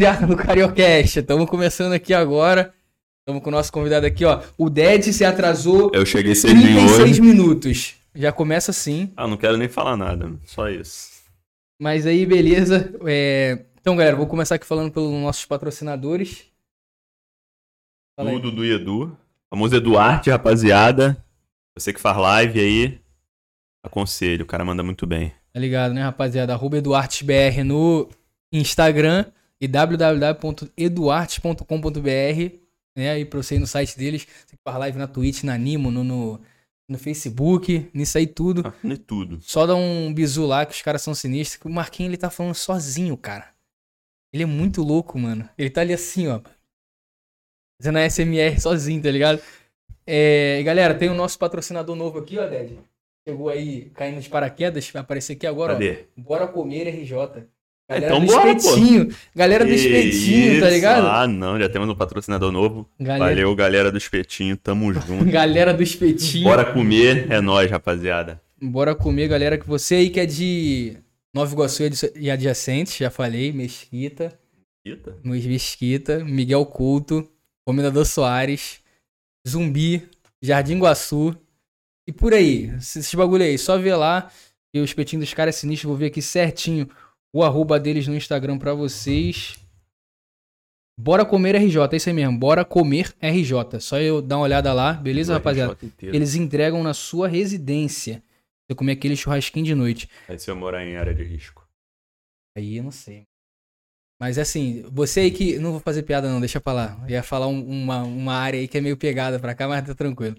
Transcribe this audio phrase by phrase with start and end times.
[0.00, 1.18] rapaziada do Cariocast.
[1.20, 2.72] Estamos começando aqui agora.
[3.20, 4.42] Estamos com o nosso convidado aqui, ó.
[4.56, 7.20] O Dead se atrasou Eu cheguei cedinho 36 hoje.
[7.20, 7.94] minutos.
[8.14, 9.12] Já começa assim.
[9.14, 11.20] Ah, não quero nem falar nada, só isso.
[11.78, 12.92] Mas aí, beleza.
[13.06, 16.46] É, Então, galera, vou começar aqui falando pelos nossos patrocinadores.
[18.16, 18.36] Fala aí.
[18.36, 19.16] Tudo do Edu.
[19.50, 21.22] Famoso Eduarte, rapaziada.
[21.76, 23.00] Você que faz live aí,
[23.84, 25.32] aconselho, o cara manda muito bem.
[25.52, 26.54] Tá ligado, né, rapaziada?
[26.54, 28.08] Arroba EduartesBR no
[28.52, 29.26] Instagram
[29.60, 32.56] e www.eduartes.com.br,
[32.96, 33.10] né?
[33.10, 34.26] Aí pra você ir no site deles.
[34.46, 36.40] Você faz live na Twitch, na Nimo, no, no,
[36.88, 38.62] no Facebook, nisso aí tudo.
[38.66, 39.38] Ah, é tudo.
[39.42, 41.64] Só dá um bizu lá que os caras são sinistros.
[41.64, 43.50] O Marquinhos, ele tá falando sozinho, cara.
[44.32, 45.48] Ele é muito louco, mano.
[45.58, 46.40] Ele tá ali assim, ó.
[47.80, 49.42] Fazendo a SMR sozinho, tá ligado?
[50.06, 52.78] É, e galera, tem o nosso patrocinador novo aqui, ó, Ded.
[53.26, 55.74] Chegou aí caindo de paraquedas, vai aparecer aqui agora, ó.
[55.74, 56.06] Cadê?
[56.16, 57.46] Bora comer RJ.
[57.90, 58.56] Galera Então do bora, pô.
[58.56, 59.14] espetinho.
[59.34, 60.74] Galera do Que espetinho, tá isso?
[60.76, 61.06] ligado?
[61.08, 62.88] Ah, não, já temos um patrocinador novo.
[63.00, 65.24] Galera, Valeu, galera do Espetinho, tamo junto.
[65.30, 66.44] galera do espetinho.
[66.44, 68.40] Bora comer, é nóis, rapaziada.
[68.62, 69.58] Bora comer, galera.
[69.58, 70.96] Que você aí que é de
[71.34, 71.82] Nova Iguaçu
[72.14, 74.38] e adjacentes, já falei, Mesquita.
[74.84, 75.16] Eita.
[75.24, 77.28] Luiz Mesquita, Miguel Couto,
[77.66, 78.78] Comendador Soares,
[79.48, 80.08] Zumbi,
[80.40, 81.36] Jardim Guaçu
[82.06, 82.72] e por aí.
[82.78, 84.30] Esses bagulho aí, só ver lá.
[84.72, 86.88] E o espetinho dos caras é sinistro, vou ver aqui certinho
[87.32, 89.56] o arroba deles no Instagram pra vocês.
[90.98, 92.38] Bora comer RJ, é isso aí mesmo.
[92.38, 93.80] Bora comer RJ.
[93.80, 95.72] Só eu dar uma olhada lá, beleza, rapaziada?
[96.14, 98.22] Eles entregam na sua residência.
[98.68, 100.08] Você comer aquele churrasquinho de noite.
[100.28, 101.66] Aí se eu morar em área de risco.
[102.56, 103.24] Aí eu não sei.
[104.20, 105.58] Mas assim, você aí que.
[105.58, 106.98] Não vou fazer piada, não, deixa pra lá.
[107.04, 109.86] Eu ia falar um- uma, uma área aí que é meio pegada pra cá, mas
[109.86, 110.36] tá tranquilo.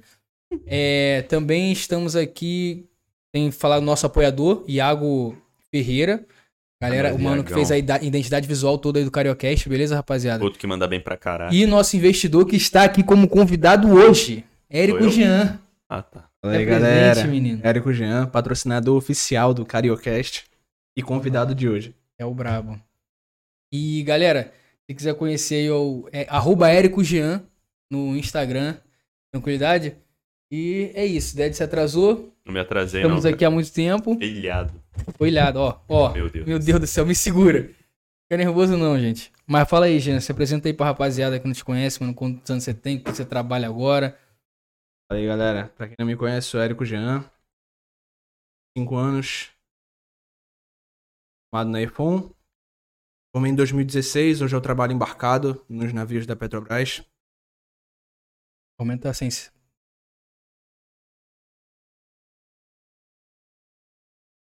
[0.67, 2.85] É, também estamos aqui.
[3.33, 5.35] Tem que falar do nosso apoiador, Iago
[5.71, 6.23] Ferreira.
[6.81, 9.95] Galera, Ah, o mano que fez a ida- identidade visual toda aí do Cariocast, beleza,
[9.95, 10.43] rapaziada?
[10.43, 11.53] Outro que manda bem pra caralho.
[11.53, 15.09] E nosso investidor que está aqui como convidado hoje, Érico eu?
[15.11, 15.59] Jean.
[15.87, 16.27] Ah, tá.
[16.41, 17.27] Fala aí, É presente, galera.
[17.27, 17.59] menino.
[17.63, 20.45] Érico Jean, patrocinador oficial do Cariocast
[20.97, 21.93] e convidado de hoje.
[22.17, 22.79] É o brabo.
[23.71, 24.51] E galera,
[24.89, 27.43] se quiser conhecer aí, o é, arroba Érico Jean
[27.91, 28.75] no Instagram.
[29.31, 29.95] Tranquilidade?
[30.51, 31.35] E é isso.
[31.35, 32.33] Ded se atrasou.
[32.45, 33.31] Não me atrasei, Estamos não.
[33.31, 34.13] aqui há muito tempo.
[34.15, 34.25] cara.
[34.25, 34.80] Ilhado.
[35.17, 35.81] Foi ilhado, ó.
[35.87, 36.13] Ó.
[36.13, 36.47] Meu Deus.
[36.47, 37.63] Meu Deus do céu, me segura.
[37.63, 39.31] Fica nervoso não, gente.
[39.45, 40.19] Mas fala aí, Jean.
[40.19, 42.13] Se apresenta aí pra rapaziada que não te conhece, mano.
[42.13, 42.97] Quantos anos você tem?
[42.97, 44.17] O que você trabalha agora?
[45.09, 45.69] Fala aí, galera.
[45.69, 47.29] Pra quem não me conhece, sou Érico Jean.
[48.77, 49.51] 5 anos.
[51.53, 52.33] Formado na EFON.
[53.35, 54.41] Formei em 2016.
[54.41, 57.05] Hoje eu trabalho embarcado nos navios da Petrobras.
[58.79, 59.51] Aumenta a ciência.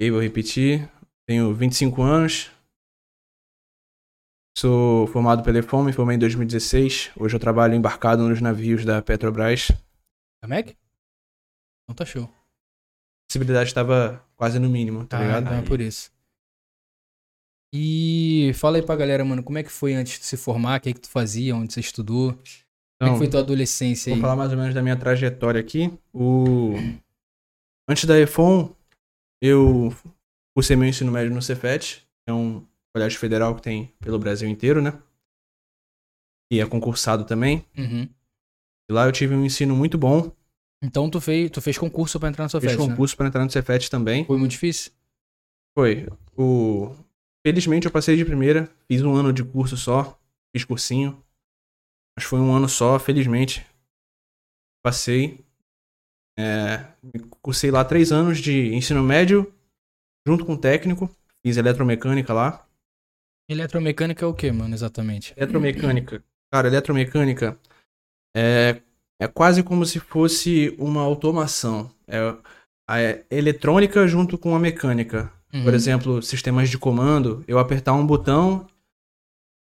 [0.00, 0.88] E vou repetir.
[1.26, 2.50] Tenho 25 anos.
[4.56, 7.10] Sou formado pela EFON, me formei em 2016.
[7.16, 9.68] Hoje eu trabalho embarcado nos navios da Petrobras.
[10.40, 10.68] Tá Mac?
[11.88, 12.24] Não tá show.
[12.24, 15.44] A possibilidade estava quase no mínimo, tá Ah, ligado?
[15.46, 16.12] então é por isso.
[17.74, 20.78] E fala aí pra galera, mano, como é que foi antes de se formar?
[20.78, 21.56] O que é que tu fazia?
[21.56, 22.32] Onde você estudou?
[22.32, 22.54] Como é
[23.02, 24.14] Então, que foi tua adolescência aí?
[24.14, 25.92] Vou falar mais ou menos da minha trajetória aqui.
[26.12, 26.74] O...
[27.88, 28.72] Antes da EFON,
[29.46, 29.94] eu
[30.56, 34.48] cursei meu ensino médio no Cefet, que é um colégio federal que tem pelo Brasil
[34.48, 34.98] inteiro, né?
[36.50, 37.62] E é concursado também.
[37.76, 38.08] Uhum.
[38.88, 40.32] E lá eu tive um ensino muito bom.
[40.82, 42.78] Então tu fez, tu fez concurso pra entrar na sua Fiz né?
[42.78, 44.24] concurso para entrar no Cefet também.
[44.24, 44.92] Foi muito difícil?
[45.76, 46.08] Foi.
[46.36, 46.94] O...
[47.46, 50.18] Felizmente eu passei de primeira, fiz um ano de curso só,
[50.54, 51.22] fiz cursinho.
[52.16, 53.66] Mas foi um ano só, felizmente.
[54.82, 55.44] Passei.
[56.38, 56.86] É...
[57.44, 59.52] Cursei lá três anos de ensino médio,
[60.26, 61.14] junto com técnico.
[61.44, 62.66] Fiz eletromecânica lá.
[63.46, 65.34] Eletromecânica é o que, mano, exatamente?
[65.36, 66.24] Eletromecânica.
[66.50, 67.58] Cara, eletromecânica
[68.34, 68.80] é,
[69.20, 71.90] é quase como se fosse uma automação.
[72.08, 72.34] É
[72.88, 72.96] a
[73.30, 75.30] eletrônica junto com a mecânica.
[75.52, 75.64] Uhum.
[75.64, 78.66] Por exemplo, sistemas de comando, eu apertar um botão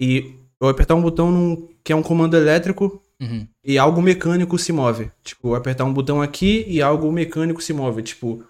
[0.01, 3.49] e eu apertar um botão num, que é um comando elétrico Uhum.
[3.65, 5.11] e algo mecânico se move.
[5.23, 8.03] Tipo, eu apertar um botão aqui e algo mecânico se move.
[8.03, 8.45] Tipo,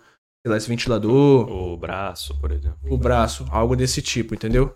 [0.44, 2.78] sei lá, esse ventilador, O braço, por exemplo.
[2.92, 4.74] o braço, algo desse tipo, entendeu?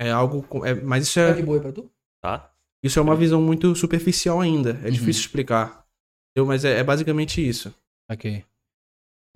[0.00, 0.44] É algo.
[0.64, 1.90] É, mas isso Tá é, de boa pra tu?
[2.22, 2.50] Tá?
[2.82, 4.78] isso é uma visão muito superficial ainda.
[4.82, 4.92] É Uhum.
[4.92, 5.84] difícil explicar.
[6.30, 6.46] Entendeu?
[6.46, 7.74] Mas é, é basicamente isso.
[8.10, 8.44] Ok.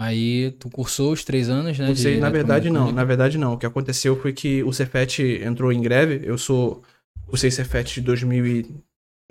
[0.00, 1.86] Aí tu cursou os três anos, né?
[1.88, 2.90] Não sei, de na verdade não.
[2.92, 3.54] Na verdade não.
[3.54, 6.20] O que aconteceu foi que o Cefet entrou em greve.
[6.24, 6.82] Eu sou
[7.28, 8.00] o Cefet de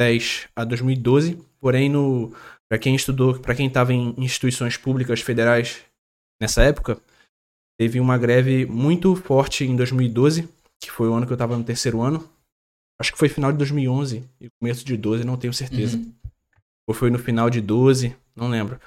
[0.01, 1.37] 2010 a 2012.
[1.59, 2.33] Porém, no
[2.67, 5.81] para quem estudou, para quem estava em instituições públicas federais
[6.41, 6.97] nessa época,
[7.77, 10.47] teve uma greve muito forte em 2012,
[10.79, 12.27] que foi o ano que eu estava no terceiro ano.
[12.99, 15.97] Acho que foi final de 2011 e começo de 12, não tenho certeza.
[15.97, 16.13] Uhum.
[16.87, 18.79] Ou foi no final de 12, não lembro.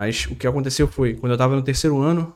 [0.00, 2.34] Mas o que aconteceu foi, quando eu tava no terceiro ano,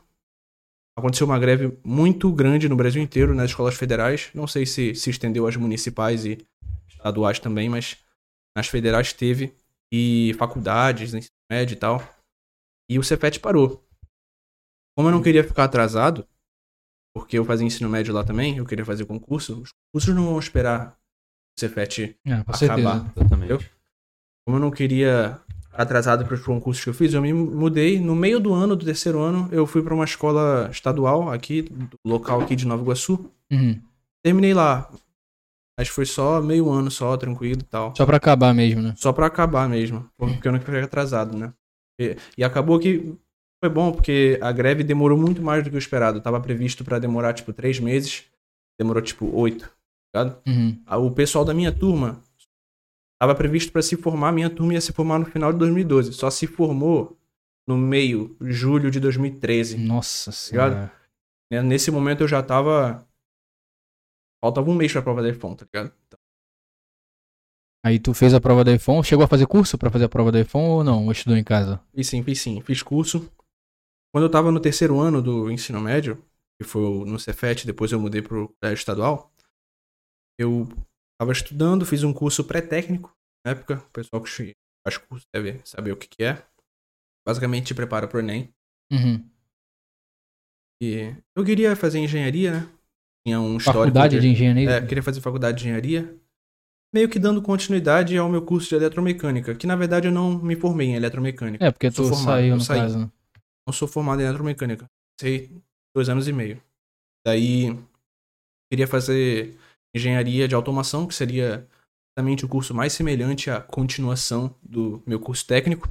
[0.99, 4.31] aconteceu uma greve muito grande no Brasil inteiro, nas escolas federais.
[4.35, 6.47] Não sei se se estendeu às municipais e
[6.89, 7.97] estaduais também, mas
[8.57, 9.55] nas federais teve.
[9.93, 12.01] E faculdades, ensino médio e tal.
[12.89, 13.85] E o Cefet parou.
[14.97, 16.27] Como eu não queria ficar atrasado,
[17.15, 20.39] porque eu fazia ensino médio lá também, eu queria fazer concurso, os cursos não vão
[20.39, 20.97] esperar
[21.57, 22.57] o Cefet É, acabar.
[22.57, 23.13] certeza.
[23.17, 23.51] Exatamente.
[23.51, 23.61] Eu-
[24.47, 28.01] Como eu não queria ficar atrasado para os concursos que eu fiz, eu me mudei.
[28.01, 31.97] No meio do ano, do terceiro ano, eu fui para uma escola estadual aqui, do
[32.05, 33.31] local aqui de Nova Iguaçu.
[33.51, 33.81] Uhum.
[34.23, 34.91] Terminei lá.
[35.81, 37.95] Mas foi só meio ano, só, tranquilo e tal.
[37.97, 38.93] Só pra acabar mesmo, né?
[38.99, 40.07] Só pra acabar mesmo.
[40.19, 41.55] Porque eu não queria ficar atrasado, né?
[41.99, 43.15] E, e acabou que
[43.65, 46.21] foi bom, porque a greve demorou muito mais do que o esperado.
[46.21, 48.25] Tava previsto pra demorar, tipo, três meses.
[48.79, 49.71] Demorou, tipo, oito.
[50.13, 50.43] tá ligado?
[50.47, 50.79] Uhum.
[50.85, 52.21] Ah, O pessoal da minha turma
[53.19, 54.33] tava previsto pra se formar.
[54.33, 56.13] Minha turma ia se formar no final de 2012.
[56.13, 57.17] Só se formou
[57.67, 59.79] no meio, julho de 2013.
[59.79, 60.93] Nossa senhora.
[61.51, 61.63] Né?
[61.63, 63.07] Nesse momento eu já tava.
[64.43, 65.95] Faltava um mês pra prova da iPhone, tá ligado?
[67.85, 70.31] Aí tu fez a prova da iPhone, chegou a fazer curso pra fazer a prova
[70.31, 71.07] da iPhone ou não?
[71.07, 71.83] Ou estudou em casa?
[71.95, 72.61] Fiz sim, fiz sim.
[72.61, 73.31] Fiz curso.
[74.13, 76.23] Quando eu tava no terceiro ano do ensino médio,
[76.61, 79.33] que foi no Cefet, depois eu mudei pro colégio estadual,
[80.39, 80.69] eu
[81.19, 83.79] tava estudando, fiz um curso pré-técnico na época.
[83.79, 84.55] O pessoal que
[84.85, 86.43] faz curso deve saber o que que é.
[87.27, 88.53] Basicamente te prepara pro Enem.
[88.93, 89.31] Uhum.
[90.83, 92.80] E eu queria fazer engenharia, né?
[93.31, 93.83] Tinha um histórico.
[93.83, 94.71] Faculdade de engenharia?
[94.71, 96.17] É, queria fazer faculdade de engenharia.
[96.93, 100.57] Meio que dando continuidade ao meu curso de eletromecânica, que na verdade eu não me
[100.57, 101.65] formei em eletromecânica.
[101.65, 102.81] É, porque tu formado, saiu no saí.
[102.81, 102.99] caso.
[102.99, 103.11] né?
[103.65, 104.91] não sou formado em eletromecânica.
[105.21, 105.51] Sei
[105.95, 106.61] dois anos e meio.
[107.25, 107.79] Daí
[108.69, 109.57] queria fazer
[109.95, 111.65] engenharia de automação, que seria
[112.11, 115.89] exatamente o curso mais semelhante à continuação do meu curso técnico.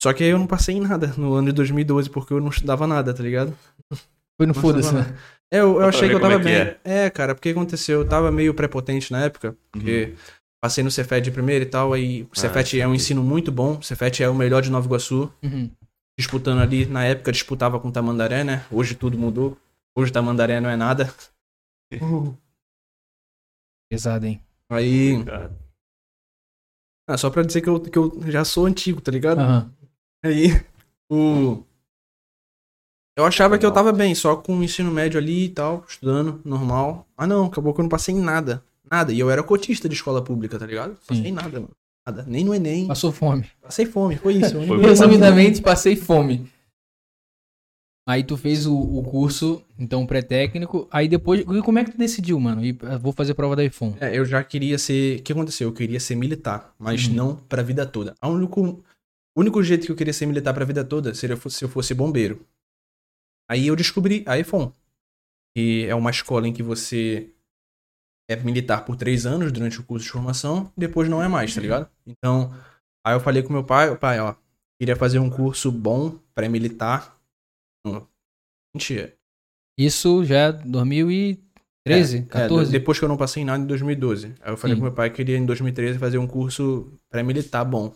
[0.00, 2.50] Só que aí eu não passei em nada no ano de 2012, porque eu não
[2.50, 3.56] estudava nada, tá ligado?
[4.36, 5.16] Foi no foda-se, né?
[5.52, 6.74] É, eu, eu achei que eu tava é bem.
[6.82, 7.10] que É?
[7.10, 8.00] cara, porque aconteceu?
[8.00, 10.14] Eu tava meio prepotente na época, porque
[10.60, 13.78] passei no Cefet de primeiro e tal, aí o Cefet é um ensino muito bom,
[13.78, 15.70] o Cefet é o melhor de Nova Iguaçu, Uhum.
[16.18, 18.64] disputando ali, na época disputava com Tamandaré, né?
[18.70, 19.56] Hoje tudo mudou.
[19.96, 21.12] Hoje Tamandaré não é nada.
[23.90, 24.42] Pesado, hein?
[24.70, 25.16] Aí,
[27.06, 29.40] ah, só pra dizer que eu, que eu já sou antigo, tá ligado?
[29.40, 29.72] Aham.
[30.24, 30.46] Aí,
[31.10, 31.62] o.
[33.16, 36.40] Eu achava que eu tava bem, só com o ensino médio ali e tal, estudando,
[36.44, 37.06] normal.
[37.16, 38.64] Ah não, acabou que eu não passei em nada.
[38.90, 39.12] Nada.
[39.12, 40.96] E eu era cotista de escola pública, tá ligado?
[41.06, 41.28] Passei Sim.
[41.28, 41.70] em nada, mano.
[42.06, 42.24] Nada.
[42.28, 42.86] Nem no Enem.
[42.88, 43.46] Passou fome.
[43.62, 44.60] Passei fome, foi isso.
[44.66, 46.50] Foi Resumidamente, passei fome.
[48.06, 50.86] Aí tu fez o, o curso, então, pré-técnico.
[50.90, 52.62] Aí depois, e como é que tu decidiu, mano?
[52.62, 53.96] E, ah, vou fazer prova da iPhone.
[53.98, 55.20] É, eu já queria ser.
[55.20, 55.68] O que aconteceu?
[55.68, 57.14] Eu queria ser militar, mas Uhum.
[57.14, 58.14] não pra vida toda.
[58.22, 61.64] O único, o único jeito que eu queria ser militar pra vida toda seria se
[61.64, 62.44] eu fosse bombeiro.
[63.50, 64.72] Aí eu descobri a EFON,
[65.54, 67.30] que é uma escola em que você
[68.28, 71.60] é militar por três anos durante o curso de formação, depois não é mais, tá
[71.60, 71.90] ligado?
[72.06, 72.50] Então,
[73.06, 74.34] aí eu falei com meu pai, pai, ó,
[74.80, 77.18] queria fazer um curso bom pré-militar.
[77.86, 78.00] Hum,
[78.74, 79.14] Mentira.
[79.78, 82.72] Isso já é 2013, É, 14.
[82.72, 84.34] depois que eu não passei em nada em 2012.
[84.40, 84.80] Aí eu falei Sim.
[84.80, 87.94] pro meu pai que queria em 2013 fazer um curso pré-militar bom.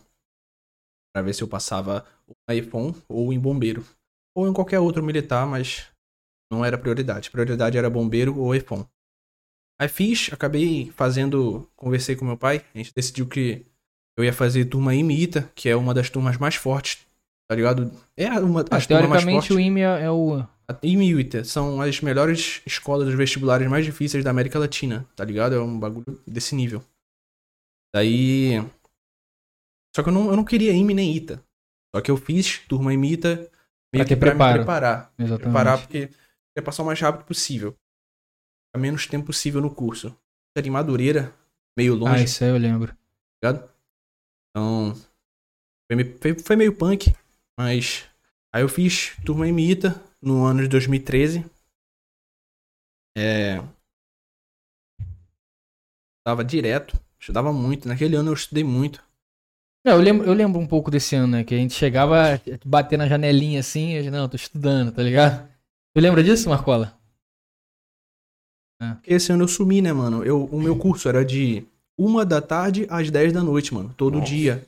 [1.14, 3.84] Pra ver se eu passava ou na IFON ou em bombeiro.
[4.38, 5.87] Ou em qualquer outro militar, mas
[6.52, 7.30] não era prioridade.
[7.30, 8.87] Prioridade era bombeiro ou IFON.
[9.80, 11.68] Aí fiz, acabei fazendo.
[11.76, 12.64] Conversei com meu pai.
[12.75, 13.66] A gente decidiu que
[14.16, 17.07] eu ia fazer turma IMITA, que é uma das turmas mais fortes.
[17.49, 17.90] Tá ligado?
[18.16, 19.57] É uma Ah, das turmas mais teoricamente fortes.
[19.57, 20.37] o IME é, é o.
[20.71, 24.59] A IME e o ITA são as melhores escolas dos vestibulares mais difíceis da América
[24.59, 25.54] Latina, tá ligado?
[25.54, 26.85] É um bagulho desse nível.
[27.95, 28.62] Daí.
[29.97, 31.42] Só que eu não, eu não queria IME nem ITA.
[31.95, 33.16] Só que eu fiz turma IME
[33.90, 35.12] Pra meio ter que pra me preparar.
[35.18, 35.42] Exatamente.
[35.45, 37.76] Preparar porque eu queria passar o mais rápido possível.
[38.75, 40.14] A menos tempo possível no curso.
[40.57, 41.35] Era em Madureira,
[41.76, 42.97] meio Ah, longe, isso aí eu lembro.
[43.42, 43.68] ligado?
[44.50, 44.95] Então.
[45.90, 47.14] Foi, me- foi- foi meio punk,
[47.59, 48.07] mas.
[48.52, 51.45] Aí eu fiz turma imita no ano de 2013.
[53.16, 53.62] É.
[56.26, 57.88] Tava direto, estudava muito.
[57.88, 59.02] Naquele ano eu estudei muito.
[59.85, 61.44] Eu lembro, eu lembro um pouco desse ano, né?
[61.44, 65.49] Que a gente chegava a bater na janelinha assim, e não, tô estudando, tá ligado?
[65.94, 66.97] Tu lembra disso, Marcola?
[68.80, 70.23] Porque esse ano eu sumi, né, mano?
[70.25, 71.64] Eu, o meu curso era de
[71.97, 73.92] uma da tarde às 10 da noite, mano.
[73.97, 74.30] Todo Nossa.
[74.30, 74.64] dia.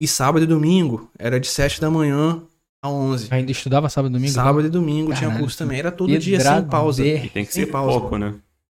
[0.00, 2.42] E sábado e domingo era de 7 da manhã
[2.82, 3.28] a 11.
[3.30, 4.32] Ainda estudava sábado e domingo?
[4.32, 5.78] Sábado e domingo tinha curso também.
[5.78, 7.04] Era todo dia sem pausa.
[7.04, 7.98] E tem que Sem ser pausa.
[7.98, 8.34] pouco, né?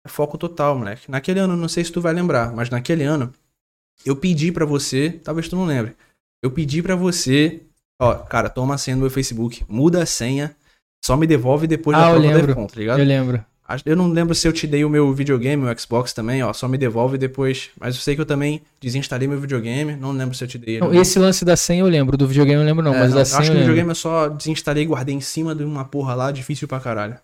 [0.04, 1.10] é foco total, moleque.
[1.10, 3.32] Naquele ano, não sei se tu vai lembrar, mas naquele ano,
[4.04, 5.94] eu pedi pra você, talvez tu não lembre,
[6.42, 7.62] eu pedi pra você,
[8.00, 10.54] ó, cara, toma a senha do meu Facebook, muda a senha,
[11.04, 12.46] só me devolve depois Ah, da eu prova do lembro.
[12.48, 12.98] Defcon, tá ligado?
[13.00, 13.44] Eu lembro.
[13.84, 16.66] Eu não lembro se eu te dei o meu videogame, o Xbox também, ó, só
[16.66, 17.68] me devolve depois.
[17.78, 20.80] Mas eu sei que eu também desinstalei meu videogame, não lembro se eu te dei.
[20.80, 23.16] Não, esse lance da senha eu lembro, do videogame eu lembro não, É, mas não,
[23.16, 25.64] da eu senha acho que o videogame eu só desinstalei e guardei em cima de
[25.64, 27.20] uma porra lá, difícil pra caralho.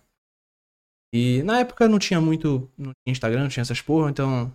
[1.11, 2.69] E na época não tinha muito.
[2.77, 4.53] Não tinha Instagram, não tinha essas porra, então.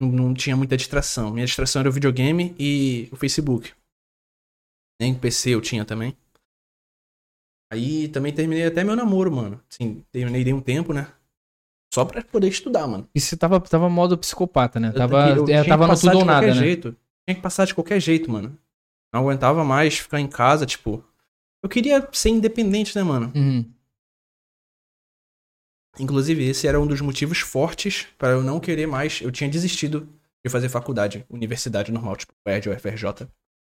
[0.00, 1.32] Não, não tinha muita distração.
[1.32, 3.72] Minha distração era o videogame e o Facebook.
[5.00, 6.16] Nem o PC eu tinha também.
[7.72, 9.60] Aí também terminei até meu namoro, mano.
[9.70, 11.12] Assim, terminei dei um tempo, né?
[11.92, 13.08] Só pra poder estudar, mano.
[13.14, 14.88] E você tava, tava modo psicopata, né?
[14.88, 16.66] Eu Tava, eu é, que tava no passar tudo ou de qualquer nada, né?
[16.66, 16.96] jeito.
[17.26, 18.56] Tinha que passar de qualquer jeito, mano.
[19.12, 21.02] Não aguentava mais ficar em casa, tipo.
[21.62, 23.32] Eu queria ser independente, né, mano?
[23.34, 23.64] Uhum.
[25.98, 29.20] Inclusive, esse era um dos motivos fortes para eu não querer mais.
[29.22, 30.08] Eu tinha desistido
[30.44, 33.26] de fazer faculdade, universidade normal, tipo UERJ ou FRJ.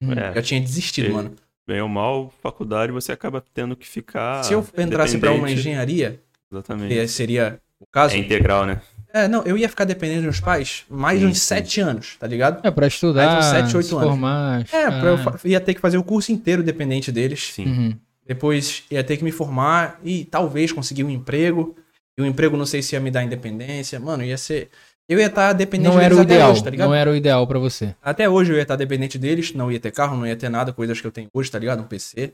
[0.01, 0.13] Uhum.
[0.13, 1.35] É, Já tinha desistido, mano.
[1.67, 4.43] bem ou mal, faculdade você acaba tendo que ficar.
[4.43, 6.19] Se eu entrasse pra uma engenharia,
[6.51, 6.93] Exatamente.
[6.93, 8.15] que seria o caso.
[8.15, 8.81] É integral, né?
[9.13, 11.45] É, não, eu ia ficar dependendo dos meus pais mais Sim, uns sim.
[11.45, 12.65] sete anos, tá ligado?
[12.65, 14.09] É, pra estudar, Mais uns sete, oito anos.
[14.09, 14.65] formar.
[14.71, 15.09] É, ah, pra
[15.43, 17.51] eu ia ter que fazer o curso inteiro dependente deles.
[17.53, 17.65] Sim.
[17.65, 17.97] Uhum.
[18.25, 21.75] Depois ia ter que me formar e talvez conseguir um emprego.
[22.21, 23.99] E o emprego não sei se ia me dar independência.
[23.99, 24.69] Mano, ia ser.
[25.09, 26.87] Eu ia estar dependente Não era o deles até ideal, hoje, tá ligado?
[26.87, 27.95] não era o ideal pra você.
[28.01, 30.71] Até hoje eu ia estar dependente deles, não ia ter carro, não ia ter nada,
[30.71, 31.81] coisas que eu tenho hoje, tá ligado?
[31.81, 32.33] Um PC.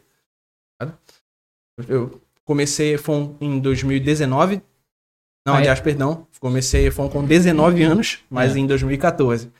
[0.79, 0.94] tá?
[1.88, 4.62] Eu comecei EFON em 2019.
[5.46, 5.58] Não, é?
[5.60, 6.27] aliás, perdão.
[6.39, 8.60] Comecei EFON com 19 anos, mas É.
[8.60, 9.51] em 2014.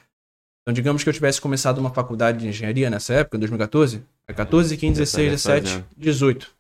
[0.62, 4.04] Então, digamos que eu tivesse começado uma faculdade de engenharia nessa época, em 2014.
[4.28, 5.86] É 14, 15, Já 16, estaria 17, fazendo.
[5.98, 6.52] 18.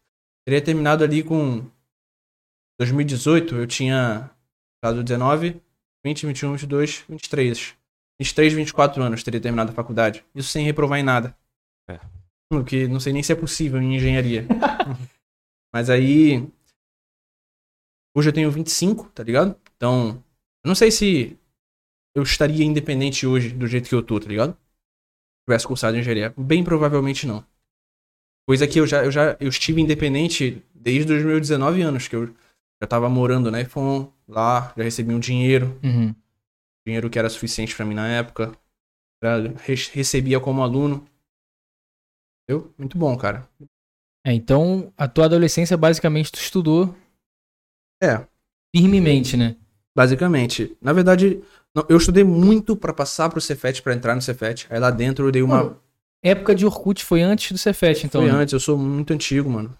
[0.45, 1.61] Teria terminado ali com
[2.79, 4.29] 2018, eu tinha
[4.75, 5.61] ficado 19,
[6.05, 7.75] 20, 21, 22, 23.
[8.19, 10.23] 23, 24 anos teria terminado a faculdade.
[10.33, 11.35] Isso sem reprovar em nada.
[11.89, 11.99] É.
[12.51, 14.45] O que não sei nem se é possível em engenharia.
[15.73, 16.47] Mas aí.
[18.15, 19.59] Hoje eu tenho 25, tá ligado?
[19.75, 20.23] Então.
[20.63, 21.37] Eu não sei se
[22.15, 24.53] eu estaria independente hoje do jeito que eu tô, tá ligado?
[24.53, 26.33] Se tivesse cursado engenharia.
[26.37, 27.45] Bem provavelmente não.
[28.47, 32.15] Coisa que eu já, eu já eu estive independente desde os meus 19 anos, que
[32.15, 32.33] eu
[32.81, 36.13] já tava morando na iPhone, lá, já recebi um dinheiro, Uhum.
[36.85, 38.51] dinheiro que era suficiente pra mim na época.
[39.23, 41.05] Já re- recebia como aluno.
[42.43, 42.73] Entendeu?
[42.77, 43.47] Muito bom, cara.
[44.25, 46.95] É, então, a tua adolescência, basicamente, tu estudou
[48.03, 48.25] É,
[48.75, 49.55] firmemente, né?
[49.95, 50.77] basicamente.
[50.81, 51.41] Na verdade,
[51.73, 54.67] não, eu estudei muito pra passar pro Cefet, pra entrar no Cefet.
[54.69, 55.63] Aí lá dentro eu dei uma.
[55.63, 55.81] Mano,
[56.23, 58.21] Época de Orkut foi antes do Cefet, então.
[58.21, 58.37] Foi né?
[58.37, 59.75] antes, eu sou muito antigo, mano.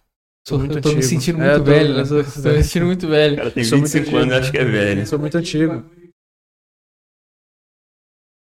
[0.48, 1.10] Sou Tô- muito eu tô me antigo.
[1.10, 1.94] sentindo É, muito eu tô- velho.
[1.96, 2.02] né?
[2.02, 3.36] eu Tô me sentindo muito O velho.
[3.36, 5.06] cara tem Sou muito 25 anos e acha que é velho.
[5.08, 5.84] Sou muito antigo.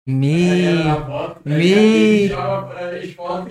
[0.08, 0.94] Me...
[1.44, 2.30] Me...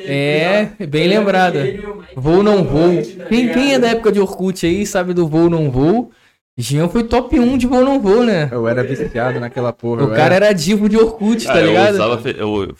[0.06, 1.66] É, bem lembrada.
[2.14, 3.02] Vou não vou.
[3.28, 6.12] Quem, quem é da época de Orkut aí sabe do vou não vou?
[6.56, 8.48] Jean foi top 1 de vou não vou, né?
[8.52, 10.04] Eu era viciado naquela porra.
[10.04, 11.88] O cara era divo de Orkut, tá Cara, ligado?
[11.88, 12.76] Eu usava fe- eu,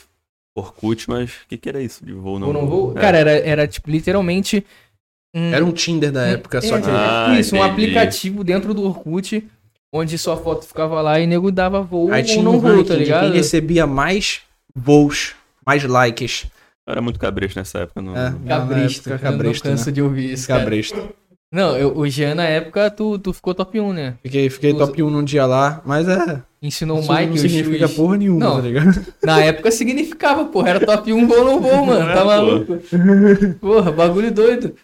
[0.56, 2.92] Orkut, mas o que, que era isso de voo não Vou não vou.
[2.96, 3.00] É.
[3.00, 4.64] Cara, era, era tipo literalmente.
[5.34, 6.88] Um- Era um Tinder da época, só É, que.
[6.90, 7.72] Ah, isso, um entendi.
[7.72, 9.46] aplicativo dentro do Orkut,
[9.92, 12.84] onde sua foto ficava lá e nego dava voo Aí ou tinha não um voo,
[12.84, 13.24] tá ligado?
[13.24, 14.40] quem recebia mais
[14.74, 15.34] voos,
[15.66, 16.46] mais likes.
[16.86, 18.02] Eu era muito cabresto nessa época.
[18.02, 18.14] Não...
[18.16, 18.34] É.
[18.46, 19.92] Cabresto, época, eu não cabresto, canso né?
[19.92, 20.60] de ouvir isso, cara.
[20.60, 21.08] Cabresto.
[21.52, 24.14] Não, eu, o Jean, na época, tu, tu ficou top 1, né?
[24.24, 26.42] Fiquei, fiquei Usa- top 1 num dia lá, mas é.
[26.60, 27.96] Ensinou o Mike não e o significa X.
[27.96, 28.56] porra nenhuma, Não.
[28.56, 29.06] tá ligado?
[29.22, 30.70] Na época significava, porra.
[30.70, 32.10] Era top 1 voo não voo, mano.
[32.10, 32.26] É, Tá pô.
[32.26, 32.78] maluco?
[33.60, 34.74] Porra, bagulho doido.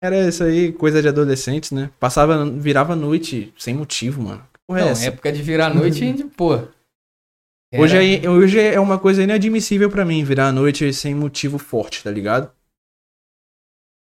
[0.00, 1.90] Era isso aí, coisa de adolescentes, né?
[1.98, 4.46] Passava, virava noite sem motivo, mano.
[4.66, 5.06] Porra é Não, essa?
[5.06, 6.54] época de virar noite, pô.
[6.54, 11.58] era- Hoje, é, hoje é uma coisa inadmissível pra mim, virar a noite sem motivo
[11.58, 12.50] forte, tá ligado?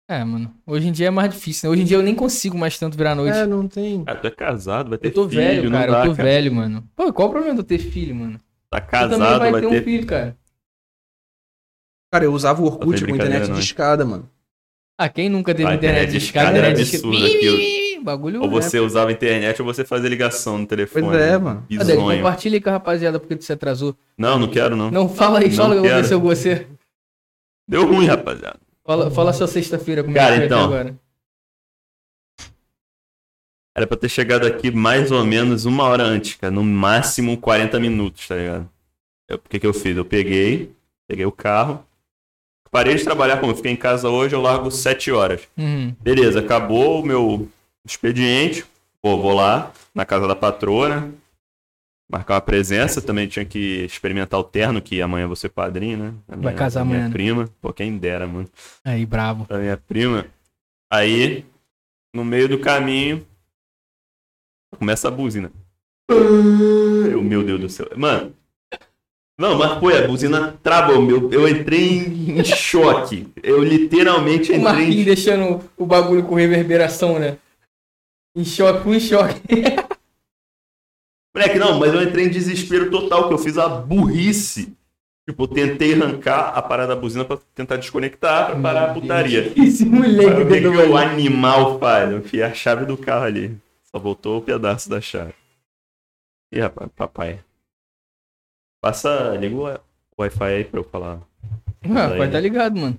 [0.09, 0.53] É, mano.
[0.65, 1.73] Hoje em dia é mais difícil, né?
[1.73, 3.37] Hoje em dia eu nem consigo mais tanto virar noite.
[3.37, 4.03] É, não tem.
[4.07, 5.91] Ah, tu é casado, vai ter eu tô filho, velho, não cara.
[5.91, 6.89] dá, eu tô velho, mano.
[6.95, 8.39] Pô, qual o problema de eu ter filho, mano?
[8.69, 9.81] Tá casado, vai vai, ter ter...
[9.81, 10.37] um filho, cara.
[12.11, 14.29] Cara, eu usava o Orkut tem com internet não, de escada, mano.
[14.97, 16.57] Ah, quem nunca teve Ah, internet internet de escada?
[16.57, 18.03] era absurdo aquilo.
[18.03, 18.41] Bagulho.
[18.41, 18.85] Ou você né?
[18.85, 21.07] usava a internet ou você fazia ligação no telefone.
[21.07, 21.65] Pois é, mano.
[21.69, 22.17] Bizonho.
[22.17, 23.95] compartilha com a rapaziada porque se atrasou.
[24.17, 24.89] Não, não quero não.
[24.89, 26.67] Não, fala aí, Não fala o que aconteceu com você.
[27.67, 28.59] Deu ruim, rapaziada.
[28.85, 30.63] Fala, fala sua sexta-feira como Cara, é que foi então.
[30.63, 30.95] agora.
[33.75, 36.49] Era pra ter chegado aqui mais ou menos uma hora antes, cara.
[36.51, 38.69] No máximo 40 minutos, tá ligado?
[39.29, 39.95] Eu- O que que eu fiz?
[39.95, 40.71] Eu peguei,
[41.07, 41.85] peguei o carro.
[42.71, 45.41] Parei de trabalhar, como fiquei em casa hoje, eu largo 7 horas.
[45.57, 45.95] Uhum.
[46.01, 47.47] Beleza, acabou o meu
[47.85, 48.65] expediente.
[49.01, 51.11] Pô, vou lá na casa da patroa, né?
[52.09, 53.01] marcar uma presença.
[53.01, 56.13] Também tinha que experimentar o terno, que amanhã ser padrinho, né?
[56.27, 57.13] A Vai casar minha amanhã, né?
[57.13, 57.49] prima.
[57.61, 58.49] Pô, quem dera, mano.
[58.83, 59.45] Aí, bravo.
[59.47, 60.25] Da minha prima.
[60.91, 61.45] Aí,
[62.13, 63.25] no meio do caminho,
[64.77, 65.51] começa a buzina.
[66.09, 67.89] Eu, meu Deus do céu.
[67.95, 68.33] Mano.
[69.39, 70.99] Não, mas foi, a buzina travou.
[70.99, 73.27] Meu, eu entrei em, em choque.
[73.43, 77.37] Eu literalmente O entrei Marquinhos em deixando o bagulho com reverberação, né?
[78.35, 79.41] Em choque, em choque.
[81.35, 84.75] Moleque, não, mas eu entrei em desespero total, que eu fiz a burrice.
[85.29, 89.53] Tipo, eu tentei arrancar a parada da buzina pra tentar desconectar, pra parar a putaria.
[89.55, 92.09] Esse moleque O que, o animal faz?
[92.09, 93.55] Eu enfiei a chave do carro ali.
[93.83, 95.33] Só voltou o pedaço da chave.
[96.51, 97.39] Ih, rapaz, papai.
[98.91, 99.79] Passa, liga o wi-
[100.17, 101.19] o Wi-Fi aí pra eu falar.
[101.83, 102.97] Ah, vai tá ligado, mano.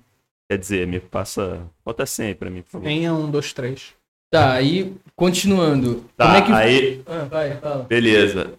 [0.50, 1.62] Quer dizer, me passa.
[1.83, 2.87] Bota a senha aí pra mim, por favor.
[2.87, 3.95] Um, dois, três.
[4.30, 6.04] Tá, aí, continuando.
[6.14, 6.52] Tá, Como é que...
[6.52, 7.85] aí, Ah, vai, fala.
[7.85, 8.52] beleza.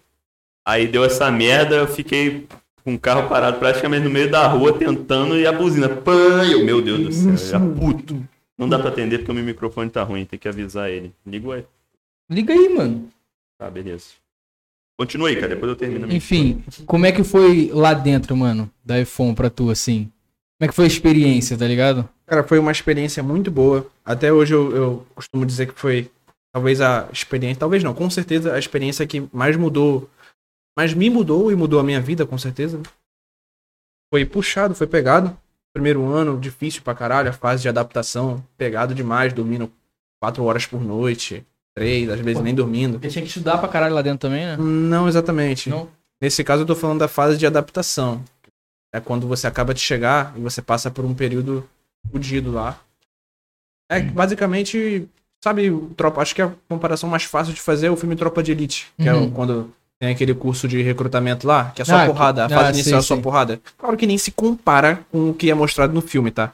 [0.66, 2.48] Aí deu essa merda, eu fiquei
[2.82, 5.88] com o carro parado praticamente no meio da rua, tentando e a buzina.
[5.88, 6.44] Pã!
[6.50, 8.20] Eu, meu Deus do céu, eu já puto.
[8.58, 11.14] Não dá pra atender porque o meu microfone tá ruim, tem que avisar ele.
[11.24, 11.68] Liga o Wi-Fi.
[12.28, 13.08] Liga aí, mano.
[13.56, 14.06] Tá, beleza.
[15.00, 19.00] Continua aí, cara, depois eu termino Enfim, como é que foi lá dentro, mano, da
[19.00, 20.12] iPhone pra tu, assim?
[20.58, 22.06] Como é que foi a experiência, tá ligado?
[22.26, 23.86] Cara, foi uma experiência muito boa.
[24.04, 26.10] Até hoje eu, eu costumo dizer que foi
[26.52, 30.06] talvez a experiência, talvez não, com certeza a experiência que mais mudou,
[30.76, 32.78] mais me mudou e mudou a minha vida, com certeza.
[34.12, 35.34] Foi puxado, foi pegado.
[35.72, 39.72] Primeiro ano, difícil pra caralho, a fase de adaptação, pegado demais, dormindo
[40.22, 41.42] quatro horas por noite,
[41.80, 43.00] três, às vezes nem dormindo.
[43.02, 44.56] Eu tinha que estudar pra caralho lá dentro também, né?
[44.58, 45.70] Não exatamente.
[45.70, 45.88] Não?
[46.20, 48.22] Nesse caso eu tô falando da fase de adaptação.
[48.94, 51.66] É quando você acaba de chegar e você passa por um período
[52.12, 52.78] fudido lá.
[53.90, 55.08] É que, basicamente,
[55.42, 58.52] sabe, tropa, acho que a comparação mais fácil de fazer é o filme Tropa de
[58.52, 59.26] Elite, que é Uhum.
[59.28, 62.46] o- quando tem aquele curso de recrutamento lá, que é só Ah, que- porrada, a
[62.46, 63.22] ah, fase inicial é sei, só sei.
[63.22, 63.60] porrada.
[63.78, 66.52] Claro que nem se compara com o que é mostrado no filme, tá?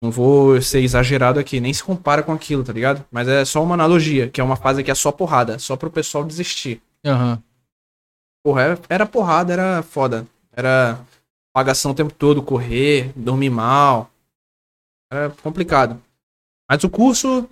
[0.00, 3.04] Não vou ser exagerado aqui, nem se compara com aquilo, tá ligado?
[3.10, 5.90] Mas é só uma analogia, que é uma fase que é só porrada, só pro
[5.90, 6.80] pessoal desistir.
[7.04, 7.42] Aham.
[8.44, 10.26] Porra, era, era porrada, era foda.
[10.52, 11.00] Era
[11.52, 14.10] pagação o tempo todo, correr, dormir mal.
[15.12, 16.00] Era complicado.
[16.70, 17.48] Mas o curso.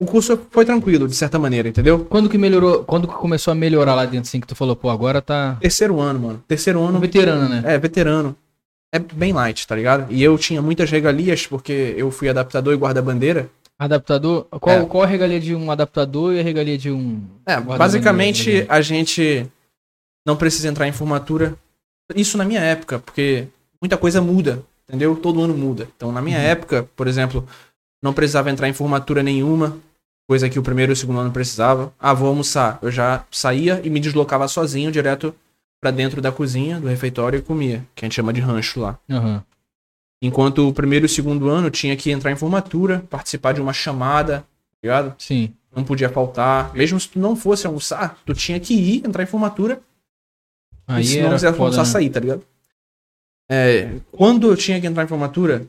[0.00, 2.04] O curso foi tranquilo, de certa maneira, entendeu?
[2.04, 4.90] Quando que melhorou, quando que começou a melhorar lá dentro, assim, que tu falou, pô,
[4.90, 6.44] agora tá Terceiro ano, mano.
[6.46, 7.00] Terceiro ano.
[7.00, 7.62] veterano, né?
[7.64, 8.36] É, veterano.
[8.92, 10.10] É bem light, tá ligado?
[10.12, 13.50] E eu tinha muitas regalias, porque eu fui adaptador e guarda-bandeira.
[13.78, 14.84] Adaptador, qual, É.
[14.86, 17.22] qual a regalia de um adaptador e a regalia de um...
[17.46, 19.46] É, basicamente a gente
[20.26, 21.54] não precisa entrar em formatura.
[22.16, 23.46] Isso na minha época, porque
[23.80, 25.14] muita coisa muda, entendeu?
[25.16, 25.86] Todo ano muda.
[25.96, 26.44] Então, na minha Uhum.
[26.44, 27.46] época, por exemplo,
[28.02, 29.76] não precisava entrar em formatura nenhuma,
[30.28, 31.92] coisa que o primeiro e o segundo ano precisava.
[32.00, 32.78] Ah, vou almoçar.
[32.82, 35.34] Eu já saía e me deslocava sozinho direto
[35.80, 38.98] pra dentro da cozinha, do refeitório e comia, que a gente chama de rancho lá.
[39.10, 39.42] Aham.
[40.20, 43.72] Enquanto o primeiro e o segundo ano tinha que entrar em formatura, participar de uma
[43.72, 45.14] chamada, tá ligado?
[45.18, 45.54] Sim.
[45.74, 46.74] não podia faltar.
[46.74, 49.80] Mesmo se tu não fosse almoçar, tu tinha que ir, entrar em formatura.
[50.88, 51.84] Aí e se não foda, almoçar, né?
[51.84, 52.42] sair, tá ligado?
[53.50, 55.66] É, quando eu tinha que entrar em formatura,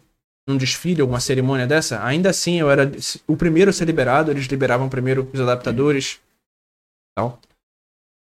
[0.47, 2.91] num desfile, alguma cerimônia dessa, ainda assim eu era
[3.27, 6.19] o primeiro a ser liberado, eles liberavam primeiro os adaptadores.
[7.15, 7.39] Tal.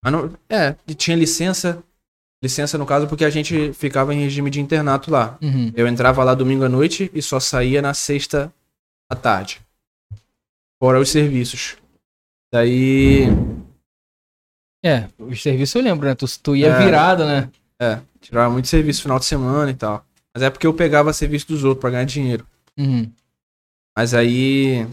[0.05, 1.83] Não, é, tinha licença.
[2.43, 5.37] Licença, no caso, porque a gente ficava em regime de internato lá.
[5.43, 5.73] Uhum.
[5.75, 8.53] Eu entrava lá domingo à noite e só saía na sexta
[9.11, 9.61] à tarde.
[10.81, 11.77] Fora os serviços.
[12.53, 13.25] Daí.
[14.85, 16.15] É, os serviços eu lembro, né?
[16.15, 16.85] Tu, tu ia É.
[16.85, 17.51] virado, né?
[17.81, 20.05] É, tirava muito serviço final de semana e tal.
[20.33, 22.47] Mas é porque eu pegava serviço dos outros pra ganhar dinheiro.
[22.79, 23.11] Uhum.
[23.97, 24.87] Mas aí.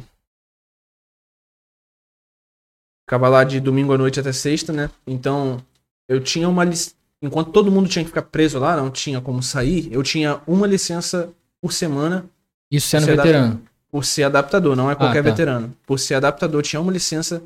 [3.07, 4.89] Ficava lá de domingo à noite até sexta, né?
[5.05, 5.63] Então,
[6.09, 6.95] eu tinha uma licença.
[7.21, 10.67] Enquanto todo mundo tinha que ficar preso lá, não tinha como sair, eu tinha uma
[10.67, 12.25] licença por semana
[12.69, 13.61] Isso sendo dá- veterano.
[13.89, 15.29] por ser adaptador, não é qualquer tá.
[15.29, 15.73] veterano.
[15.85, 17.41] Por ser adaptador, tinha uma licença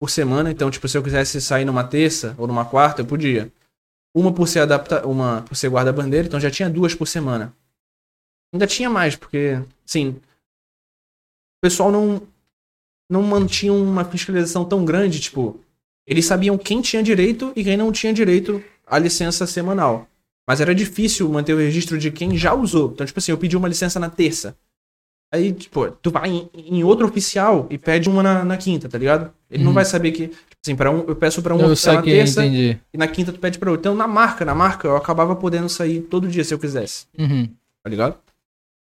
[0.00, 3.52] por semana, então, tipo, se eu quisesse sair numa terça ou numa quarta, eu podia.
[4.14, 7.54] Uma por ser adapta, uma por ser guarda-bandeira, então já tinha duas por semana.
[8.52, 12.22] Ainda tinha mais, porque, assim, o pessoal não
[13.12, 15.60] não mantinha uma fiscalização tão grande, tipo,
[16.06, 20.06] eles sabiam quem tinha direito e quem não tinha direito à licença semanal.
[20.48, 22.90] Mas era difícil manter o registro de quem já usou.
[22.92, 24.56] Então, tipo assim, eu pedi uma licença na terça.
[25.32, 28.98] Aí, tipo, tu vai em, em outro oficial e pede uma na, na quinta, tá
[28.98, 29.30] ligado?
[29.50, 29.74] Ele não Uhum.
[29.74, 30.28] vai saber que.
[30.28, 32.78] Tipo assim, pra um, eu peço pra um eu oficial na saquei, terça entendi.
[32.92, 33.80] e na quinta tu pede pra outro.
[33.82, 37.48] Então, na marca, na marca, eu acabava podendo sair todo dia se eu quisesse, Uhum.
[37.82, 38.16] tá ligado?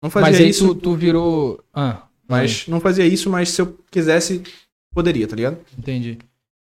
[0.02, 1.58] Não fazia Mas aí isso, tu, tu virou...
[1.74, 4.42] Ah, mas não fazia isso, mas se eu quisesse,
[4.94, 5.58] poderia, tá ligado?
[5.78, 6.18] Entendi.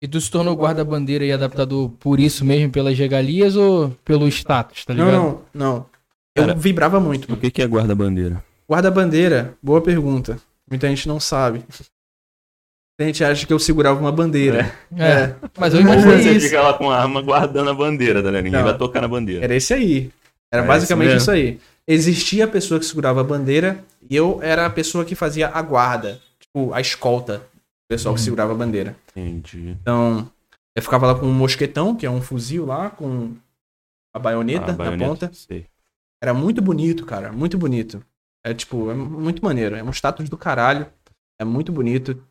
[0.03, 4.85] E tu se tornou guarda-bandeira e adaptador por isso mesmo, pelas regalias ou pelo status,
[4.85, 5.13] tá ligado?
[5.13, 5.87] Não, não, não.
[6.37, 7.33] Eu Cara, vibrava muito.
[7.33, 8.43] O que, que é guarda-bandeira?
[8.69, 10.39] Guarda-bandeira, boa pergunta.
[10.69, 11.61] Muita gente não sabe.
[11.61, 14.73] Muita gente acha que eu segurava uma bandeira.
[14.97, 16.47] É, mas eu imaginei você isso.
[16.47, 18.45] fica lá com a arma guardando a bandeira, tá ligado?
[18.45, 18.69] Ninguém Não.
[18.69, 19.45] vai tocar na bandeira.
[19.45, 20.11] Era esse aí.
[20.53, 21.59] Era É basicamente isso aí.
[21.87, 25.61] Existia a pessoa que segurava a bandeira e eu era a pessoa que fazia a
[25.63, 26.21] guarda.
[26.41, 27.39] Tipo, a escolta.
[27.39, 28.25] O pessoal que Uhum.
[28.25, 28.97] segurava a bandeira.
[29.11, 29.77] Entendi.
[29.81, 30.31] Então,
[30.75, 33.35] eu ficava lá com um mosquetão, que é um fuzil lá, com
[34.15, 35.31] a baioneta Ah, na baioneta, ponta.
[35.35, 35.67] sei.
[36.23, 37.31] Era muito bonito, cara.
[37.33, 38.03] Muito bonito.
[38.47, 39.77] É tipo, é muito maneiro.
[39.77, 40.87] É um status do caralho.
[41.39, 42.23] É muito bonito.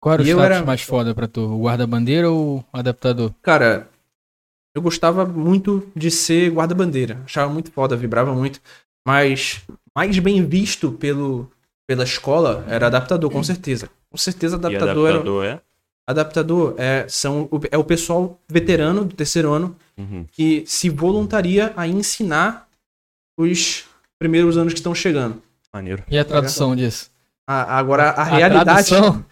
[0.00, 1.40] Qual era o E eu status era- mais foda pra tu?
[1.42, 3.32] O guarda-bandeira ou o adaptador?
[3.42, 3.88] Cara,
[4.74, 7.20] eu gostava muito de ser guarda-bandeira.
[7.24, 8.60] Achava muito foda, vibrava muito.
[9.06, 9.60] Mas
[9.94, 11.50] mais bem visto pelo,
[11.86, 13.88] pela escola era adaptador, com certeza.
[14.10, 15.16] Com certeza E adaptador era.
[15.18, 15.60] adaptador é?
[16.06, 20.26] Adaptador é, são, o- é o pessoal veterano do terceiro ano Uhum.
[20.32, 22.66] que se voluntaria a ensinar
[23.38, 23.84] os
[24.18, 25.42] primeiros anos que estão chegando.
[25.72, 26.02] Maneiro.
[26.08, 27.10] E a tradução disso?
[27.46, 28.64] A- agora, a realidade.
[28.88, 29.24] tradução?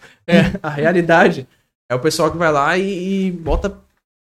[0.63, 1.47] a realidade
[1.89, 3.75] é o pessoal que vai lá e, e bota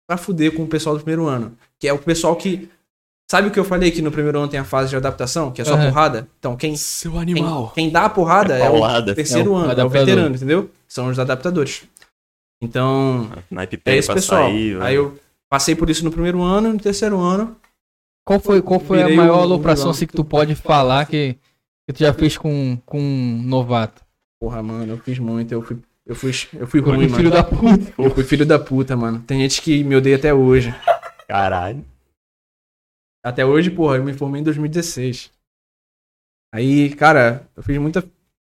[0.08, 1.56] pra fuder com o pessoal do primeiro ano.
[1.80, 2.68] Que é o pessoal que.
[3.28, 5.60] Sabe o que eu falei que no primeiro ano tem a fase de adaptação, que
[5.60, 5.88] é só Aham.
[5.88, 6.28] porrada?
[6.38, 7.34] Então, quem, Seu quem,
[7.74, 9.12] quem dá a É porrada é, paulada.
[9.12, 10.06] o terceiro É o ano, é o adaptador.
[10.06, 10.70] veterano, entendeu?
[10.86, 11.82] São os adaptadores.
[12.62, 14.44] Então, Naipe é esse pessoal.
[14.44, 14.80] sair.
[14.80, 15.18] Aí eu
[15.50, 17.56] passei por isso no primeiro ano, no terceiro ano.
[18.24, 21.36] Qual foi, qual foi a maior alopração assim, que tu pode falar que,
[21.86, 24.02] que tu já fez com, com um novato?
[24.40, 27.30] Porra, mano, eu fiz muito, eu fui, eu fui, eu fui ruim, filho mano.
[27.30, 27.92] da puta.
[27.98, 29.22] Eu fui filho da puta, mano.
[29.26, 30.74] Tem gente que me odeia até hoje.
[31.28, 31.84] Caralho.
[33.26, 35.32] Até hoje, porra, eu me formei em 2016.
[36.54, 38.04] Aí, cara, eu fiz muita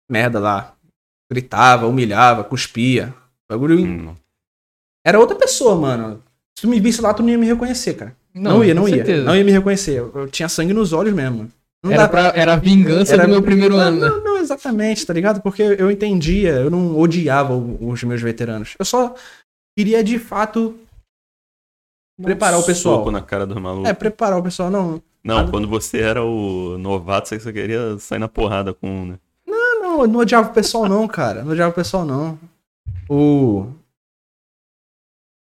[0.08, 0.76] merda lá.
[1.28, 3.12] Gritava, humilhava, cuspia.
[3.50, 3.76] Bagulho.
[3.76, 4.14] Hum.
[5.04, 6.22] Era outra pessoa, mano.
[6.56, 8.16] Se tu me visse lá, tu não ia me reconhecer, cara.
[8.32, 8.96] Não, ia, não ia.
[8.96, 9.24] certeza.
[9.24, 9.98] Não ia me reconhecer.
[9.98, 11.50] Eu, eu tinha sangue nos olhos mesmo.
[11.82, 14.08] Não Era, dá pra, era a vingança Era- do meu primeiro não, ano, né?
[14.08, 15.42] Não, não, exatamente, tá ligado?
[15.42, 18.76] Porque eu entendia, eu não odiava os meus veteranos.
[18.78, 19.12] Eu só
[19.76, 20.78] queria, de fato,
[22.22, 22.98] preparar o pessoal.
[22.98, 23.88] Soco na cara dos malucos.
[23.88, 24.70] É, preparar o pessoal.
[24.70, 29.06] Não, Não, quando você era o novato, você só queria sair na porrada com um,
[29.06, 29.18] né?
[29.46, 31.42] Não, eu não odiava o pessoal não, cara.
[31.42, 32.38] Não odiava o pessoal não.
[33.08, 33.66] O...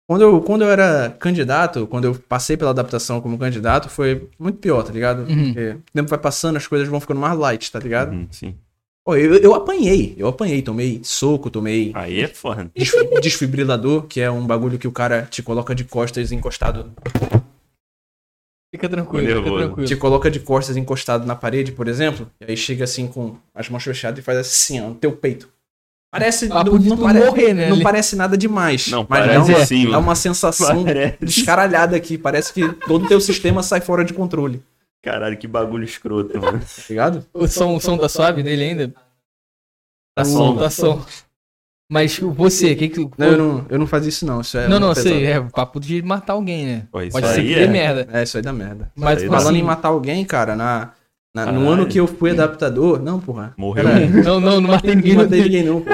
[0.07, 4.57] Quando eu, quando eu era candidato, quando eu passei pela adaptação como candidato, foi muito
[4.57, 5.19] pior, tá ligado?
[5.19, 5.53] Uhum.
[5.53, 8.13] Porque o tempo vai passando, as coisas vão ficando mais light, tá ligado?
[8.13, 8.55] Uhum, sim.
[9.15, 12.69] Eu, eu apanhei, eu apanhei, tomei soco, tomei Aí é foda.
[12.75, 16.91] desfi- desfibrilador, que é um bagulho que o cara te coloca de costas encostado.
[18.73, 19.57] Fica tranquilo, fica nervoso.
[19.63, 19.87] tranquilo.
[19.87, 23.67] Te coloca de costas encostado na parede, por exemplo, e aí chega assim com as
[23.67, 25.49] mãos fechadas e faz assim, ó, no teu peito.
[26.11, 26.47] Parece.
[26.47, 27.83] Não, não tu pare- morrer, né, não ali.
[27.83, 28.87] parece nada demais.
[28.87, 31.17] Não, mas parece dá, uma, sim, dá uma sensação Parece.
[31.21, 32.17] descaralhada aqui.
[32.17, 34.61] Parece que todo o teu sistema sai fora de controle.
[35.03, 36.59] Caralho, que bagulho escroto, mano.
[36.59, 37.25] Tá ligado?
[37.33, 38.89] O som, o som tá suave dele ainda?
[40.15, 41.05] Tá O- som, tá som.
[41.91, 43.09] Mas você, o que que...
[43.17, 44.41] Não, eu não, eu não fazia isso, não.
[44.41, 46.87] Isso é não, não, sei, é papo de matar alguém, né?
[46.91, 48.07] Pô, isso Pode ser que é- dê merda.
[48.11, 48.91] É, isso aí dá merda.
[48.95, 49.37] Mas, aí dá.
[49.37, 50.91] Falando assim, em matar alguém, cara, na,
[51.33, 53.01] na- no ano que eu fui adaptador.
[53.01, 53.55] Não, porra.
[53.57, 53.87] Morreu.
[53.87, 54.07] Aí.
[54.23, 55.13] não, não, não matei ninguém.
[55.15, 55.89] Não Não matei ninguém, não, pô.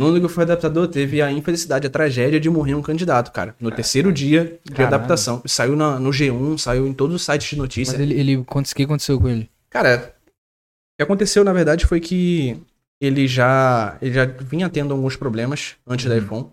[0.00, 3.30] No ano que eu fui adaptador, teve a infelicidade, a tragédia de morrer um candidato,
[3.30, 3.54] cara.
[3.60, 5.42] No terceiro dia de adaptação.
[5.44, 7.92] Saiu na- no G1, saiu em todos os sites de notícia.
[7.92, 9.50] Mas ele, ele, o que aconteceu com ele?
[9.68, 12.56] Cara, o que aconteceu, na verdade, foi que
[12.98, 16.20] ele já, ele já vinha tendo alguns problemas antes da Uhum.
[16.22, 16.46] iPhone.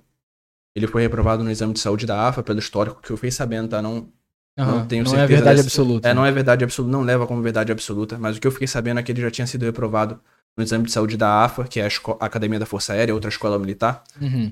[0.75, 3.69] Ele foi reprovado no exame de saúde da AFA, pelo histórico que eu fiquei sabendo,
[3.69, 3.81] tá?
[3.81, 4.09] Não,
[4.59, 6.09] Aham, Não tenho não é certeza verdade dessa- absoluta.
[6.09, 8.67] é, não é verdade absoluta, não leva como verdade absoluta, mas o que eu fiquei
[8.67, 10.19] sabendo é que ele já tinha sido reprovado
[10.57, 13.29] no exame de saúde da AFA, que é a, esco- Academia da Força Aérea, outra
[13.29, 14.03] escola militar.
[14.19, 14.51] Uhum.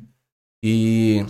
[0.63, 1.25] E.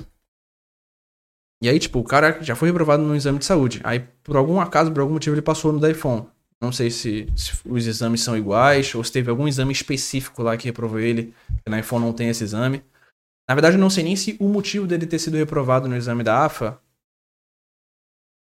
[1.64, 3.80] E aí, tipo, o cara já foi reprovado no exame de saúde.
[3.84, 6.28] Aí, por algum acaso, por algum motivo, ele passou no da iPhone.
[6.62, 10.56] Não sei se, se os exames são iguais ou se teve algum exame específico lá
[10.58, 11.34] que reprovou ele.
[11.64, 12.84] Que na iPhone não tem esse exame.
[13.48, 16.24] Na verdade, eu não sei nem se o motivo dele ter sido reprovado no exame
[16.24, 16.80] da AFA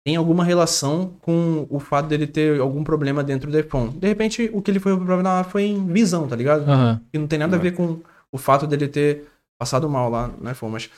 [0.04, 3.90] tem alguma relação com o fato dele ter algum problema dentro do iPhone.
[3.90, 6.64] De repente, o que ele foi AFA foi em visão, tá ligado?
[7.12, 8.00] Que não tem nada a ver com
[8.32, 10.90] o fato dele ter passado mal lá no iPhone, mas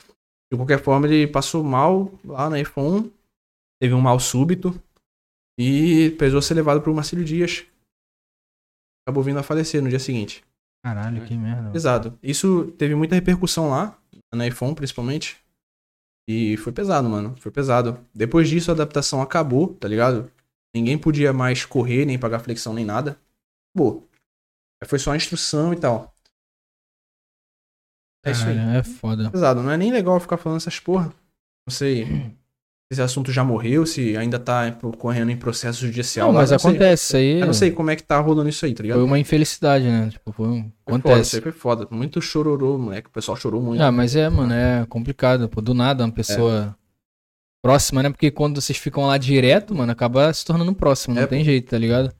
[0.50, 3.12] de qualquer forma ele passou mal lá no iPhone,
[3.80, 4.74] teve um mal súbito
[5.58, 7.46] e precisou ser levado para uma cirurgia.
[9.06, 10.42] Acabou vindo a falecer no dia seguinte.
[10.82, 11.70] Caralho, que merda.
[11.70, 12.18] Pesado.
[12.22, 13.98] Isso teve muita repercussão lá,
[14.34, 15.43] na iPhone principalmente.
[16.28, 17.36] E foi pesado, mano.
[17.38, 18.04] Foi pesado.
[18.14, 20.30] Depois disso a adaptação acabou, tá ligado?
[20.74, 23.18] Ninguém podia mais correr, nem pagar flexão, nem nada.
[23.74, 24.08] Acabou.
[24.82, 26.14] Aí foi só a instrução e tal.
[28.24, 28.56] É isso aí.
[28.56, 29.30] É foda.
[29.30, 29.62] pesado.
[29.62, 31.12] Não é nem legal ficar falando essas porra.
[31.66, 32.43] Não sei se
[32.90, 36.28] esse assunto já morreu, se ainda tá correndo em processo judicial.
[36.28, 36.70] Não, mas não sei.
[36.70, 37.40] acontece isso aí.
[37.40, 38.98] Eu não sei como é que tá rolando isso aí, tá ligado?
[38.98, 40.08] Foi uma infelicidade, né?
[40.10, 40.62] Tipo, foi um...
[40.62, 41.36] Foi foda, acontece.
[41.36, 41.88] aí foi foda.
[41.90, 43.08] Muito chororô, moleque.
[43.08, 43.82] O pessoal chorou muito.
[43.82, 45.60] Ah, mas é, mano, é complicado, pô.
[45.60, 46.76] Do nada, uma pessoa
[47.62, 48.10] próxima, né?
[48.10, 51.70] Porque quando vocês ficam lá direto, mano, acaba se tornando próximo, não É, tem jeito,
[51.70, 52.12] tá ligado?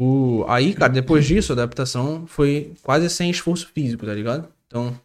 [0.00, 0.46] O...
[0.48, 4.48] Aí, cara, depois disso, a adaptação foi quase sem esforço físico, tá ligado?
[4.66, 4.98] Então,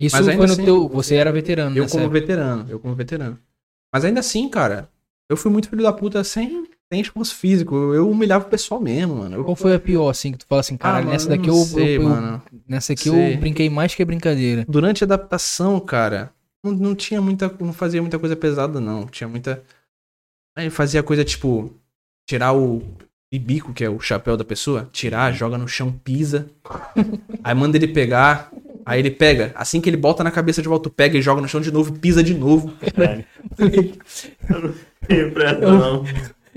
[0.00, 0.88] Isso Mas foi no assim, teu.
[0.88, 2.20] Você era veterano, eu como época.
[2.20, 3.38] veterano, eu como veterano.
[3.92, 4.88] Mas ainda assim, cara,
[5.30, 7.74] eu fui muito filho da puta sem, sem esforço físico.
[7.94, 9.36] Eu, humilhava o pessoal mesmo, mano.
[9.36, 9.44] Eu...
[9.44, 11.64] Qual foi a pior, assim, que tu fala assim, caralho, Ah, nessa mano, daqui eu,
[11.64, 12.42] sei, eu- eu- mano.
[12.68, 13.34] Nessa aqui Sei.
[13.34, 14.66] eu brinquei mais que brincadeira.
[14.68, 16.30] Durante a adaptação, cara,
[16.62, 17.50] não, não tinha muita.
[17.58, 19.06] Não fazia muita coisa pesada, não.
[19.06, 19.62] Tinha muita.
[20.56, 21.72] Aí fazia coisa tipo.
[22.28, 22.82] Tirar o
[23.32, 26.48] bico, que é o chapéu da pessoa, tirar, joga no chão, pisa.
[27.44, 28.50] aí manda ele pegar.
[28.86, 29.50] Aí ele pega.
[29.56, 31.72] Assim que ele bota na cabeça de volta, tu pega e joga no chão de
[31.72, 32.72] novo, pisa de novo.
[32.94, 33.24] Caralho.
[34.48, 34.74] Eu não
[35.08, 36.04] tenho pressa, não.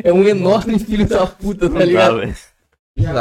[0.01, 2.17] É um enorme filho da puta, tá Não dá, ligado?
[2.19, 2.35] velho.
[2.97, 3.13] Já,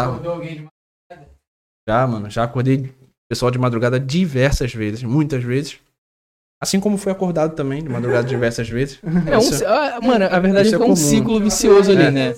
[1.88, 2.92] já, mano, já acordei
[3.30, 5.78] pessoal de madrugada diversas vezes, muitas vezes.
[6.60, 8.98] Assim como fui acordado também de madrugada diversas vezes.
[9.26, 10.96] É um, Isso- ah, mano, a verdade é é que é um comum.
[10.96, 12.10] ciclo vicioso ali, É.
[12.10, 12.34] né?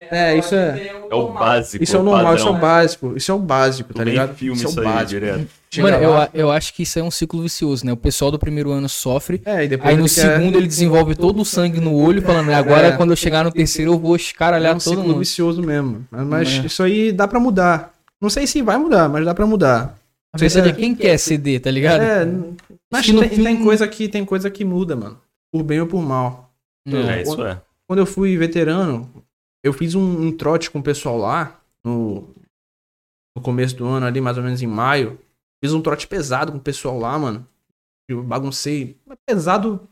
[0.00, 0.88] É, isso é.
[1.10, 1.82] É o básico.
[1.82, 2.68] Isso é o normal, isso é o padrão.
[2.70, 3.16] básico.
[3.16, 4.34] Isso é o básico, tá ligado?
[4.34, 5.08] filme isso é o aí básico.
[5.08, 5.48] direto.
[5.70, 7.92] Chega Mano, eu, eu acho que isso é um ciclo vicioso, né?
[7.92, 10.66] O pessoal do primeiro ano sofre, É, e depois aí no ele quer- segundo ele
[10.66, 12.92] desenvolve todo o sangue no olho, falando, agora É.
[12.96, 15.18] quando eu chegar no terceiro eu vou é escaralhar um todo ciclo mundo.
[15.18, 16.04] vicioso mesmo.
[16.10, 16.66] Mas, É.
[16.66, 17.92] isso aí dá pra mudar.
[18.20, 19.98] Não sei se vai mudar, mas dá pra mudar.
[20.32, 20.74] A verdade é É.
[20.74, 22.02] quem quer ceder, tá ligado?
[22.02, 22.26] É,
[22.92, 25.18] mas tem, fim- tem coisa que tem coisa que muda, mano.
[25.50, 26.50] Por bem ou por mal.
[26.86, 27.08] Não.
[27.10, 27.58] É, isso é.
[27.88, 29.08] Quando eu fui veterano,
[29.66, 32.34] eu fiz um, um trote com o pessoal lá no,
[33.36, 35.18] no começo do ano, ali mais ou menos em maio.
[35.62, 37.46] Fiz um trote pesado com o pessoal lá, mano.
[38.08, 38.98] Eu baguncei.
[39.26, 39.88] Pesado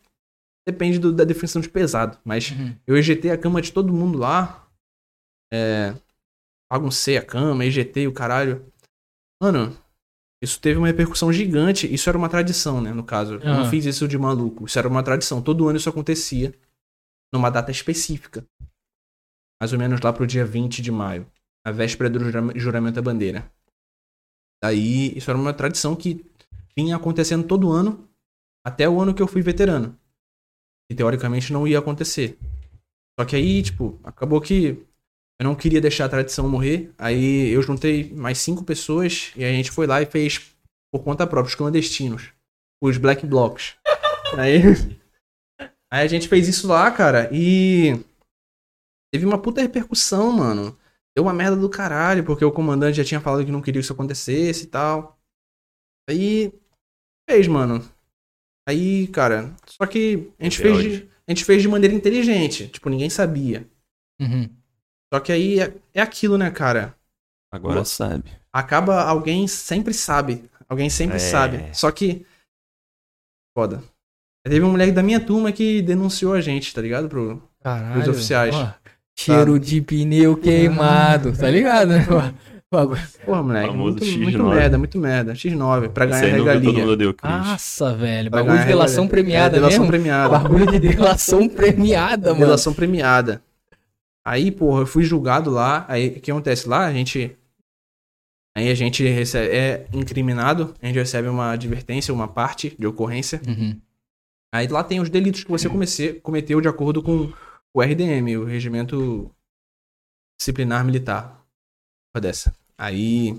[0.66, 2.18] depende do- da definição de pesado.
[2.24, 2.76] Mas Uhum.
[2.86, 4.66] eu ejetei a cama de todo mundo lá.
[5.52, 5.94] É,
[6.72, 8.64] baguncei a cama, ejetei o caralho.
[9.42, 9.76] Mano,
[10.42, 11.92] isso teve uma repercussão gigante.
[11.92, 12.92] Isso era uma tradição, né?
[12.92, 13.34] No caso.
[13.34, 14.64] Eu não fiz isso de maluco.
[14.66, 15.42] Isso era uma tradição.
[15.42, 16.54] Todo ano isso acontecia.
[17.32, 18.44] Numa data específica.
[19.64, 21.26] Mais ou menos lá pro dia 20 de maio.
[21.66, 23.50] A véspera do jura- juramento da bandeira.
[24.62, 26.22] Daí, isso era uma tradição que
[26.76, 28.06] vinha acontecendo todo ano.
[28.62, 29.98] Até o ano que eu fui veterano.
[30.92, 32.38] E teoricamente não ia acontecer.
[33.18, 34.84] Só que aí, tipo, acabou que
[35.40, 36.92] eu não queria deixar a tradição morrer.
[36.98, 40.54] Aí eu juntei mais cinco pessoas e a gente foi lá e fez
[40.92, 42.34] por conta própria, os clandestinos.
[42.82, 43.76] Os Black Blocks.
[44.36, 44.60] Aí,
[45.90, 47.98] aí a gente fez isso lá, cara, e
[49.14, 50.76] teve uma puta repercussão, mano.
[51.16, 53.84] Deu uma merda do caralho, porque o comandante já tinha falado que não queria que
[53.84, 55.16] isso acontecesse e tal.
[56.10, 56.52] Aí
[57.30, 57.88] fez, mano.
[58.68, 62.90] Aí, cara, só que a gente fez de, a gente fez de maneira inteligente, tipo,
[62.90, 63.70] ninguém sabia.
[64.20, 64.50] Uhum.
[65.12, 66.98] Só que aí é, é aquilo, né, cara?
[67.52, 67.84] Agora Boa.
[67.84, 68.32] sabe.
[68.52, 70.50] Acaba, alguém sempre sabe.
[70.68, 71.20] Alguém sempre É.
[71.20, 71.72] sabe.
[71.72, 72.26] Só que.
[73.56, 73.80] Foda.
[74.44, 77.08] Teve um moleque da minha turma que denunciou a gente, tá ligado?
[77.08, 77.40] Pro...
[77.60, 78.02] Caralho.
[78.02, 78.52] Os oficiais.
[78.52, 78.74] ó,
[79.18, 81.88] cheiro de pneu queimado, tá ligado?
[81.90, 82.06] né?
[83.24, 83.68] Porra, moleque.
[83.68, 84.18] Famoso Muito, X9.
[84.22, 85.32] muito merda, muito merda.
[85.34, 86.72] X9, pra ganhar viu, todo regalia.
[86.80, 87.14] mundo deu.
[87.22, 88.30] Nossa, velho.
[88.30, 89.10] Pra Bagulho de delação regalia.
[89.24, 89.90] premiada É, delação mesmo.
[89.92, 90.38] premiada.
[90.38, 92.44] Bagulho de delação premiada, mano.
[92.44, 93.42] Delação premiada.
[94.26, 95.84] Aí, porra, eu fui julgado lá.
[95.88, 96.86] Aí, o que acontece lá?
[96.86, 97.36] A gente.
[98.56, 103.40] Aí a gente recebe, é incriminado, a gente recebe uma advertência, uma parte de ocorrência.
[103.46, 103.76] Uhum.
[104.54, 107.32] Aí lá tem os delitos que você comece- cometeu de acordo com
[107.74, 109.30] o RDM, o Regimento
[110.38, 111.44] Disciplinar Militar.
[112.12, 112.54] Porra dessa.
[112.78, 113.38] Aí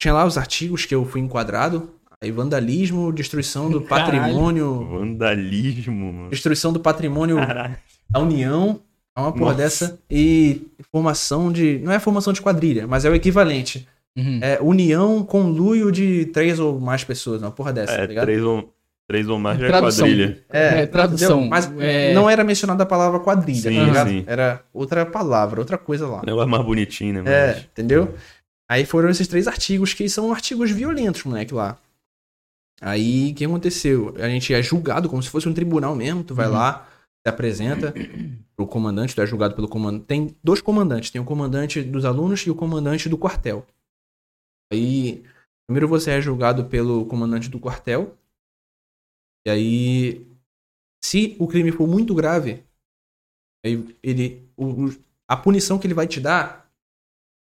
[0.00, 1.90] tinha lá os artigos que eu fui enquadrado.
[2.22, 4.20] Aí vandalismo, destruição do Caralho.
[4.22, 4.84] patrimônio.
[4.88, 6.30] Vandalismo, mano.
[6.30, 7.76] Destruição do patrimônio Caralho.
[8.08, 8.80] da União.
[9.16, 9.56] É uma porra Nossa.
[9.56, 9.98] dessa.
[10.10, 11.78] E formação de.
[11.78, 13.86] Não é formação de quadrilha, mas é o equivalente.
[14.16, 14.38] Uhum.
[14.42, 17.42] É união conluio de três ou mais pessoas.
[17.42, 18.24] Uma porra dessa, tá É, ligado?
[18.24, 18.72] três ou,
[19.08, 20.06] três ou mais já é Tradução.
[20.06, 20.44] quadrilha.
[20.48, 21.40] É, tradução.
[21.40, 21.50] entendeu?
[21.50, 22.14] Mas é...
[22.14, 24.08] não era mencionada a palavra quadrilha, Sim, tá ligado?
[24.10, 24.24] sim.
[24.26, 26.22] Era outra palavra, outra coisa lá.
[26.22, 27.30] O negócio mais bonitinho, né?
[27.32, 27.64] É, Mas...
[27.64, 28.14] entendeu?
[28.70, 31.76] Aí foram esses três artigos que são artigos violentos, moleque, lá.
[32.80, 34.14] Aí, o que aconteceu?
[34.18, 36.24] A gente é julgado como se fosse um tribunal mesmo.
[36.24, 36.52] Tu vai Uhum.
[36.54, 36.86] lá,
[37.24, 37.94] se apresenta
[38.56, 40.04] pro comandante, tu é julgado pelo comandante.
[40.06, 43.64] Tem dois comandantes, tem o comandante dos alunos e o comandante do quartel.
[44.72, 45.22] Aí,
[45.68, 48.14] primeiro você é julgado pelo comandante do quartel.
[49.46, 50.26] E aí,
[51.04, 52.64] se o crime for muito grave,
[53.64, 54.90] aí ele, o-
[55.28, 56.70] a punição que ele vai te dar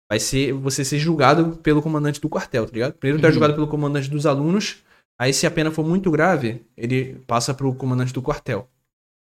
[0.10, 2.94] vai ser você ser julgado pelo comandante do quartel, tá ligado?
[2.94, 3.34] Primeiro tu é Uhum.
[3.34, 4.84] julgado pelo comandante dos alunos,
[5.20, 8.68] Aí, se a pena for muito grave, ele passa pro comandante do quartel,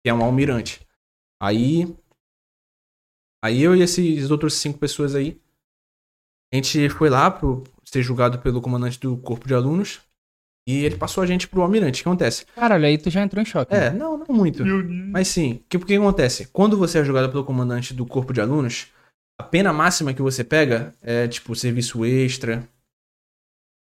[0.02, 0.84] que é um almirante.
[1.40, 1.86] Aí.
[3.44, 5.40] Aí eu e esses outros cinco pessoas aí,
[6.52, 10.00] a gente foi lá pro ser julgado pelo comandante do corpo de alunos.
[10.66, 12.00] E ele passou a gente pro almirante.
[12.00, 12.44] O que acontece?
[12.46, 13.72] Caralho, aí tu já entrou em choque.
[13.72, 13.98] É, né?
[13.98, 14.64] não, não muito.
[14.64, 16.46] Mas sim, o que, que acontece?
[16.48, 18.88] Quando você é julgado pelo comandante do corpo de alunos,
[19.38, 22.68] a pena máxima que você pega é tipo serviço extra,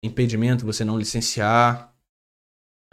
[0.04, 1.92] impedimento, você não licenciar.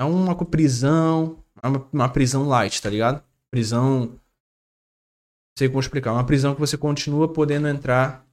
[0.00, 3.22] É uma prisão, é uma, uma prisão light, tá ligado?
[3.50, 4.06] Prisão.
[4.06, 6.12] Não sei como explicar.
[6.12, 8.26] Uma prisão que você continua podendo entrar.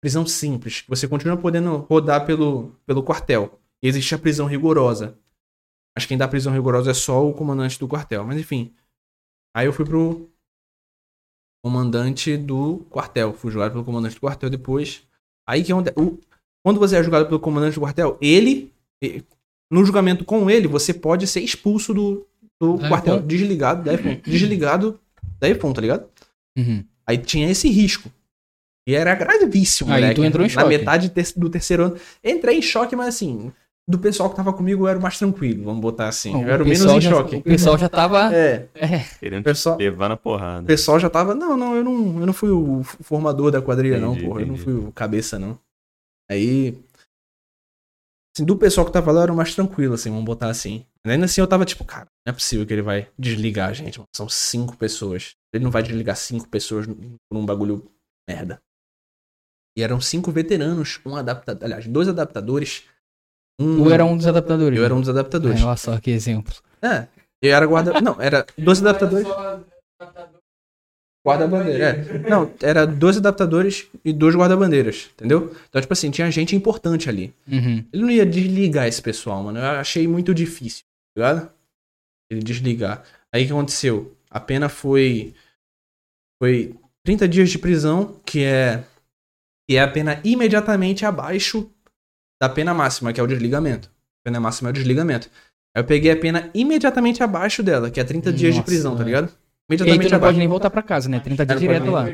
[0.00, 3.60] Prisão simples, que você continua podendo rodar pelo, pelo quartel.
[3.82, 5.18] E existe a prisão rigorosa.
[5.96, 8.24] Mas quem dá prisão rigorosa é só o comandante do quartel.
[8.24, 8.74] Mas enfim.
[9.56, 10.28] Aí eu fui pro
[11.64, 13.32] comandante do quartel.
[13.32, 15.02] Fui julgado pelo comandante do quartel depois.
[15.48, 15.90] Aí que é onde.
[15.96, 16.18] o-
[16.64, 18.72] quando você é julgado pelo comandante do quartel, ele.
[19.70, 22.26] No julgamento com ele, você pode ser expulso do,
[22.60, 23.20] do Da quartel.
[23.20, 24.20] Desligado da EFON.
[24.24, 24.98] Desligado
[25.38, 26.08] da tá ligado?
[26.56, 26.84] Uhum.
[27.06, 28.10] Aí tinha esse risco.
[28.88, 30.14] E era gravíssimo, Aí moleque.
[30.20, 30.68] tu entrou em Na choque.
[30.68, 31.96] metade ter- do terceiro ano.
[32.24, 33.52] Entrei em choque, mas assim,
[33.88, 36.32] do pessoal que tava comigo eu era o mais tranquilo, vamos botar assim.
[36.32, 37.36] eu era o menos pessoal em já- choque.
[37.36, 38.30] O pessoal já tava.
[38.36, 38.98] É, É.
[39.18, 40.66] Querendo o pessoal, te levar na o porrada.
[40.66, 41.34] pessoal já tava.
[41.34, 44.40] Não, não, eu não, eu não fui o formador da quadrilha, não, Entendi, porra.
[44.42, 44.64] Eu não entendi.
[44.70, 45.58] fui o cabeça, não.
[46.30, 46.78] Aí.
[48.36, 50.84] Assim, do pessoal que tava lá eu era o mais tranquilo, assim, vamos botar assim.
[51.04, 53.72] Mas Ainda assim eu tava tipo, cara, não é possível que ele vai desligar a
[53.72, 54.08] gente, mano.
[54.14, 55.32] São cinco pessoas.
[55.52, 57.90] Ele não vai desligar cinco pessoas por um bagulho
[58.28, 58.60] merda.
[59.76, 61.64] E eram cinco veteranos, um adaptador.
[61.64, 62.84] Aliás, dois adaptadores.
[63.60, 64.78] Um, Tu era um dos adaptadores.
[64.78, 65.60] Eu era um dos adaptadores.
[65.60, 66.54] Ai, olha só que exemplo.
[66.80, 67.06] É.
[67.42, 68.00] Eu era guarda.
[68.00, 69.26] Não, era dois adaptadores.
[71.26, 72.18] Guarda-bandeira, é.
[72.30, 75.54] Não, era dois adaptadores e dois guarda-bandeiras, entendeu?
[75.68, 77.34] Então, tipo assim, tinha gente importante ali.
[77.46, 77.84] Uhum.
[77.92, 79.58] Ele não ia desligar esse pessoal, mano.
[79.58, 81.50] Eu achei muito difícil, tá ligado?
[82.30, 83.02] Ele desligar.
[83.32, 84.16] Aí o que aconteceu?
[84.30, 85.34] A pena foi.
[86.40, 88.84] Foi 30 dias de prisão, que é.
[89.68, 91.70] Que é a pena imediatamente abaixo
[92.40, 93.88] da pena máxima, que é o desligamento.
[93.88, 95.28] A pena máxima é o desligamento.
[95.76, 98.92] Aí eu peguei a pena imediatamente abaixo dela, que é 30 dias de Nossa, prisão,
[98.92, 99.06] tá velho.
[99.06, 99.28] ligado?
[99.70, 100.28] E aí tu Imediatamente não abaixo.
[100.32, 101.20] pode nem voltar pra casa, né?
[101.20, 102.06] 30 dias É, direto lá.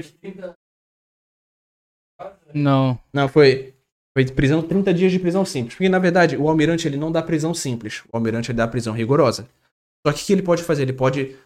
[2.52, 2.98] Não.
[3.12, 3.74] Não, foi.
[4.16, 5.74] Foi prisão, 30 dias de prisão simples.
[5.74, 8.02] Porque, na verdade, o almirante ele não dá prisão simples.
[8.12, 9.48] O almirante ele dá prisão rigorosa.
[10.06, 10.82] Só que o que ele pode fazer?
[10.82, 11.36] Ele pode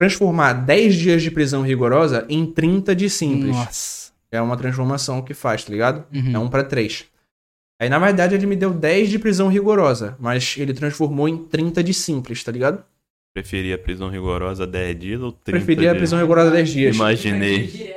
[0.00, 3.54] transformar 10 dias de prisão rigorosa em 30 de simples.
[3.54, 4.12] Nossa.
[4.32, 6.06] É uma transformação que faz, tá ligado?
[6.14, 6.34] Uhum.
[6.34, 7.04] É um pra 3.
[7.80, 11.82] Aí, na verdade, ele me deu 10 de prisão rigorosa, mas ele transformou em 30
[11.82, 12.84] de simples, tá ligado?
[13.34, 16.00] Preferia a prisão rigorosa 10 dias ou 30 Preferia a dias?
[16.00, 16.96] prisão rigorosa 10 dias.
[16.96, 17.94] Imaginei.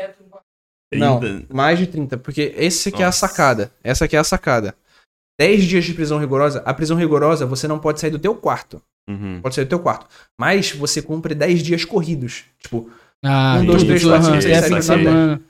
[0.96, 1.54] Não, 30.
[1.54, 3.28] mais de 30, porque esse aqui é a Nossa.
[3.28, 3.72] sacada.
[3.84, 4.76] Essa aqui é a sacada.
[5.40, 6.62] 10 dias de prisão rigorosa.
[6.66, 8.80] A prisão rigorosa, você não pode sair do teu quarto.
[9.10, 9.40] Uhum.
[9.42, 10.06] Pode sair do teu quarto.
[10.40, 12.44] Mas você cumpre 10 dias corridos.
[12.62, 12.90] Tipo,
[13.26, 15.04] Ah, Um, dois, isso, três, quatro, aham, cinco, seis, é sete, fim de oito, nove,
[15.04, 15.42] semana.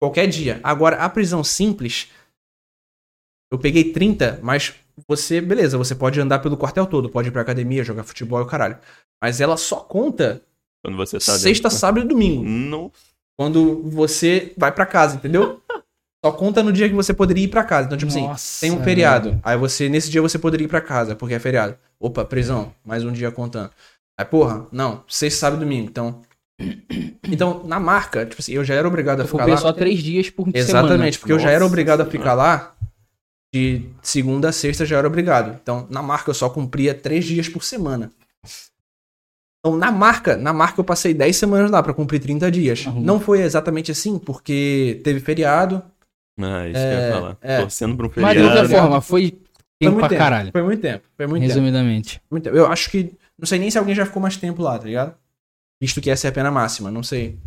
[0.00, 0.60] qualquer dia.
[0.62, 2.10] Agora, a prisão simples,
[3.52, 4.72] eu peguei 30, mas
[5.06, 8.42] você, beleza, você pode andar pelo quartel todo, pode ir pra academia, jogar futebol e
[8.42, 8.78] o caralho.
[9.22, 10.42] Mas ela só conta
[10.82, 11.78] Quando você tá sexta, dentro.
[11.78, 12.42] sábado e domingo.
[12.42, 12.90] Não.
[13.38, 15.60] Quando você vai pra casa, entendeu?
[16.24, 17.86] Só conta no dia que você poderia ir pra casa.
[17.86, 19.38] Então, tipo assim, Nossa, tem um feriado.
[19.42, 21.76] Aí você, nesse dia você poderia ir pra casa, porque é feriado.
[22.00, 23.70] Opa, prisão, mais um dia contando.
[24.18, 25.88] Aí, porra, não, sexta, sábado e domingo.
[25.90, 26.22] Então.
[27.28, 29.56] Então, na marca, tipo assim, eu já era obrigado a Eu ficar lá.
[29.56, 30.58] só três dias por semana.
[30.58, 32.74] Exatamente, porque eu já era Nossa obrigado a ficar lá.
[33.54, 35.58] De segunda a sexta já era obrigado.
[35.62, 38.10] Então, na marca eu só cumpria três dias por semana.
[39.64, 42.84] Então, na marca, na marca eu passei 10 semanas lá pra cumprir 30 dias.
[42.86, 43.04] Arruma.
[43.06, 45.82] Não foi exatamente assim, porque teve feriado.
[46.40, 47.36] Ah, isso que eu ia falar.
[47.40, 47.60] é.
[47.60, 48.54] Torcendo pra um Mas de feriado.
[48.58, 49.30] qualquer forma, foi Foi
[49.78, 50.18] tempo muito pra tempo.
[50.18, 50.50] caralho.
[50.52, 51.04] Foi muito tempo.
[51.16, 51.52] Foi muito tempo.
[51.54, 52.22] Resumidamente.
[52.30, 52.56] muito tempo.
[52.56, 53.12] Eu acho que.
[53.38, 55.14] Não sei nem se alguém já ficou mais tempo lá, tá ligado?
[55.80, 57.38] Visto que essa é a pena máxima, não sei.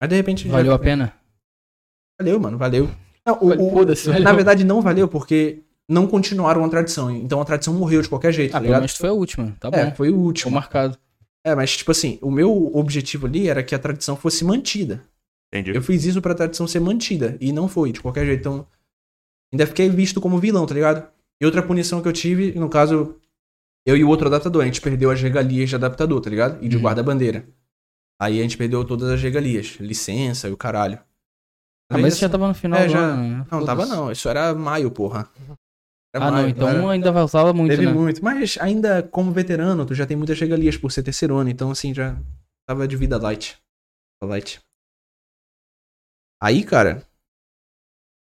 [0.00, 0.46] Mas de repente.
[0.46, 1.14] já- Valeu a pena?
[2.20, 2.88] Valeu, mano, valeu.
[3.26, 7.10] Não, o- o- na verdade, não valeu porque não continuaram a tradição.
[7.10, 8.80] Então a tradição morreu de qualquer jeito, Ah, tá pelo ligado?
[8.82, 9.56] menos foi a última.
[9.60, 9.76] Tá bom.
[9.76, 10.52] É, foi o Ficou último.
[10.52, 10.98] marcado.
[11.46, 15.02] É, mas tipo assim, o meu objetivo ali era que a tradição fosse mantida.
[15.52, 15.76] Entendi.
[15.76, 17.36] Eu fiz isso pra tradição ser mantida.
[17.40, 18.40] E não foi, de qualquer jeito.
[18.40, 18.66] Então,
[19.52, 21.06] ainda fiquei visto como vilão, tá ligado?
[21.40, 23.16] E outra punição que eu tive, no caso,
[23.86, 26.64] eu e o outro adaptador, a gente perdeu as regalias de adaptador, tá ligado?
[26.64, 26.82] E de Uhum.
[26.82, 27.46] guarda-bandeira.
[28.20, 29.76] Aí a gente perdeu todas as regalias.
[29.80, 30.98] Licença e o caralho.
[31.94, 33.36] Ah, mas isso já tava no final É, do já- ano, né?
[33.50, 33.90] Não, tava Foda-se.
[33.90, 34.12] não.
[34.12, 35.28] Isso era maio, porra.
[36.14, 36.32] Era Ah, não.
[36.38, 37.92] maio, Então era- ainda faltava muito, Teve né?
[37.92, 38.22] muito.
[38.24, 41.50] Mas ainda como veterano, tu já tem muitas regalias por ser terceiro ano.
[41.50, 42.16] Então, assim, já
[42.68, 43.58] tava de vida light.
[44.22, 44.60] Light.
[46.42, 47.06] Aí, cara.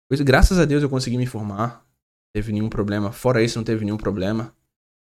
[0.08, 1.78] pois, graças a Deus eu consegui me formar.
[1.78, 3.10] Não teve nenhum problema.
[3.12, 4.54] Fora isso, não teve nenhum problema.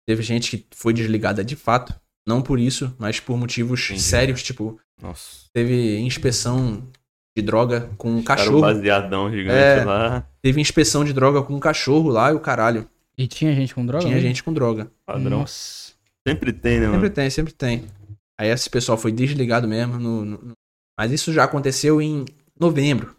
[0.07, 1.95] Teve gente que foi desligada de fato.
[2.27, 4.01] Não por isso, mas por motivos Entendi.
[4.03, 5.47] sérios, tipo, Nossa.
[5.53, 6.87] teve inspeção
[7.37, 8.61] de droga com um Cara, o cachorro.
[8.61, 9.85] baseadão gigante É.
[9.85, 10.27] lá.
[10.41, 12.89] Teve inspeção de droga com um cachorro lá e o caralho.
[13.19, 14.05] E tinha gente com droga?
[14.05, 14.21] Tinha né?
[14.21, 14.89] gente com droga.
[15.07, 15.41] Padrão.
[15.41, 15.93] Nossa.
[16.27, 17.11] Sempre tem, né, Sempre mano?
[17.11, 17.85] tem, sempre tem.
[18.41, 19.99] Aí esse pessoal foi desligado mesmo.
[19.99, 20.53] no- no- no-
[20.99, 22.25] Mas isso já aconteceu em
[22.59, 23.17] novembro.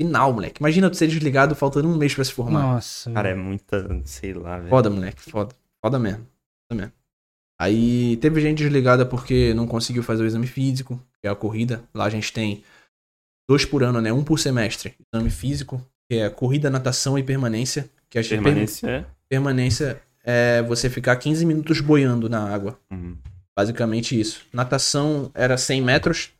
[0.00, 0.60] Final, moleque.
[0.60, 2.62] Imagina tu ser desligado faltando um mês pra se formar.
[2.62, 3.10] Nossa.
[3.12, 4.00] Cara, é muita.
[4.04, 4.68] Sei lá, velho.
[4.70, 5.20] Foda, moleque.
[5.22, 5.54] Foda.
[5.84, 6.26] Foda mesmo.
[6.70, 6.92] Foda mesmo.
[7.60, 11.82] Aí teve gente desligada porque não conseguiu fazer o exame físico, que é a corrida.
[11.92, 12.62] Lá a gente tem
[13.48, 14.12] dois por ano, né?
[14.12, 14.94] Um por semestre.
[15.12, 15.80] Exame físico,
[16.10, 17.88] que é corrida, natação e permanência.
[18.10, 19.04] Que a gente Permanência é.
[19.28, 22.78] permanência é você ficar 15 minutos boiando na água.
[22.90, 23.16] Uhum.
[23.56, 24.46] Basicamente isso.
[24.52, 26.30] Natação era 100 metros.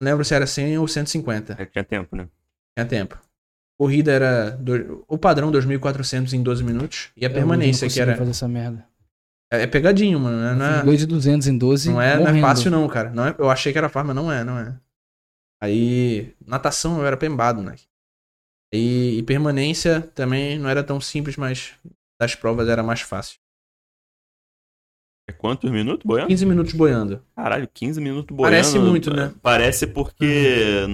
[0.00, 1.54] Não lembro se era 100 ou 150.
[1.58, 2.28] É que tinha tempo, né?
[2.76, 3.18] Tinha tempo.
[3.78, 4.50] Corrida era.
[4.50, 7.10] do- O padrão 2.400 em 12 minutos.
[7.16, 8.16] E a Eu permanência, não que era.
[8.16, 8.86] fazer essa merda.
[9.52, 10.40] É é pegadinho, mano.
[10.40, 10.54] né?
[10.54, 11.90] Não é, 2,200 em 12.
[11.90, 13.10] não é, não é fácil, não, cara.
[13.10, 14.74] Não é, eu achei que era fácil, mas não é, não é.
[15.62, 16.34] Aí.
[16.44, 17.76] Natação eu era pembado, né?
[18.74, 21.72] E, e permanência também não era tão simples, mas
[22.20, 23.38] das provas era mais fácil.
[25.28, 26.28] É quantos minutos boiando?
[26.28, 27.22] 15 minutos boiando.
[27.36, 28.56] Caralho, 15 minutos boiando.
[28.56, 29.32] Parece muito, né?
[29.40, 30.84] Parece porque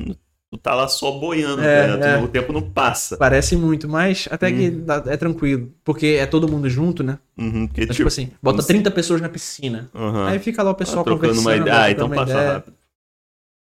[0.50, 2.14] tu tá lá só boiando, É, né?
[2.14, 2.18] É.
[2.18, 3.16] O tempo não passa.
[3.16, 4.84] Parece muito, mas até que Hum.
[4.84, 5.72] dá- é tranquilo.
[5.82, 7.18] Porque é todo mundo junto, né?
[7.38, 9.88] Uhum, porque, Então, tipo, tipo assim, bota como 30 pessoas na piscina.
[9.94, 10.24] uhum.
[10.26, 11.40] Aí fica lá o pessoal Tá conversando.
[11.40, 11.82] uma ideia.
[11.84, 12.52] Ah, então passa ideia.
[12.52, 12.77] rápido.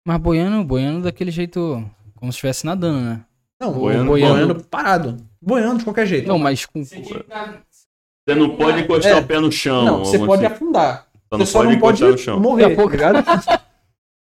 [0.09, 1.85] Mas boiando, boiando daquele jeito.
[2.17, 3.21] Como se estivesse nadando, né?
[3.61, 4.65] Não, Boiando, boiando, boiando.
[4.65, 5.17] parado.
[5.41, 6.27] Boiando de qualquer jeito.
[6.27, 6.83] Não, mas com.
[6.83, 9.21] Você não pode encostar É.
[9.21, 9.85] o pé no chão.
[9.85, 10.55] Não, você pode assim.
[10.55, 11.07] afundar.
[11.31, 12.41] Só Você só não pode encostar no chão.
[12.41, 13.61] morrer, Daqui a pouco- tá ligado?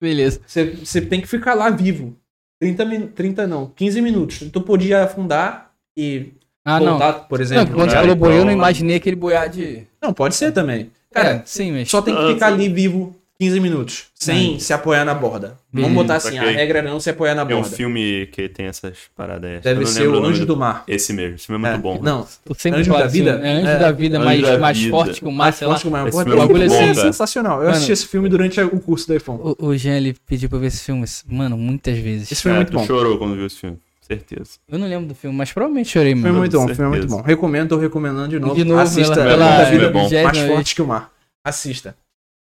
[0.01, 0.39] Beleza.
[0.47, 2.15] Você, você tem que ficar lá vivo.
[2.61, 3.07] 30, min...
[3.07, 4.39] 30 não, 15 minutos.
[4.51, 6.31] Tu podia afundar e
[6.63, 6.91] Ah, não.
[6.91, 7.75] voltar, por Não, exemplo.
[7.75, 9.85] quando você falou boiando, eu então- imaginei aquele boiar de.
[10.01, 10.89] Não, pode ser também.
[11.11, 11.89] Cara, Cara, sim, mas.
[11.89, 13.13] só tem que Ah, ficar ali vivo
[13.43, 15.57] 15 minutos, sem se apoiar na borda.
[15.71, 17.75] Vamos Beleza, botar assim, a regra é não se apoiar na Tem um borda.
[17.75, 19.51] filme que tem essas paradas.
[19.51, 19.59] aí.
[19.59, 20.83] Deve não ser o Anjo do Mar.
[20.87, 21.35] Esse mesmo.
[21.35, 21.99] Esse filme é muito É, bom.
[22.01, 23.31] Não, Tu sempre Anjo da assim, Vida?
[23.43, 24.91] É anjo É, da vida, Anjo mais, da mais Vida.
[24.91, 25.79] forte que o mar, mais sei lá.
[25.79, 26.07] que o mar.
[26.07, 27.53] Esse é bagulho muito assim bom, é sensacional.
[27.57, 29.39] Eu Mano, assisti esse filme durante o curso da iPhone.
[29.43, 32.31] O, o Jean, ele pediu pra ver esse filme, mano, muitas vezes.
[32.31, 32.85] Esse filme é É, muito bom.
[32.85, 33.77] chorou quando viu esse filme.
[34.01, 34.51] Certeza.
[34.69, 36.39] Eu não lembro do filme, mas provavelmente chorei, Filme mano.
[36.39, 37.21] muito bom, filme muito bom.
[37.21, 38.53] Recomendo, tô recomendando de novo.
[38.55, 40.09] De novo, Assista pela, É pela bom, Anjo da Vida é bom.
[40.23, 41.09] mais forte que o mar.
[41.45, 41.95] Assista.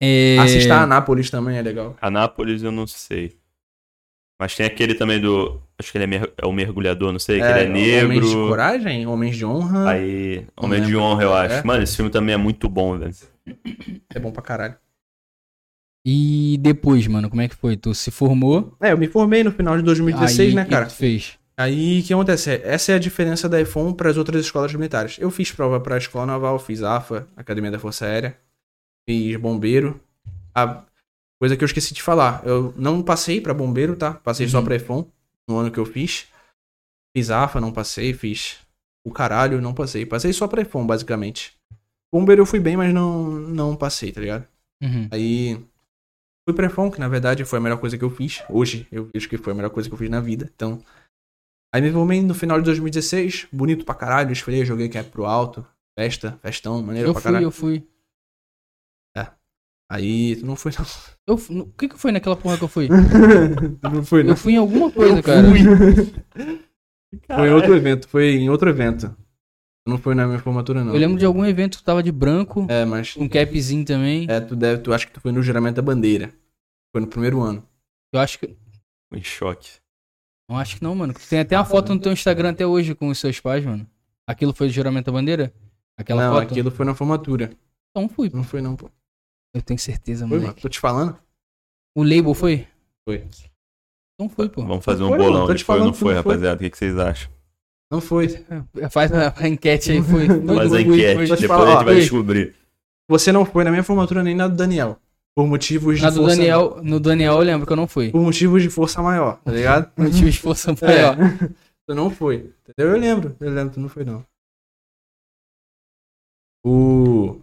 [0.01, 0.37] É...
[0.39, 1.97] Assista a Anápolis também, é legal.
[2.01, 3.37] Anápolis eu não sei.
[4.39, 5.63] Mas tem aquele também do.
[5.79, 7.95] Acho que ele é, mer- é o mergulhador, não sei, que ele é Homens
[8.29, 8.49] de negro.
[8.49, 9.91] coragem, Homens de honra.
[9.91, 10.47] Aí.
[10.57, 11.55] Homem de honra, eu acho.
[11.55, 11.63] É?
[11.63, 13.15] Mano, esse filme também é muito bom, velho.
[14.15, 14.77] É bom pra caralho.
[16.05, 17.77] E depois, mano, como é que foi?
[17.77, 18.77] Tu se formou?
[18.81, 20.87] É, eu me formei no final de 2016, aí, né, o que cara?
[20.87, 21.39] tu fez?
[21.57, 22.61] Aí o que acontece?
[22.63, 25.17] Essa é a diferença da EFON para as outras escolas militares.
[25.19, 28.37] Eu fiz prova para a Escola Naval, fiz AFA, Academia da Força Aérea,
[29.09, 30.01] fiz bombeiro.
[30.55, 30.85] A
[31.41, 34.15] coisa que eu esqueci de falar, eu não passei para bombeiro, tá?
[34.15, 34.65] Passei só Uhum.
[34.65, 35.07] para EFON
[35.49, 36.27] no ano que eu fiz.
[37.17, 38.59] Fiz AFA, não passei, fiz
[39.07, 40.05] o caralho, não passei.
[40.05, 41.55] Passei só para EFON, basicamente.
[42.13, 44.47] Bombeiro eu fui bem, mas não não passei, tá ligado?
[44.83, 45.09] Uhum.
[45.11, 45.55] Aí
[46.49, 48.43] fui pra EFON, que na verdade foi a melhor coisa que eu fiz.
[48.49, 50.51] Hoje eu vejo que foi a melhor coisa que eu fiz na vida.
[50.55, 50.83] Então.
[51.75, 55.67] Aí me formei no final de 2016, bonito pra caralho, esfriei, joguei cap pro alto,
[55.99, 57.45] festa, festão, maneiro Eu pra fui, caralho.
[57.47, 57.87] eu fui.
[59.91, 60.87] Aí tu não foi não.
[61.29, 62.89] Eu, o que que foi naquela porra que eu fui?
[62.89, 62.95] tu
[63.89, 65.47] não foi Eu fui em alguma coisa, cara.
[67.27, 69.17] Foi em outro evento, foi em outro evento.
[69.87, 70.93] Não foi na minha formatura não.
[70.93, 74.27] Eu lembro de algum evento que tu tava de branco, É, mas com capzinho também.
[74.29, 76.35] é, tu deve, tu acha que tu foi no juramento da bandeira.
[76.93, 77.65] Foi no primeiro ano.
[78.13, 78.57] Eu acho que.
[79.13, 79.71] Em choque.
[80.51, 81.15] Não acho que não, mano.
[81.15, 83.87] Tem até uma foto no teu Instagram até hoje com os seus pais, mano.
[84.27, 85.53] Aquilo foi o juramento da bandeira?
[85.97, 86.51] Aquela não, foto?
[86.51, 87.53] aquilo foi na formatura.
[87.91, 88.29] Então fui.
[88.29, 88.37] pô.
[88.37, 88.91] Não foi não, pô.
[89.55, 90.55] Eu tenho certeza, Foi, mano.
[90.55, 91.19] Tô te falando?
[91.97, 92.67] O label foi?
[93.09, 93.25] Foi.
[94.15, 94.63] Então foi, pô.
[94.65, 95.33] Vamos fazer um Foi, bolão.
[95.33, 96.33] mano, tô te foi ou falando não que foi, não foi.
[96.33, 96.57] rapaziada?
[96.57, 97.31] O que, que vocês acham?
[97.91, 98.45] Não foi.
[98.81, 100.27] É, Faz a, a enquete aí, foi.
[100.47, 101.15] Faz a Foi, enquete.
[101.15, 101.27] foi.
[101.27, 102.01] Depois falar, a gente ó, vai foi.
[102.03, 102.55] descobrir.
[103.09, 104.99] Você não foi na minha formatura nem na do Daniel.
[105.35, 106.37] Por motivos de Na do força.
[106.37, 108.11] Daniel, no Daniel eu lembro que eu não fui.
[108.11, 109.93] Por motivos de força maior, tá ligado?
[109.97, 110.75] Não tive esforço É.
[110.87, 111.17] maior.
[111.87, 112.53] Tu não foi.
[112.69, 112.95] Entendeu?
[112.95, 113.37] Eu lembro.
[113.39, 114.25] Eu lembro, tu não foi não.
[116.65, 117.41] O.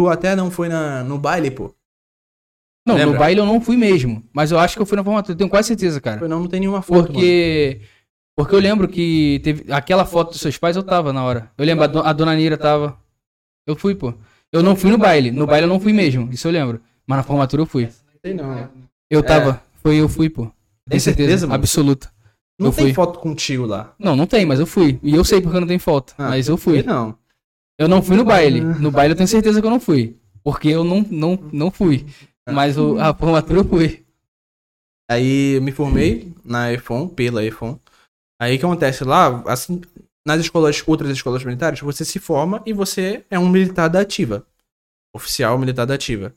[0.00, 1.74] Tu até não foi na, no baile, pô.
[2.86, 3.18] Não, no Lembra?
[3.18, 4.24] baile eu não fui mesmo.
[4.32, 5.32] Mas eu acho que eu fui na formatura.
[5.34, 6.26] Eu tenho quase certeza, cara.
[6.26, 7.12] Não, não tem nenhuma foto.
[7.12, 7.80] Porque.
[8.36, 9.70] Porque eu lembro que teve.
[9.72, 11.50] Aquela foto dos seus pais eu tava na hora.
[11.58, 12.98] Eu lembro, a, do- a dona Nira tava.
[13.66, 14.14] Eu fui, pô.
[14.50, 15.30] Eu não fui no baile.
[15.30, 16.30] No baile eu não fui mesmo.
[16.32, 16.80] Isso eu lembro.
[17.06, 17.84] Mas na formatura eu fui.
[17.84, 18.68] Não tem não.
[19.10, 19.62] Eu tava.
[19.82, 20.50] Foi, eu fui, pô.
[20.88, 21.60] Tenho certeza, certeza, mano?
[21.60, 22.10] absoluta.
[22.58, 22.94] Não Eu tem fui.
[22.94, 23.94] foto contigo lá.
[23.98, 24.98] Não, não tem, mas eu fui.
[25.02, 26.14] E eu sei porque não tenho foto.
[26.18, 26.82] Ah, mas eu fui.
[26.82, 27.14] Não.
[27.80, 28.60] Eu não fui no baile.
[28.60, 30.14] No baile eu tenho certeza que eu não fui.
[30.44, 32.04] Porque eu não, não, não fui.
[32.46, 34.04] Mas o, a formatura eu fui.
[35.10, 37.80] Aí eu me formei na EFON, pela EFON.
[38.38, 39.80] Aí o que acontece lá, assim,
[40.26, 44.46] nas escolas, outras escolas militares, você se forma e você é um militar da ativa.
[45.16, 46.34] Oficial militar da ativa.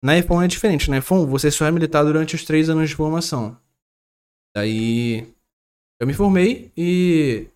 [0.00, 0.88] Na EFON é diferente.
[0.88, 3.58] Na EFON você só é militar durante os três anos de formação.
[4.54, 5.26] Daí
[6.00, 7.48] eu me formei e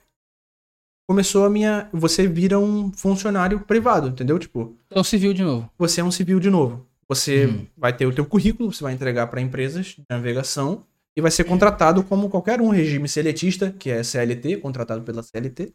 [1.07, 1.89] começou a minha.
[1.93, 4.39] Você vira um funcionário privado, entendeu?
[4.39, 5.71] Tipo, Então civil de novo.
[5.79, 6.87] você é um civil de novo.
[7.09, 7.67] Você Hum.
[7.77, 10.85] vai ter o teu currículo, você vai entregar para empresas de navegação
[11.17, 15.73] e vai ser contratado como qualquer um regime seletista, que é CLT, contratado pela CLT.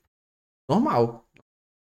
[0.69, 1.25] Normal.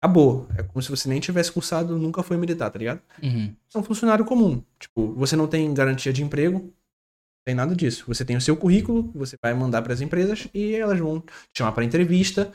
[0.02, 0.46] Acabou.
[0.56, 3.00] É como se você nem tivesse cursado, nunca foi militar, tá ligado?
[3.22, 3.54] Uhum.
[3.68, 4.62] Você é um funcionário comum.
[4.78, 6.72] Tipo, você não tem garantia de emprego, não
[7.46, 8.04] tem nada disso.
[8.08, 11.58] Você tem o seu currículo, você vai mandar para as empresas e elas vão te
[11.58, 12.52] chamar para entrevista.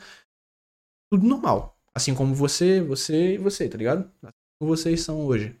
[1.10, 1.78] Tudo normal.
[1.94, 4.10] Assim como você, você e você, tá ligado?
[4.22, 5.58] Assim como vocês são hoje.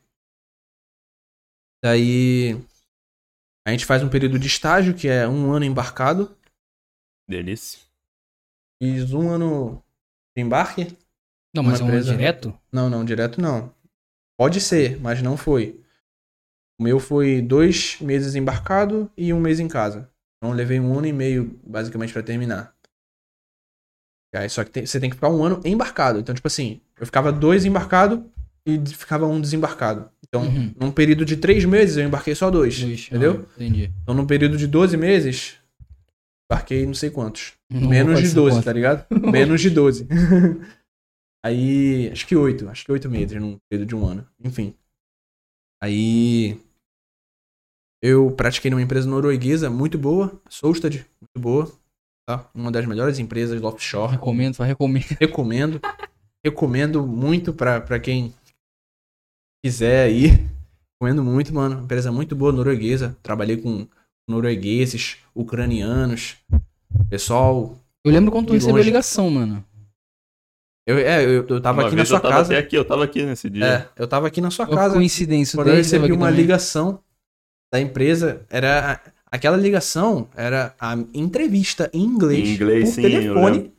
[1.82, 2.54] Daí
[3.66, 6.36] a gente faz um período de estágio, que é um ano embarcado.
[7.28, 7.80] Delícia.
[8.82, 9.82] Fiz um ano
[10.36, 10.96] de embarque.
[11.54, 12.58] Não, mas é um empresa- direto?
[12.72, 13.74] Não, não, direto não.
[14.38, 15.82] Pode ser, mas não foi.
[16.80, 20.10] O meu foi dois meses embarcado e um mês em casa.
[20.36, 22.76] Então eu levei um ano e meio, basicamente, pra terminar.
[24.34, 26.18] Aí, só que tem- você tem que ficar um ano embarcado.
[26.18, 28.30] Então, tipo assim, eu ficava dois embarcado
[28.66, 30.10] e ficava um desembarcado.
[30.26, 30.74] Então, Uhum.
[30.78, 32.78] num período de três meses, eu embarquei só dois.
[32.78, 33.06] Dois.
[33.08, 33.46] Entendeu?
[33.48, 33.90] Ah, entendi.
[34.02, 35.54] Então, num período de 12 meses,
[36.50, 37.54] embarquei não sei quantos.
[37.70, 38.64] Não Menos vou de fazer 12, conta.
[38.66, 39.06] tá ligado?
[39.32, 40.06] Menos de 12.
[41.44, 44.26] Aí, acho que 8, acho que 8 meses num período de um ano.
[44.44, 44.74] Enfim.
[45.82, 46.60] Aí.
[48.02, 51.72] Eu pratiquei numa empresa norueguesa muito boa, Solstad, muito boa.
[52.28, 52.46] Tá?
[52.54, 54.12] Uma das melhores empresas do offshore.
[54.12, 55.06] Recomendo, só recomendo.
[55.18, 55.80] Recomendo.
[56.44, 58.34] Recomendo muito pra, pra quem
[59.64, 60.46] quiser aí.
[61.00, 61.82] Recomendo muito, mano.
[61.84, 63.16] Empresa muito boa, norueguesa.
[63.22, 63.88] Trabalhei com
[64.28, 66.36] noruegueses, ucranianos.
[67.08, 67.74] Pessoal.
[68.04, 68.90] Eu lembro quando tu De recebeu a longe.
[68.90, 69.64] ligação, mano.
[70.86, 72.52] Eu, é, eu, eu tava Uma aqui na sua eu tava casa.
[72.52, 73.64] até aqui, eu tava aqui nesse dia.
[73.64, 74.94] É, eu tava aqui na sua Uma casa.
[74.94, 75.56] coincidência.
[75.56, 76.42] Quando eu recebi uma também.
[76.42, 77.02] ligação
[77.72, 79.00] da empresa, era.
[79.30, 83.74] Aquela ligação era a entrevista em inglês, Em inglês, por sim, telefone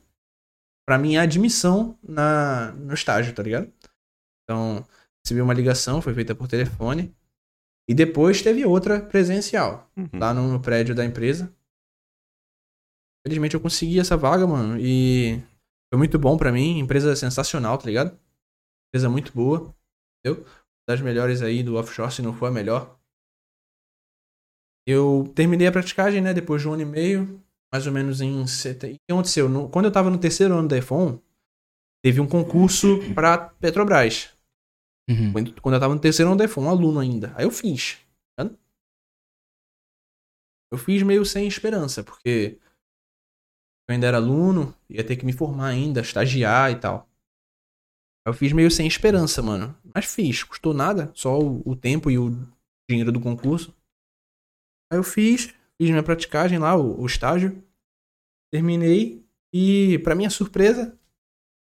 [0.87, 3.71] pra minha admissão na, no estágio, tá ligado?
[4.43, 4.85] Então,
[5.23, 7.15] recebi uma ligação, foi feita por telefone.
[7.87, 10.09] E depois teve outra presencial, Uhum.
[10.13, 11.51] lá no, prédio da empresa.
[13.25, 15.41] Felizmente eu consegui essa vaga, mano, e
[15.91, 16.79] foi muito bom pra mim.
[16.79, 18.17] Empresa sensacional, tá ligado?
[18.89, 19.73] Empresa muito boa,
[20.23, 20.45] entendeu?
[20.87, 22.98] Das melhores aí do offshore, se não for a melhor.
[24.91, 27.39] Eu terminei a praticagem, né, depois de um ano e meio,
[27.71, 28.95] mais ou menos em setembro.
[28.95, 29.47] O que aconteceu?
[29.47, 31.19] No- quando eu tava no terceiro ano da EFON,
[32.03, 34.35] teve um concurso pra Petrobras.
[35.07, 35.31] Uhum.
[35.31, 37.31] Quando quando eu tava no terceiro ano da EFON, um aluno ainda.
[37.35, 37.99] Aí eu fiz.
[38.35, 38.49] tá?
[40.71, 42.57] Eu fiz meio sem esperança, porque
[43.87, 47.07] eu ainda era aluno, ia ter que me formar ainda, estagiar e tal.
[48.25, 49.75] Eu fiz meio sem esperança, mano.
[49.93, 52.31] Mas fiz, custou nada, só o, o tempo e o
[52.89, 53.75] dinheiro do concurso.
[54.91, 55.45] Aí eu fiz,
[55.77, 57.63] fiz minha praticagem lá, o, o estágio.
[58.51, 59.23] Terminei
[59.53, 60.97] e, pra minha surpresa,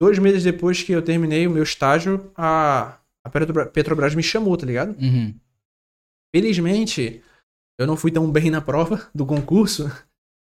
[0.00, 4.56] dois meses depois que eu terminei o meu estágio, a, a Petrobra- Petrobras me chamou,
[4.56, 4.96] tá ligado?
[5.00, 5.34] Uhum.
[6.34, 7.22] Felizmente,
[7.78, 9.90] eu não fui tão bem na prova do concurso.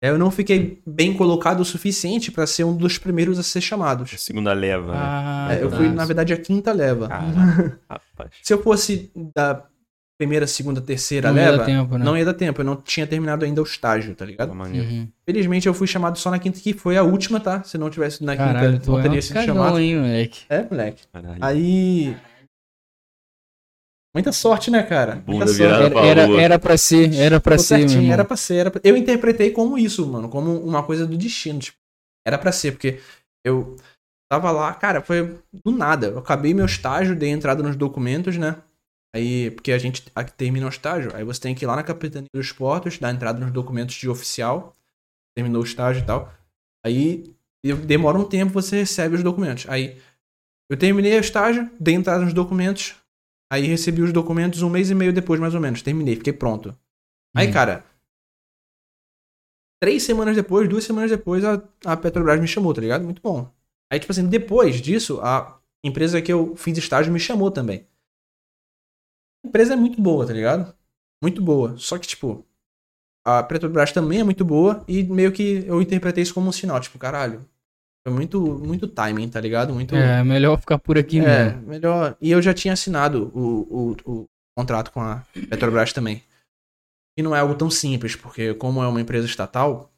[0.02, 3.60] É, Eu não fiquei bem colocado o suficiente pra ser um dos primeiros a ser
[3.60, 4.10] chamados.
[4.20, 4.98] Segunda leva, né?
[5.00, 7.08] Ah, É, eu fui, na verdade, a quinta leva.
[8.42, 9.66] Se eu fosse da
[10.18, 12.04] primeira, segunda, terceira Não ia leva, dar tempo, né?
[12.04, 12.60] não ia dar tempo.
[12.60, 14.52] Eu não tinha terminado ainda o estágio, tá ligado?
[14.52, 15.08] Uhum.
[15.24, 17.62] Felizmente, eu fui chamado só na quinta, que foi a última, tá?
[17.62, 19.78] Se não tivesse na Caralho, quinta, tu não é teria um sido cagão, chamado.
[19.78, 20.40] hein, moleque.
[20.48, 21.02] É, moleque.
[21.12, 21.38] Caralho.
[21.44, 22.16] Aí.
[24.14, 25.16] Muita sorte, né, cara?
[25.16, 25.62] Bunda Muita sorte.
[25.62, 28.54] Era, pra era, era pra ser, era pra Tô ser, certinho, era pra ser.
[28.54, 28.80] Era pra...
[28.82, 30.28] Eu interpretei como isso, mano.
[30.30, 31.58] Como uma coisa do destino.
[31.58, 31.76] Tipo,
[32.26, 32.98] era pra ser, porque
[33.44, 33.76] eu
[34.32, 36.06] tava lá, cara, foi do nada.
[36.06, 38.56] Eu acabei meu estágio, dei entrada nos documentos, né?
[39.16, 40.04] Aí, porque a gente
[40.36, 43.40] termina o estágio, aí você tem que ir lá na Capitania dos Portos, dar entrada
[43.40, 44.76] nos documentos de oficial.
[45.34, 46.30] Terminou o estágio e tal.
[46.84, 47.34] Aí
[47.86, 49.66] demora um tempo, você recebe os documentos.
[49.70, 49.98] Aí
[50.70, 52.94] eu terminei o estágio, dei entrada nos documentos.
[53.50, 55.80] Aí recebi os documentos um mês e meio depois, mais ou menos.
[55.80, 56.76] Terminei, fiquei pronto.
[57.34, 57.52] Aí, Uhum.
[57.54, 57.84] cara,
[59.82, 63.02] três semanas depois, duas semanas depois, a, a Petrobras me chamou, tá ligado?
[63.02, 63.50] Muito bom.
[63.90, 67.86] Aí, tipo assim, depois disso, a empresa que eu fiz estágio me chamou também.
[69.46, 70.74] A empresa é muito boa, tá ligado?
[71.22, 71.76] Muito boa.
[71.78, 72.44] Só que, tipo,
[73.24, 76.80] a Petrobras também é muito boa e meio que eu interpretei isso como um sinal.
[76.80, 77.46] Tipo, caralho,
[78.06, 79.72] Foi muito, muito timing, tá ligado?
[79.72, 79.94] Muito.
[79.94, 81.62] É, melhor ficar por aqui É, mesmo.
[81.68, 82.16] melhor.
[82.20, 84.24] E eu já tinha assinado o, o, o
[84.58, 86.22] contrato com a Petrobras também.
[87.18, 89.90] E não é algo tão simples, porque como é uma empresa estatal,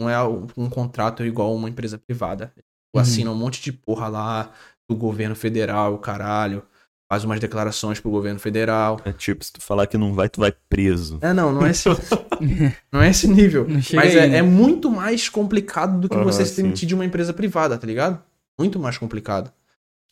[0.00, 2.52] não é um, um contrato igual uma empresa privada.
[2.56, 3.02] Tu Uhum.
[3.02, 4.52] assina um monte de porra lá
[4.88, 6.62] do governo federal, caralho.
[7.10, 9.00] Faz umas declarações pro governo federal.
[9.04, 11.18] É tipo, se tu falar que não vai, tu vai preso.
[11.20, 11.88] É, não, não é esse,
[12.92, 13.66] não é esse nível.
[13.68, 17.32] Mas é, é muito mais complicado do que Aham, você se demitir de uma empresa
[17.32, 18.22] privada, tá ligado?
[18.56, 19.52] Muito mais complicado.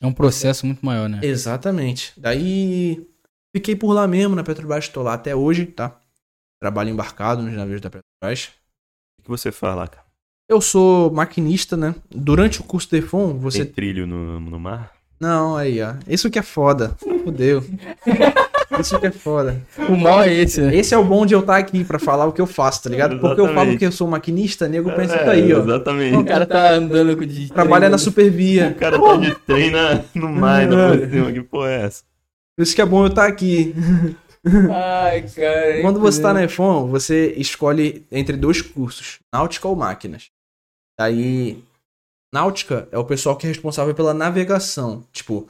[0.02, 1.20] É um processo muito maior, né?
[1.22, 2.12] Exatamente.
[2.16, 3.06] Daí
[3.54, 6.00] fiquei por lá mesmo na Petrobras, tô lá até hoje, tá?
[6.60, 8.50] Trabalho embarcado nos navios da Petrobras.
[9.20, 10.04] O que você fala, cara?
[10.48, 11.94] Eu sou maquinista, né?
[12.10, 13.64] Durante o curso de FON, você.
[13.64, 14.97] Tem trilho no, no mar?
[15.20, 15.94] Não, aí, ó.
[16.06, 16.94] Isso que é foda.
[17.24, 17.64] Fudeu.
[18.78, 19.60] Isso que é foda.
[19.88, 20.76] O mal é esse, né?
[20.76, 22.90] Esse é o bom de eu estar aqui pra falar o que eu faço, tá
[22.90, 23.18] ligado?
[23.18, 25.58] Porque eu falo que eu sou maquinista, nego pensa É, isso aí, ó.
[25.62, 26.16] Exatamente.
[26.16, 28.76] O cara tá andando com de Trabalha na O Supervia.
[28.78, 30.96] cara tá de trem na, no mar, ainda É.
[30.98, 31.32] por cima.
[31.32, 32.02] Que porra é essa?
[32.56, 33.74] Por isso que é bom eu estar aqui.
[34.72, 35.80] Ai, cara.
[35.82, 40.30] Quando você tá na EFON, você escolhe entre dois cursos, náutica ou máquinas.
[40.98, 41.58] Daí,
[42.32, 45.48] náutica é o pessoal que é responsável pela navegação, tipo,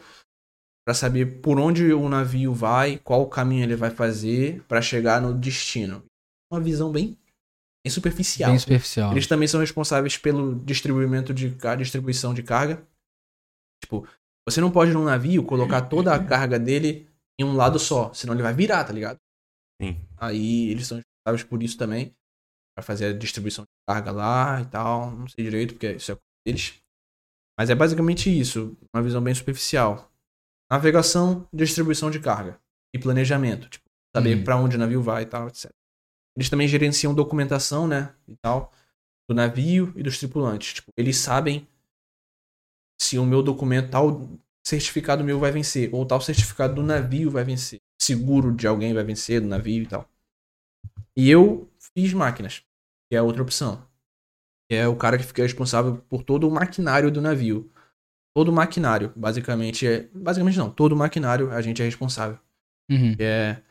[0.88, 5.34] Pra saber por onde o navio vai, qual caminho ele vai fazer pra chegar no
[5.34, 6.02] destino.
[6.50, 7.08] Uma visão bem,
[7.84, 8.48] bem superficial.
[8.48, 9.12] Bem superficial.
[9.12, 12.82] Eles também são responsáveis pelo distribuimento de distribuição de carga.
[13.84, 14.08] Tipo,
[14.48, 17.06] você não pode num navio colocar toda a carga dele
[17.38, 19.18] em um lado só, senão ele vai virar, tá ligado?
[19.82, 20.00] Sim.
[20.16, 22.14] Aí eles são responsáveis por isso também,
[22.74, 25.10] Pra fazer a distribuição de carga lá e tal.
[25.10, 26.16] Não sei direito porque isso é
[26.47, 26.74] deles.
[27.59, 30.11] Mas é basicamente isso, uma visão bem superficial.
[30.70, 32.61] Navegação, distribuição de carga
[32.95, 33.84] e planejamento, tipo,
[34.14, 34.45] saber Uhum.
[34.45, 35.70] pra onde o navio vai e tal, etc.
[36.36, 38.72] Eles também gerenciam documentação, né, e tal,
[39.28, 40.74] do navio e dos tripulantes.
[40.74, 41.66] Tipo, eles sabem
[43.01, 44.28] se o meu documento, tal
[44.64, 49.03] certificado meu vai vencer, ou tal certificado do navio vai vencer, seguro de alguém vai
[49.03, 50.09] vencer, do navio e tal.
[51.16, 52.59] E eu fiz máquinas,
[53.09, 53.88] que é a outra opção.
[54.68, 57.70] Que é o cara que fica responsável por todo o maquinário do navio.
[58.36, 60.08] Todo o maquinário, basicamente é.
[60.14, 62.38] Basicamente não, todo o maquinário a gente é responsável.
[62.90, 63.16] Uhum.
[63.16, 63.62] Que é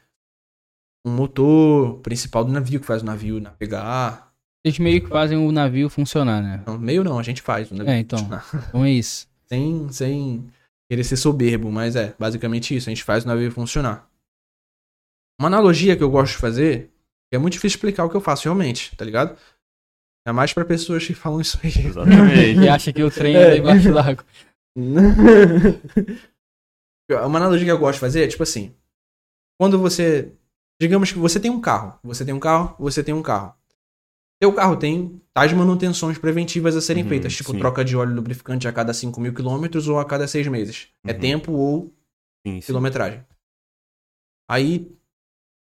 [1.05, 4.33] um motor principal do navio, que faz o navio navegar.
[4.65, 6.63] Eles meio que fazem o navio funcionar, né?
[6.67, 8.19] Não, meio não, a gente faz o navio É, então.
[8.19, 8.45] funcionar.
[8.69, 9.27] Então é isso.
[9.45, 10.47] Sem, sem
[10.91, 12.89] querer ser soberbo, mas é basicamente isso.
[12.89, 14.09] A gente faz o navio funcionar.
[15.39, 16.91] Uma analogia que eu gosto de fazer,
[17.29, 19.37] que é muito difícil explicar o que eu faço realmente, tá ligado?
[20.27, 21.69] É mais pra pessoas que falam isso aí.
[21.85, 22.59] Exatamente.
[22.59, 23.45] E acha que o trem É.
[23.45, 24.25] anda embaixo d'água.
[27.09, 28.75] Uma analogia que eu gosto de fazer é tipo assim:
[29.59, 30.33] quando você.
[30.79, 31.97] Digamos que você tem um carro.
[32.03, 33.55] Você tem um carro, você tem um carro.
[34.43, 37.57] Seu carro tem tais manutenções preventivas a serem Uhum, feitas, tipo sim.
[37.57, 40.89] troca de óleo lubrificante a cada 5 mil quilômetros ou a cada 6 meses.
[41.07, 41.19] É Uhum.
[41.19, 41.85] tempo ou
[42.45, 42.65] Sim, sim.
[42.67, 43.25] quilometragem.
[44.51, 44.91] Aí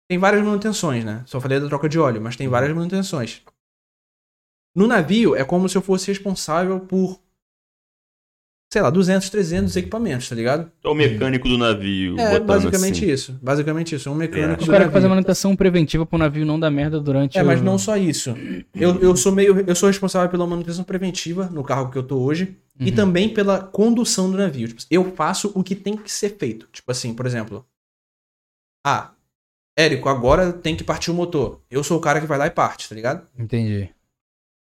[0.09, 1.23] tem várias manutenções, né?
[1.27, 3.43] Só falei da troca de óleo, mas tem várias manutenções.
[4.75, 7.21] No navio é como se eu fosse responsável por
[8.73, 10.69] sei lá, 200, 300 equipamentos, tá ligado?
[10.83, 12.19] É o mecânico do navio.
[12.19, 13.13] É, basicamente assim.
[13.13, 13.39] isso.
[13.41, 15.15] Basicamente isso, é um mecânico Os do caras que fazem navio.
[15.23, 17.47] manutenção preventiva pro navio não dar merda durante É, o...
[17.47, 18.35] mas não só isso.
[18.75, 22.19] Eu, eu sou meio, eu sou responsável pela manutenção preventiva no carro que eu tô
[22.19, 22.97] hoje e Uhum.
[22.97, 24.67] também pela condução do navio.
[24.67, 26.67] Tipo, eu faço o que tem que ser feito.
[26.73, 27.65] Tipo assim, por exemplo,
[28.85, 29.13] ah,
[29.79, 31.61] Érico, agora tem que partir o motor.
[31.71, 33.25] Eu sou o cara que vai lá e parte, tá ligado?
[33.39, 33.94] Entendi.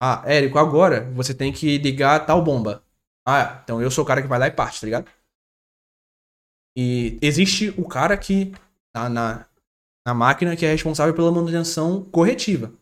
[0.04, 2.84] Ah, Érico, agora você tem que ligar tal bomba.
[3.28, 5.06] Ah, então eu sou o cara que vai lá e parte, tá ligado?
[6.76, 8.52] E existe o cara que,
[8.95, 9.45] na, na,
[10.08, 12.74] na máquina, que é responsável pela manutenção corretiva.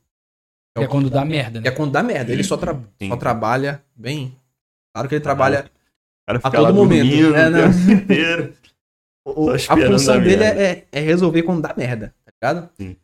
[0.77, 1.67] É quando dá merda, né?
[1.67, 2.31] é quando dá merda.
[2.31, 3.09] Ele só, tra- Sim.
[3.09, 4.39] só trabalha bem.
[4.93, 5.69] Claro que ele trabalha.
[6.37, 8.53] Fica todo momento, dormindo né, inteiro.
[9.25, 10.61] o- a função dele merda.
[10.63, 12.69] é, é resolver quando dá merda, tá ligado?
[12.75, 12.95] Sim.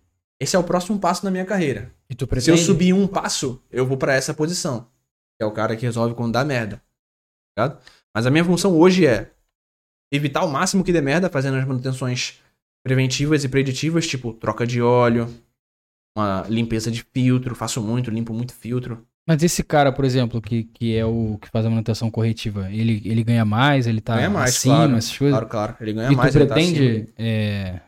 [0.46, 1.92] Esse é o próximo passo na minha carreira.
[2.08, 2.62] E tu Se eu pretende?
[2.62, 4.82] subir um passo, eu vou pra essa posição.
[5.36, 6.78] Que é o cara que resolve quando dá merda.
[7.56, 7.82] Tá ligado?
[8.14, 9.32] Mas a minha função hoje é
[10.14, 12.40] evitar o máximo que dê merda, fazendo as manutenções
[12.86, 15.28] preventivas e preditivas, tipo troca de óleo,
[16.16, 19.04] uma limpeza de filtro, faço muito, limpo muito filtro.
[19.28, 23.02] Mas esse cara, por exemplo, que, que é o que faz a manutenção corretiva, ele,
[23.04, 24.96] ele ganha mais, ele tá ganha mais, acima, claro.
[24.96, 25.34] essas coisas?
[25.40, 25.76] Claro, claro.
[25.82, 26.32] Ele ganha e mais.
[26.32, 26.72] tu ele tá acima.
[26.72, 27.14] pretende...
[27.18, 27.82] é,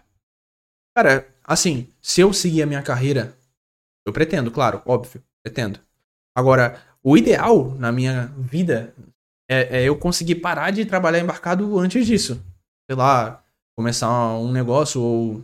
[0.98, 3.36] Cara, assim, se eu seguir a minha carreira,
[4.06, 5.80] eu pretendo, claro, óbvio, pretendo.
[6.36, 8.94] Agora, o ideal na minha vida
[9.50, 12.40] é, é eu conseguir parar de trabalhar embarcado antes disso.
[12.90, 13.44] Sei lá,
[13.76, 15.44] começar um negócio ou,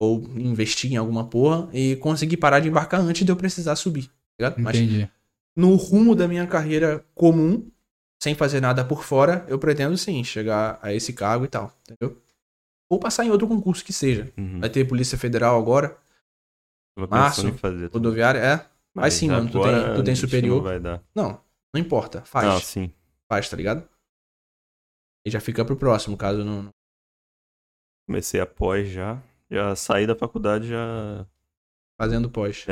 [0.00, 4.06] ou investir em alguma porra e conseguir parar de embarcar antes de eu precisar subir.
[4.06, 4.60] tá ligado?
[4.60, 5.10] Mas Entendi.
[5.56, 7.70] no rumo da minha carreira comum,
[8.22, 12.20] sem fazer nada por fora, eu pretendo sim chegar a esse cargo e tal, entendeu?
[12.90, 14.32] Ou passar em outro concurso que seja.
[14.36, 14.60] Uhum.
[14.60, 15.98] Vai ter Polícia Federal agora,
[16.96, 17.90] Tava março, fazer.
[17.92, 18.70] rodoviária, é.
[18.94, 19.50] Mas sim, mano.
[19.50, 20.56] Tu tem, tu tem superior.
[20.56, 21.02] Não vai dar.
[21.14, 21.42] Não,
[21.74, 22.22] não importa.
[22.22, 22.46] Faz.
[22.46, 22.92] Não, sim.
[23.28, 23.86] Faz, tá ligado?
[25.26, 26.68] E já fica pro próximo, caso não.
[28.08, 29.20] Comecei após já.
[29.50, 31.26] Já saí da faculdade, já
[32.00, 32.64] Fazendo pós.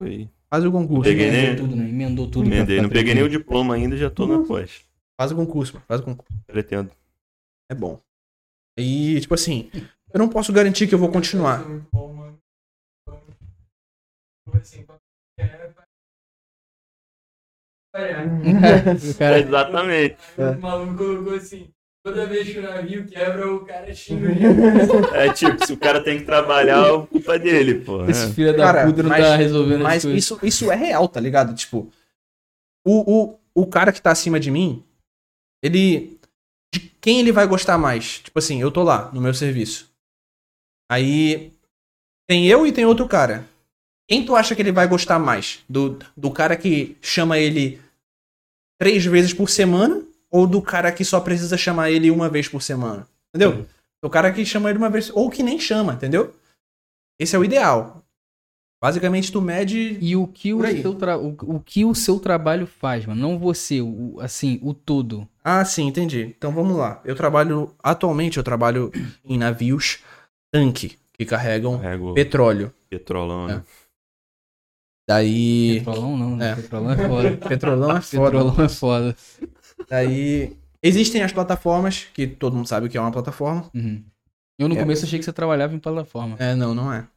[0.00, 0.30] fui.
[0.50, 1.02] Faz o concurso.
[1.10, 1.88] Peguei nem- tudo, né?
[1.88, 2.46] Emendou tudo.
[2.46, 2.80] Emendei.
[2.80, 4.84] Não peguei nem o diploma ainda, já tô na pós.
[5.20, 5.84] Faz o concurso, mano.
[5.86, 6.32] Faz o concurso.
[6.46, 6.90] Pretendo.
[7.70, 8.00] É bom.
[8.78, 9.70] E, tipo assim,
[10.12, 11.62] eu não posso garantir que eu vou continuar.
[19.18, 20.16] cara, Exatamente.
[20.38, 21.68] O maluco colocou assim:
[22.04, 26.02] toda vez que o navio quebra, o cara xinga o É tipo, se o cara
[26.02, 28.04] tem que trabalhar, a culpa é dele, pô.
[28.06, 28.32] esse É.
[28.32, 31.20] filho da Cara, puta não mas- tá resolvendo as Mas isso, isso é real, tá
[31.20, 31.54] ligado?
[31.54, 31.90] Tipo,
[32.86, 34.84] o, o, o cara que tá acima de mim,
[35.62, 36.13] ele.
[36.74, 38.18] De quem ele vai gostar mais?
[38.18, 39.88] Tipo assim, eu tô lá no meu serviço.
[40.90, 41.52] Aí.
[42.28, 43.46] Tem eu e tem outro cara.
[44.08, 45.60] Quem tu acha que ele vai gostar mais?
[45.68, 47.80] Do, do cara que chama ele
[48.76, 50.02] três vezes por semana?
[50.32, 53.06] Ou do cara que só precisa chamar ele uma vez por semana?
[53.32, 53.64] Entendeu?
[54.02, 55.10] O cara que chama ele uma vez.
[55.14, 56.34] Ou que nem chama, entendeu?
[57.20, 58.03] Esse é o ideal.
[58.84, 62.66] Basicamente, tu mede E o que o, seu tra- o, o que o seu trabalho
[62.66, 63.18] faz, mano?
[63.18, 65.26] Não você, o, assim, o todo.
[65.42, 66.34] Ah, sim, entendi.
[66.36, 67.00] Então vamos lá.
[67.02, 67.74] Eu trabalho.
[67.82, 68.92] Atualmente eu trabalho
[69.24, 70.00] em navios
[70.52, 72.74] tanque que carregam Carrego petróleo.
[72.90, 73.62] petrolão, né?
[75.08, 75.76] Daí.
[75.78, 76.50] Petrolão não, né?
[76.52, 76.54] É.
[76.56, 77.36] Petrolão é foda.
[77.48, 78.30] Petrolão é foda.
[78.30, 79.16] Petrolão é foda.
[79.88, 80.56] Daí.
[80.82, 83.70] Existem as plataformas, que todo mundo sabe o que é uma plataforma.
[83.74, 84.04] Uhum.
[84.58, 84.78] Eu no É.
[84.78, 86.36] começo achei que você trabalhava em plataforma.
[86.38, 87.08] É, não, não é.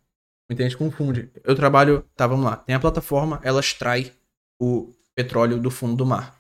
[0.50, 1.30] Muita gente confunde.
[1.44, 2.06] Eu trabalho.
[2.16, 2.56] Tá, vamos lá.
[2.58, 4.14] Tem a plataforma, ela extrai
[4.62, 6.38] o petróleo do fundo do mar.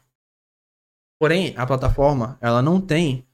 [1.20, 3.26] Porém, a plataforma, ela não tem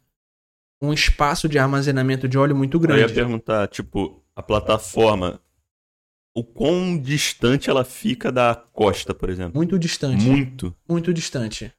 [0.82, 3.14] um espaço de armazenamento de óleo muito Eu ia grande.
[3.14, 5.40] perguntar, tipo, a plataforma,
[6.36, 9.56] o quão distante ela fica da costa, por exemplo?
[9.56, 10.24] Muito distante.
[10.26, 10.76] Muito.
[10.90, 11.66] muito distante.
[11.68, 11.74] Se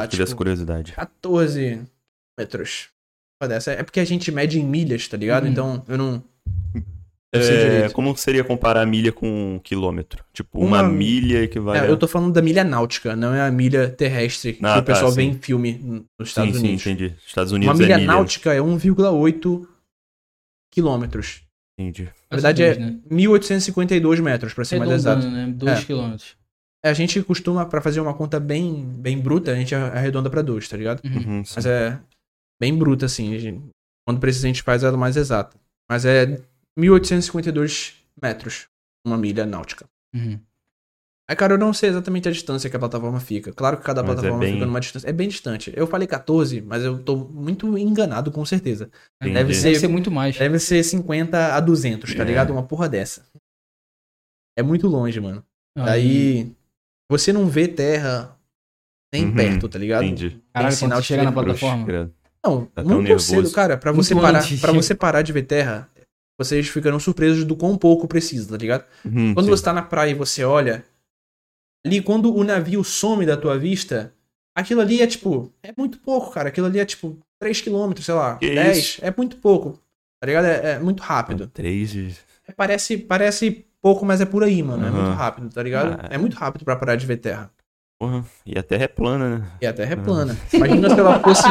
[0.00, 0.92] Ah, eu tivesse tipo, curiosidade.
[0.92, 1.82] 14
[2.38, 2.88] metros.
[3.46, 3.72] Dessa.
[3.72, 5.44] É porque a gente mede em milhas, tá ligado?
[5.44, 5.50] Uhum.
[5.50, 6.24] Então eu não.
[7.36, 10.24] É, como seria comparar a milha com um quilômetro?
[10.32, 11.86] Tipo, uma, Uma- milha equivale É, a...
[11.86, 15.10] eu tô falando da milha náutica, não é a milha terrestre que Ah, o pessoal
[15.10, 15.28] tá, vê sim.
[15.30, 15.72] em filme
[16.18, 16.86] nos Sim, Estados sim, Unidos.
[16.86, 17.14] entendi.
[17.26, 18.06] Estados Uma Unidos milha é milha.
[18.06, 19.66] náutica é 1,8
[20.72, 21.42] quilômetros.
[21.78, 22.04] Entendi.
[22.30, 22.98] Na verdade é né?
[23.10, 25.26] 1852 metros, pra ser mais exato.
[25.28, 25.52] Né?
[25.56, 25.84] 2 É.
[25.84, 26.36] quilômetros.
[26.84, 30.68] A gente costuma, pra fazer uma conta bem, bem bruta, a gente arredonda pra 2,
[30.68, 31.00] tá ligado?
[31.04, 31.36] Uhum.
[31.38, 31.52] Uhum, sim.
[31.56, 31.98] Mas é
[32.60, 33.36] bem bruta, assim.
[33.38, 33.62] gente-
[34.06, 35.56] Quando precisa, a gente faz ela mais exata.
[35.90, 36.38] Mas é
[36.76, 38.66] 1852 metros,
[39.06, 39.86] uma milha náutica.
[40.14, 40.38] Uhum.
[41.28, 43.50] Aí, cara, eu não sei exatamente a distância que a plataforma fica.
[43.52, 45.08] Claro que cada Mas é plataforma bem- fica numa distância.
[45.08, 45.72] É bem distante.
[45.74, 48.90] Eu falei 14, mas eu tô muito enganado, com certeza.
[49.22, 49.34] Entendi.
[49.34, 50.36] Deve Deve ser- ser muito mais.
[50.36, 52.26] Deve ser 50 a 200, tá É.
[52.26, 52.52] ligado?
[52.52, 53.24] Uma porra dessa.
[54.58, 55.42] É muito longe, mano.
[55.76, 56.52] Ah, Daí,
[57.10, 58.38] você não vê terra
[59.12, 60.04] nem Uhum, perto, tá ligado?
[60.04, 60.40] Entendi.
[60.52, 61.86] Caralho, tem sinal quando de você chega na plataforma.
[61.86, 62.14] Credo.
[62.44, 63.78] Não, Tá muito cedo, cara.
[63.78, 65.88] Pra Muito você, parar, pra você parar de ver terra,
[66.38, 68.84] vocês ficarão surpresos do quão pouco precisa, tá ligado?
[69.04, 69.50] Uhum, Quando sim.
[69.50, 70.84] você tá na praia e você olha,
[71.86, 74.12] ali quando o navio some da tua vista,
[74.54, 76.48] aquilo ali é tipo, é muito pouco, cara.
[76.48, 79.04] Aquilo ali é tipo 3km, sei lá, Que 10, isso?
[79.04, 79.78] é muito pouco.
[80.20, 80.46] Tá ligado?
[80.46, 81.46] É, é muito rápido.
[81.48, 82.14] Três de...
[82.48, 84.84] É, parece, parece pouco, mas é por aí, mano.
[84.84, 85.02] É Aham.
[85.02, 86.00] muito rápido, tá ligado?
[86.00, 87.50] Ah, É muito rápido pra parar de ver terra.
[87.98, 88.24] Porra.
[88.44, 89.52] E a terra é plana, né?
[89.60, 90.36] E a terra é plana.
[90.52, 91.42] Imagina se ela fosse.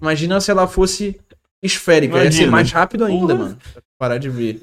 [0.00, 1.20] Imagina se ela fosse
[1.62, 2.16] esférica.
[2.16, 2.50] Ia ser Imagina.
[2.50, 3.48] mais rápido ainda, Porra.
[3.48, 3.58] mano.
[4.02, 4.60] Parar de ver.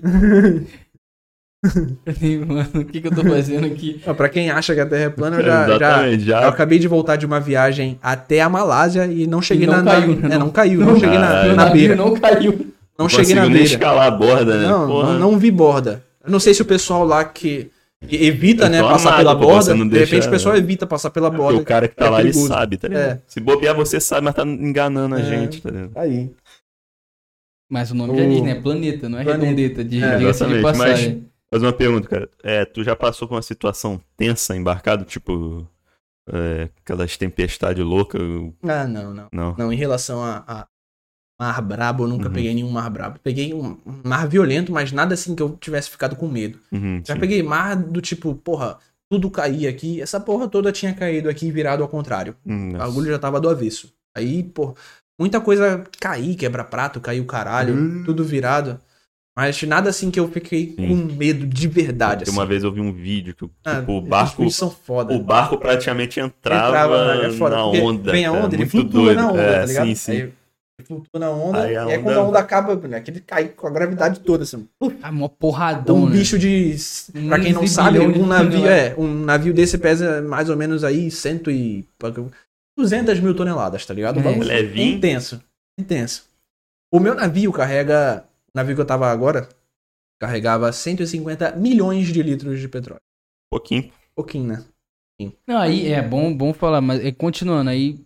[2.46, 4.02] Mano, o que, que eu tô fazendo aqui?
[4.08, 6.44] Ó, Pra quem acha que a Terra é plana, eu já, já, já.
[6.44, 9.92] eu acabei de voltar de uma viagem até a Malásia e não cheguei não na,
[9.94, 10.36] caiu, na, né?
[10.36, 11.96] é, não caiu, não, Não cheguei na, na beira.
[11.96, 12.68] não caiu.
[12.98, 13.64] Não cheguei na beira.
[13.64, 14.68] escalar a borda, né?
[14.68, 15.14] Não, Porra.
[15.14, 16.04] não, não vi borda.
[16.22, 17.72] Eu não sei se o pessoal lá que
[18.12, 21.42] evita, Eu né, passar pela borda, não de repente o pessoal evita passar pela Porque
[21.44, 21.60] borda.
[21.62, 22.48] o cara que tá é lá, ele perigoso.
[22.54, 23.04] sabe, tá ligado?
[23.04, 23.20] É.
[23.28, 25.24] Se bobear, você sabe, mas tá enganando a É.
[25.24, 25.92] gente, tá ligado?
[25.96, 26.30] Aí.
[27.70, 28.56] Mas o nome já O- diz, né?
[28.56, 29.46] Planeta, não é Planeta.
[29.46, 29.84] redondeta.
[29.84, 31.30] De, É, diga-se de passagem.
[31.52, 32.30] Mas uma pergunta, cara.
[32.44, 35.04] É, tu já passou por uma situação tensa embarcado?
[35.06, 35.68] Tipo,
[36.32, 38.22] é, aquelas tempestades loucas?
[38.64, 39.28] Ah, não, não.
[39.32, 39.56] Não.
[39.58, 40.68] Não, em relação a, a
[41.40, 42.34] mar brabo, eu nunca Uhum.
[42.34, 43.20] peguei nenhum mar brabo.
[43.24, 46.60] Peguei um mar violento, mas nada assim que eu tivesse ficado com medo.
[46.72, 47.20] Uhum, Já sim.
[47.20, 48.78] peguei mar do tipo, porra,
[49.12, 50.02] tudo caía aqui.
[50.02, 52.36] Essa porra toda tinha caído aqui virado ao contrário.
[52.46, 52.86] Hum, O nossa.
[52.86, 53.92] bagulho já tava do avesso.
[54.16, 54.76] Aí, pô,
[55.20, 58.04] muita coisa cair, quebra prato, caiu caralho, Hum.
[58.06, 58.80] tudo virado.
[59.38, 60.88] Mas nada assim que eu fiquei Sim.
[60.88, 62.20] com medo de verdade.
[62.20, 62.40] Porque Assim.
[62.40, 65.14] uma vez eu vi um vídeo que Ah, tipo, o esses barco, são foda.
[65.14, 68.12] o barco praticamente entrava, Entrava, é foda, na onda.
[68.12, 69.18] Vem a cara, onda, ele muito flutua doido.
[69.18, 69.86] na onda, é, tá ligado?
[69.88, 70.12] Sim, sim.
[70.12, 70.34] Aí ele
[70.86, 73.22] flutua na onda, Aí a e aí quando onda- a onda acaba, né, que ele
[73.22, 74.68] cai com a gravidade toda, assim.
[75.02, 76.18] Ah, mó porradão, Um né?
[76.18, 76.76] bicho de.
[77.30, 81.10] Pra quem não sabe, um navio, é, um navio desse pesa mais ou menos aí
[81.10, 81.86] cento e.
[82.80, 84.20] 200 mil toneladas, tá ligado?
[84.20, 84.36] É.
[84.36, 84.98] Levinho.
[84.98, 85.44] Intenso.
[85.78, 86.28] Intenso.
[86.92, 88.26] O meu navio carrega.
[88.48, 89.48] O navio que eu tava agora
[90.20, 93.02] carregava 150 milhões de litros de petróleo.
[93.52, 93.92] pouquinho.
[94.16, 94.66] Pouquinho, né?
[95.48, 98.06] Não, aí é bom, bom falar, mas é, continuando, aí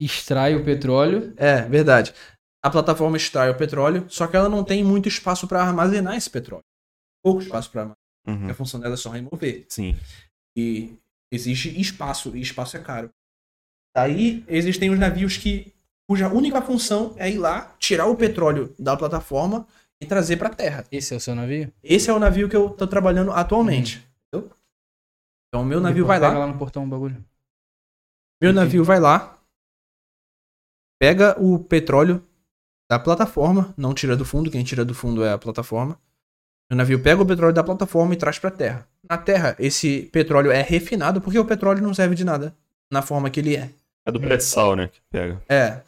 [0.00, 1.34] extrai o petróleo.
[1.36, 2.14] É, verdade.
[2.62, 6.28] A plataforma extrai o petróleo, só que ela não tem muito espaço para armazenar esse
[6.30, 6.64] petróleo.
[7.22, 7.98] Pouco espaço para armazenar.
[8.26, 9.66] Uhum, A função dela é só remover.
[9.68, 9.96] Sim.
[10.56, 10.96] E
[11.30, 13.10] existe espaço, e espaço é caro.
[13.96, 15.72] Daí existem os navios que
[16.06, 19.66] cuja única função é ir lá, tirar o petróleo da plataforma
[19.98, 20.84] e trazer para terra.
[20.92, 21.72] Esse é o seu navio?
[21.82, 24.06] Esse é o navio que eu tô trabalhando atualmente.
[24.28, 24.50] entendeu?
[25.48, 27.24] Então o meu navio vai lá, lá no portão o bagulho.
[28.38, 29.40] meu navio vai lá,
[31.00, 32.22] pega o petróleo
[32.90, 35.98] da plataforma, não tira do fundo, quem tira do fundo é a plataforma.
[36.70, 38.86] O navio pega o petróleo da plataforma e traz pra terra.
[39.08, 42.54] Na terra, esse petróleo é refinado porque o petróleo não serve de nada
[42.92, 43.70] na forma que ele é.
[44.06, 44.88] É do pré-sal, né?
[44.88, 45.42] Que pega.
[45.48, 45.80] É.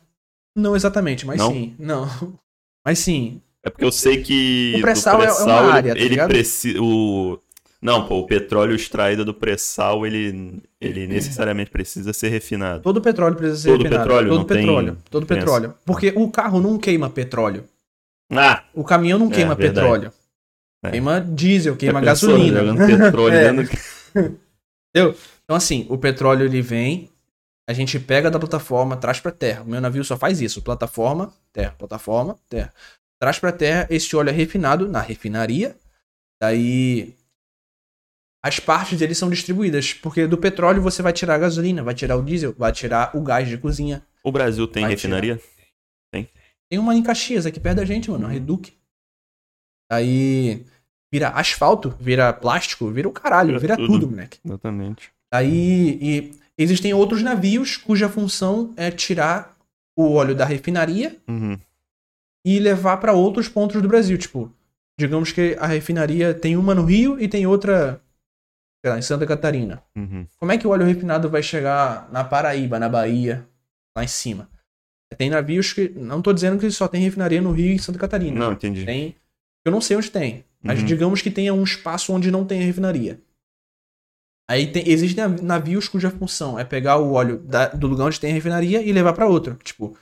[0.57, 1.53] Não exatamente, mas Não?
[1.53, 1.75] sim.
[1.79, 2.07] Não.
[2.85, 3.41] Mas sim.
[3.63, 4.75] É porque eu sei que.
[4.79, 6.81] O pré-sal é- é uma ele- área, tá ele precisa.
[6.83, 7.39] O...
[7.83, 12.83] Não, pô, o petróleo extraído do pré-sal, ele, ele necessariamente precisa ser refinado.
[12.83, 14.03] Todo petróleo precisa ser Todo refinado.
[14.05, 14.29] petróleo?
[14.31, 14.99] Todo Não tem petróleo.
[15.11, 15.75] Todo petróleo.
[15.85, 17.65] Porque o carro não queima petróleo.
[18.33, 18.65] Ah!
[18.75, 19.75] O caminhão não É, queima verdade.
[19.87, 20.13] petróleo.
[20.85, 20.91] É.
[20.91, 22.61] Queima diesel, queima pensou, gasolina.
[22.61, 23.53] Jogando petróleo É.
[23.53, 23.79] dentro
[24.95, 25.15] Então,
[25.57, 27.11] assim, o petróleo ele vem,
[27.69, 29.63] a gente pega da plataforma, traz pra terra.
[29.63, 32.73] O meu navio só faz isso: plataforma, terra, plataforma, terra.
[33.21, 35.77] Traz pra terra, esse óleo é refinado na refinaria.
[36.41, 37.15] Daí.
[38.43, 39.93] As partes dele são distribuídas.
[39.93, 43.21] Porque do petróleo você vai tirar a gasolina, vai tirar o diesel, vai tirar o
[43.21, 44.03] gás de cozinha.
[44.25, 45.39] O Brasil tem refinaria?
[46.71, 48.73] Tem uma em Caxias aqui perto da gente, mano, a Reduc.
[49.93, 50.65] Aí.
[51.11, 54.01] Vira asfalto, vira plástico, vira o caralho, Vira vira, tudo.
[54.01, 54.39] tudo, moleque.
[54.45, 55.11] Exatamente.
[55.33, 59.57] Aí e existem outros navios cuja função é tirar
[59.97, 61.59] o óleo da refinaria Uhum.
[62.45, 64.19] e levar para outros pontos do Brasil.
[64.19, 64.53] Tipo,
[64.99, 68.01] digamos que a refinaria tem uma no Rio e tem outra
[68.85, 69.83] sei lá, em Santa Catarina.
[69.97, 70.27] Uhum.
[70.39, 73.45] Como é que o óleo refinado vai chegar na Paraíba, na Bahia,
[73.97, 74.49] lá em cima?
[75.17, 75.89] Tem navios que.
[75.89, 78.39] Não tô dizendo que só tem refinaria no Rio e em Santa Catarina.
[78.39, 78.85] Não, entendi.
[78.85, 79.17] Tem.
[79.65, 80.45] Eu não sei onde tem.
[80.63, 80.85] Mas Uhum.
[80.85, 83.19] digamos que tenha um espaço onde não tem refinaria.
[84.51, 88.19] Aí tem, existem nav- navios cuja função é pegar o óleo da- do lugar onde
[88.19, 89.55] tem a refinaria e levar para outro.
[89.57, 89.97] Tipo,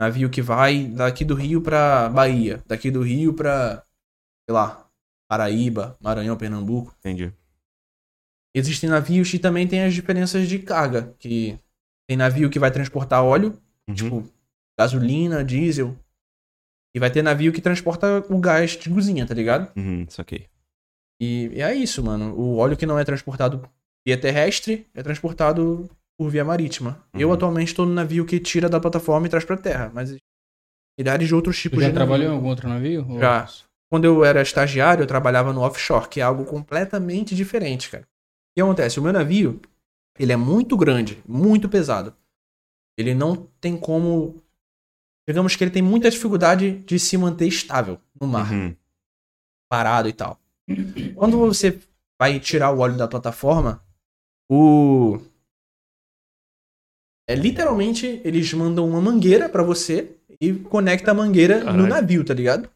[0.00, 3.82] navio que vai daqui do Rio pra Bahia, daqui do Rio pra,
[4.48, 4.84] sei lá,
[5.30, 6.94] Paraíba, Maranhão, Pernambuco.
[6.98, 7.32] Entendi.
[8.54, 11.58] Existem navios que também tem as diferenças de carga, que
[12.08, 13.94] tem navio que vai transportar óleo, Uhum.
[13.94, 14.24] tipo,
[14.78, 15.96] gasolina, diesel.
[16.94, 19.70] E vai ter navio que transporta o gás de cozinha, tá ligado?
[19.76, 20.48] Uhum, saquei.
[21.20, 22.34] E, e é isso, mano.
[22.34, 23.68] O óleo que não é transportado
[24.06, 27.02] via terrestre é transportado por via marítima.
[27.12, 27.34] Eu Uhum.
[27.34, 30.16] atualmente estou no navio que tira da plataforma e traz pra terra, mas
[30.98, 33.04] milhares de outros Tu tipos já de trabalhou em algum outro navio?
[33.08, 33.48] Ou- Já.
[33.90, 38.02] Quando eu era estagiário, eu trabalhava no offshore, que é algo completamente diferente, cara.
[38.04, 38.06] O
[38.56, 38.98] que acontece?
[38.98, 39.60] O meu navio,
[40.18, 42.14] ele é muito grande, muito pesado.
[42.98, 44.42] Ele não tem como.
[45.28, 48.74] Digamos que ele tem muita dificuldade de se manter estável no mar Uhum.
[49.70, 50.38] parado e tal.
[51.14, 51.78] Quando você
[52.18, 53.84] vai tirar o óleo da plataforma,
[54.50, 55.18] o
[57.28, 61.86] é literalmente eles mandam uma mangueira pra você e conecta a mangueira no Caralho.
[61.88, 62.68] navio, tá ligado?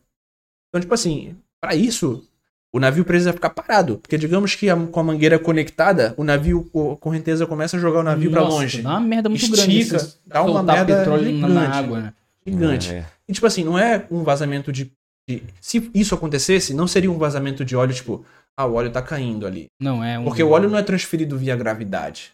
[0.68, 2.26] Então, tipo assim, pra isso,
[2.72, 6.68] o navio precisa ficar parado, porque digamos que a- com a mangueira conectada, o navio,
[6.92, 8.82] a correnteza começa a jogar o navio pra Nossa, longe.
[8.82, 9.78] Dá uma merda muito grande.
[9.78, 11.78] Estica, isso, dá uma merda petróleo na- na gigante.
[11.78, 12.14] água, né?
[12.46, 12.90] Gigante.
[12.92, 13.06] É.
[13.28, 14.90] E, tipo assim, não é um vazamento de,
[15.28, 18.24] de- Se isso acontecesse, não seria um vazamento de óleo, tipo,
[18.60, 19.66] ah, o óleo tá caindo ali.
[19.80, 20.24] Não, é um...
[20.24, 22.32] Porque o óleo não é transferido via gravidade.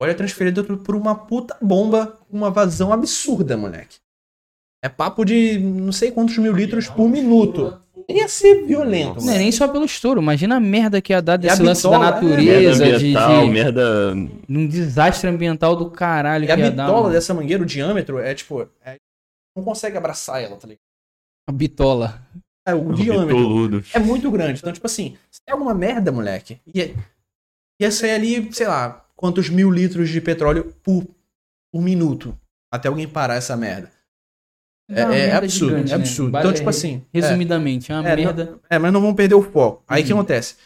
[0.00, 3.96] O óleo é transferido por- por uma puta bomba com uma vazão absurda, moleque.
[4.84, 7.80] É papo de não sei quantos mil litros por minuto.
[8.08, 10.22] Ia ser violento, Não é nem só pelo estouro.
[10.22, 12.92] Imagina a merda que ia dar a desse lance da bitola, é, Merda natureza, de,
[12.94, 14.14] ambiental, de merda.
[14.48, 16.84] num desastre ambiental do caralho E a que ia dar.
[16.84, 17.12] bitola mano.
[17.12, 18.66] dessa mangueira, o diâmetro, é tipo.
[18.84, 18.96] é-
[19.56, 20.78] não consegue abraçar ela, tá ligado?
[21.48, 22.22] A bitola.
[22.70, 23.34] É, o diâmetro.
[23.36, 23.84] Toludo.
[23.94, 24.58] é muito grande.
[24.60, 26.94] Então, tipo assim, se tem alguma merda, moleque, ia,
[27.80, 31.06] ia sair ali, sei lá, quantos mil litros de petróleo por,
[31.72, 32.38] por minuto.
[32.70, 33.90] Até alguém parar essa merda.
[34.90, 36.02] É, uma é merda absurdo, gigante, é né?
[36.02, 36.30] absurdo.
[36.32, 37.02] Ba- Então, tipo assim.
[37.12, 38.58] é, Resumidamente, é uma É, merda.
[38.70, 39.82] É, mas não vamos perder o foco.
[39.88, 40.18] Aí o que Uhum.
[40.20, 40.56] acontece?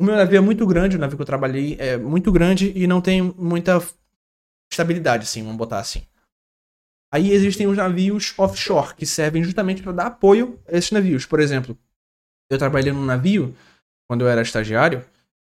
[0.00, 2.86] O meu navio é muito grande, o navio que eu trabalhei é muito grande e
[2.86, 3.80] não tem muita
[4.70, 6.02] estabilidade, assim, vamos botar assim.
[7.12, 11.26] Aí existem os navios offshore, que servem justamente para dar apoio a esses navios.
[11.26, 11.76] Por exemplo,
[12.50, 13.54] eu trabalhei num navio,
[14.08, 15.04] quando eu era estagiário,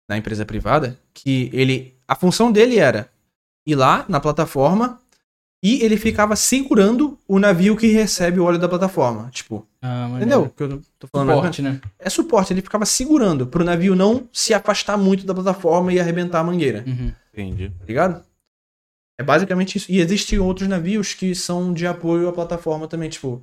[0.09, 1.95] na empresa privada, que ele.
[2.05, 3.09] A função dele era
[3.66, 4.99] ir lá na plataforma
[5.64, 9.30] e ele ficava segurando o navio que recebe o óleo da plataforma.
[9.32, 10.41] Tipo, Ah, entendeu?
[10.43, 11.34] o que eu tô falando?
[11.36, 11.80] Suporte, né?
[11.97, 16.41] é suporte, ele ficava segurando pro navio não se afastar muito da plataforma e arrebentar
[16.41, 17.14] a mangueira, Uhum.
[17.32, 17.70] Entendi.
[17.70, 18.22] tá ligado?
[19.20, 19.91] É basicamente isso.
[19.91, 23.41] E existem outros navios que são de apoio à plataforma também, tipo.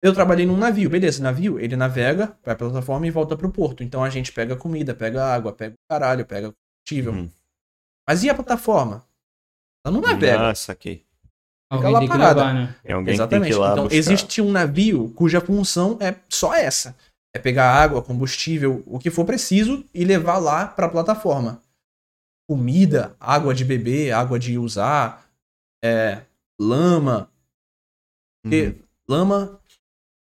[0.00, 3.82] Eu trabalhei num navio, beleza, navio, ele navega, vai pra plataforma e volta pro porto.
[3.82, 7.12] Então a gente pega comida, pega água, pega o caralho, pega combustível.
[7.12, 7.30] Uhum.
[8.08, 9.04] Mas e a plataforma?
[9.84, 10.50] Ela não navega.
[10.50, 11.04] Ah, saquei.
[11.70, 12.40] Alguém lá tem que parada.
[12.40, 12.76] levar, né?
[12.84, 13.48] É alguém que tem Exatamente.
[13.50, 13.98] que ir lá então, buscar.
[13.98, 16.96] existe um navio cuja função é só essa:
[17.34, 21.60] é pegar água, combustível, o que for preciso e levar lá para a plataforma.
[22.48, 25.28] Comida, água de beber, água de usar,
[25.84, 26.22] é,
[26.58, 27.30] lama.
[28.42, 28.82] Porque Uhum.
[29.08, 29.60] lama,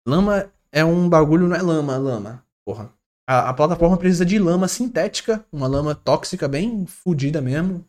[0.07, 2.43] lama é um bagulho, não é lama, lama.
[2.65, 2.91] Porra.
[3.29, 7.85] A, a plataforma precisa de lama sintética, uma lama tóxica bem fodida mesmo.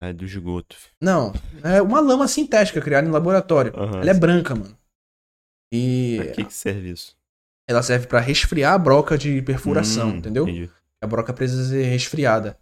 [0.00, 0.76] É do esgoto.
[1.00, 3.72] Não, é uma lama sintética criada em laboratório.
[3.76, 4.00] Aham.
[4.00, 4.76] Ela é branca, mano.
[5.72, 7.16] E Pra que, que serve isso?
[7.68, 10.44] ela serve pra resfriar a broca de perfuração, Hum, entendeu?
[10.48, 10.70] entendi.
[11.02, 12.58] A broca precisa ser resfriada.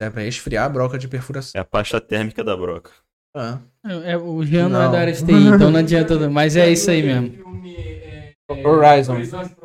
[0.00, 1.52] Serve pra resfriar a broca de perfuração.
[1.58, 2.90] É a pasta térmica da broca.
[3.36, 3.58] Ah.
[3.84, 4.80] É, é, o Jean não.
[4.80, 4.92] é Não.
[4.92, 6.28] da área de TI, então não adianta.
[6.30, 7.64] Mas é isso aí mesmo.
[7.66, 9.16] É, é, Horizon.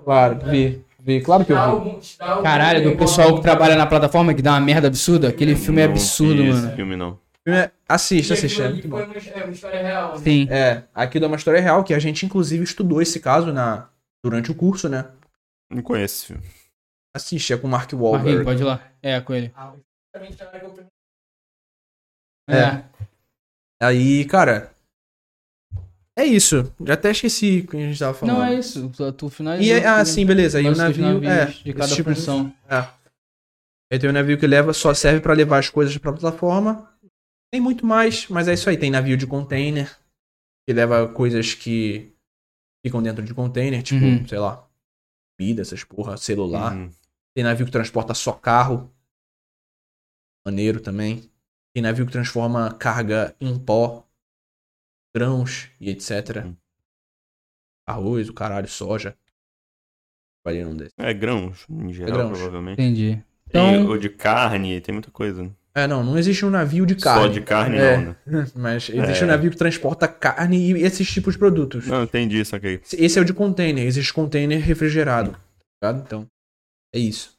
[0.03, 0.83] Claro, vi.
[1.01, 1.97] Vi, claro que eu vi.
[2.43, 5.29] Caralho, do pessoal que trabalha na plataforma que dá uma merda absurda.
[5.29, 6.67] Aquele filme é Não absurdo, vi mano.
[6.67, 7.19] Esse filme não.
[7.47, 8.61] É, Assiste, assiste.
[8.61, 8.99] É muito bom.
[8.99, 10.11] É uma história real.
[10.11, 10.17] né?
[10.23, 10.47] Sim.
[10.51, 13.87] É, aqui dá uma história real que a gente inclusive estudou esse caso na,
[14.23, 15.05] durante o curso, né?
[15.71, 16.43] Não conheço esse filme.
[17.15, 18.43] Assiste, é com o Mark Marquinhos, Wahlberg.
[18.43, 18.79] pode ir lá.
[19.01, 19.51] É, com ele.
[20.15, 20.87] Justamente na hora que eu perguntei.
[22.49, 22.83] É.
[23.81, 24.73] Aí, cara.
[26.17, 26.73] É isso.
[26.85, 28.37] Já até esqueci o que a gente tava falando.
[28.37, 28.89] Não, é isso.
[28.89, 29.65] Tu, tu finalizou.
[29.65, 30.57] E é, ah, sim, beleza.
[30.57, 31.23] Aí o navio.
[31.23, 32.53] É, de cada esse tipo de- função.
[32.67, 32.77] É.
[33.91, 36.91] Aí tem o navio que leva, só serve pra levar as coisas pra plataforma.
[37.51, 38.77] Tem muito mais, mas é isso aí.
[38.77, 39.97] Tem navio de container,
[40.67, 42.13] que leva coisas que
[42.85, 44.27] ficam dentro de container, tipo, Uhum.
[44.27, 44.67] sei lá,
[45.39, 46.75] comida, essas porra, celular.
[46.75, 46.91] Uhum.
[47.35, 48.93] Tem navio que transporta só carro.
[50.45, 51.29] Maneiro também.
[51.73, 54.05] Tem navio que transforma carga em pó,
[55.15, 56.45] grãos e etc.
[56.45, 56.55] Uhum.
[57.87, 59.15] Arroz, o caralho, soja.
[60.43, 60.93] Trabalhei num desse.
[60.97, 62.37] É grãos, em geral, grãos.
[62.37, 62.81] provavelmente.
[62.81, 63.23] Entendi.
[63.51, 65.43] Tem Então, o de carne, tem muita coisa.
[65.43, 65.51] né?
[65.75, 67.21] É, não, não existe um navio de carne.
[67.21, 67.97] Só de carne É.
[67.97, 68.15] não, né?
[68.55, 69.25] Mas existe É.
[69.25, 71.87] um navio que transporta carne e esses tipos de produtos.
[71.87, 72.81] Não, entendi, saquei.
[72.93, 73.85] Esse é o de container.
[73.85, 75.31] Existe container refrigerado.
[75.79, 76.05] tá ligado?
[76.05, 76.27] Então,
[76.93, 77.38] é isso.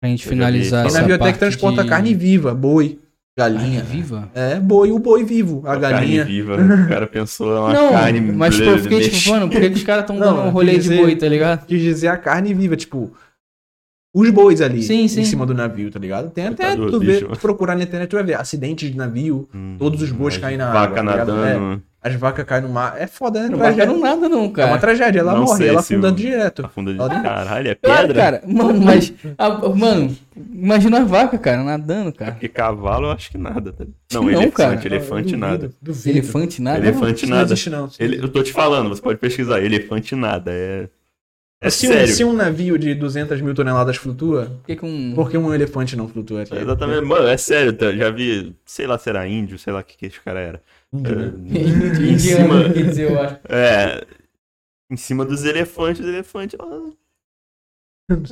[0.00, 1.88] Pra gente Eu finalizar essa navio até parte que transporta de...
[1.88, 2.98] carne viva, boi,
[3.36, 3.80] galinha.
[3.82, 4.30] Carne viva?
[4.34, 6.18] É, boi, o boi vivo, a galinha.
[6.24, 6.56] Carne viva.
[6.84, 9.66] O cara pensou é uma não, carne mas tipo, eu fiquei tipo, mano, por que,
[9.68, 11.66] os caras tão dando um rolê quer de dizer- boi, tá ligado?
[11.66, 13.12] Quis dizer a carne viva, tipo,
[14.14, 15.20] os bois ali Sim, sim.
[15.20, 16.30] em cima do navio, tá ligado?
[16.30, 17.28] Tem até Coitado tu bicho.
[17.28, 20.56] tu procurar na internet, tu vai ver acidentes de navio, Hum, todos os bois caem
[20.56, 21.32] na vaca água, tá ligado?
[21.36, 21.82] nadando.
[22.00, 22.94] As vacas caem no mar.
[22.96, 23.48] É foda, né?
[23.48, 23.86] Não Tragédia.
[23.86, 24.68] bacana nada não, É cara.
[24.72, 26.64] uma tragédia, ela Não morre, ela afundando o- direto.
[26.64, 28.14] Afunda de Ela caralho, é pedra?
[28.14, 28.42] cara.
[28.46, 29.12] Mano, mas...
[29.36, 32.32] a- mano, imagina a vaca, cara, nadando, cara.
[32.32, 33.72] Porque cavalo eu acho que nada.
[33.72, 33.84] Tá?
[34.12, 34.86] Não, Não, elefante, cara.
[34.86, 35.56] elefante Eu nada.
[35.58, 36.08] duvido, duvido.
[36.18, 36.78] Elefante nada.
[36.78, 37.48] Elefante não nada.
[37.52, 37.86] existe, não.
[37.86, 39.60] Isso não Ele, eu tô te falando, você pode pesquisar.
[39.60, 40.52] Elefante nada.
[40.52, 40.88] É,
[41.60, 42.14] é se, um, sério.
[42.14, 45.12] se um navio de 200 mil toneladas flutua, Por que que um...
[45.16, 46.42] por que um elefante não flutua?
[46.48, 47.04] É Exatamente.
[47.04, 47.72] Mano, é sério.
[47.72, 47.90] tá?
[47.92, 50.62] Já vi, sei lá se era índio, sei lá o que, que esse cara era.
[50.92, 51.32] Né?
[51.54, 53.40] É, em cima, quer dizer, eu acho.
[53.48, 54.06] é,
[54.90, 56.58] em cima dos elefantes, os elefantes.
[56.60, 56.92] ó,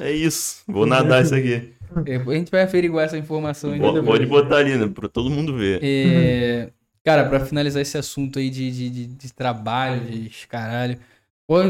[0.00, 0.62] É isso.
[0.66, 1.74] Vou nadar isso aqui.
[2.06, 3.86] É, A gente vai averiguar essa informação ainda.
[3.86, 4.86] Pode, pode botar ali, né?
[4.88, 5.80] Pra todo mundo ver.
[5.82, 6.70] É,
[7.04, 10.98] cara, pra finalizar esse assunto aí de, de, de, de trabalho, de caralho,
[11.46, 11.62] qual-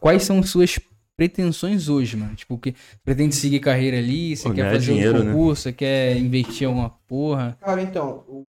[0.00, 0.78] quais são suas
[1.16, 2.34] pretensões hoje, mano?
[2.36, 2.74] Tipo, que
[3.04, 5.32] pretende seguir carreira ali, você Pô, quer fazer dinheiro, um né?
[5.32, 7.56] concurso, você quer investir em alguma porra?
[7.60, 8.44] Cara, então,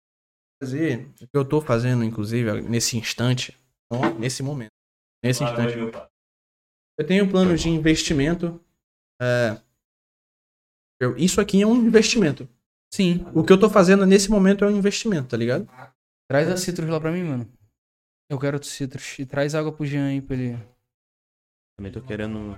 [0.62, 3.58] fazer, o que eu tô fazendo, inclusive, nesse instante,
[4.20, 4.72] nesse momento,
[5.24, 5.76] nesse instante,
[7.00, 8.60] eu tenho planos de investimento.
[9.22, 9.58] é,
[11.00, 12.48] eu- isso aqui é um investimento.
[12.94, 13.26] Sim.
[13.34, 15.68] O que eu tô fazendo nesse momento é um investimento, tá ligado?
[16.30, 17.50] Traz a Citrus lá pra mim, mano.
[18.30, 19.20] Eu quero Citrus.
[19.20, 20.58] E traz água pro Jean aí pra ele.
[21.78, 22.58] Também tô querendo.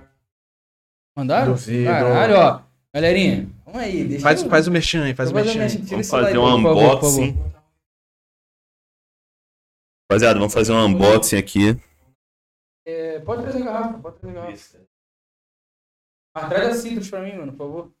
[1.16, 1.52] Mandaram?
[1.52, 1.84] Duvido.
[1.86, 2.62] Caralho, ó.
[2.94, 4.04] Galerinha, vamos aí.
[4.04, 5.66] Deixa Faz, eu- faz o merchan aí, faz o merchan.
[5.84, 7.57] Vamos fazer um aí, por favor, por unboxing.
[10.10, 11.76] Rapaziada, vamos fazer um unboxing aqui
[12.86, 14.88] É, pode trazer a garrafa, pode trazer a garrafa.
[16.34, 17.94] Ah, traz a Citrus pra mim, mano, por favor.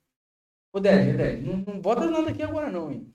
[0.72, 3.14] Ô, Ded, Ded, não, não bota nada aqui agora não, hein.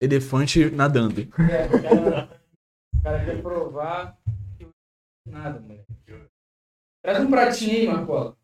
[0.00, 1.20] Elefante nadando.
[1.20, 2.42] É, o cara,
[2.96, 4.20] o cara quer provar
[4.58, 4.66] que
[5.24, 5.86] nada, moleque.
[7.00, 8.36] Traz um pratinho aí, Marcola.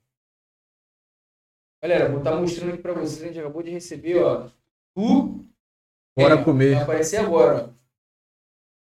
[1.82, 3.20] Galera, vou estar mostrando aqui pra vocês.
[3.20, 4.48] A gente acabou de receber, ó.
[4.94, 5.47] Tu.
[6.18, 6.74] Bora É, comer.
[6.74, 7.74] Vai aparecer agora.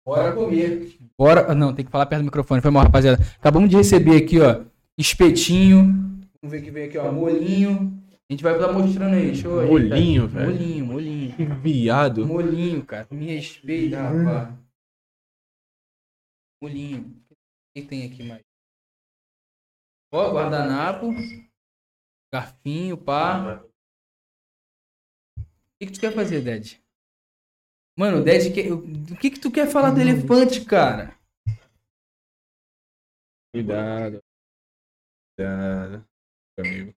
[0.06, 0.96] Bora comer.
[1.18, 1.52] Bora.
[1.52, 2.62] ah, Não, tem que falar perto do microfone.
[2.62, 3.22] Foi mal, rapaziada.
[3.38, 4.64] Acabamos de receber aqui, ó.
[4.96, 5.82] Espetinho.
[6.40, 7.12] Vamos ver que veio aqui, ó.
[7.12, 8.02] Molinho.
[8.30, 9.26] A gente vai estar mostrando aí.
[9.26, 9.66] Deixa eu.
[9.66, 10.50] Molinho, velho.
[10.50, 11.36] Molinho, molinho.
[11.36, 12.26] Que viado.
[12.26, 13.06] Molinho, cara.
[13.10, 14.54] Me respeita, rapaz.
[16.62, 17.00] Molinho.
[17.30, 17.34] O
[17.74, 18.42] que tem aqui mais?
[20.12, 21.10] Ó, guardanapo.
[22.32, 23.62] Garfinho, pá.
[25.38, 25.42] O
[25.80, 26.82] que, que tu quer fazer, Ded?
[27.98, 28.72] Mano, o Ded quer...
[28.72, 31.18] O que que tu quer falar do elefante, cara?
[33.52, 34.22] Cuidado.
[35.36, 36.08] Cuidado.
[36.60, 36.94] Amigo.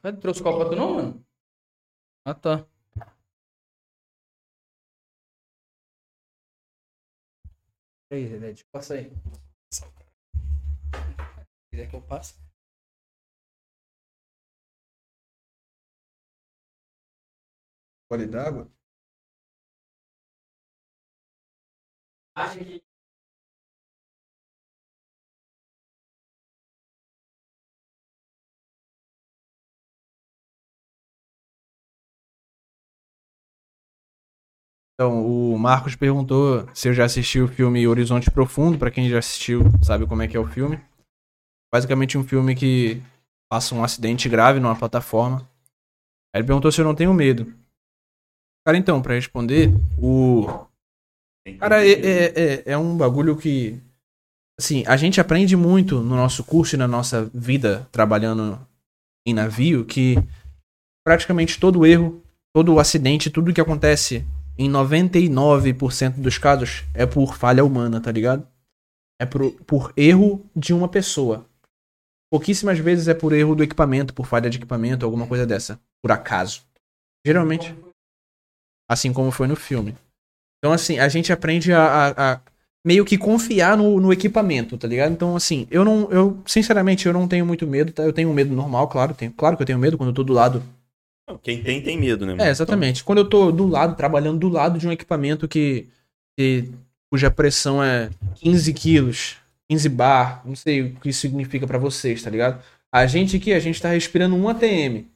[0.00, 0.20] Cadê?
[0.20, 1.26] Trouxe copo pra tu não, mano?
[2.24, 2.64] Ah, tá.
[8.12, 9.10] E aí, Ded, passa aí.
[9.72, 9.82] Se
[11.72, 12.38] quiser que eu passe.
[18.08, 18.81] Gole d'água?
[22.34, 22.60] Acha
[34.94, 38.78] Então, o Marcos perguntou se eu já assisti o filme Horizonte Profundo.
[38.78, 40.80] Pra quem já assistiu, sabe como é que é o filme.
[41.72, 43.02] Basicamente um filme que
[43.50, 45.48] passa um acidente grave numa plataforma.
[46.34, 47.52] Aí ele perguntou se eu não tenho medo.
[48.64, 50.46] Cara, então, pra responder, o
[51.58, 53.80] Cara, é, é, é, é um bagulho que.
[54.58, 58.60] Assim, a gente aprende muito no nosso curso e na nossa vida trabalhando
[59.26, 60.16] em navio que
[61.04, 62.22] praticamente todo erro,
[62.54, 64.24] todo acidente, tudo que acontece
[64.56, 68.46] em 99% dos casos é por falha humana, tá ligado?
[69.20, 71.46] É por, por erro de uma pessoa.
[72.30, 75.80] Pouquíssimas vezes é por erro do equipamento, por falha de equipamento, alguma coisa dessa.
[76.02, 76.62] Por acaso.
[77.26, 77.74] Geralmente.
[78.90, 79.96] Assim como foi no filme.
[80.62, 82.40] Então, assim, a gente aprende a, a- a
[82.86, 85.12] meio que confiar no, no equipamento, tá ligado?
[85.12, 86.08] Então, assim, eu não.
[86.10, 88.04] Eu, sinceramente, eu não tenho muito medo, tá?
[88.04, 89.12] Eu tenho um medo normal, claro.
[89.14, 90.62] Tenho, claro que eu tenho medo quando eu tô do lado.
[91.42, 92.32] Quem tem, tem medo, né?
[92.32, 92.42] mano?
[92.44, 93.02] É, exatamente.
[93.02, 95.88] Quando eu tô do lado, trabalhando do lado de um equipamento que.
[96.38, 96.70] que
[97.10, 99.36] cuja pressão é 15 quilos,
[99.68, 102.62] 15 bar, não sei o que isso significa pra vocês, tá ligado?
[102.90, 105.06] A gente aqui, a gente tá respirando 1 ATM.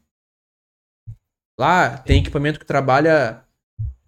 [1.58, 3.42] Lá tem equipamento que trabalha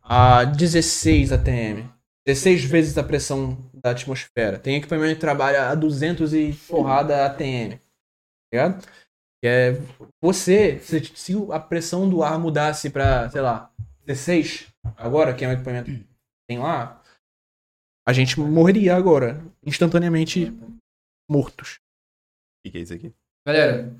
[0.08, 1.86] a 16 ATM.
[2.26, 4.58] 16 vezes a pressão da atmosfera.
[4.58, 7.76] Tem equipamento que trabalha a 200 e porrada ATM.
[7.76, 8.86] Tá ligado?
[9.44, 9.72] É
[10.20, 13.72] você, se, se a pressão do ar mudasse pra, sei lá,
[14.04, 16.06] 16, agora, que é um equipamento que
[16.48, 17.00] tem lá,
[18.06, 20.52] a gente morreria agora, instantaneamente
[21.30, 21.74] mortos.
[21.76, 23.12] O que que é isso aqui?
[23.46, 23.94] Galera,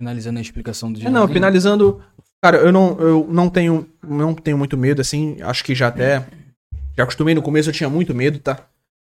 [0.00, 2.04] finalizando a explicação do É, não, finalizando,
[2.42, 6.24] cara, eu não, eu não tenho, não tenho muito medo, assim, acho que já até,
[6.96, 8.58] já acostumei no começo, eu tinha muito medo, tá?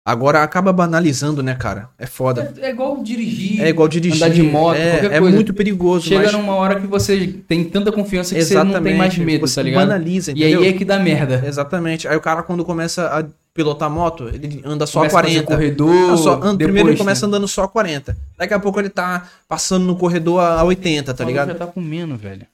[0.03, 1.91] Agora acaba banalizando, né, cara?
[1.99, 2.55] É foda.
[2.61, 3.61] É, é igual dirigir.
[3.63, 4.17] É igual dirigir.
[4.25, 5.35] Andar de moto, é, qualquer é coisa.
[5.37, 6.33] muito perigoso, Chega mas...
[6.33, 8.75] numa hora que você tem tanta confiança que você Exatamente.
[8.77, 9.87] não tem mais medo, você tá ligado?
[9.89, 10.61] banaliza, E entendeu?
[10.63, 11.45] aí é que dá merda.
[11.47, 12.09] Exatamente.
[12.09, 15.55] Aí o cara, quando começa a pilotar moto, ele anda só Começa a fazer 40.
[15.55, 16.17] corredor.
[16.17, 17.29] Só- an- depois, primeiro ele começa né?
[17.29, 18.17] andando só 40.
[18.39, 21.49] Daqui a pouco ele tá passando no corredor a a 80, tá ligado?
[21.49, 22.47] já tá comendo, velho.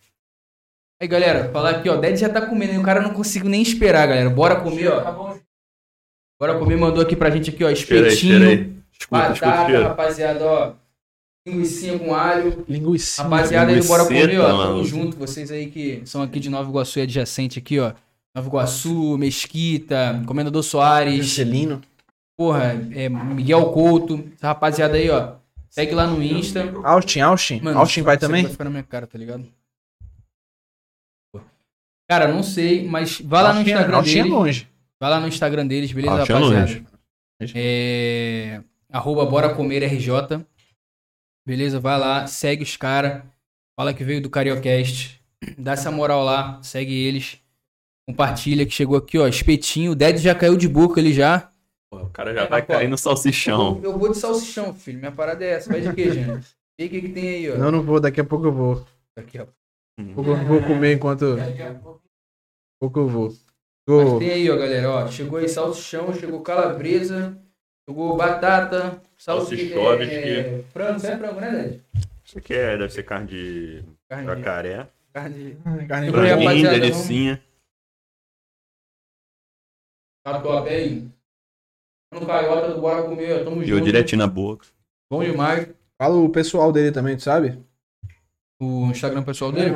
[1.01, 1.97] Aí, galera, falar aqui, ó.
[1.97, 4.31] Ded já tá comendo e o cara não consigo nem esperar, galera.
[4.31, 5.01] Bora comer, ó.
[5.01, 5.39] Tá bom,
[6.41, 7.71] Bora comer, mandou aqui pra gente aqui, ó.
[7.71, 8.77] Espetinho, espera aí.
[8.99, 9.83] Escuta, escuta batata, cheiro.
[9.85, 10.73] rapaziada, ó.
[11.47, 12.65] Linguicinha com alho.
[12.69, 13.23] Linguiça.
[13.23, 14.67] Rapaziada, aí, bora comer, ó.
[14.67, 15.17] Tamo junto.
[15.17, 17.93] Vocês aí que são aqui de Nova Iguaçu e adjacente aqui, ó.
[18.35, 21.31] Nova Iguaçu, Mesquita, Comendador Soares.
[21.31, 21.81] Celino.
[22.39, 24.25] Porra, é Miguel Couto.
[24.37, 25.35] Essa rapaziada aí, ó.
[25.71, 26.71] Segue lá no Insta.
[26.85, 27.61] Austin, Austin.
[27.63, 28.43] Mano, Austin vai também?
[28.43, 29.45] Vai ficar na minha cara, tá ligado?
[32.09, 34.31] Cara, não sei, mas vai lá no é- Instagram é deles.
[34.31, 34.69] longe.
[35.01, 36.61] Vai lá no Instagram deles, beleza, é rapaziada?
[36.61, 36.87] longe.
[37.55, 38.63] É...
[38.91, 40.45] Arroba Bora Comer RJ.
[41.47, 41.79] Beleza?
[41.79, 43.23] Vai lá, segue os caras.
[43.79, 45.21] Fala que veio do Cariocast.
[45.59, 47.39] Dá essa moral lá, segue eles.
[48.09, 49.27] Compartilha que chegou aqui, ó.
[49.29, 49.93] Espetinho.
[49.93, 51.51] O Ded já caiu de boca ali já.
[51.91, 53.81] Pô, O cara já vai cair no salsichão.
[53.83, 54.99] Eu, eu vou de salsichão, filho.
[54.99, 55.71] Minha parada é essa.
[55.71, 56.41] Vai de queijo, né?
[56.79, 57.57] E o que, que tem aí, ó?
[57.57, 58.01] Não, não vou.
[58.01, 58.87] Daqui a pouco eu vou.
[59.17, 59.47] Aqui, ó.
[59.99, 61.37] Vou, vou comer enquanto.
[62.81, 63.29] pouco eu vou.
[63.29, 65.07] Mas Tô- tem aí, ó, galera, ó.
[65.07, 67.41] Chegou aí salsichão, chegou calabresa,
[67.89, 71.85] chegou batata, salsicha, Salsichões é, frango, não é frango, né, Dede?
[72.25, 74.37] Isso aqui é, deve ser carne de Carne de...
[74.37, 74.89] jacaré.
[75.13, 75.55] Carne de...
[75.87, 76.11] Carne branca.
[76.11, 77.43] Franguinho, rapaziada, delicinha.
[80.25, 81.09] Tá top aí.
[82.13, 83.85] No Caiota do Bora Comer, tamo eu junto.
[83.85, 84.67] direitinho na boca.
[85.11, 85.69] Bom demais.
[85.97, 87.65] Fala o pessoal dele também, tu sabe?
[88.61, 89.75] O Instagram pessoal dele?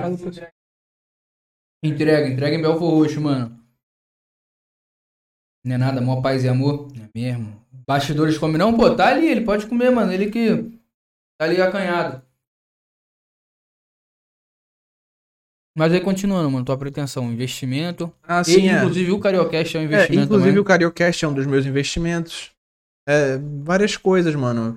[1.83, 3.59] Entrega, entrega em Belfor Roxo, mano.
[5.65, 6.89] Não é nada, mó paz e amor.
[6.95, 7.67] Não é mesmo?
[7.87, 8.77] Bastidores come não?
[8.77, 10.13] Pô, tá ali, ele pode comer, mano.
[10.13, 10.49] Ele que
[11.39, 12.25] tá ali acanhado.
[15.77, 18.13] Mas aí continuando, mano, tua pretensão, investimento.
[18.23, 18.79] Ah, E, sim, é.
[18.79, 20.63] inclusive o Cariocast é um É, investimento inclusive também.
[20.63, 22.51] o Cariocast é um dos meus investimentos.
[23.09, 24.77] É, várias coisas, mano.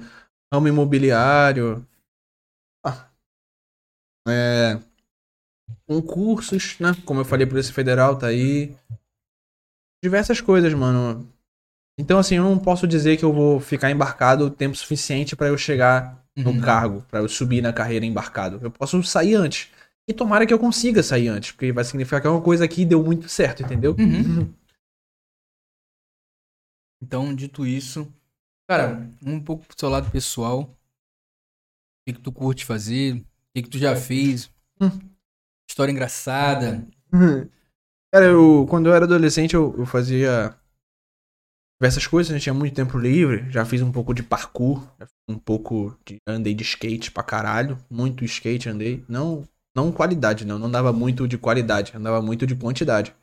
[0.53, 1.85] Ramo imobiliário.
[2.85, 3.09] Ah.
[4.27, 4.79] É,
[5.85, 6.91] concursos, né?
[7.05, 8.75] Como eu falei, Polícia Federal tá aí.
[10.03, 11.27] Diversas coisas, mano.
[11.97, 15.47] Então, assim, eu não posso dizer que eu vou ficar embarcado o tempo suficiente pra
[15.47, 16.61] eu chegar no Uhum.
[16.61, 18.59] cargo, pra eu subir na carreira embarcado.
[18.61, 19.71] Eu posso sair antes.
[20.07, 22.83] E tomara que eu consiga sair antes, porque vai significar que é uma coisa que
[22.83, 23.95] deu muito certo, entendeu?
[23.97, 24.51] Uhum.
[27.01, 28.11] Então, dito isso,
[28.67, 30.61] cara, um pouco pro seu lado pessoal.
[30.63, 30.67] O
[32.05, 33.23] que, que tu curte fazer?
[33.53, 34.49] O que, que tu já fez?
[34.81, 34.89] Hum.
[35.69, 36.87] História engraçada.
[38.11, 40.57] Cara, eu, quando eu era adolescente, eu, eu fazia
[41.79, 42.39] diversas coisas, né?
[42.39, 43.47] Tinha muito tempo livre.
[43.51, 46.17] Já fiz um pouco de parkour, já fiz um pouco de.
[46.27, 47.77] Andei de skate pra caralho.
[47.89, 49.05] Muito skate andei.
[49.07, 50.57] Não, não qualidade, não.
[50.57, 53.15] Não dava muito de qualidade, andava muito de quantidade.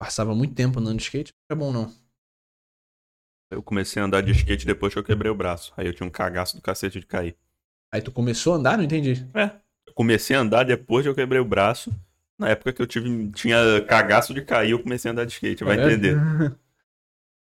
[0.00, 1.94] Passava muito tempo andando de skate, não era bom não.
[3.50, 5.72] Eu comecei a andar de skate depois que eu quebrei o braço.
[5.76, 7.36] Aí eu tinha um cagaço do cacete de cair.
[7.94, 9.24] Aí tu começou a andar, não entendi.
[9.86, 11.94] Eu comecei a andar depois que eu quebrei o braço.
[12.36, 13.56] Na época que eu tive, tinha
[13.86, 15.86] cagaço de cair, eu comecei a andar de skate, vai É?
[15.86, 16.16] entender.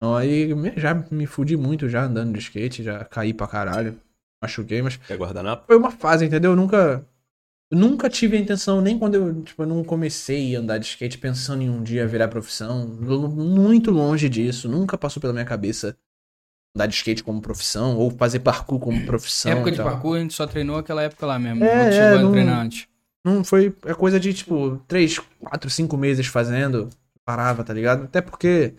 [0.02, 3.97] Aí já me fudi muito já andando de skate, já caí pra caralho.
[4.43, 5.64] Machuquei, mas Quer guardanapo?
[5.64, 6.51] foi uma fase, entendeu?
[6.51, 7.06] Eu nunca.
[7.70, 10.86] Eu nunca tive a intenção, nem quando eu, tipo, eu não comecei a andar de
[10.86, 12.85] skate pensando em um dia virar profissão.
[12.89, 14.69] Muito longe disso.
[14.69, 15.97] Nunca passou pela minha cabeça
[16.77, 19.53] andar de skate como profissão, ou fazer parkour como profissão.
[19.53, 21.65] época de parkour, a gente só treinou aquela época lá mesmo.
[21.65, 22.86] É, não é, chegou a não- treinar antes.
[23.24, 23.73] Não foi.
[23.85, 26.89] É coisa de, tipo, 3, 4, 5 meses fazendo.
[27.24, 28.05] Parava, tá ligado?
[28.05, 28.74] Até porque.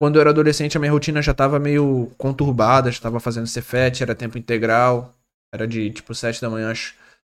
[0.00, 4.00] Quando eu era adolescente, a minha rotina já tava meio conturbada, já tava fazendo Cefet,
[4.02, 5.12] era tempo integral.
[5.52, 6.94] Era de, tipo, 7 da manhã às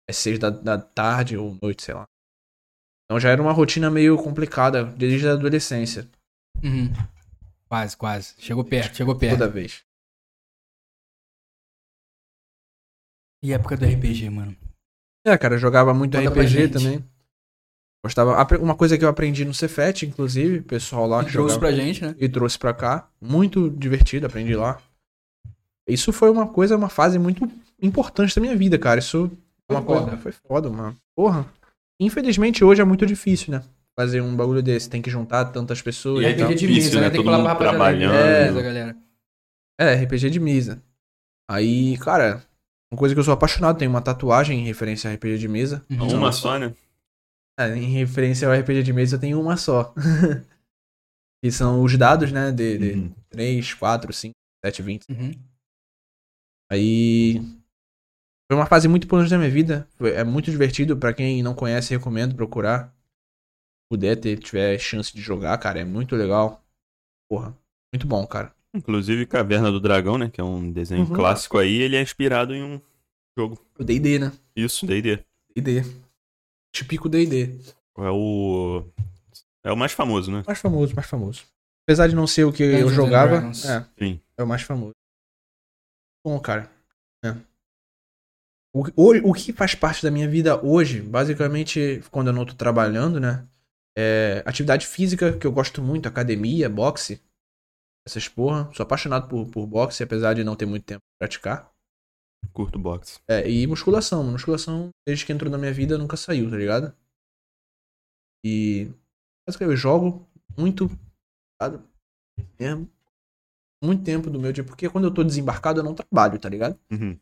[0.10, 2.06] às 6 da, da tarde ou noite, sei lá.
[3.06, 6.08] Então já era uma rotina meio complicada desde a adolescência,
[6.64, 6.92] Uhum.
[7.74, 8.36] Quase, quase.
[8.38, 9.40] Chegou perto, chegou perto.
[9.40, 9.84] toda vez.
[13.44, 14.56] E época do RPG, mano.
[15.26, 17.04] É, cara, eu jogava muito Conta RPG também.
[18.06, 18.36] Gostava.
[18.60, 21.60] Uma coisa que eu aprendi no Cefet, inclusive, pessoal lá E que trouxe jogava.
[21.74, 22.16] pra gente, né?
[22.20, 23.10] e trouxe pra cá.
[23.20, 24.80] Muito divertido, aprendi lá.
[25.88, 27.50] Isso foi uma coisa, uma fase muito
[27.82, 29.00] importante da minha vida, cara.
[29.00, 30.04] Isso é Foi uma coisa.
[30.06, 30.18] foda.
[30.18, 30.96] Foi foda, mano.
[31.16, 31.52] Porra.
[32.00, 33.64] Infelizmente hoje é muito difícil, né?
[34.00, 34.90] Fazer um bagulho desse.
[34.90, 36.30] Tem que juntar tantas pessoas E.
[36.30, 37.02] RPG de mesa, né?
[37.02, 37.10] né?
[37.10, 38.14] Tem que Todo falar mundo pra trabalhando.
[38.16, 38.98] É, galera.
[39.80, 40.82] É, RPG de mesa.
[41.50, 42.44] Aí, cara,
[42.92, 45.86] uma coisa que eu sou apaixonado, tem uma tatuagem em referência a RPG de mesa.
[45.90, 46.18] Uhum.
[46.18, 46.74] Uma só, né?
[47.60, 49.94] É, em referência ao RPG de mesa eu tenho uma só.
[51.44, 52.52] que são os dados, né?
[52.52, 53.14] De, de Uhum.
[53.30, 54.34] 3, 4, 5,
[54.66, 55.06] 7, 20.
[55.10, 55.32] Uhum.
[56.72, 57.40] Aí.
[58.50, 59.88] Foi uma fase muito importante da minha vida.
[59.98, 60.98] Foi- é muito divertido.
[60.98, 62.94] Pra quem não conhece, recomendo procurar.
[63.94, 65.80] Puder ter, tiver chance de jogar, cara.
[65.80, 66.66] É muito legal.
[67.30, 67.56] Porra.
[67.94, 68.52] Muito bom, cara.
[68.74, 70.32] Inclusive Caverna do Dragão, né?
[70.32, 71.14] Que é um desenho Uhum.
[71.14, 72.82] clássico aí, ele é inspirado em um
[73.38, 73.64] jogo.
[73.78, 74.32] O DD, né?
[74.56, 75.24] Isso, D&D.
[75.56, 75.84] DD.
[76.74, 77.56] Típico DD.
[78.00, 78.84] É o...
[79.64, 80.42] É o mais famoso, né?
[80.48, 81.44] Mais famoso, mais famoso.
[81.88, 84.20] Apesar de não ser o que eu Dungeons and jogava, é, Sim.
[84.36, 84.94] é o mais famoso.
[86.26, 86.68] Bom, cara.
[87.24, 87.36] É.
[88.74, 92.56] O, o, o que faz parte da minha vida hoje, basicamente, quando eu não tô
[92.56, 93.48] trabalhando, né?
[93.96, 97.22] É atividade física, que eu gosto muito, academia, boxe.
[98.06, 98.72] Essas porra.
[98.74, 101.72] Sou apaixonado por, por boxe, apesar de não ter muito tempo pra praticar.
[102.52, 103.20] Curto boxe.
[103.28, 104.24] É, e musculação.
[104.24, 106.94] Musculação, desde que entrou na minha vida, nunca saiu, tá ligado?
[108.46, 108.92] E.
[109.48, 110.90] Basicamente, eu jogo muito.
[112.60, 112.90] Mesmo.
[113.84, 114.64] Muito tempo do meu dia.
[114.64, 116.80] Porque quando eu tô desembarcado, eu não trabalho, tá ligado?
[116.92, 117.18] Uhum.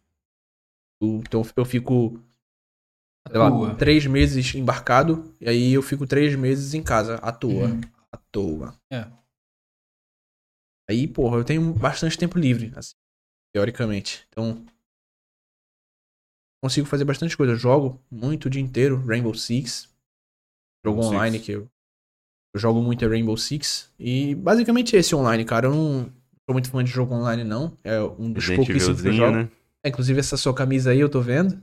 [1.02, 2.20] Então eu fico.
[3.30, 5.34] Sei lá, três meses embarcado.
[5.40, 7.68] E aí eu fico três meses em casa, à toa.
[7.68, 7.82] Uhum.
[8.12, 8.76] À toa.
[8.92, 9.08] É.
[10.90, 12.94] Aí, porra, eu tenho bastante tempo livre, assim,
[13.54, 14.28] teoricamente.
[14.30, 14.66] Então.
[16.64, 17.54] Consigo fazer bastante coisa.
[17.54, 19.04] Eu jogo muito o dia inteiro.
[19.06, 19.90] Rainbow Six.
[20.86, 21.46] Jogo Rainbow online Six.
[21.46, 21.70] que eu
[22.54, 23.92] Eu jogo muito Rainbow Six.
[23.98, 25.68] E basicamente esse online, cara.
[25.68, 26.04] Eu não
[26.46, 27.78] sou muito fã de jogo online, não.
[27.84, 29.38] É um dos pouquíssimos que eu jogo.
[29.38, 29.50] né?
[29.84, 31.62] É, Inclusive, essa sua camisa aí eu tô vendo.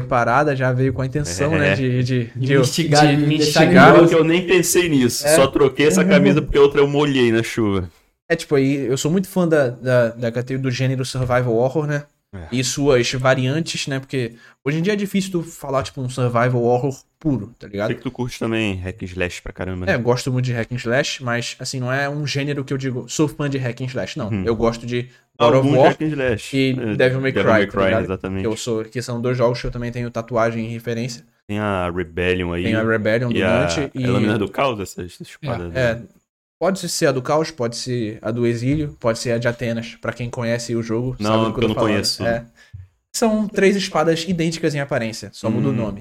[0.00, 1.58] Preparada, já veio com a intenção, É.
[1.58, 1.74] né?
[1.74, 3.96] De, de, De me instigar, de de me instigar.
[4.12, 5.26] Eu nem pensei nisso.
[5.26, 5.34] É.
[5.36, 7.88] Só troquei essa camisa porque a outra eu molhei na chuva.
[8.28, 11.86] É, tipo, aí eu sou muito fã da, da, da categoria do gênero survival horror,
[11.86, 12.04] né?
[12.36, 12.48] É.
[12.52, 13.98] E suas variantes, né?
[13.98, 14.32] Porque
[14.64, 17.88] hoje em dia é difícil tu falar, tipo, um survival horror puro, tá ligado?
[17.88, 19.94] Sei que tu curte também hack and slash pra caramba, É, né?
[19.94, 22.78] eu gosto muito de hack and slash, mas, assim, não é um gênero que eu
[22.78, 24.28] digo, sou fã de hack and slash, não.
[24.28, 24.44] Uhum.
[24.44, 25.08] Eu gosto de
[25.38, 26.56] God of War, hack and slash.
[26.56, 28.04] e É, Devil May Cry, tá ligado?
[28.04, 28.40] exatamente.
[28.42, 31.24] que eu sou, que são dois jogos que eu também tenho tatuagem em referência.
[31.48, 32.64] Tem a Rebellion aí.
[32.64, 33.60] Tem a Rebellion do e a...
[33.66, 34.02] Dante e...
[34.04, 35.68] É a Lâmina do Caos, essa essa espada.
[35.68, 36.02] né?
[36.56, 39.46] É, pode ser a do Caos, pode ser a do Exílio, pode ser a de
[39.48, 41.16] Atenas, pra quem conhece o jogo.
[41.20, 41.90] Não, sabe do que eu tô não falando.
[41.92, 42.24] conheço.
[42.26, 42.44] É.
[43.14, 45.74] São três espadas idênticas em aparência, só muda o Hum.
[45.74, 46.00] nome.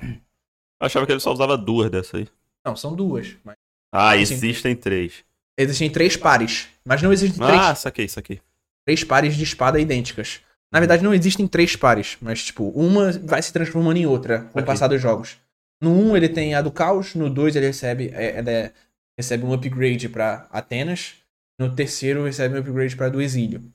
[0.81, 2.27] Eu achava que ele só usava duas dessa aí.
[2.65, 3.35] Não, são duas.
[3.43, 3.55] Mas
[3.93, 4.21] Ah, Sim.
[4.21, 5.23] existem três.
[5.57, 8.41] existem três pares, mas não existem três, Ah, saquei, saquei.
[8.85, 10.41] três pares de espada idênticas.
[10.71, 14.59] Na verdade, não existem três pares, mas, tipo, uma vai se transformando em outra com
[14.59, 15.37] o passar dos jogos.
[15.81, 18.73] No 1 um, ele tem a do Caos, no 2 ele recebe, é, ele é-
[19.17, 21.15] recebe um upgrade pra Atenas,
[21.59, 23.71] no terceiro recebe um upgrade pra do Exílio.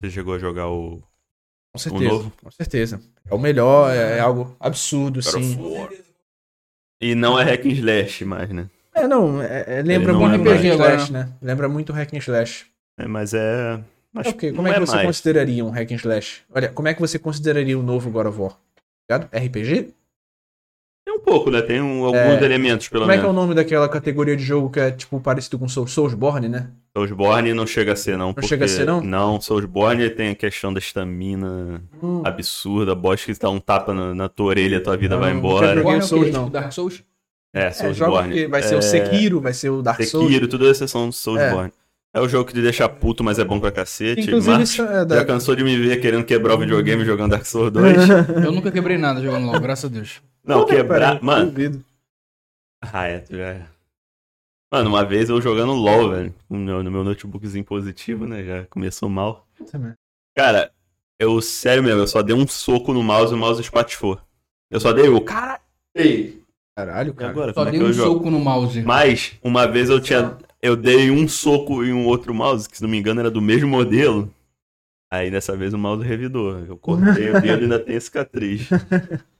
[0.00, 1.02] Você chegou a jogar o.
[1.72, 2.04] Com certeza.
[2.10, 2.32] novo?
[2.42, 3.02] Com certeza.
[3.28, 5.56] É o melhor, é, é algo absurdo, of sim.
[7.00, 8.70] E não é hack and slash mais, né?
[8.94, 10.92] É, não, é- é- lembra não muito é hack and mais.
[10.92, 11.32] slash, né?
[11.42, 12.66] Lembra muito hack and slash.
[12.98, 13.82] É, mas é.
[14.12, 15.06] Mas É o não Como é que você mais.
[15.06, 16.42] consideraria um hack and slash?
[16.50, 18.58] Olha, como é que você consideraria o novo God of War?
[19.10, 19.28] Ligado?
[19.36, 19.92] RPG?
[21.06, 21.62] Tem um pouco, né?
[21.62, 22.44] Tem um- alguns É.
[22.44, 23.42] elementos, pelo Como é que é o menos.
[23.44, 26.68] nome daquela categoria de jogo que é, tipo, parecido com Soul- Soulsborne, né?
[26.96, 28.34] Soulsborne não chega a ser, não.
[28.36, 29.00] Não chega a ser, não?
[29.00, 32.22] Não, Soulsborne tem a questão da estamina Hum.
[32.24, 32.92] absurda.
[32.94, 35.68] Boss que dá um tapa na, na tua orelha, tua vida Não, vai embora.
[35.68, 35.80] joguei.
[35.80, 36.02] Agora é o?
[36.02, 36.50] Souls, não.
[36.50, 37.04] Dark Souls?
[37.54, 38.28] É, É, Soulsborne.
[38.28, 40.26] porque vai ser o É, Sekiro, vai ser o Dark Souls.
[40.26, 41.72] Sekiro, tudo isso são Soulsborne.
[42.14, 42.20] É.
[42.20, 44.22] o jogo que te deixa puto, mas é bom pra cacete.
[44.22, 45.16] Inclusive, Marcos, isso é da...
[45.16, 47.94] já cansou de me ver querendo quebrar o videogame jogando Dark Souls 2?
[48.42, 50.22] Eu nunca quebrei nada jogando LOL, graças a Deus.
[50.46, 51.22] Não, quebrar.
[51.22, 51.84] Mano, duvido.
[52.80, 53.66] Ah, é, tu já é.
[54.72, 58.44] Mano, uma vez eu jogando LOL, velho, no meu, no meu notebookzinho positivo, né?
[58.44, 59.46] Já começou mal.
[60.36, 60.70] Cara,
[61.18, 64.20] eu, sério mesmo, eu só dei um soco no mouse e o mouse espatifou.
[64.70, 65.60] Eu só dei o cara.
[65.94, 66.42] Ei!
[66.76, 67.30] Caralho, E cara.
[67.30, 67.54] agora?
[67.54, 68.14] Só Como é dei que eu um jogo?
[68.18, 68.82] soco no mouse.
[68.82, 70.36] Mas, uma vez eu tinha.
[70.60, 73.40] Eu dei um soco em um outro mouse, que se não me engano era do
[73.40, 74.30] mesmo modelo.
[75.10, 76.58] Aí dessa vez o mouse revidou.
[76.58, 78.68] Eu cortei o dedo e ainda tem cicatriz.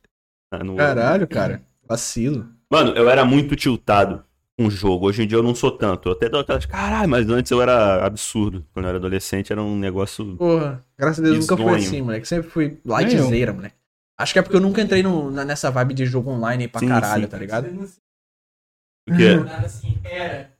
[0.50, 1.62] Ah, no- Caralho, cara.
[1.88, 2.46] Vacilo.
[2.70, 4.24] Mano, eu era muito tiltado
[4.58, 5.06] com o jogo.
[5.06, 6.08] Hoje em dia eu não sou tanto.
[6.08, 6.66] Eu até dou aquelas.
[6.66, 8.64] Caralho, mas antes eu era absurdo.
[8.72, 10.36] Quando eu era adolescente era um negócio.
[10.36, 12.26] Porra, graças a Deus nunca fui assim, moleque.
[12.28, 13.74] Sempre fui lightzeira, moleque.
[14.18, 16.68] Acho que é porque eu nunca entrei no- na- nessa vibe de jogo online aí
[16.68, 17.28] pra Sim, caralho, sim.
[17.28, 17.68] tá ligado?
[20.04, 20.50] Era.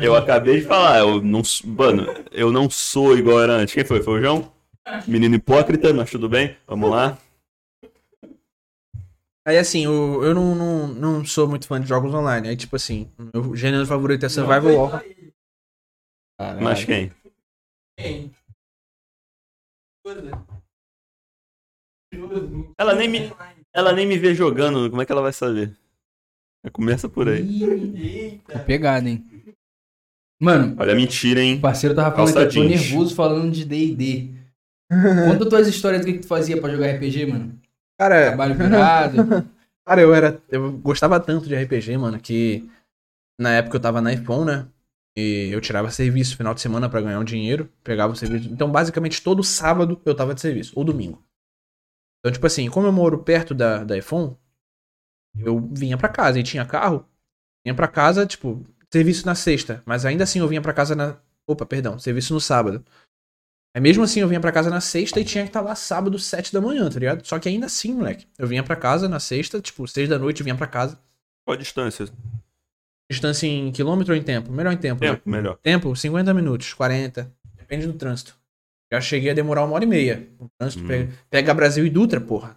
[0.00, 1.42] eu acabei de falar, eu não.
[1.64, 3.74] Mano, eu não sou igual era antes.
[3.74, 4.02] Quem foi?
[4.02, 4.52] Foi o João?
[5.06, 6.56] Menino hipócrita, mas tudo bem.
[6.66, 7.16] Vamos lá.
[9.44, 12.48] Aí assim, eu, eu não, não, não sou muito fã de jogos online.
[12.48, 15.02] Aí tipo assim, meu gênero favorito é Survival Horror.
[16.60, 17.12] Mas quem?
[17.98, 18.32] Quem?
[22.78, 23.32] Ela nem me-
[23.74, 25.76] Ela nem me vê jogando, como é que ela vai saber?
[26.72, 27.42] Começa por aí.
[27.96, 28.60] Eita.
[28.60, 29.24] Pegada, hein?
[30.40, 31.56] Mano, Olha, mentira, hein?
[31.56, 34.34] o parceiro tava falando que Calça eu tô nervoso falando de D&D.
[34.90, 37.61] Conta tuas histórias do que, que tu fazia pra jogar RPG, mano.
[38.02, 39.16] Cara, Trabalho virado.
[39.86, 40.42] cara, eu era.
[40.48, 42.68] Eu gostava tanto de RPG, mano, que
[43.40, 44.68] na época eu tava na iPhone, né?
[45.16, 48.48] E eu tirava serviço final de semana pra ganhar um dinheiro, pegava o serviço.
[48.50, 51.22] Então, basicamente, todo sábado eu tava de serviço, ou domingo.
[52.18, 54.36] Então, tipo assim, como eu moro perto da, da iPhone,
[55.38, 57.06] eu vinha pra casa e tinha carro,
[57.64, 61.18] vinha pra casa, tipo, serviço na sexta, mas ainda assim eu vinha pra casa na.
[61.46, 62.84] Opa, perdão, serviço no sábado.
[63.74, 66.18] Aí mesmo assim eu vinha pra casa na sexta e tinha que estar lá sábado,
[66.18, 67.26] sete da manhã, tá ligado?
[67.26, 70.40] Só que ainda assim, moleque, eu vinha pra casa na sexta, tipo, seis da noite,
[70.40, 70.98] eu vinha pra casa.
[71.44, 72.06] Qual a distância?
[73.10, 74.52] Distância em quilômetro ou em tempo?
[74.52, 75.12] Melhor em tempo, né?
[75.12, 75.56] Tempo, melhor.
[75.62, 77.32] Tempo, 50 minutos, 40.
[77.56, 78.36] Depende do trânsito.
[78.92, 80.28] Já cheguei a demorar uma hora e meia.
[80.38, 80.88] O trânsito Hum.
[80.88, 82.56] pega, pega Brasil e Dutra, porra.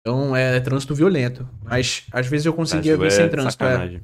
[0.00, 1.48] Então é, trânsito violento.
[1.62, 3.64] Mas às vezes eu conseguia Brasil vir é sem trânsito.
[3.64, 4.00] é.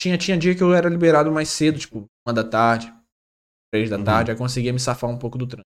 [0.00, 2.92] Tinha, tinha dia que eu era liberado mais cedo, tipo, uma da tarde,
[3.74, 4.04] três da Uhum.
[4.04, 5.66] tarde, aí conseguia me safar um pouco do trânsito.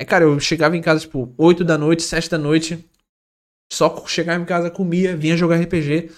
[0.00, 2.88] Aí, cara, eu chegava em casa, tipo, 8 da noite, 7 da noite,
[3.72, 6.12] só chegava em casa, comia, vinha jogar RPG.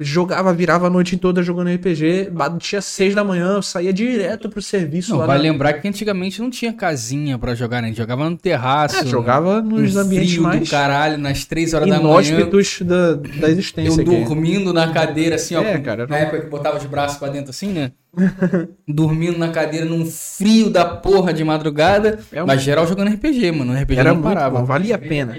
[0.00, 4.62] Jogava, virava a noite toda jogando RPG, batia seis da manhã, eu saía direto pro
[4.62, 5.26] serviço Não, lá.
[5.26, 7.86] vai na- lembrar que antigamente não tinha casinha pra jogar, né?
[7.86, 8.98] A gente jogava no terraço.
[8.98, 12.08] É, jogava nos no ambientes frio mais do caralho, nas três horas da manhã.
[12.10, 14.02] inóspitos da, da Eu existência.
[14.02, 14.24] aqui.
[14.24, 15.62] dormindo na cadeira, assim, ó.
[15.62, 17.90] É, cara, na não- época que botava os braços pra dentro, assim, né?
[18.86, 22.20] dormindo na cadeira num frio da porra de madrugada.
[22.32, 23.72] É um- Mas geral jogando RPG, mano.
[23.74, 24.60] RPG Era não parava.
[24.60, 25.36] bom, valia a pena.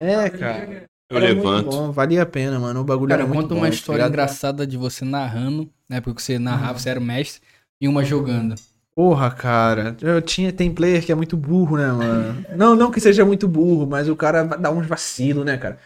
[0.00, 0.84] É, cara.
[1.12, 1.70] Eu Era muito levanto.
[1.70, 2.80] bom, valia a pena, mano.
[2.80, 3.60] O bagulho Cara, era muito conta bom.
[3.60, 7.02] uma tá história engraçada de você narrando, na época que você narrava, você era o
[7.02, 7.40] mestre,
[7.80, 8.54] e uma jogando.
[8.94, 9.96] Porra, cara.
[10.00, 12.44] Eu tinha, tem player que é muito burro, né, mano?
[12.56, 15.78] Não, não que seja muito burro, mas o cara dá uns vacilos, né, cara?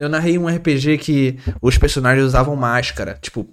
[0.00, 3.46] Eu narrei um RPG que os personagens usavam máscara, tipo,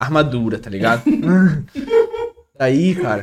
[0.00, 1.02] armadura, tá ligado?
[2.58, 3.22] Daí, cara,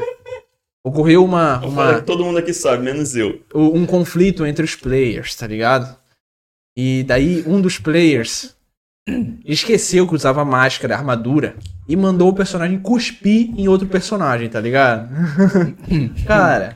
[0.84, 3.42] ocorreu uma, uma, todo mundo aqui sabe, menos eu.
[3.54, 5.96] um conflito entre os players, tá ligado?
[6.78, 8.56] E daí um dos players
[9.46, 11.56] esqueceu que usava máscara, armadura,
[11.88, 15.10] e mandou o personagem cuspir em outro personagem, tá ligado?
[16.26, 16.76] cara,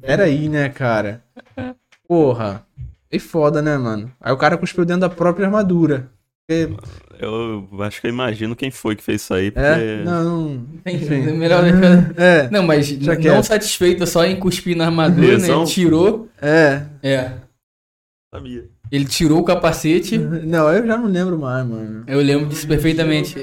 [0.00, 1.22] peraí, né, cara?
[2.08, 2.64] Porra.
[3.12, 4.10] E foda, né, mano?
[4.20, 6.10] Aí o cara cuspiu dentro da própria armadura.
[6.48, 6.72] Porque-
[7.18, 9.66] Eu acho que eu imagino quem foi que fez isso aí, porque.
[9.66, 10.02] É?
[10.04, 10.66] Não.
[10.84, 11.62] Enfim, melhor.
[12.16, 13.42] É, Não, mas Já não quero.
[13.42, 15.32] satisfeito só em cuspir na armadura, né?
[15.34, 15.62] Lesão?
[15.62, 16.28] Ele tirou.
[16.40, 16.82] é.
[17.02, 17.32] É.
[18.34, 18.64] Sabia.
[18.90, 20.16] Ele tirou o capacete.
[20.18, 22.04] Não, eu já não lembro mais, mano.
[22.06, 23.36] Eu lembro disso perfeitamente.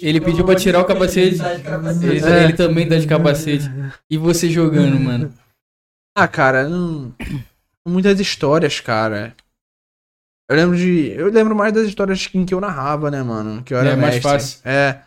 [0.00, 1.38] Ele pediu pra tirar o capacete.
[1.38, 2.24] Tá Ele, capacete.
[2.24, 2.44] É.
[2.44, 3.70] ele também tá de capacete.
[4.08, 5.32] E você jogando, mano.
[6.16, 7.12] Ah, cara, não...
[7.84, 9.34] muitas histórias, cara.
[10.48, 11.08] Eu lembro de.
[11.08, 13.64] Eu lembro mais das histórias em que eu narrava, né, mano?
[13.64, 14.22] Que eu era É mais mestre.
[14.30, 14.60] fácil.
[14.64, 15.00] É.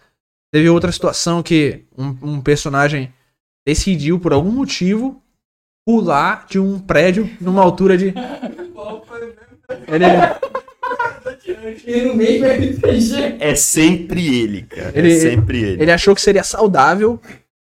[0.52, 3.14] Teve outra situação que um, um personagem
[3.66, 5.24] decidiu, por algum motivo,
[5.88, 8.14] pular de um prédio numa altura de.
[9.70, 10.06] Ele,
[11.86, 13.38] E no mesmo RPG.
[13.40, 14.92] É sempre ele, cara.
[14.96, 15.82] Ele- é sempre ele.
[15.84, 17.20] ele achou que seria saudável.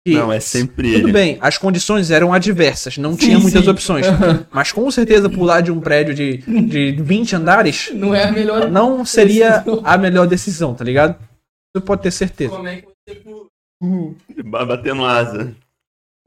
[0.06, 1.12] que- Não, é sempre Tudo ele.
[1.12, 3.70] bem, as condições eram adversas, não Sim, tinha muitas sim.
[3.70, 4.06] opções.
[4.52, 8.70] Mas com certeza pular de um prédio de, de 20 andares Não é a melhor.
[8.70, 11.16] não seria a melhor decisão, tá ligado?
[11.76, 12.52] Você pode ter certeza.
[12.56, 13.46] Como é que você pula?
[14.46, 15.56] Ba- Batendo asa.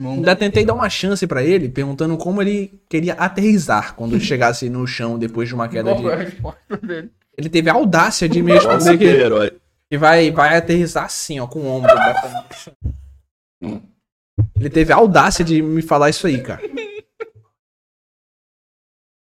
[0.00, 4.70] Ainda tentei dar uma chance pra ele, perguntando como ele queria aterrissar quando ele chegasse
[4.70, 6.02] no chão depois de uma queda de.
[6.02, 7.10] dele?
[7.36, 9.58] Ele teve a audácia de me responder que,
[9.90, 11.90] que vai, vai aterrissar assim, ó, com o ombro.
[14.56, 16.62] Ele teve a audácia de me falar isso aí, cara.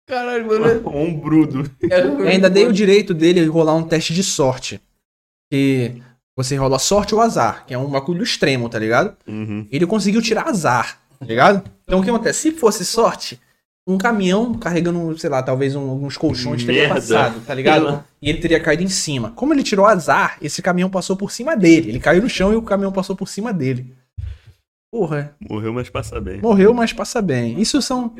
[0.07, 0.89] Caralho, mano.
[0.89, 1.71] Um brudo.
[1.81, 4.81] Eu ainda dei o direito dele rolar um teste de sorte.
[5.51, 6.03] Que
[6.37, 9.17] você rola sorte ou azar, que é um bagulho extremo, tá ligado?
[9.27, 9.67] Uhum.
[9.71, 11.63] Ele conseguiu tirar azar, tá ligado?
[11.85, 12.41] Então o que acontece?
[12.41, 13.41] Se fosse sorte,
[13.87, 18.03] um caminhão carregando, sei lá, talvez um- alguns colchões teria passado, tá ligado?
[18.21, 19.31] E ele teria caído em cima.
[19.33, 21.91] Como ele tirou azar, esse caminhão passou por cima dele.
[21.91, 23.95] Ele caiu no chão e o caminhão passou por cima dele.
[24.91, 26.41] Porra, Morreu, mas passa bem.
[26.41, 27.61] morreu, mas passa bem.
[27.61, 28.15] Isso são.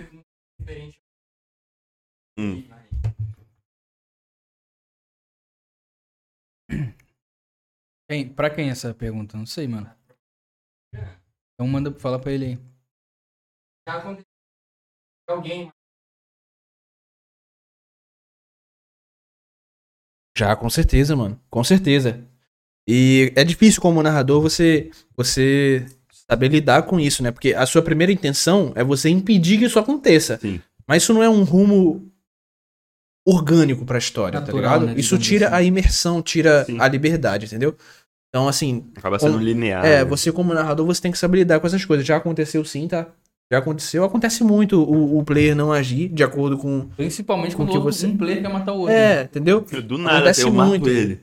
[2.39, 2.63] Hum.
[8.15, 9.37] Quem, pra quem é essa pergunta?
[9.37, 9.91] Não sei, mano.
[10.95, 12.59] Então manda falar pra ele aí.
[13.89, 14.25] Já aconteceu
[15.27, 15.73] com alguém
[20.37, 21.41] Já, com certeza, mano.
[21.51, 22.25] Com certeza.
[22.89, 25.85] E é difícil como narrador você você
[26.29, 27.33] saber lidar com isso, né?
[27.33, 30.39] Porque a sua primeira intenção é você impedir que isso aconteça.
[30.39, 30.61] Sim.
[30.87, 32.15] Mas isso não é um rumo
[33.27, 34.87] orgânico pra história, tá Natural, ligado?
[34.87, 35.57] né, isso tira assim.
[35.57, 36.79] a imersão, tira Sim.
[36.79, 37.77] a liberdade, entendeu?
[38.35, 39.85] Então, assim, Acaba sendo Com- linear.
[39.87, 40.05] é, né?
[40.05, 42.05] você como narrador, você tem que saber lidar com essas coisas.
[42.05, 43.07] Já aconteceu sim, tá?
[43.53, 44.03] Já aconteceu.
[44.03, 46.89] Acontece muito o, o player não agir de acordo com...
[46.97, 48.93] Principalmente Com quando você- um player quer matar o outro.
[48.93, 49.61] É, entendeu?
[49.61, 50.89] Do nada, acontece eu mato muito.
[50.89, 51.21] ele.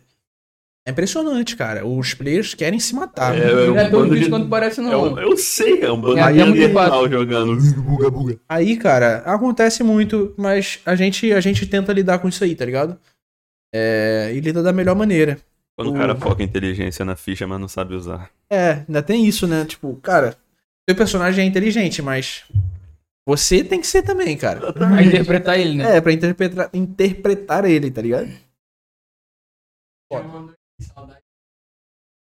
[0.88, 1.85] É impressionante, cara.
[1.85, 3.38] Os players querem se matar.
[3.38, 5.13] É, Não é um tão bando difícil de- quanto parece, É não.
[5.13, 7.57] um- eu sei, é um bando É, de é animal jogando.
[7.81, 8.39] Buga, buga.
[8.47, 12.63] Aí, cara, acontece muito, mas a gente, a gente tenta lidar com isso aí, tá
[12.63, 12.97] ligado?
[13.75, 15.38] É, e lida da melhor maneira.
[15.83, 18.29] Quando o cara foca inteligência na ficha, mas não sabe usar.
[18.49, 19.65] É, ainda tem isso, né?
[19.65, 20.37] Tipo, cara,
[20.87, 22.43] seu personagem é inteligente, mas
[23.27, 24.73] você tem que ser também, cara.
[24.73, 25.97] Pra interpretar ele, né?
[25.97, 28.29] É, pra interpretar, interpretar ele, tá ligado?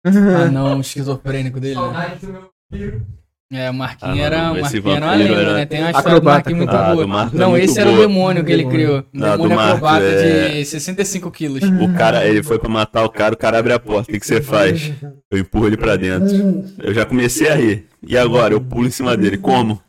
[0.05, 1.75] Ah, não, o esquizofrênico dele.
[1.75, 1.81] Né?
[1.81, 3.18] saudade do meu filho.
[3.51, 4.57] É, o Marquinhos Ah, não, era, o
[4.93, 5.65] era uma lenda, era- né?
[5.67, 6.93] Tem uma história do Acrobata, Marquinhos muito acrobata.
[6.95, 7.03] boa.
[7.03, 8.07] Ah, do Marcos é não, muito esse era o boa.
[8.07, 8.99] demônio que ele criou.
[8.99, 10.49] Ah, do demônio Marcos, acrobata é.
[10.59, 11.63] de 65 quilos.
[11.63, 14.11] O cara, ele foi pra matar o cara, o cara abre a porta.
[14.11, 14.93] O que, que você faz?
[15.31, 16.29] Eu empurro ele pra dentro.
[16.79, 17.87] Eu já comecei a rir.
[18.07, 18.53] E agora?
[18.53, 19.39] Eu pulo em cima dele.
[19.39, 19.83] Como?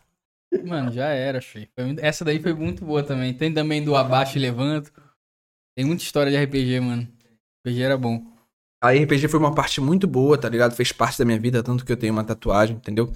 [0.65, 1.39] Mano, já era,
[1.79, 3.33] muito- Essa daí foi muito boa também.
[3.33, 4.89] Tem também do abaixo e levanto.
[5.77, 7.05] Tem muita história de RPG, mano.
[7.67, 8.21] RPG era bom.
[8.81, 10.73] A RPG foi uma parte muito boa, tá ligado?
[10.73, 13.11] Fez parte da minha vida, tanto que eu tenho uma tatuagem, entendeu?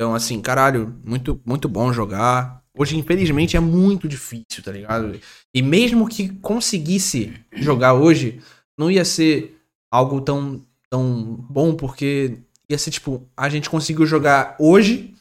[0.00, 2.62] Então, assim, caralho, muito, muito bom jogar.
[2.74, 5.20] Hoje, infelizmente, é muito difícil, tá ligado?
[5.54, 8.40] E mesmo que conseguisse jogar hoje,
[8.78, 9.58] não ia ser
[9.92, 15.12] algo tão, tão bom, porque ia ser tipo, a gente conseguiu jogar hoje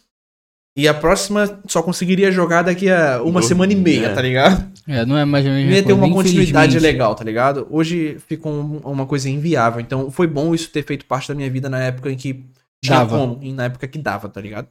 [0.77, 4.13] e a próxima só conseguiria jogar daqui a uma Do- semana e meia, é.
[4.13, 4.71] tá ligado?
[4.87, 7.67] É, não é mais mesma Não ia ter uma continuidade legal, tá ligado?
[7.69, 9.81] Hoje ficou um- uma coisa inviável.
[9.81, 12.45] Então foi bom isso ter feito parte da minha vida na época em que
[12.83, 13.17] tinha Dava.
[13.17, 14.69] como, e na época que dava, tá ligado?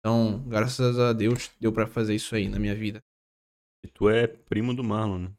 [0.00, 3.02] Então, graças a Deus, deu pra fazer isso aí na minha vida.
[3.84, 5.30] E tu é primo do Marlon, né?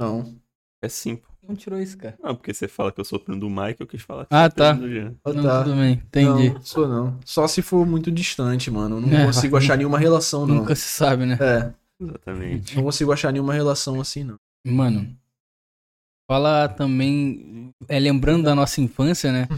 [0.00, 0.40] Não.
[0.82, 1.28] É sim, pô.
[1.46, 2.16] Não tirou isso, cara.
[2.22, 4.44] Não, porque você fala que eu sou primo do Mike, eu quis falar que Ah,
[4.44, 4.72] sou primo tá.
[4.74, 5.14] do Jean.
[5.26, 5.64] Não, tá.
[5.64, 6.50] tudo bem, entendi.
[6.50, 7.18] Não, sou não.
[7.24, 8.96] Só se for muito distante, mano.
[8.96, 10.56] Eu Não É, consigo achar nenhuma relação, não.
[10.56, 11.38] Nunca se sabe, né?
[11.40, 11.72] É,
[12.02, 12.76] Exatamente.
[12.76, 14.36] não consigo achar nenhuma relação assim, não.
[14.66, 15.16] Mano,
[16.30, 19.48] fala também, é, lembrando da nossa infância, né?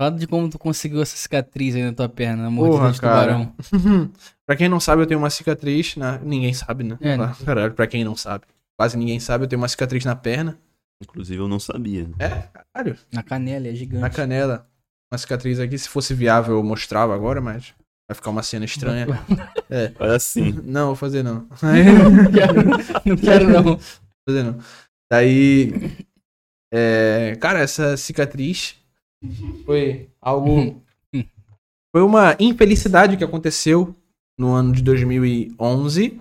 [0.00, 3.00] Fala de como tu conseguiu essa cicatriz aí na tua perna, na mordida Porra, de
[3.00, 3.32] cara.
[3.32, 4.12] tubarão.
[4.46, 6.18] pra quem não sabe, eu tenho uma cicatriz na...
[6.18, 6.96] Ninguém sabe, né?
[7.00, 7.34] É, né?
[7.44, 8.44] Caralho, pra quem não sabe.
[8.78, 10.56] Quase ninguém sabe, eu tenho uma cicatriz na perna.
[11.02, 12.08] Inclusive, eu não sabia.
[12.20, 12.96] É, caralho.
[13.12, 14.00] Na canela, é gigante.
[14.00, 14.68] Na canela.
[15.12, 17.74] Uma cicatriz aqui, se fosse viável eu mostrava agora, mas
[18.08, 19.06] vai ficar uma cena estranha.
[19.98, 20.52] Olha assim.
[20.64, 21.48] Não, vou fazer não.
[21.50, 23.62] não quero, não quero não.
[23.62, 23.80] Vou
[24.28, 24.58] fazer não.
[25.10, 25.72] Daí.
[26.72, 28.77] É, cara, essa cicatriz
[29.64, 30.82] foi algo.
[31.90, 33.96] Foi uma infelicidade que aconteceu
[34.38, 36.20] no ano de 2011.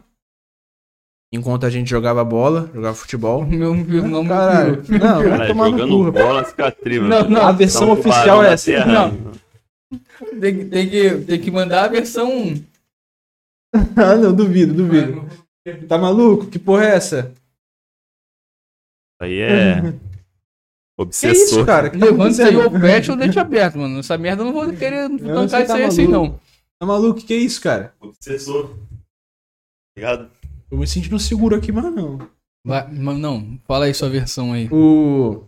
[1.33, 3.43] Enquanto a gente jogava bola, jogava futebol.
[3.45, 4.77] Meu, meu nome Caralho.
[4.87, 6.11] Não, vai Cara, tomar no jogando cu.
[6.13, 7.01] bola, cicatriz.
[7.01, 8.71] Não, não, A versão oficial é essa.
[8.71, 9.11] terra.
[10.39, 12.31] Tem, que- tem, que, tem que mandar a versão.
[13.97, 15.27] Ah, não, duvido, duvido.
[15.89, 16.47] Tá maluco?
[16.47, 17.33] Que porra é essa?
[19.21, 19.81] Aí é.
[20.97, 21.43] Que Obsessor.
[21.43, 21.91] isso, cara?
[21.91, 23.99] Que Levanta aí ou fecha ou deixa aberto, mano.
[23.99, 26.39] Essa merda eu não vou querer Não, tancar isso tá aí assim, não.
[26.79, 27.21] Tá maluco?
[27.21, 27.93] Que isso, cara?
[28.01, 28.75] Obsessor.
[29.95, 30.29] Ligado?
[30.71, 32.19] Eu me sentindo seguro aqui, mas não.
[32.65, 34.67] Vai, mas não, fala aí sua versão aí.
[34.71, 35.43] O...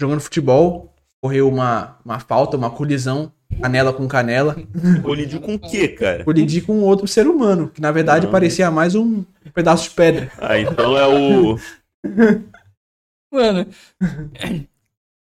[0.00, 4.56] Jogando futebol, correu uma, uma falta, uma colisão, canela com canela.
[5.02, 6.22] Colidiu com o quê, cara?
[6.22, 8.32] Colidi com outro ser humano, que na verdade Não.
[8.32, 9.24] parecia mais um
[9.54, 10.30] pedaço de pedra.
[10.38, 11.58] Ah, então é o.
[13.36, 13.66] Mano.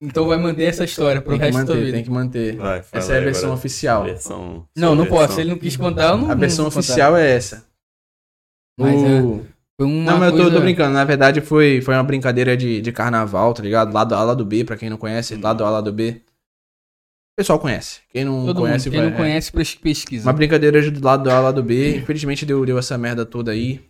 [0.00, 1.92] Então vai manter essa história pro Tem que resto da manter, vida.
[1.96, 2.56] tem que manter.
[2.56, 3.58] Vai, fala Essa é a versão agora.
[3.58, 4.04] oficial.
[4.04, 5.18] Versão- Não, não versão.
[5.18, 5.34] posso.
[5.34, 6.92] Se ele não quis contar, eu não A versão não vou contar.
[6.92, 7.64] oficial é essa.
[8.78, 9.46] Mas O-
[9.80, 10.56] Foi uma Não, mas eu tô, coisa...
[10.56, 10.92] tô brincando.
[10.94, 13.92] Na verdade, foi, foi uma brincadeira de, de carnaval, tá ligado?
[13.92, 15.34] Lado A, lado B, pra quem não conhece.
[15.36, 16.20] Lado A, lado B.
[16.20, 18.00] O pessoal conhece.
[18.12, 18.92] Quem não Todo conhece, mundo.
[18.92, 19.10] Quem vai.
[19.10, 20.26] não conhece, pes- pesquisa.
[20.26, 21.96] Uma brincadeira de lado A, lado B.
[21.96, 23.80] Infelizmente deu, deu essa merda toda aí.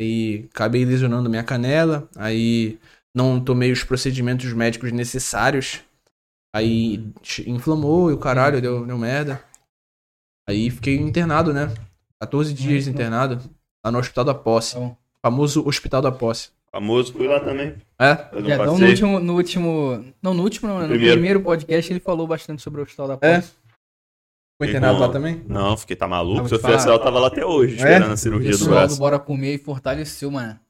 [0.00, 2.08] E acabei lesionando minha canela.
[2.16, 2.78] Aí
[3.14, 5.80] não tomei os procedimentos médicos necessários.
[6.54, 7.04] Aí
[7.46, 9.42] inflamou e o caralho, deu, deu merda.
[10.48, 11.72] Aí fiquei internado, né?
[12.20, 13.40] 14 dias internado.
[13.84, 14.74] Lá no Hospital da Posse.
[14.74, 14.96] Bom.
[15.24, 16.50] Famoso Hospital da Posse.
[16.72, 17.74] Famoso, fui lá também.
[17.98, 18.12] É?
[18.34, 20.04] Então, no último, no último.
[20.22, 20.82] Não, no último, não, né?
[20.82, 21.14] no Primeiro.
[21.14, 23.34] primeiro podcast ele falou bastante sobre o Hospital da É?
[23.34, 23.56] Paz.
[24.60, 25.42] Foi internado lá também?
[25.48, 26.46] Não, fiquei, tá maluco?
[26.46, 27.76] Se eu fizesse ela, eu tava lá até hoje, É?
[27.76, 28.98] esperando a O cirurgia do pessoal do braço.
[28.98, 30.60] Bora Comer e fortaleceu, mano.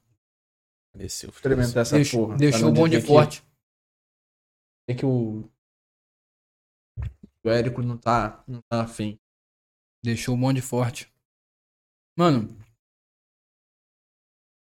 [0.95, 1.31] Desceu.
[1.31, 2.39] Experimentar essa Deixou, porra.
[2.39, 3.43] deixou Pra o bonde que- forte.
[4.89, 5.49] É que o.
[7.45, 9.19] O Érico não tá, não tá afim.
[10.05, 11.11] Deixou o bonde forte.
[12.19, 12.49] Mano.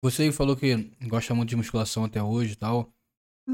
[0.03, 0.75] Você falou que
[1.07, 2.91] gosta muito de musculação até hoje e tal.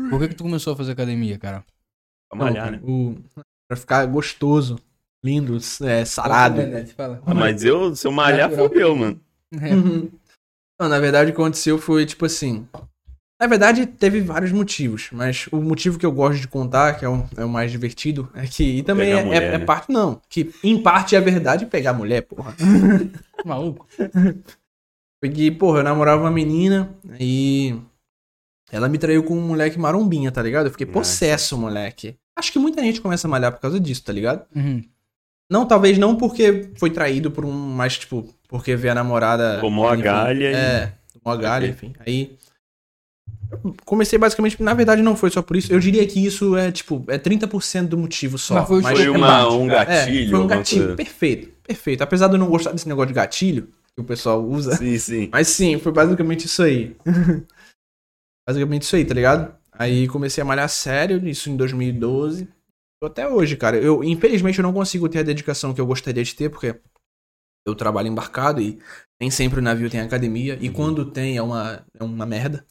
[0.09, 1.63] Por que, que tu começou a fazer academia, cara?
[2.29, 2.79] Pra malhar, né?
[2.83, 3.15] O...
[3.67, 4.77] Pra ficar gostoso,
[5.23, 6.57] lindo, é, sarado.
[6.95, 7.21] Fala.
[7.25, 9.21] Ah, mas eu, se eu malhar, fodeu, mano.
[9.61, 9.75] É.
[9.75, 10.11] Uhum.
[10.83, 12.67] Não, na verdade, o que aconteceu foi tipo assim.
[13.39, 17.09] Na verdade, teve vários motivos, mas o motivo que eu gosto de contar, que é
[17.09, 18.63] o, é o mais divertido, é que.
[18.79, 19.65] E também Pegar é, mulher, é- é né?
[19.65, 20.21] parte, não.
[20.29, 22.53] Que em parte é verdade pegar mulher, porra.
[23.45, 23.87] Maluco.
[25.19, 27.75] Foi que, porra, eu namorava uma menina e.
[28.71, 30.65] Ela me traiu com um moleque marombinha, tá ligado?
[30.65, 30.99] Eu fiquei Nossa.
[30.99, 32.17] possesso, moleque.
[32.37, 34.45] Acho que muita gente começa a malhar por causa disso, tá ligado?
[34.55, 34.83] Uhum.
[35.49, 37.51] Não, talvez não porque foi traído por um.
[37.51, 39.59] Mas, tipo, porque vê a namorada.
[39.59, 41.91] Tomou a galha e- É, tomou a galha, enfim.
[42.05, 42.37] Aí.
[43.51, 44.61] eu Comecei basicamente.
[44.61, 45.73] Na verdade, não foi só por isso.
[45.73, 48.53] Eu diria que isso é, tipo, é 30% do motivo só.
[48.55, 49.53] Mas foi- Foi é uma- parte.
[49.55, 50.81] um É, gatilho, foi um gatilho.
[50.83, 50.95] coisa.
[50.95, 52.01] Perfeito, perfeito.
[52.03, 54.75] Apesar de eu não gostar desse negócio de gatilho que o pessoal usa.
[54.75, 55.29] Sim, sim.
[55.31, 56.95] Mas sim, foi basicamente isso aí.
[58.47, 59.55] basicamente isso aí, tá ligado?
[59.71, 62.47] Aí comecei a malhar sério, isso em 2012.
[63.01, 63.77] Tô Até hoje, cara.
[63.77, 66.75] Eu, infelizmente, eu não consigo ter a dedicação que eu gostaria de ter, porque
[67.65, 68.79] Eu trabalho embarcado e
[69.19, 70.57] nem sempre o navio tem academia.
[70.59, 72.65] E quando tem, é uma, é uma merda.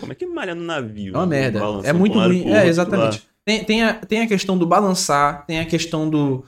[0.00, 1.14] Como é que malha no navio?
[1.14, 1.60] É uma merda.
[1.84, 2.48] É muito ruim.
[2.50, 3.28] É, exatamente.
[3.44, 6.44] Tem, tem, a, tem a questão do balançar, tem a questão do.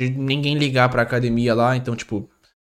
[0.00, 1.76] de ninguém ligar pra academia lá.
[1.76, 2.28] Então, tipo,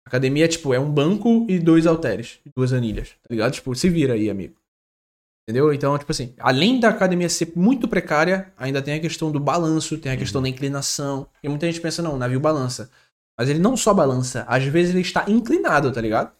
[0.07, 3.11] academia tipo, é um banco e dois halteres, duas anilhas.
[3.23, 3.53] Tá ligado?
[3.53, 4.55] Tipo, se vira aí, amigo.
[5.49, 5.73] Entendeu?
[5.73, 9.99] Então, tipo assim, além da academia ser muito precária, ainda tem a questão do balanço,
[9.99, 11.27] tem a questão da inclinação.
[11.43, 12.91] E muita gente pensa, não, o navio balança.
[13.41, 16.31] Mas ele não só balança, às vezes ele está inclinado, tá ligado?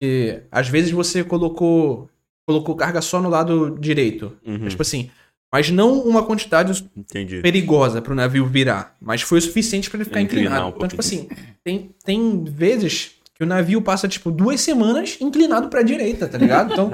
[0.00, 2.08] E às vezes você colocou
[2.48, 4.38] colocou carga só no lado direito.
[4.46, 5.10] Uhum, Tipo assim,
[5.52, 7.40] mas não uma quantidade entendi.
[7.40, 10.66] perigosa pro navio virar, mas foi o suficiente para ele ficar Inclinar inclinado.
[10.66, 11.28] um então, tipo assim,
[11.64, 16.72] tem, tem vezes que o navio passa, tipo, duas semanas inclinado pra direita, tá ligado?
[16.72, 16.88] Então,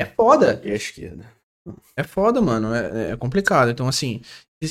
[0.00, 0.60] é foda.
[0.64, 1.24] E a esquerda?
[1.96, 2.74] É foda, mano.
[2.74, 3.70] É, é complicado.
[3.70, 4.20] Então, assim.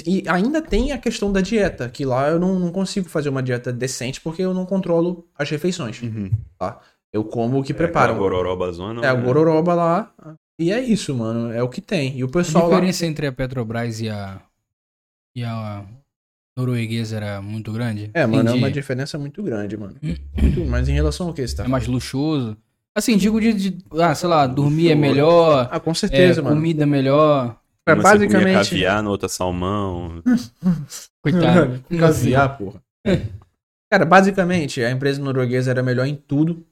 [0.08, 3.44] E ainda tem a questão da dieta, que lá eu não, não consigo fazer uma
[3.44, 6.02] dieta decente porque eu não controlo as refeições.
[6.02, 6.32] Uhum.
[7.12, 8.16] Eu como o que É preparam.
[8.16, 9.06] a gororoba zona.
[9.06, 9.24] É, o né?
[9.24, 10.12] gororoba lá.
[10.60, 11.52] E é isso, mano.
[11.52, 12.18] É o que tem.
[12.18, 12.76] E o A pessoal lá.
[12.76, 14.42] diferença entre a Petrobras e a.
[15.36, 15.86] e a
[16.58, 18.10] norueguesa era muito grande?
[18.16, 18.58] É, mano, é Entendi.
[18.60, 19.96] uma diferença muito grande, mano.
[20.42, 22.58] Muito, mas em relação ao que você tá É mais luxuoso.
[22.96, 26.56] Assim, digo de, de- ah, sei lá, dormir é melhor, Ah, com é, certeza, mano.
[26.56, 27.60] comida é melhor.
[27.88, 28.70] É, Uma você comia basicamente.
[28.70, 30.22] caviar, na outra salmão.
[31.24, 31.84] Coitado.
[32.00, 32.82] Caviar, porra.
[33.92, 36.66] Cara, basicamente, a empresa norueguesa era melhor em tudo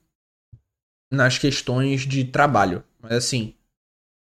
[1.12, 2.84] nas questões de trabalho.
[3.02, 3.54] Mas assim,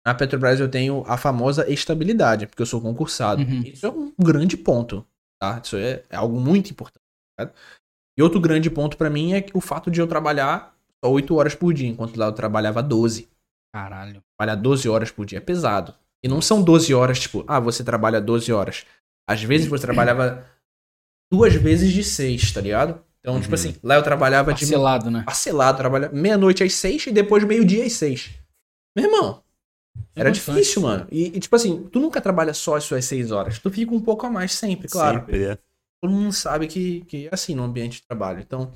[0.04, 3.42] na Petrobras eu tenho a famosa estabilidade, porque eu sou concursado.
[3.42, 3.62] Uhum.
[3.62, 5.06] Isso é um grande ponto,
[5.40, 5.60] tá?
[5.62, 7.04] Isso é, é algo muito importante.
[7.38, 7.50] tá?
[8.18, 10.69] E outro grande ponto pra mim é que o fato de eu trabalhar
[11.04, 13.28] só 8 horas por dia, enquanto lá eu trabalhava 12.
[13.72, 14.22] Caralho.
[14.36, 15.94] Trabalhar 12 horas por dia é pesado.
[16.22, 18.84] E não são 12 horas, tipo, ah, você trabalha 12 horas.
[19.28, 20.44] Às vezes você trabalhava
[21.32, 23.00] duas vezes de 6, tá ligado?
[23.20, 23.54] Então, tipo Uhum.
[23.54, 25.22] assim, lá eu trabalhava de Parcelado, né?
[25.24, 28.30] parcelado, trabalhava meia-noite às 6 e depois meio-dia às 6.
[28.96, 29.42] Meu irmão,
[30.16, 30.54] É era bastante.
[30.56, 31.06] difícil, mano.
[31.10, 33.58] E, e, tipo assim, tu nunca trabalha só as suas 6 horas.
[33.58, 35.20] Tu fica um pouco a mais sempre, claro.
[35.20, 35.58] Sempre, é.
[36.02, 38.40] Todo mundo sabe que, que é assim no ambiente de trabalho.
[38.40, 38.72] Então,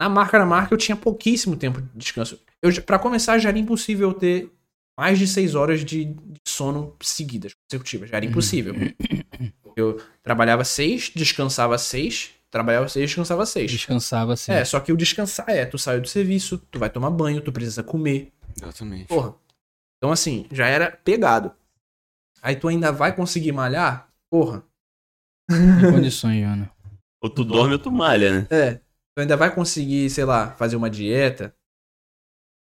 [0.00, 2.40] na marca na marca eu tinha pouquíssimo tempo de descanso.
[2.62, 4.52] Eu, pra começar, já era impossível eu ter
[4.98, 6.14] mais de 6 horas de,
[6.46, 8.10] sono seguidas, consecutivas.
[8.10, 8.74] Já era impossível.
[9.76, 13.70] Eu trabalhava 6, descansava 6, trabalhava 6, descansava 6.
[13.70, 14.50] Descansava assim.
[14.50, 17.52] É, só que o descansar é, tu saiu do serviço, tu vai tomar banho, tu
[17.52, 18.32] precisa comer.
[18.56, 19.06] Exatamente.
[19.06, 19.36] Porra.
[19.98, 21.52] Então, assim, já era pegado.
[22.42, 24.08] Aí tu ainda vai conseguir malhar?
[24.30, 24.64] Porra.
[25.50, 26.70] Em condições, Jana.
[27.22, 28.46] Ou tu dorme ou tu malha, né?
[28.50, 28.80] É.
[29.18, 31.52] Tu ainda vai conseguir, sei lá, fazer uma dieta.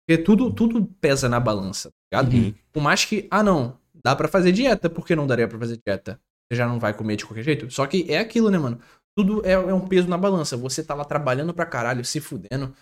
[0.08, 2.36] Porque tudo, tudo pesa na balança, tá ligado?
[2.36, 2.54] Uhum.
[2.72, 5.82] Por mais que, ah não, dá pra fazer dieta, por que não daria pra fazer
[5.84, 6.22] dieta?
[6.48, 7.72] Você já não vai comer de qualquer jeito?
[7.72, 8.80] Só que é aquilo, né, mano?
[9.18, 10.56] Tudo é, é um peso na balança.
[10.56, 12.76] Você tá lá trabalhando pra caralho, se fudendo,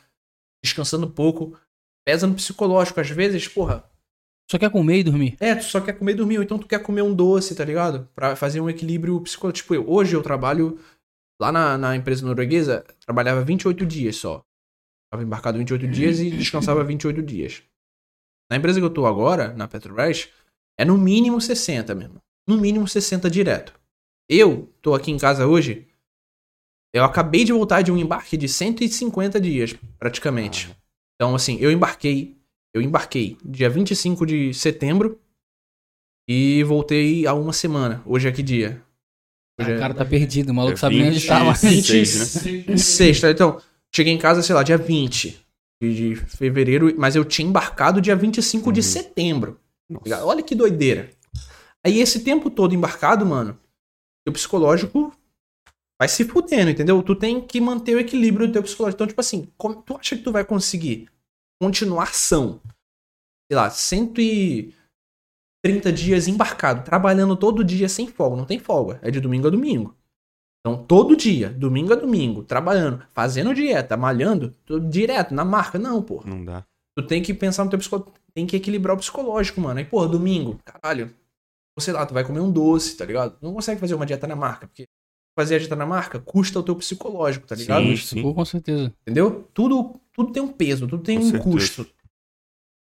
[0.62, 1.58] descansando pouco,
[2.06, 3.00] pesa no psicológico.
[3.00, 3.90] Às vezes, porra,
[4.52, 5.38] Só quer comer e dormir.
[5.40, 7.64] é, tu só quer comer e dormir, ou então tu quer comer um doce, tá
[7.64, 8.10] ligado?
[8.14, 9.64] Pra fazer um equilíbrio psicológico.
[9.64, 10.78] Tipo, eu, hoje eu trabalho
[11.40, 14.44] lá na, na empresa norueguesa, trabalhava 28 dias só.
[15.12, 17.64] Tava embarcado 28 dias e descansava 28 dias.
[18.50, 20.30] Na empresa que eu tô agora, na Petrobras,
[20.78, 22.22] é no mínimo 60 mesmo.
[22.48, 23.74] No mínimo 60 direto.
[24.30, 25.88] Eu tô aqui em casa hoje,
[26.94, 30.76] eu acabei de voltar de um embarque de 150 dias, praticamente.
[31.16, 32.44] Então, assim, eu embarquei
[32.74, 35.22] eu embarquei dia 25 de setembro
[36.28, 38.02] e voltei há uma semana.
[38.04, 38.84] Hoje é que dia?
[39.60, 41.62] Hoje o é cara tá perdido, o maluco É sabe nem onde tá mais.
[41.62, 42.78] 26, né?
[42.78, 43.30] sexta.
[43.30, 43.62] Então,
[43.96, 45.40] cheguei em casa, sei lá, dia 20
[45.82, 48.84] de de fevereiro, mas eu tinha embarcado dia 25 de Uhum.
[48.84, 49.60] setembro.
[49.90, 50.26] Nossa.
[50.26, 51.10] Olha que doideira.
[51.86, 53.60] Aí esse tempo todo embarcado, mano,
[54.28, 55.14] o psicológico
[56.00, 57.04] vai se fudendo, entendeu?
[57.04, 58.96] Tu tem que manter o equilíbrio do teu psicológico.
[58.98, 61.10] Então, tipo assim, como- tu acha que tu vai conseguir
[61.62, 62.60] continuar são,
[63.52, 63.70] sei lá,
[65.66, 69.50] 130 dias embarcado, trabalhando todo dia sem folga, não tem folga, é de domingo a
[69.50, 69.96] domingo.
[70.66, 74.54] Então, todo dia, domingo a domingo, trabalhando, fazendo dieta, malhando,
[74.90, 76.22] direto na marca, não, pô.
[76.26, 76.64] Não dá.
[76.98, 78.14] Tu tem que pensar no teu psicológico.
[78.34, 79.80] Tem que equilibrar o psicológico, mano.
[79.80, 81.14] Aí, porra, domingo, caralho.
[81.80, 83.36] Sei lá, tu vai comer um doce, tá ligado?
[83.42, 84.86] Não consegue fazer uma dieta na marca, porque
[85.38, 87.84] fazer a dieta na marca custa o teu psicológico, tá ligado?
[87.84, 88.34] Sim, Isso, sim.
[88.34, 88.94] com certeza.
[89.02, 89.48] Entendeu?
[89.54, 91.52] Tudo, tudo tem um peso, tudo tem Com um certeza.
[91.52, 91.88] custo.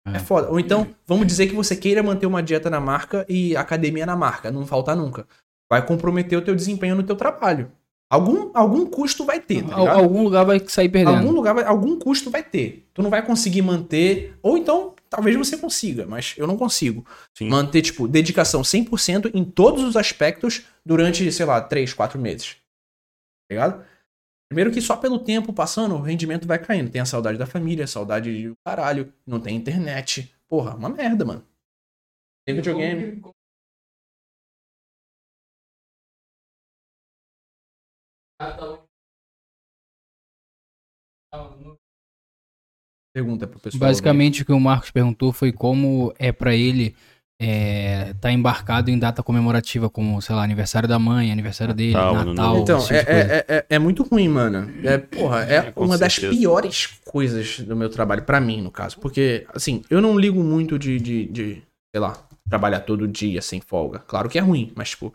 [0.07, 0.17] É.
[0.17, 0.49] É foda.
[0.49, 4.15] Ou então, vamos dizer que você queira manter uma dieta na marca e academia na
[4.15, 5.27] marca, não falta nunca.
[5.69, 7.71] Vai comprometer o teu desempenho no teu trabalho.
[8.11, 9.99] Algum, algum custo vai ter, tá Al- ligado?
[9.99, 11.17] algum lugar vai sair perdendo.
[11.19, 12.85] Algum lugar, vai- algum custo vai ter.
[12.93, 17.05] Tu não vai conseguir manter, ou então, talvez você consiga, mas eu não consigo.
[17.37, 17.47] Sim.
[17.47, 22.57] Manter, tipo, dedicação 100% em todos os aspectos durante, sei lá, 3, 4 meses.
[23.49, 23.85] Tá ligado?
[24.51, 26.91] Primeiro que só pelo tempo passando, o rendimento vai caindo.
[26.91, 30.29] Tem a saudade da família, a saudade do caralho, não tem internet.
[30.45, 31.47] Porra, uma merda, mano.
[32.45, 33.21] Tem videogame.
[43.13, 43.79] Pergunta pro pessoal.
[43.79, 46.93] Basicamente, o que o Marcos perguntou foi como é pra ele
[47.43, 52.25] é, tá embarcado em data comemorativa, como, sei lá, aniversário da mãe, aniversário dele, Natal,
[52.25, 52.57] Natal.
[52.59, 53.33] Então, esse tipo é, de coisa.
[53.33, 54.71] é, é, é muito ruim, mano.
[54.83, 58.99] É, porra, é, É, uma das piores coisas do meu trabalho, pra mim, no caso.
[58.99, 62.15] Porque, assim, eu não ligo muito de, de, de, sei lá,
[62.47, 63.97] trabalhar todo dia sem folga.
[63.97, 65.11] Claro que é ruim, mas, tipo,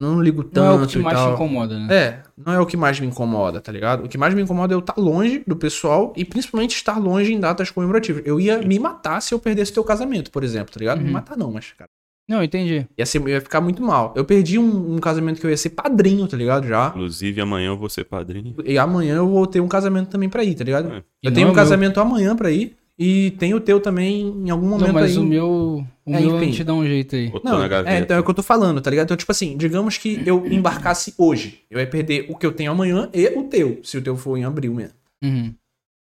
[0.00, 1.34] não ligo tanto Não é o que e mais te tal.
[1.34, 1.94] incomoda, né?
[1.94, 4.04] É, não é o que mais me incomoda, tá ligado?
[4.04, 7.32] O que mais me incomoda é eu estar longe do pessoal e principalmente estar longe
[7.32, 8.22] em datas comemorativas.
[8.26, 10.98] Eu ia me matar se eu perdesse teu casamento, por exemplo, tá ligado?
[11.00, 11.12] Me Uhum.
[11.12, 11.88] matar não, mas, cara,
[12.28, 12.86] Não, entendi.
[12.98, 14.12] ia, ser, ia ficar muito mal.
[14.16, 16.66] Eu perdi um, um casamento que eu ia ser padrinho, tá ligado?
[16.66, 16.88] Já.
[16.88, 18.54] Inclusive, amanhã eu vou ser padrinho.
[18.64, 20.92] E amanhã eu vou ter um casamento também pra ir, tá ligado?
[20.92, 20.98] É.
[21.22, 24.26] E Eu tenho não um é casamento amanhã pra ir e tem o teu também
[24.28, 25.18] em algum momento Não, mas aí.
[25.18, 25.84] o meu.
[26.06, 26.52] O É, meu a enfim.
[26.52, 27.28] gente dá um jeito aí.
[27.28, 27.94] Botou Não, na gaveta.
[27.96, 29.06] é, então é o que eu tô falando, tá ligado?
[29.06, 31.62] Então, tipo assim, digamos que eu embarcasse hoje.
[31.70, 34.36] Eu ia perder o que eu tenho amanhã e o teu, se o teu for
[34.36, 34.94] em abril mesmo.
[35.22, 35.52] Uhum.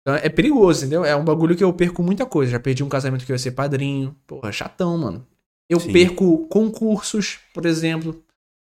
[0.02, 1.04] Então é perigoso, entendeu?
[1.04, 2.52] É um bagulho que eu perco muita coisa.
[2.52, 4.14] Já perdi um casamento que eu ia ser padrinho.
[4.26, 5.26] Porra, chatão, mano.
[5.68, 5.92] Eu Sim.
[5.92, 8.22] perco concursos, por exemplo.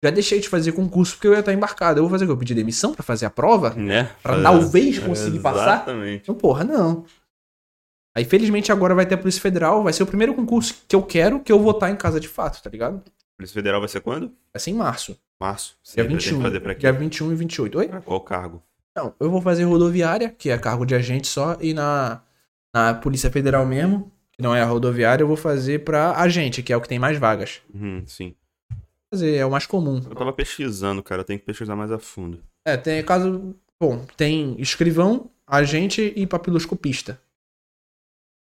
[0.03, 1.99] Já deixei de fazer concurso porque eu ia estar embarcado.
[1.99, 2.33] Eu vou fazer o quê?
[2.33, 3.69] Eu pedir demissão pra fazer a prova?
[3.75, 4.09] Né?
[4.21, 5.75] Pra É, talvez conseguir passar?
[5.75, 6.23] Exatamente.
[6.23, 7.05] Então, porra, não.
[8.15, 9.83] Aí, felizmente, agora vai ter a Polícia Federal.
[9.83, 12.27] Vai ser o primeiro concurso que eu quero que eu vou estar em casa de
[12.27, 13.01] fato, tá ligado?
[13.37, 14.31] Polícia Federal vai ser quando?
[14.53, 15.17] Vai ser em março.
[15.39, 15.77] Março.
[15.95, 16.41] Dia que 21.
[16.41, 16.81] fazer pra quê?
[16.81, 17.77] Dia 21 e 28.
[17.79, 17.87] Oi?
[17.87, 18.61] Pra qual cargo?
[18.95, 22.21] Não, eu vou fazer rodoviária, que é cargo de agente só, e na,
[22.75, 26.73] na Polícia Federal mesmo, que não é a rodoviária, eu vou fazer pra agente, que
[26.73, 27.61] é o que tem mais vagas.
[27.73, 28.35] Uhum, sim.
[29.11, 30.01] Fazer, é o mais comum.
[30.07, 31.21] Eu tava pesquisando, cara.
[31.21, 32.43] Eu tenho que pesquisar mais a fundo.
[32.65, 33.55] É, tem caso.
[33.79, 37.19] Bom, tem escrivão, agente e papiloscopista.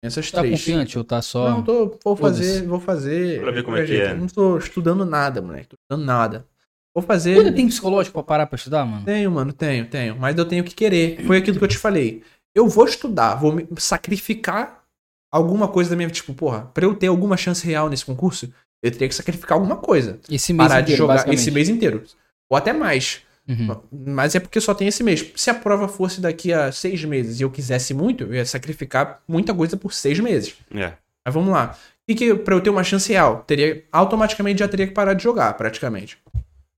[0.04, 0.60] Essas Tá três.
[0.60, 1.50] confiante ou tá só.
[1.52, 3.42] Não, tô, vou fazer, vou fazer.
[3.42, 4.14] Pra ver como é que é.
[4.16, 5.68] Não tô estudando nada, moleque.
[5.70, 6.46] Tô estudando nada.
[6.94, 7.38] Vou fazer.
[7.38, 9.06] Ainda tem psicológico pra parar pra estudar, mano?
[9.06, 10.18] Tenho, mano, tenho, tenho.
[10.20, 11.24] Mas eu tenho que querer.
[11.26, 12.24] Foi aquilo que eu te falei.
[12.54, 14.84] Eu vou estudar, vou me sacrificar
[15.32, 16.16] alguma coisa da minha vida.
[16.20, 18.52] Tipo, porra, pra eu ter alguma chance real nesse concurso,
[18.84, 20.20] eu teria que sacrificar alguma coisa.
[20.30, 22.04] Esse mês Parar inteiro, de jogar esse mês inteiro.
[22.50, 23.22] Ou até mais.
[23.52, 23.82] Uhum.
[23.92, 25.32] Mas é porque só tem esse mês.
[25.36, 29.22] Se a prova fosse daqui a seis meses e eu quisesse muito, eu ia sacrificar
[29.28, 30.56] muita coisa por seis meses.
[30.74, 30.94] É.
[31.26, 31.78] Mas vamos lá.
[32.10, 33.44] O que, pra eu ter uma chance real?
[33.44, 36.18] Teria, automaticamente já teria que parar de jogar, praticamente.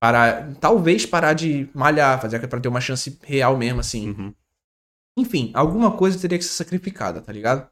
[0.00, 4.10] Parar, talvez parar de malhar, fazer pra ter uma chance real mesmo, assim.
[4.10, 4.34] Uhum.
[5.16, 7.68] Enfim, alguma coisa teria que ser sacrificada, tá ligado?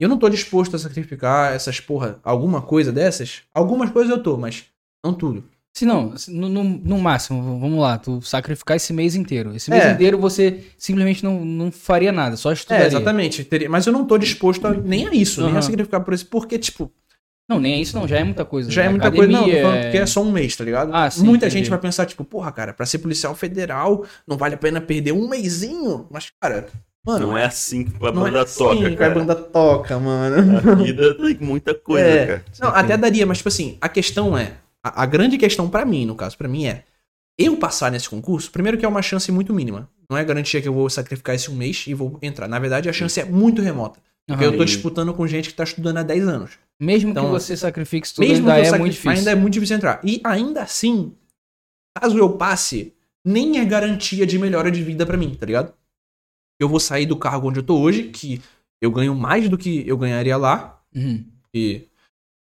[0.00, 3.42] Eu não tô disposto a sacrificar essas porra, alguma coisa dessas.
[3.54, 4.64] Algumas coisas eu tô, mas
[5.04, 5.44] não tudo.
[5.74, 9.56] Se não, no, no, no máximo, vamos lá, tu sacrificar esse mês inteiro.
[9.56, 9.92] Esse mês É.
[9.92, 12.84] inteiro você simplesmente não, não faria nada, só estudaria.
[12.84, 13.42] É, exatamente.
[13.44, 16.26] Teria, mas eu não tô disposto a, nem a isso, nem a sacrificar por isso,
[16.26, 16.92] porque, tipo,
[17.48, 18.70] Não, nem é isso não, já é muita coisa.
[18.70, 18.90] já é né?
[18.90, 19.32] muita coisa.
[19.32, 20.90] Não, tô Academia, falando porque é só um mês, tá ligado?
[20.94, 21.58] Ah, sim, Muita entendi.
[21.60, 25.12] gente vai pensar, tipo, porra, cara, pra ser policial federal, não vale a pena perder
[25.12, 26.06] um mêsinho.
[26.10, 26.66] Mas, cara,
[27.04, 27.28] mano.
[27.28, 29.10] Não é assim que a não banda é toca, assim que cara.
[29.10, 30.58] a banda toca, mano.
[30.70, 32.26] A vida tem muita coisa, É.
[32.26, 32.44] cara.
[32.60, 34.52] Não, até daria, mas tipo assim, a questão é.
[34.84, 36.84] A, a grande questão pra mim, no caso, pra mim é.
[37.38, 39.88] Eu passar nesse concurso, primeiro que é uma chance muito mínima.
[40.10, 42.46] Não é garantia que eu vou sacrificar esse um mês e vou entrar.
[42.46, 43.98] Na verdade, a chance é muito remota.
[44.26, 46.58] Porque eu tô disputando com gente que tá estudando há 10 anos.
[46.80, 49.10] Mesmo Então, que você sacrifique tudo, Mesmo ainda que eu é muito difícil.
[49.18, 50.00] ainda é muito difícil entrar.
[50.04, 51.14] E ainda assim,
[51.98, 52.94] caso eu passe,
[53.24, 55.72] nem é garantia de melhora de vida pra mim, tá ligado?
[56.60, 58.40] Eu vou sair do cargo onde eu tô hoje, que
[58.80, 60.80] eu ganho mais do que eu ganharia lá.
[60.94, 61.24] Uhum.
[61.54, 61.88] E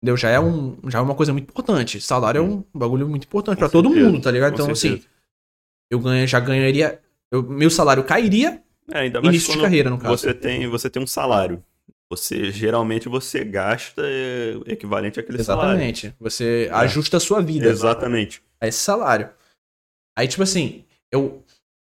[0.04, 0.18] entendeu?
[0.18, 2.02] Já é um, já é uma coisa muito importante.
[2.02, 4.52] Salário é um bagulho muito importante pra todo mundo, tá ligado?
[4.52, 5.02] com Então assim,
[5.90, 7.00] eu ganho, já ganharia,
[7.32, 8.62] eu- meu salário cairia
[8.92, 10.18] É, ainda mais início de carreira no caso.
[10.18, 11.64] você tem, você tem um salário.
[12.12, 15.72] Você geralmente você gasta é, equivalente àquele salário.
[15.72, 16.14] Exatamente.
[16.20, 18.44] Você ajusta a sua vida Exatamente.
[18.62, 19.30] a esse salário.
[20.18, 21.43] Aí tipo assim, eu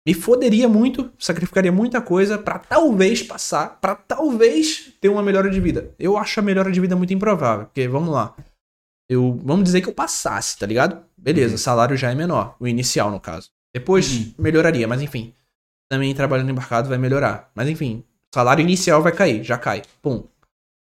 [0.08, 5.60] me foderia muito, sacrificaria muita coisa pra talvez passar, pra talvez ter uma melhora de
[5.60, 5.94] vida.
[5.98, 8.34] Eu acho a melhora de vida muito improvável, porque vamos lá.
[9.06, 11.04] Eu, vamos dizer que eu passasse, tá ligado?
[11.14, 11.54] Beleza, Uhum.
[11.56, 13.50] o salário já é menor, o inicial no caso.
[13.74, 14.34] Depois Uhum.
[14.38, 15.34] melhoraria, mas enfim.
[15.90, 17.50] Também trabalhando embarcado vai melhorar.
[17.54, 18.02] Mas enfim,
[18.32, 19.82] o salário inicial vai cair, já cai.
[20.00, 20.26] Pum.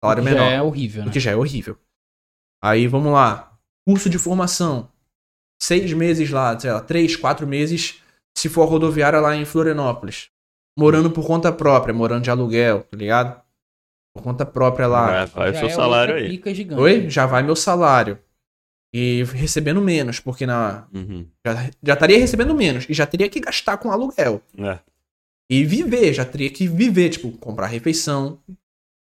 [0.03, 0.52] Salário Já menor.
[0.52, 1.11] é horrível, O né?
[1.11, 1.77] que já é horrível.
[2.64, 3.56] Aí vamos lá.
[3.88, 4.90] Curso de formação.
[5.61, 8.02] Seis meses lá, sei lá, três, quatro meses,
[8.38, 10.30] se for rodoviária lá em Florianópolis.
[10.78, 13.42] Morando por conta própria, morando de aluguel, tá ligado?
[14.16, 15.26] Por conta própria lá.
[15.26, 16.30] Vai, vai o seu é salário aí.
[16.30, 16.82] pica gigante.
[16.82, 17.10] Oi?
[17.10, 18.18] Já vai meu salário.
[18.94, 21.28] E recebendo menos, porque na, Uhum.
[21.46, 24.42] já, já estaria recebendo menos e já teria que gastar com aluguel.
[24.58, 24.80] É.
[25.50, 28.40] E viver, já teria que viver, tipo, comprar refeição,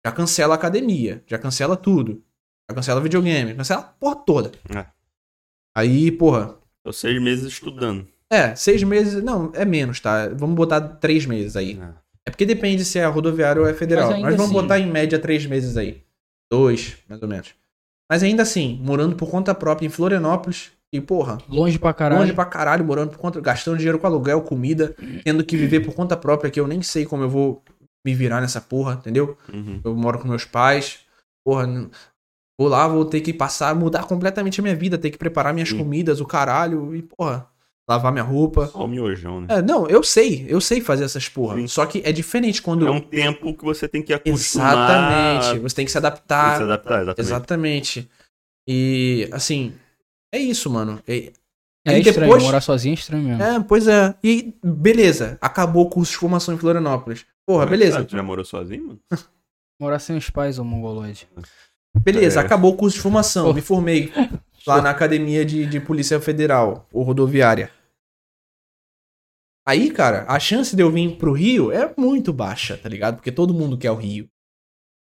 [0.04, 2.22] já cancela a academia, já cancela tudo.
[2.70, 4.52] Já cancela videogame, cancela a porra toda.
[4.74, 4.86] É.
[5.76, 8.08] Aí, porra, Tô seis meses estudando.
[8.32, 10.28] É, seis meses, não, é menos, tá?
[10.34, 11.78] Vamos botar três meses aí.
[11.80, 12.02] É.
[12.28, 14.10] É porque depende se é rodoviário ou é federal.
[14.10, 16.02] Mas Mas, vamos assim- botar em média três meses aí.
[16.52, 17.54] Dois, mais ou menos.
[18.10, 22.20] Mas ainda assim, morando por conta própria em Florianópolis, e porra, Longe pra caralho.
[22.20, 24.94] longe pra caralho, morando por conta, gastando dinheiro com aluguel, comida,
[25.24, 27.62] tendo que viver por conta própria, que eu nem sei como eu vou
[28.06, 29.36] me virar nessa porra, entendeu?
[29.52, 29.80] Uhum.
[29.82, 31.00] Eu moro com meus pais,
[31.44, 31.66] porra,
[32.60, 35.70] vou lá, vou ter que passar, mudar completamente a minha vida, ter que preparar minhas
[35.70, 35.78] Sim.
[35.78, 37.46] comidas, o caralho, e porra,
[37.88, 38.66] lavar minha roupa.
[38.68, 39.46] Só o miojão, né?
[39.50, 41.56] É, não, eu sei, eu sei fazer essas porra.
[41.56, 41.66] Sim.
[41.66, 42.86] Só que é diferente quando.
[42.86, 44.72] É um tempo que você tem que acostumar.
[44.74, 45.58] Exatamente.
[45.60, 46.50] Você tem que se Tem adaptar.
[46.52, 47.20] que se adaptar, exatamente.
[47.20, 48.10] Exatamente.
[48.68, 49.72] E, assim,
[50.32, 51.00] é isso, mano.
[51.08, 51.32] E-
[51.84, 53.42] É Aí estranho, depois- morar sozinho é estranho mesmo.
[53.42, 54.14] É, pois é.
[54.22, 57.26] E beleza, acabou o curso de formação em Florianópolis.
[57.44, 58.04] Porra, beleza.
[58.04, 59.00] Tu já morou sozinho, mano?
[59.80, 61.26] Morar sem os pais, ô mongoloide.
[62.04, 62.44] Beleza, É.
[62.44, 63.52] acabou o curso de formação.
[63.52, 64.12] Me formei
[64.66, 67.70] lá na Academia de, de Polícia Federal, ou Rodoviária.
[69.66, 73.16] Aí, cara, a chance de eu vir pro Rio é muito baixa, tá ligado?
[73.16, 74.28] Porque todo mundo quer o Rio.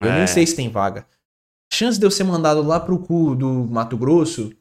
[0.01, 0.17] Eu É.
[0.19, 1.05] nem sei se tem vaga.
[1.71, 4.51] A chance de eu ser mandado lá pro cu do Mato Grosso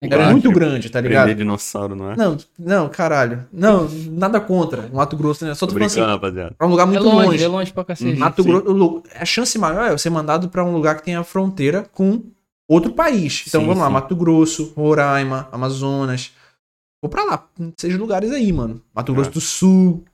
[0.00, 0.30] É é Baixo.
[0.32, 1.26] muito grande, tá ligado?
[1.26, 2.16] Prender dinossauro, não é?
[2.16, 3.48] Não, não, caralho.
[3.52, 5.54] Não, nada contra o Mato Grosso, né?
[5.54, 6.56] Só tô Tô falando assim, rapaziada.
[6.58, 7.44] é um lugar É muito longe, longe.
[7.44, 8.18] é longe pra cacete.
[8.18, 8.42] Mato.
[8.44, 12.22] Grosso, a chance maior é eu ser mandado pra um lugar que tenha fronteira com
[12.68, 13.44] outro país.
[13.46, 13.92] Então Sim, vamos lá, sim.
[13.92, 16.32] Mato Grosso, Roraima, Amazonas.
[17.02, 18.82] Vou pra lá, esses lugares aí, mano.
[18.94, 19.32] Mato Grosso É.
[19.32, 20.04] do Sul,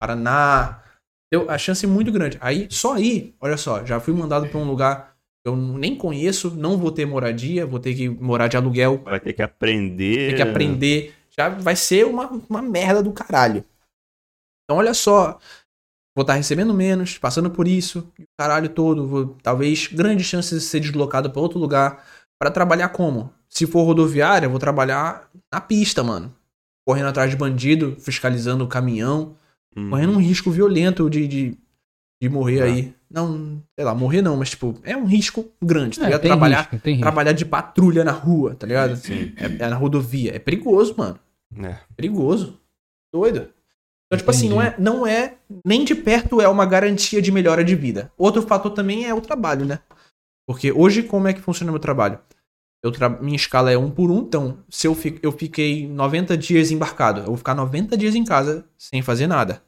[0.00, 0.82] Paraná.
[1.32, 2.38] Eu, a chance é muito grande.
[2.40, 5.14] Aí, só aí, olha só, já fui mandado pra um lugar
[5.44, 9.20] que eu nem conheço, não vou ter moradia, vou ter que morar de aluguel, Vai
[9.20, 10.28] ter que aprender.
[10.28, 11.14] tem que aprender.
[11.36, 13.64] Já vai ser uma, uma merda do caralho.
[14.64, 15.38] Então, olha só.
[16.16, 19.06] Vou estar recebendo menos, passando por isso, e o caralho todo.
[19.06, 22.04] Vou, talvez grandes chances de ser deslocado para outro lugar.
[22.38, 23.32] Pra trabalhar como?
[23.48, 26.32] Se for rodoviária, eu vou trabalhar na pista, mano.
[26.86, 29.36] Correndo atrás de bandido, fiscalizando o caminhão.
[29.76, 29.90] Uhum.
[29.90, 31.58] Correndo um risco violento de, de,
[32.22, 32.64] de morrer Ah.
[32.66, 32.94] aí.
[33.10, 36.20] Não, sei lá, morrer não, mas tipo, é um risco grande, tá É, ligado?
[36.22, 37.02] tem Trabalhar, risco, tem risco.
[37.02, 38.96] trabalhar de patrulha na rua, tá ligado?
[38.96, 39.32] Sim.
[39.36, 40.34] É, é na rodovia.
[40.34, 41.18] É perigoso, mano.
[41.62, 41.76] É.
[41.96, 42.58] Perigoso.
[43.12, 43.48] Doido.
[44.06, 44.54] Então, tipo assim, Entendi.
[44.54, 45.38] não é, não é.
[45.64, 48.12] Nem de perto é uma garantia de melhora de vida.
[48.16, 49.80] Outro fator também é o trabalho, né?
[50.46, 52.18] Porque hoje, como é que funciona o meu trabalho?
[52.82, 53.08] Eu tra...
[53.08, 55.18] Minha escala é um por um, então, se eu, fi...
[55.22, 59.62] eu fiquei 90 dias embarcado, eu vou ficar 90 dias em casa sem fazer nada.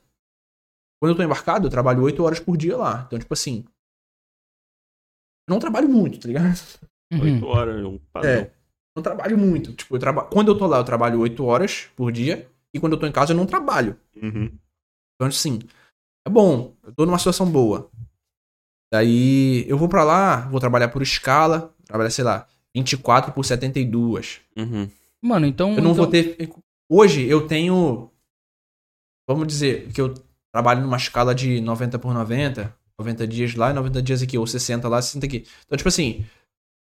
[1.01, 3.05] Quando eu tô embarcado, eu trabalho 8 horas por dia lá.
[3.07, 3.65] Então, tipo assim.
[5.49, 6.59] Não trabalho muito, tá ligado?
[7.13, 7.23] Uhum.
[7.23, 8.31] Oito horas, um padrão.
[8.31, 8.51] É.
[8.95, 9.73] Não trabalho muito.
[9.73, 10.25] Tipo, eu traba...
[10.25, 12.51] quando eu tô lá, eu trabalho 8 horas por dia.
[12.77, 13.99] E quando eu tô em casa, eu não trabalho.
[14.23, 14.53] Uhum.
[15.15, 15.61] Então, assim,
[16.27, 16.77] é bom.
[16.85, 17.91] Eu tô numa situação boa.
[18.93, 21.75] Daí, eu vou pra lá, vou trabalhar por escala.
[21.87, 22.47] Trabalhar, sei lá,
[22.77, 24.43] 24 por 72.
[24.59, 24.91] Uhum.
[25.25, 25.71] Mano, então.
[25.71, 26.53] Eu não então- vou ter...
[26.89, 28.11] Hoje, eu tenho...
[29.27, 30.13] Vamos dizer que eu
[30.55, 32.77] trabalho numa escala de 90 por 90.
[32.99, 34.37] 90 dias lá e 90 dias aqui.
[34.37, 35.47] Ou 60 lá, 60 aqui.
[35.65, 36.27] Então, tipo assim,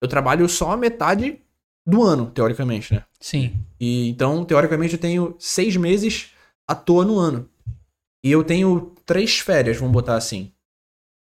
[0.00, 1.42] eu trabalho só a metade
[1.86, 3.04] do ano, teoricamente, né?
[3.18, 3.52] Sim.
[3.78, 6.32] E então, teoricamente, eu tenho seis meses
[6.68, 7.48] à toa no ano.
[8.24, 10.52] E eu tenho três férias, vamos botar assim.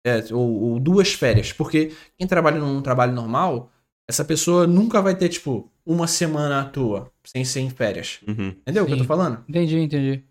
[0.06, 1.52] É, ou, ou duas férias.
[1.52, 3.70] Porque quem trabalha num trabalho normal,
[4.08, 8.20] essa pessoa nunca vai ter, tipo, uma semana à toa, sem ser em férias.
[8.26, 8.48] Uhum.
[8.48, 9.08] Entendeu o que eu tô Sim.
[9.08, 9.44] falando?
[9.48, 10.22] Entendi, entendi.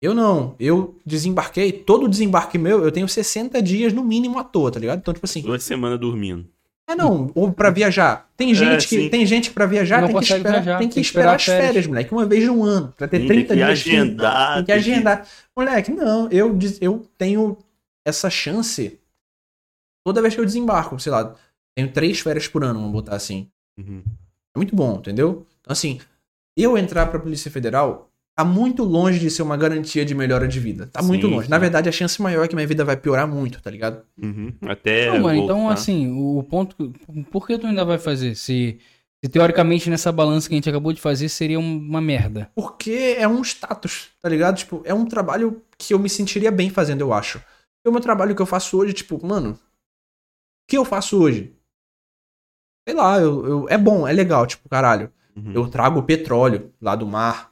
[0.00, 0.56] Eu não.
[0.58, 4.98] Eu desembarquei, todo desembarque meu, eu tenho 60 dias no mínimo à toa, tá ligado?
[4.98, 6.48] Então, tipo assim, Duas semanas dormindo.
[6.92, 8.28] É não, ou pra viajar.
[8.36, 9.08] Tem gente que sim.
[9.08, 11.36] tem gente que para viajar Não tem que esperar, viajar, tem que tem que esperar
[11.36, 11.66] as férias.
[11.66, 13.68] férias, moleque, uma vez no ano, pra ter Tem 30 que dias.
[13.68, 14.54] agendar.
[14.56, 15.28] Tem que agendar.
[15.56, 17.58] Moleque, não, eu, eu tenho
[18.04, 18.98] essa chance
[20.04, 21.34] toda vez que eu desembarco, sei lá,
[21.74, 23.48] tenho três férias por ano, vamos botar assim.
[23.78, 24.02] Uhum.
[24.54, 25.46] É muito bom, entendeu?
[25.60, 26.00] Então, assim,
[26.56, 30.58] eu entrar pra Polícia Federal tá muito longe de ser uma garantia de melhora de
[30.58, 30.86] vida.
[30.86, 31.44] Tá muito Sim, longe.
[31.46, 31.50] sim.
[31.50, 34.02] Na verdade, a chance maior é que minha vida vai piorar muito, tá ligado?
[34.20, 34.52] Uhum.
[34.62, 35.10] Até.
[35.10, 36.92] Não, mano, então assim, o ponto.
[37.30, 38.34] Por que tu ainda vai fazer?
[38.34, 38.78] Se,
[39.24, 42.50] se teoricamente nessa balança que a gente acabou de fazer seria um- uma merda.
[42.54, 44.56] Porque é um status, tá ligado?
[44.56, 47.38] Tipo, é um trabalho que eu me sentiria bem fazendo, eu acho.
[47.84, 49.58] E o meu trabalho que eu faço hoje, tipo, mano, o
[50.70, 51.52] que eu faço hoje?
[52.88, 55.12] Sei lá, eu, eu- é bom, é legal, tipo, caralho.
[55.36, 55.52] Uhum.
[55.52, 57.51] Eu trago petróleo lá do mar.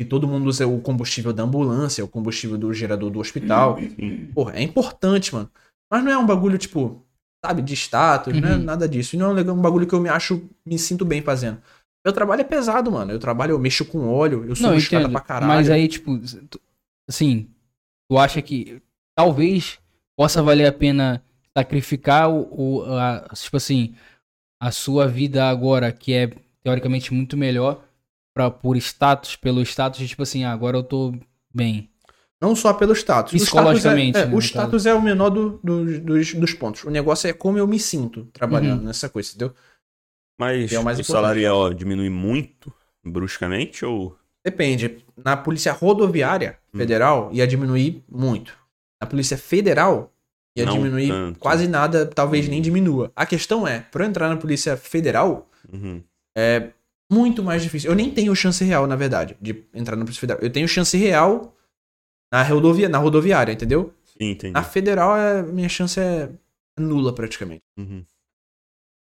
[0.00, 3.78] E todo mundo usa o combustível da ambulância, o combustível do gerador do hospital.
[3.78, 4.30] Sim.
[4.34, 5.50] Porra, é importante, mano.
[5.92, 7.04] Mas não é um bagulho, tipo,
[7.44, 8.62] sabe, de status, não é Uhum.
[8.62, 9.14] nada disso.
[9.14, 11.58] E não é um bagulho que eu me acho, me sinto bem fazendo.
[12.02, 13.12] Meu trabalho é pesado, mano.
[13.12, 15.48] Eu trabalho, eu mexo com óleo, eu sou escada pra caralho.
[15.52, 16.18] Mas aí, tipo,
[16.48, 16.58] tu-
[17.06, 17.48] assim,
[18.08, 18.80] tu acha que
[19.14, 19.78] talvez
[20.16, 21.22] possa valer a pena
[21.54, 22.48] sacrificar o,
[22.78, 23.94] o- a, tipo assim,
[24.58, 26.30] a sua vida agora, que é
[26.64, 27.84] teoricamente muito melhor,
[28.40, 31.12] pra, por status, pelo status de tipo assim, ah, agora eu tô
[31.54, 31.90] bem.
[32.40, 33.34] Não só pelo status.
[33.34, 36.54] O status Psicologicamente, é, é, né, o status é o menor do- do- dos, dos
[36.54, 36.84] pontos.
[36.84, 38.86] O negócio é como eu me sinto trabalhando Uhum.
[38.86, 39.52] nessa coisa, entendeu?
[40.38, 41.16] Mas é o mais o importante.
[41.22, 42.72] salário ia ó, diminuir muito
[43.04, 44.16] bruscamente ou.
[44.42, 45.04] Depende.
[45.22, 46.78] Na Polícia Rodoviária Hum.
[46.78, 48.56] Federal ia diminuir muito.
[48.98, 50.10] Na Polícia Federal
[50.56, 51.38] ia Não diminuir tanto.
[51.38, 53.12] quase nada, talvez nem diminua.
[53.14, 56.02] A questão é, pra eu entrar na Polícia Federal, Uhum.
[56.34, 56.70] é
[57.10, 57.90] muito mais difícil.
[57.90, 60.40] Eu nem tenho chance real, na verdade, de entrar na Polícia Federal.
[60.40, 61.54] Eu tenho chance real
[62.32, 63.92] na, rodovia, na rodoviária, entendeu?
[64.04, 64.52] Sim, entendi.
[64.52, 66.30] Na Federal, é, minha chance é
[66.78, 67.62] nula praticamente.
[67.76, 68.04] Uhum.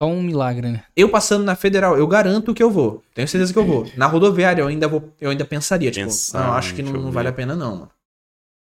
[0.03, 0.85] Só um milagre, né?
[0.95, 3.03] Eu passando na Federal, eu garanto que eu vou.
[3.15, 3.91] Tenho certeza que eu vou.
[3.97, 7.13] Na rodoviária, eu ainda vou, eu ainda pensaria, tipo, Pensar, não, acho que não, não
[7.13, 7.91] vale a pena não, mano.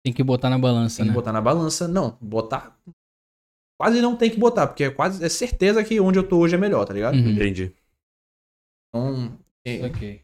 [0.03, 1.15] Tem que botar na balança, Tem que né?
[1.15, 1.87] botar na balança.
[1.87, 2.77] Não, botar.
[3.77, 6.55] Quase não tem que botar, porque é quase é certeza que onde eu tô hoje
[6.55, 7.15] é melhor, tá ligado?
[7.15, 7.31] Uhum.
[7.31, 7.73] Entendi.
[8.95, 9.37] Então.
[9.65, 10.21] é- Ok.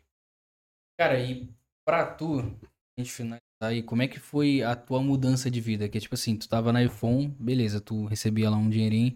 [0.97, 1.49] Cara, e
[1.85, 5.89] pra tu, a gente finalizar aí, como é que foi a tua mudança de vida?
[5.89, 9.15] Que tipo assim, tu tava na iPhone, beleza, tu recebia lá um dinheirinho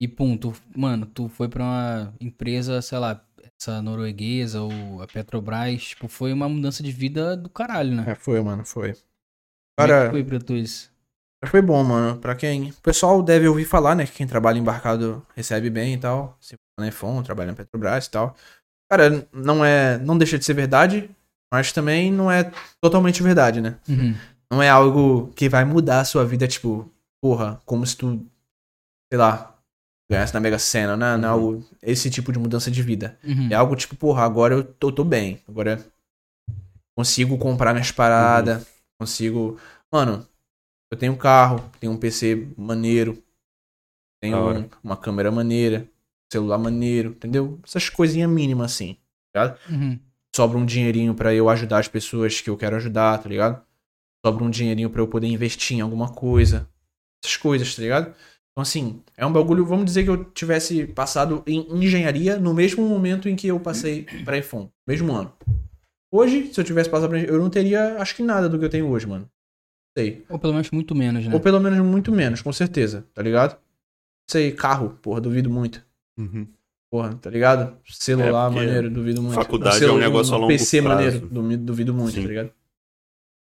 [0.00, 3.24] e pum, tu, mano, tu foi pra uma empresa, sei lá,
[3.60, 8.04] essa norueguesa ou a Petrobras, tipo, foi uma mudança de vida do caralho, né?
[8.10, 8.92] É, foi, mano, foi.
[8.92, 9.02] Como
[9.78, 10.92] é Cara, que foi pra tu isso?
[11.46, 12.20] foi bom, mano.
[12.20, 12.70] Pra quem.
[12.70, 14.06] O pessoal deve ouvir falar, né?
[14.06, 16.36] Que quem trabalha embarcado recebe bem e tal.
[16.40, 18.36] Se for na iPhone, trabalha na Petrobras e tal.
[18.92, 19.96] Cara, não é.
[19.96, 21.08] Não deixa de ser verdade,
[21.50, 23.78] mas também não é totalmente verdade, né?
[23.88, 24.14] Uhum.
[24.50, 28.20] Não é algo que vai mudar a sua vida, tipo, porra, como se tu,
[29.10, 29.56] sei lá,
[30.10, 31.16] ganhasse na Mega Sena, né?
[31.16, 31.38] Não é Uhum.
[31.38, 33.18] algo, esse tipo de mudança de vida.
[33.24, 33.48] Uhum.
[33.50, 35.40] É algo tipo, porra, agora eu tô, tô bem.
[35.48, 35.82] Agora
[36.94, 38.66] consigo comprar minhas paradas,
[39.00, 39.58] consigo.
[39.90, 40.26] Mano,
[40.90, 43.22] eu tenho um carro, tenho um PC maneiro,
[44.20, 45.88] tenho um- uma câmera maneira,
[46.32, 47.60] celular maneiro, entendeu?
[47.64, 48.96] Essas coisinhas mínimas assim.
[49.70, 49.98] Uhum.
[50.34, 53.62] Sobra um dinheirinho pra eu ajudar as pessoas que eu quero ajudar, tá ligado?
[54.24, 56.68] Sobra um dinheirinho pra eu poder investir em alguma coisa.
[57.24, 58.14] Essas coisas, tá ligado?
[58.52, 59.64] Então, assim, é um bagulho.
[59.64, 64.04] Vamos dizer que eu tivesse passado em engenharia no mesmo momento em que eu passei
[64.24, 64.70] pra iPhone.
[64.86, 65.32] Mesmo ano.
[66.12, 68.70] Hoje, se eu tivesse passado pra eu não teria, acho que nada do que eu
[68.70, 69.28] tenho hoje, mano.
[69.96, 70.24] Sei.
[70.28, 71.34] Ou pelo menos muito menos, né?
[71.34, 73.58] Ou pelo menos muito menos, com certeza, tá ligado?
[74.30, 75.84] Sei, carro, porra, duvido muito.
[76.22, 76.46] Uhum.
[76.90, 77.76] Porra, tá ligado?
[77.86, 79.34] Celular É, maneiro, duvido muito.
[79.34, 80.96] faculdade celu- é um negócio a longo PC prazo.
[80.96, 81.26] maneiro,
[81.58, 82.22] duvido, muito, Sim.
[82.22, 82.52] tá ligado?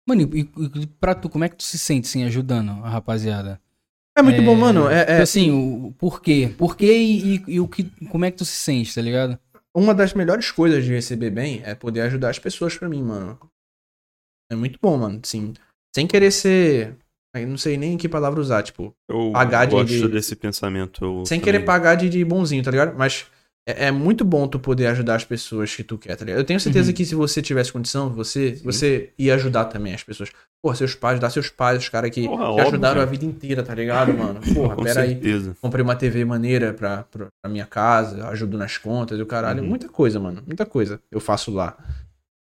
[0.08, 0.42] Mano, e,
[0.82, 3.60] e pra tu, como é que tu se sente, assim, ajudando a rapaziada?
[4.18, 4.90] É muito É, bom, mano.
[4.90, 6.54] É, Tipo é assim, o por quê?
[6.58, 9.40] Por quê e, e- e o que, como é que tu se sente, tá ligado?
[9.74, 13.40] uma das melhores coisas de receber bem é poder ajudar as pessoas pra mim, mano.
[14.52, 15.20] É muito bom, mano.
[15.24, 15.54] Assim,
[15.96, 16.98] sem querer ser.
[17.36, 21.24] Eu não sei nem que palavra usar, tipo, Eu Pagar de- gosto de- desse pensamento.
[21.26, 21.42] sem também.
[21.42, 22.96] querer pagar de, de bonzinho, tá ligado?
[22.98, 23.26] Mas
[23.68, 26.40] é, é muito bom tu poder ajudar as pessoas que tu quer, tá ligado?
[26.40, 26.96] Eu tenho certeza Uhum.
[26.96, 30.30] que se você tivesse condição, você, você ia ajudar também as pessoas.
[30.64, 33.08] Pô, seus pais, dar seus pais, os caras que Porra, te óbvio, ajudaram cara.
[33.08, 34.40] a vida inteira, tá ligado, mano?
[34.54, 35.10] Porra, Com pera aí.
[35.10, 35.56] certeza.
[35.62, 39.62] Comprei uma TV maneira pra, pra, pra minha casa, ajudo nas contas e o caralho.
[39.64, 39.70] Uhum.
[39.70, 40.44] Muita coisa, mano.
[40.46, 41.78] Muita coisa eu faço lá.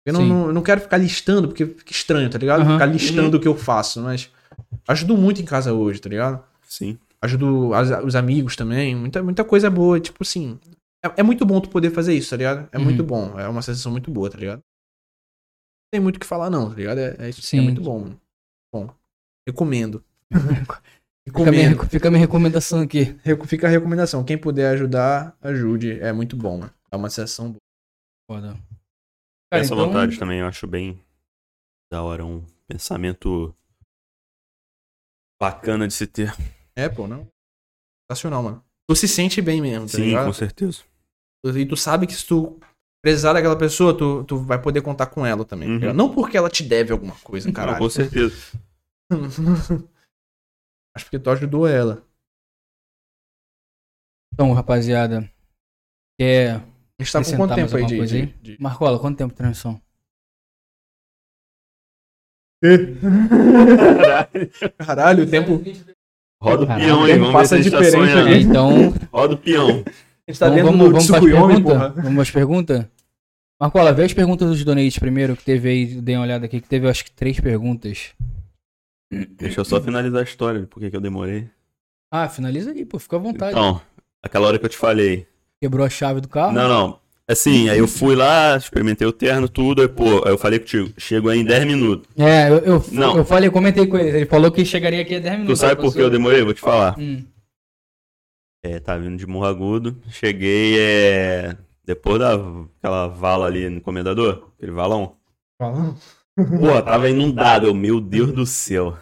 [0.07, 2.61] Eu não, não, não quero ficar listando, porque fica estranho, tá ligado?
[2.63, 2.73] Aham.
[2.75, 4.31] Ficar listando o que eu faço, mas
[4.89, 6.45] ajudo muito em casa hoje, tá ligado?
[6.63, 6.99] Sim.
[7.23, 8.95] Ajudo as- os amigos também.
[8.95, 9.99] Muita, muita coisa boa.
[10.01, 10.59] Tipo assim.
[11.05, 12.69] É, é muito bom tu poder fazer isso, tá ligado?
[12.73, 12.85] É Uhum.
[12.85, 13.39] muito bom.
[13.39, 14.59] É uma sensação muito boa, tá ligado?
[14.59, 16.99] Não tem muito o que falar, não, tá ligado?
[16.99, 17.59] É, é, isso, Sim.
[17.59, 18.21] é muito bom, mano.
[18.75, 18.95] Bom.
[19.47, 20.03] Recomendo.
[21.27, 23.17] Fica minha, fica a minha recomendação aqui.
[23.47, 24.23] Fica a recomendação.
[24.23, 25.99] Quem puder ajudar, ajude.
[26.01, 26.73] É muito bom, mano.
[26.91, 27.57] É uma sensação boa.
[28.31, 28.49] Foda.
[29.51, 31.01] Cara, Essa então- vontade também eu acho bem
[31.91, 32.27] da hora.
[32.27, 33.55] Um pensamento
[35.45, 36.35] bacana de se ter.
[36.77, 37.29] É, pô, não.
[38.11, 38.65] Sensacional, mano.
[38.89, 40.27] Tu se sente bem mesmo, tá Sim, ligado?
[40.27, 40.83] com certeza.
[41.45, 42.59] E tu sabe que se tu
[43.03, 45.79] precisar daquela pessoa, tu, tu vai poder contar com ela também.
[45.81, 45.93] tá Uhum.
[45.95, 47.79] Não porque ela te deve alguma coisa, Não, caralho.
[47.79, 48.35] com certeza.
[50.97, 52.07] Acho que tu ajudou ela.
[54.33, 55.31] Então, rapaziada,
[56.19, 56.57] quer...
[56.99, 58.07] A gente tá com quanto tempo de, aí?
[58.07, 58.27] de-
[58.57, 59.81] de- Marcola, quanto tempo de transmissão?
[64.79, 65.63] Caralho, o tempo.
[66.41, 68.29] Roda o peão, tempo Vamos ver se passa a gente tá diferente sonhando.
[68.29, 68.43] aqui.
[68.43, 69.69] Então, Roda o peão.
[69.69, 72.05] A gente tá então vamos, vamos para as perguntas?
[72.05, 72.87] Vamos às perguntas?
[73.61, 76.69] Marcola, vê as perguntas dos donates primeiro, que teve aí, dei uma olhada aqui, que
[76.69, 78.13] teve acho que três perguntas.
[79.11, 81.49] Deixa eu só finalizar a história, de por que que eu demorei.
[82.11, 83.53] Ah, finaliza aí, pô, fica à vontade.
[83.53, 83.81] Então,
[84.23, 85.27] aquela hora que eu te falei.
[85.61, 86.53] Quebrou a chave do carro?
[86.53, 86.99] Não, não.
[87.29, 90.93] Assim, aí eu fui lá, experimentei o terno, tudo, aí, pô, aí eu falei contigo,
[90.99, 92.07] chego aí em 10 minutos.
[92.19, 93.17] É, eu, eu, Não.
[93.17, 94.11] eu falei, comentei com ele.
[94.19, 95.61] Ele falou que chegaria aqui a 10 Tu minutos.
[95.61, 96.43] sabe por que eu demorei?
[96.43, 96.99] Vou te falar.
[96.99, 97.25] Hum.
[98.63, 99.97] É, tá vindo de Morro Agudo.
[100.11, 101.57] Cheguei, é.
[101.87, 105.17] Depois daquela vala ali no comendador, aquele valão.
[105.59, 105.97] Falando?
[106.37, 107.67] Pô, tava inundado.
[107.67, 108.97] Eu, meu Deus do céu.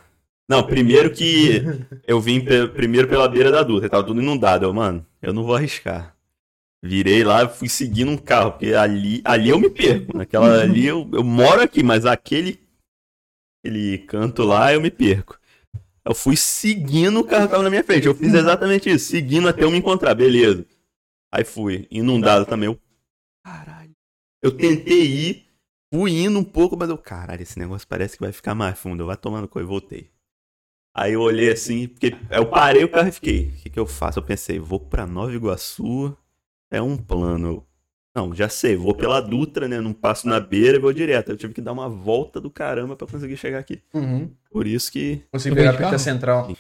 [0.49, 1.63] Não, primeiro que
[2.07, 2.45] eu vim
[2.75, 4.65] primeiro pela beira da Dutra, tava tudo inundado.
[4.67, 6.15] Eu, mano, eu não vou arriscar.
[6.85, 10.17] Virei lá, fui seguindo um carro, porque ali, ali eu me perco.
[10.17, 12.61] Naquela ali eu, eu moro aqui, mas aquele,
[13.61, 15.39] aquele canto lá eu me perco.
[16.05, 18.07] Eu fui seguindo o carro que tava na minha frente.
[18.07, 20.67] Eu fiz exatamente isso, seguindo até eu me encontrar, beleza.
[21.33, 22.67] Aí fui, inundado também.
[22.67, 22.79] Eu,
[23.45, 23.93] caralho.
[24.43, 25.47] Eu tentei ir,
[25.95, 29.07] fui indo um pouco, mas eu, caralho, esse negócio parece que vai ficar mais fundo.
[29.07, 30.11] Vai tomando coisa, voltei.
[30.95, 33.87] Aí eu olhei assim, porque eu parei o carro e fiquei, o que, que eu
[33.87, 34.19] faço?
[34.19, 36.15] Eu pensei, vou pra Nova Iguaçu,
[36.73, 37.67] é um plano.
[38.15, 39.81] Não, já sei, vou pela Dutra, né?
[39.81, 41.31] Não passo na beira e vou direto.
[41.31, 43.83] Eu tive que dar uma volta do caramba pra conseguir chegar aqui.
[43.95, 44.35] Uhum.
[44.51, 45.23] Por isso que.
[45.31, 46.55] Consegui pegar a pista central.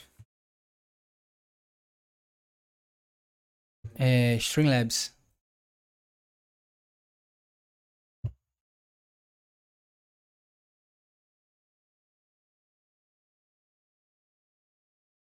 [3.94, 5.14] É, Streamlabs.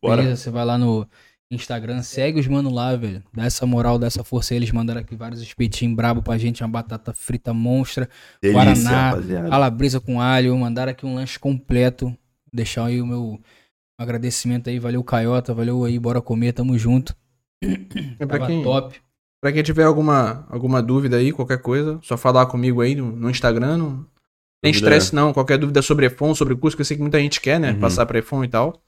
[0.02, 0.22] Bora.
[0.22, 0.42] Beleza?
[0.42, 1.06] Você vai lá no
[1.52, 3.22] Instagram, segue os mano lá, velho.
[3.32, 4.58] Dá essa moral, dá essa força aí.
[4.58, 8.08] Eles mandaram aqui vários espetinhos brabo pra gente, uma batata frita monstra.
[8.42, 9.50] Delícia, Guaraná, rapaziada.
[9.50, 12.12] calabresa com alho, mandaram aqui um lanche completo.
[12.52, 13.38] Deixar aí o meu
[13.98, 17.14] agradecimento aí, valeu Caiota, valeu aí, bora comer, tamo junto.
[18.18, 19.00] É pra Tava quem, top.
[19.40, 23.30] pra quem tiver alguma, alguma dúvida aí, qualquer coisa, só falar comigo aí no, no
[23.30, 23.78] Instagram.
[23.78, 24.06] Não
[24.62, 25.32] tem estresse não.
[25.32, 27.72] Qualquer dúvida sobre EFON, sobre curso, que eu sei que muita gente quer, né?
[27.72, 27.80] Uhum.
[27.80, 28.82] Passar pra EFON e tal.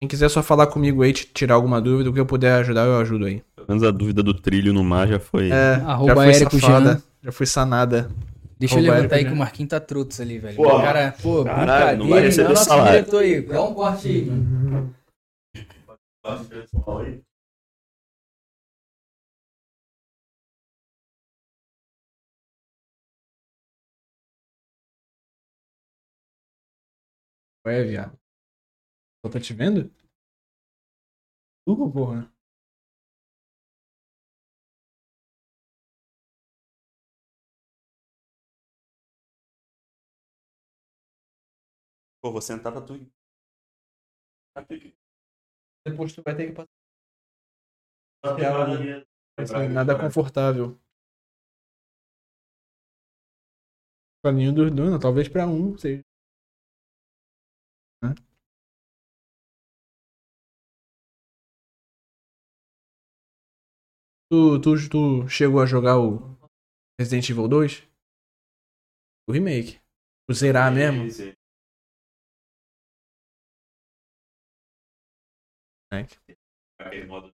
[0.00, 2.98] Quem quiser só falar comigo aí, tirar alguma dúvida, o que eu puder ajudar, eu
[2.98, 3.42] ajudo aí.
[3.54, 5.48] Pelo menos a dúvida do trilho no mar já foi.
[5.50, 7.02] É, Arroba já foi Érico safada, Jean.
[7.22, 8.10] já foi sanada.
[8.62, 9.44] Deixa eu Arroba levantar aí Érico que o Jean.
[9.44, 10.56] Marquinhos tá trutos ali, velho.
[10.56, 13.00] Pô, cara, pô, caralho, não vai receber nosso salário.
[13.00, 14.94] diretor aí, dá um corte aí, mano.
[27.66, 28.16] Ué, viado.
[29.26, 29.90] Só tá te vendo?
[31.66, 32.32] Hugo, porra.
[42.22, 42.94] Pô, vou sentar pra tu.
[45.84, 46.70] Depois tu vai ter que passar.
[49.36, 50.78] Vai ser nada confortável.
[54.24, 56.04] Caminho dos donos, talvez pra um seja.
[58.04, 58.14] Né?
[64.30, 66.38] Tu, tu, tu chegou a jogar o
[67.00, 67.82] Resident Evil 2?
[69.28, 69.80] O remake.
[70.30, 71.04] O zerar mesmo?
[75.92, 76.06] Né?
[76.80, 77.32] Aquele modo.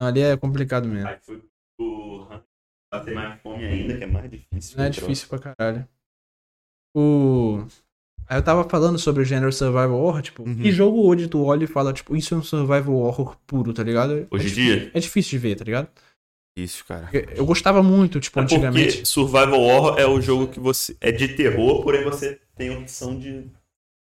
[0.00, 1.08] Ali é complicado mesmo.
[1.08, 1.42] Aí fui
[1.76, 2.28] pro
[2.92, 4.76] bater mais fome ainda, que é mais difícil.
[4.78, 5.88] Não é difícil pra caralho.
[6.94, 7.64] O.
[8.28, 10.56] Aí eu tava falando sobre o gênero Survival Horror, tipo, Uhum.
[10.56, 13.82] que jogo hoje tu olha e fala, tipo, isso é um Survival Horror puro, tá
[13.82, 14.26] ligado?
[14.30, 14.90] Hoje é em difícil- dia?
[14.94, 15.88] É difícil de ver, tá ligado?
[16.56, 17.08] Isso, cara.
[17.34, 18.92] Eu gostava muito, tipo, É antigamente.
[18.92, 20.96] porque Survival Horror é o jogo que você.
[21.00, 23.46] É de terror, porém você tem a opção de.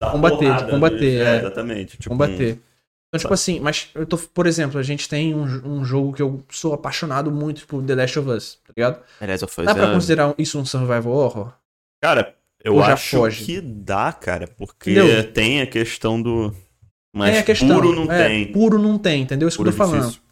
[0.01, 1.37] Combater, porrada, combater, né?
[1.37, 1.39] é.
[1.39, 1.97] Exatamente.
[1.97, 2.59] Tipo, combater.
[3.09, 6.21] Então, tipo assim, mas eu tô, por exemplo, a gente tem um, um jogo que
[6.21, 8.99] eu sou apaixonado muito por The Last of Us, tá ligado?
[8.99, 9.03] Um...
[9.21, 11.53] Aliás, eu Dá pra é- considerar isso um survival horror?
[12.03, 13.45] Cara, eu acho foge?
[13.45, 15.33] que dá, cara, porque Entendeu?
[15.33, 16.53] tem a questão do.
[17.15, 17.69] Mas é a questão.
[17.69, 18.53] puro não é, tem.
[18.53, 19.47] Puro não tem, entendeu?
[19.47, 20.09] Isso Puro que eu tô falando.
[20.09, 20.23] difícil.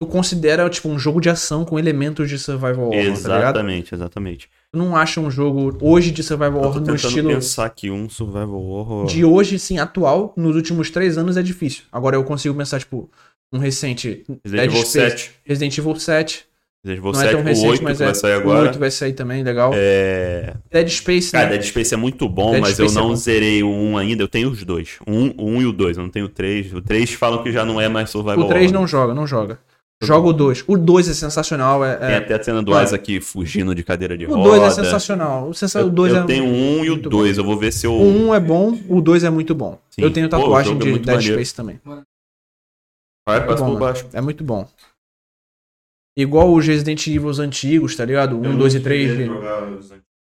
[0.00, 3.70] Tu considera, tipo, um jogo de ação com elementos de survival horror, tá ligado?
[3.92, 7.92] Exatamente, Tu não acha um jogo hoje de survival Eu horror no estilo pensar que
[7.92, 9.06] um Survival Horror.
[9.06, 11.84] de hoje, sim, atual, nos últimos três anos é difícil.
[11.92, 13.08] Agora eu consigo pensar, tipo,
[13.52, 15.30] um recente Resident Evil Space, 7.
[15.44, 16.46] Resident Evil 7,
[17.00, 18.04] Vou Não é tão o recente, 8 mas é.
[18.04, 18.62] vai sair O agora.
[18.62, 19.70] 8 vai sair também, legal.
[19.74, 20.54] É...
[20.72, 21.52] Dead Space, Cara, né?
[21.52, 23.16] Dead Space é muito bom, Dead mas eu Space é não bom.
[23.16, 24.22] zerei o 1 ainda.
[24.24, 24.98] Eu tenho os dois.
[25.06, 25.96] O 1, o 1 e o 2.
[25.98, 26.74] Eu não tenho o 3.
[26.74, 28.80] O 3 falam que já não é mais Survival O 3 Horror.
[28.80, 29.58] não joga, não joga.
[30.04, 30.64] Joga o 2.
[30.66, 31.84] O 2 é sensacional.
[31.84, 32.84] É, Tem é- até a cena do Mano.
[32.84, 34.50] Isaac fugindo de cadeira de O roda.
[34.58, 35.48] 2 é sensacional.
[35.48, 35.80] O, sensa...
[35.80, 36.26] Eu, o 2 eu é...
[36.26, 37.38] tenho o 1 e o muito 2.
[37.38, 37.92] Eu vou ver se eu...
[37.94, 39.78] O 1 é bom, o 2 é muito bom.
[39.90, 40.02] Sim.
[40.02, 41.34] Eu tenho Pô, o tatuagem jogo é de muito Dead maneiro.
[41.36, 41.80] Space também.
[43.26, 44.06] Vai, Muito passa por baixo.
[44.12, 44.68] É muito bom.
[46.16, 48.38] Igual os Resident Evil antigos, tá ligado?
[48.38, 49.16] 1, 2 e 3.
[49.16, 49.30] de-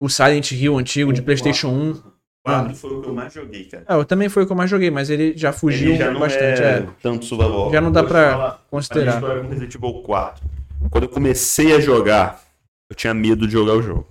[0.01, 2.10] O Silent Hill antigo de PlayStation 1.
[2.43, 3.85] O 4 foi o que eu mais joguei, cara.
[3.87, 6.11] É, eu também foi o que eu mais joguei, mas ele já fugiu Ele já
[6.11, 6.61] bastante.
[6.61, 6.87] é É.
[7.01, 7.71] tanto survival.
[7.71, 9.13] Já não dá pra falar a considerar.
[9.13, 10.43] história com Resident Evil 4.
[10.89, 12.41] Quando eu comecei a jogar,
[12.89, 14.07] eu tinha medo de jogar o jogo.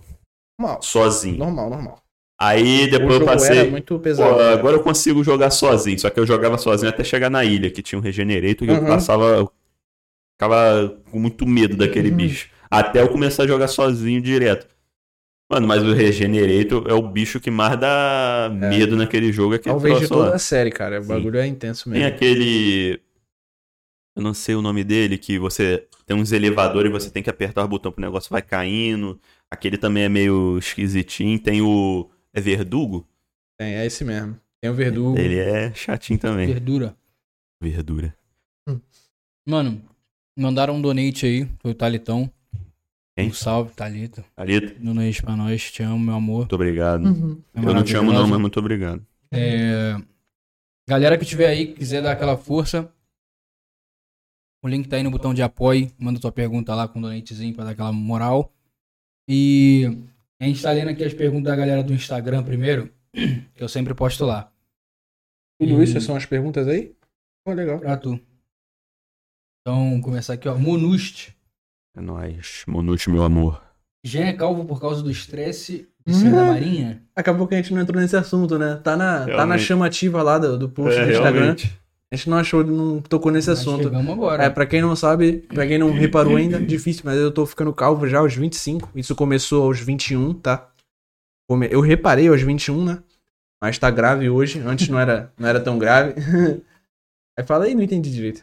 [0.61, 1.39] Normal, Sozinho.
[1.39, 1.99] normal, normal.
[2.41, 3.69] Aí depois eu passei.
[3.69, 4.41] muito Pô, pesado.
[4.41, 5.99] agora eu consigo jogar sozinho.
[5.99, 8.87] Só que eu jogava sozinho até chegar na ilha, que tinha um Regenerator, eu Uhum.
[8.87, 9.25] passava.
[9.25, 9.53] eu
[10.39, 12.17] ficava com muito medo daquele Uhum.
[12.17, 12.49] bicho.
[12.71, 14.69] Até eu começar a jogar sozinho direto.
[15.51, 19.55] Mano, mas o Regenerator é o bicho que mais dá medo naquele jogo.
[19.55, 20.37] É aquele Talvez de toda lá.
[20.37, 21.01] a série, cara.
[21.01, 21.09] O Sim.
[21.09, 22.15] bagulho é intenso Tem mesmo.
[22.15, 23.01] aquele.
[24.15, 27.31] Eu não sei o nome dele, que você tem uns elevadores e você tem que
[27.31, 29.21] apertar o botão pro negócio vai caindo.
[29.51, 31.37] Aquele também é meio esquisitinho.
[31.41, 32.09] Tem o.
[32.33, 33.05] É Verdugo?
[33.59, 34.39] Tem, é esse mesmo.
[34.63, 35.19] Tem o Verdugo.
[35.19, 36.47] Ele é chatinho também.
[36.47, 36.97] Verdura.
[37.61, 38.15] Verdura.
[39.49, 39.83] Mano,
[40.39, 42.31] mandaram um donate aí, foi o Talitão.
[43.21, 43.31] Quem?
[43.31, 44.25] Um salve, Talita.
[44.37, 46.39] Alito, Donate pra nós, te amo, meu amor.
[46.41, 47.05] muito obrigado.
[47.05, 47.41] Uhum.
[47.55, 49.05] É Eu não te amo, não, mas muito obrigado.
[49.33, 49.97] É,
[50.91, 52.93] Galera que tiver aí, que quiser dar aquela força,
[54.61, 55.89] o link tá aí no botão de apoio.
[55.97, 58.53] Manda tua pergunta lá com um donatezinho pra dar aquela moral.
[59.29, 59.85] E
[60.41, 62.93] a gente tá lendo aqui as perguntas da galera do Instagram primeiro,
[63.55, 64.53] que eu sempre posto lá.
[65.61, 66.93] Tudo isso são as perguntas aí?
[67.45, 67.79] Pô, legal.
[67.79, 68.21] Pra tu.
[69.61, 70.59] Então, começar aqui, ó.
[70.59, 71.37] Monust.
[71.97, 72.63] É nóis.
[72.67, 73.63] Monute, meu amor.
[74.05, 77.03] Já é calvo por causa do estresse de ser da marinha?
[77.15, 78.77] Acabou que a gente não entrou nesse assunto, né?
[78.83, 79.63] Tá na, tá na Realmente.
[79.65, 81.41] chamativa lá do, do post É, do Instagram.
[81.41, 81.81] realmente.
[82.13, 83.85] A gente não achou, não tocou nesse Mas assunto.
[83.85, 84.43] Chegamos agora.
[84.45, 87.73] É, pra quem não sabe, pra quem não reparou ainda, difícil, mas eu tô ficando
[87.73, 88.91] calvo já aos 25.
[88.97, 90.69] Isso começou aos 21, tá?
[91.49, 93.03] Come- Eu reparei aos 21, né?
[93.63, 94.59] Mas tá grave hoje.
[94.61, 96.15] Antes não era, não era tão grave.
[97.39, 98.43] Aí fala aí, não entendi direito.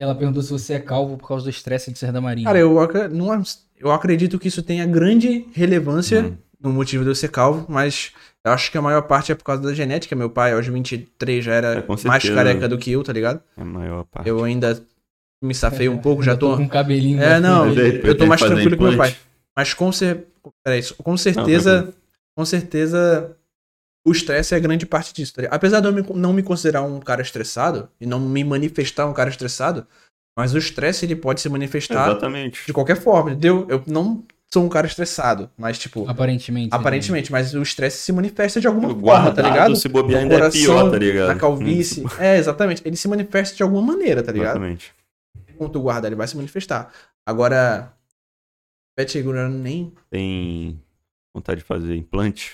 [0.00, 2.46] Ela perguntou se você é calvo por causa do estresse de ser da marinha.
[2.46, 3.42] Cara, eu, acre- não,
[3.78, 6.36] eu acredito que isso tenha grande relevância Hum.
[6.60, 8.12] no motivo de eu ser calvo, mas
[8.44, 10.14] eu acho que a maior parte é por causa da genética.
[10.14, 13.40] Meu pai, aos 23, já era É, mais careca do que eu, tá ligado?
[13.56, 14.28] É a maior parte.
[14.28, 14.80] Eu ainda
[15.42, 16.56] me safei um pouco, já tô.
[16.56, 17.20] com cabelinho.
[17.20, 19.16] É, não, aí, eu tô mais tranquilo que meu pai.
[19.56, 20.26] Mas com, cer...
[20.64, 21.92] Peraí, com certeza.
[22.36, 23.36] com certeza.
[24.08, 25.34] O estresse é grande parte disso.
[25.34, 25.54] tá ligado?
[25.54, 29.12] Apesar de eu me- não me considerar um cara estressado e não me manifestar um
[29.12, 29.86] cara estressado,
[30.36, 32.64] mas o estresse ele pode se manifestar Exatamente.
[32.66, 33.66] de qualquer forma, entendeu?
[33.68, 36.74] Eu não sou um cara estressado, mas tipo, Aparentemente.
[36.74, 39.76] aparentemente, mas o estresse se manifesta de alguma forma, Guardado, tá ligado?
[39.76, 41.28] se bobear ainda é coração, pior, tá ligado?
[41.28, 42.04] Na calvície.
[42.18, 42.80] É, exatamente.
[42.84, 44.52] Ele se manifesta de alguma maneira, tá ligado?
[44.56, 44.92] Exatamente.
[45.58, 46.90] Quando tu guardar, ele vai se manifestar.
[47.26, 47.92] Agora,
[48.96, 50.80] Pet segurando nem Tem
[51.34, 52.52] vontade de fazer implante?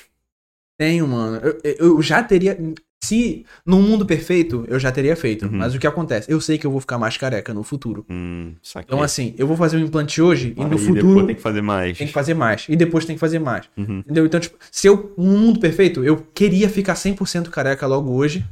[0.79, 1.41] Tenho, mano.
[1.43, 2.59] Eu, eu já teria.
[3.03, 5.45] Se num mundo perfeito, eu já teria feito.
[5.45, 5.59] Uhum.
[5.59, 6.31] Mas o que acontece?
[6.33, 8.07] Eu sei que eu vou ficar mais careca no futuro.
[8.09, 8.55] Hum.
[8.79, 11.43] Então, assim, eu vou fazer um implante hoje e Aí no depois futuro tem que
[11.43, 11.99] fazer mais.
[11.99, 12.65] tem que fazer mais.
[12.67, 13.69] E depois tem que fazer mais.
[13.77, 13.99] Uhum.
[13.99, 14.25] Entendeu?
[14.25, 15.13] Então, tipo, se eu.
[15.19, 18.43] Num mundo perfeito, eu queria ficar 100% careca logo hoje.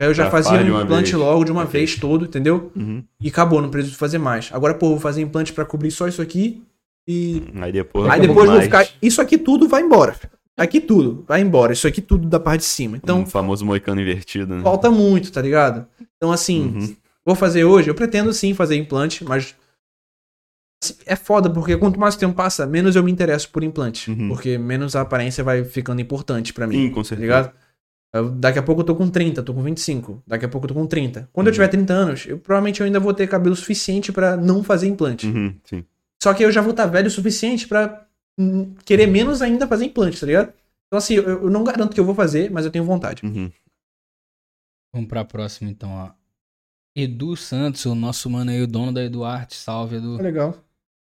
[0.00, 1.14] Aí eu já Já fazia um implante vez.
[1.22, 1.72] logo de uma Ok.
[1.78, 2.72] vez todo, entendeu?
[2.74, 3.02] Uhum.
[3.20, 4.48] E acabou, não preciso fazer mais.
[4.52, 6.62] Agora, pô, vou fazer implante pra cobrir só isso aqui
[7.06, 8.08] e Aí depois.
[8.10, 8.88] Aí depois vou ficar.
[9.02, 10.16] Isso aqui tudo vai embora.
[10.58, 11.72] Aqui tudo vai embora.
[11.72, 12.96] Isso aqui tudo da parte de cima.
[12.96, 14.62] Então, Um famoso moicano invertido, né?
[14.62, 15.86] falta muito, tá ligado?
[16.16, 16.96] Então, assim, Uhum.
[17.24, 17.88] vou fazer hoje.
[17.88, 19.54] Eu pretendo sim fazer implante, mas.
[20.82, 24.10] assim, É foda, porque quanto mais o tempo passa, menos eu me interesso por implante.
[24.10, 24.28] Uhum.
[24.28, 26.74] Porque menos a aparência vai ficando importante pra mim.
[26.86, 27.20] Sim, com Tá certeza.
[27.22, 27.52] ligado?
[28.14, 30.22] Eu- daqui a pouco eu tô com 30, tô com 25.
[30.26, 31.28] Daqui a pouco eu tô com 30.
[31.32, 31.54] Quando eu Uhum.
[31.54, 35.26] tiver 30 anos, eu provavelmente eu ainda vou ter cabelo suficiente pra não fazer implante.
[35.26, 35.84] Uhum, sim.
[36.22, 38.07] Só que eu já vou estar velho o suficiente pra hum,
[38.84, 40.52] querer menos ainda fazer implante, tá ligado?
[40.86, 43.24] Então, assim, eu, eu não garanto que eu vou fazer, mas eu tenho vontade.
[43.24, 43.50] Uhum.
[44.94, 46.12] Vamos pra próxima, então, ó.
[46.96, 49.54] Edu Santos, o nosso mano aí, o dono da Eduarte.
[49.54, 50.16] Salve, Edu.
[50.16, 50.56] Legal.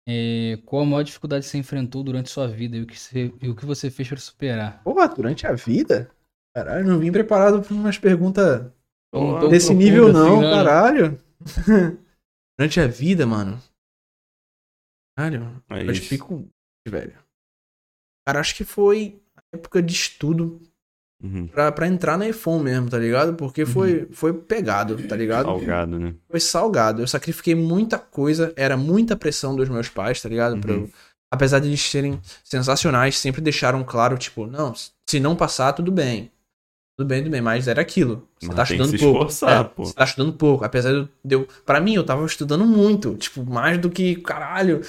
[0.07, 3.33] É, qual a maior dificuldade que você enfrentou durante sua vida e o que você,
[3.41, 4.83] e o que você fez pra superar?
[4.83, 6.11] Porra, durante a vida?
[6.55, 8.71] Caralho, não vim preparado pra umas perguntas
[9.11, 10.51] Pô, tão desse nível, assim, não, né?
[10.51, 11.19] caralho.
[12.57, 13.61] durante a vida, mano.
[15.17, 16.47] Caralho, É eu fico
[16.87, 17.24] velho.
[18.26, 19.19] Cara, acho que foi
[19.53, 20.60] época de estudo
[21.23, 21.47] Uhum.
[21.47, 23.35] pra, pra entrar na iPhone mesmo, tá ligado?
[23.35, 25.45] Porque foi, foi pegado, tá ligado?
[25.45, 26.14] Salgado, né?
[26.30, 27.02] Foi salgado.
[27.02, 30.60] Eu sacrifiquei muita coisa, era muita pressão dos meus pais, tá ligado?
[30.60, 30.89] Pra eu- Uhum.
[31.31, 34.73] apesar de eles serem sensacionais, sempre deixaram claro, tipo, não,
[35.10, 36.31] se não passar, tudo bem.
[36.97, 38.27] Tudo bem, tudo bem, mas era aquilo.
[38.39, 39.19] Você Mas tá tem que estudando se pouco.
[39.26, 39.85] esforçar, É, pô.
[39.85, 40.64] Você tá estudando pouco.
[40.64, 40.91] Apesar
[41.23, 41.47] de eu.
[41.65, 43.15] Pra mim, eu tava estudando muito.
[43.18, 44.81] Tipo, mais do que caralho.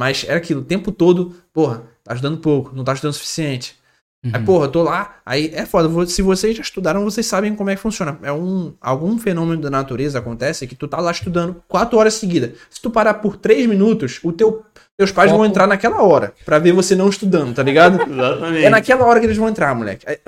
[0.00, 3.76] Mas era aquilo, o tempo todo, porra, tá estudando pouco, não tá estudando o suficiente.
[4.24, 4.44] Aí, Uhum.
[4.44, 6.06] porra, eu tô lá, aí é foda.
[6.06, 8.16] Se vocês já estudaram, vocês sabem como é que funciona.
[8.22, 8.72] É um.
[8.80, 12.52] Algum fenômeno da natureza acontece que tu tá lá estudando quatro horas seguidas.
[12.70, 14.64] Se tu parar por três minutos, o teu,
[14.96, 15.50] teus pais vão Foco.
[15.50, 16.32] entrar naquela hora.
[16.44, 17.96] Pra ver você não estudando, tá ligado?
[18.08, 18.64] Exatamente.
[18.64, 20.06] É naquela hora que eles vão entrar, moleque.
[20.06, 20.18] Aí,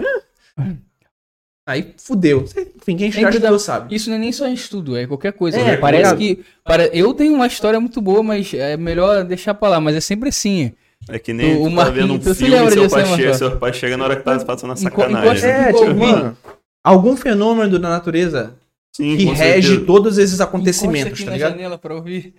[1.69, 2.45] aí fudeu.
[2.77, 3.95] Enfim, quem já estudou sabe.
[3.95, 5.57] Isso não é nem só em estudo, é qualquer coisa.
[5.59, 5.75] É, né?
[5.77, 6.45] tá Parece que.
[6.65, 6.87] Para...
[6.89, 9.81] Eu tenho uma história muito boa, mas é melhor deixar pra lá.
[9.81, 10.73] Mas é sempre assim.
[11.09, 13.73] É que nem O- tu tá vendo um filme lembra seu pai, chega, seu pai
[13.73, 15.49] chega na hora que tá passando a sacanagem.
[15.51, 15.99] É, tipo, ouvindo.
[15.99, 16.37] mano.
[16.83, 18.55] Algum fenômeno da natureza
[18.95, 19.87] Sim, que rege certeza.
[19.87, 21.51] todos esses acontecimentos, aqui tá ligado?
[21.53, 22.35] janela pra ouvir.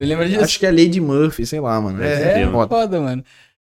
[0.00, 0.42] Você lembra disso?
[0.44, 2.02] Acho que é Lady Murphy, sei lá, mano.
[2.02, 2.52] É, é mano.
[2.52, 2.68] foda.
[2.74, 3.24] Foda, mano.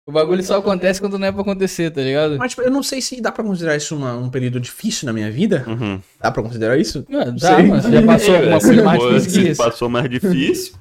[0.07, 2.37] O bagulho só acontece quando não é pra acontecer, tá ligado?
[2.39, 5.13] Mas tipo, eu não sei se dá pra considerar isso uma- um período difícil na
[5.13, 5.65] minha vida.
[5.69, 6.01] Uhum.
[6.21, 7.05] Dá pra considerar isso?
[7.13, 7.67] Ah, dá, sei.
[7.67, 7.83] mano.
[7.83, 9.63] Você já passou alguma É, coisa se mais difícil que se isso?
[9.63, 10.75] passou mais difícil.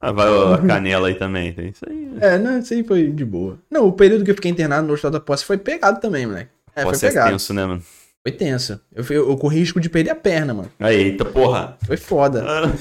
[0.00, 1.52] Ah, vai a canela aí também.
[1.52, 2.10] Tem isso aí.
[2.20, 3.58] É, não, isso aí foi de boa.
[3.70, 6.50] Não, o período que eu fiquei internado no hospital da posse foi pegado também, moleque.
[6.74, 7.30] É, Pode foi ser pegado.
[7.30, 7.82] tenso, né, mano?
[8.26, 8.80] Foi tenso.
[8.94, 10.70] Eu, fui- eu corri risco de perder a perna, mano.
[10.78, 11.76] Aí, eita porra.
[11.86, 12.44] Foi foda.
[12.46, 12.72] Ah,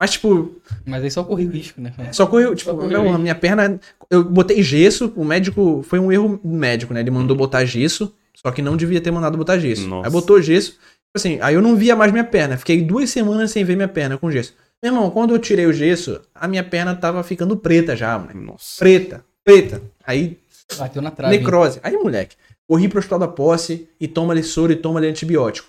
[0.00, 1.92] Mas, tipo, Mas aí só corri o risco, né?
[2.12, 3.78] só correu, tipo, Só correu meu, minha perna.
[4.10, 5.82] Eu botei gesso, o médico.
[5.88, 7.00] Foi um erro médico, né?
[7.00, 9.86] Ele mandou botar gesso, só que não devia ter mandado botar gesso.
[9.86, 10.08] Nossa.
[10.08, 10.76] Aí botou gesso.
[11.16, 12.56] Assim, aí eu não via mais minha perna.
[12.56, 14.54] Fiquei duas semanas sem ver minha perna com gesso.
[14.82, 18.38] Meu irmão, quando eu tirei o gesso, a minha perna tava ficando preta já, moleque.
[18.38, 18.78] Nossa.
[18.78, 19.80] Preta, preta.
[20.04, 20.38] Aí,
[20.76, 21.34] Bateu na trave.
[21.34, 21.40] hein?
[21.40, 21.78] necrose.
[21.82, 22.36] Aí, moleque,
[22.68, 25.68] corri pro hospital da posse e toma-lhe soro e toma-lhe antibiótico.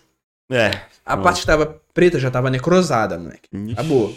[0.52, 0.72] É.
[1.06, 1.24] A Nossa.
[1.24, 3.48] parte que tava preta já tava necrosada, moleque.
[3.54, 3.74] Ixi.
[3.74, 4.16] Acabou.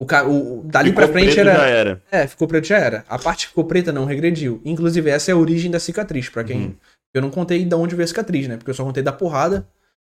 [0.00, 0.24] O, ca...
[0.26, 0.62] o...
[0.64, 1.54] Dali Ficou pra frente preto, era.
[1.54, 2.02] Já era.
[2.10, 3.04] É, ficou preto já era.
[3.08, 4.60] A parte que ficou preta não regrediu.
[4.64, 6.56] Inclusive, essa é a origem da cicatriz, pra quem.
[6.62, 6.74] Uhum.
[7.14, 8.56] Eu não contei de onde veio a cicatriz, né?
[8.56, 9.68] Porque eu só contei da porrada.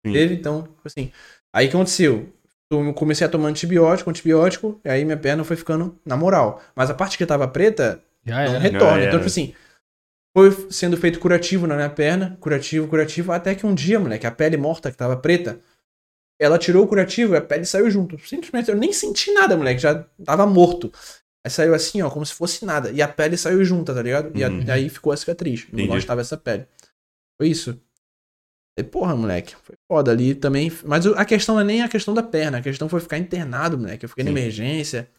[0.05, 0.13] Sim.
[0.13, 1.11] Teve, então, assim.
[1.51, 2.29] Aí o que aconteceu?
[2.71, 6.61] Eu comecei a tomar antibiótico, antibiótico, e aí minha perna foi ficando na moral.
[6.75, 8.59] Mas a parte que tava preta Já não era.
[8.59, 8.99] retorna.
[9.01, 9.11] Já Então, era.
[9.17, 9.55] tipo assim,
[10.37, 14.31] foi sendo feito curativo na minha perna, curativo, curativo, até que um dia, moleque, a
[14.31, 15.59] pele morta que tava preta,
[16.39, 18.19] ela tirou o curativo e a pele saiu junto.
[18.19, 20.91] Simplesmente, eu nem senti nada, moleque, já tava morto.
[21.43, 22.91] Aí saiu assim, ó, como se fosse nada.
[22.91, 24.37] E a pele saiu junta, tá ligado?
[24.37, 24.65] E, a- Uhum.
[24.69, 25.89] aí ficou a cicatriz, Entendi.
[25.91, 26.67] onde tava essa pele.
[27.37, 27.81] Foi isso.
[28.79, 30.71] E, porra, moleque, foi foda ali também.
[30.85, 33.77] Mas a questão não é nem a questão da perna, a questão foi ficar internado,
[33.77, 34.05] moleque.
[34.05, 34.37] Eu fiquei na Sim.
[34.37, 35.09] emergência.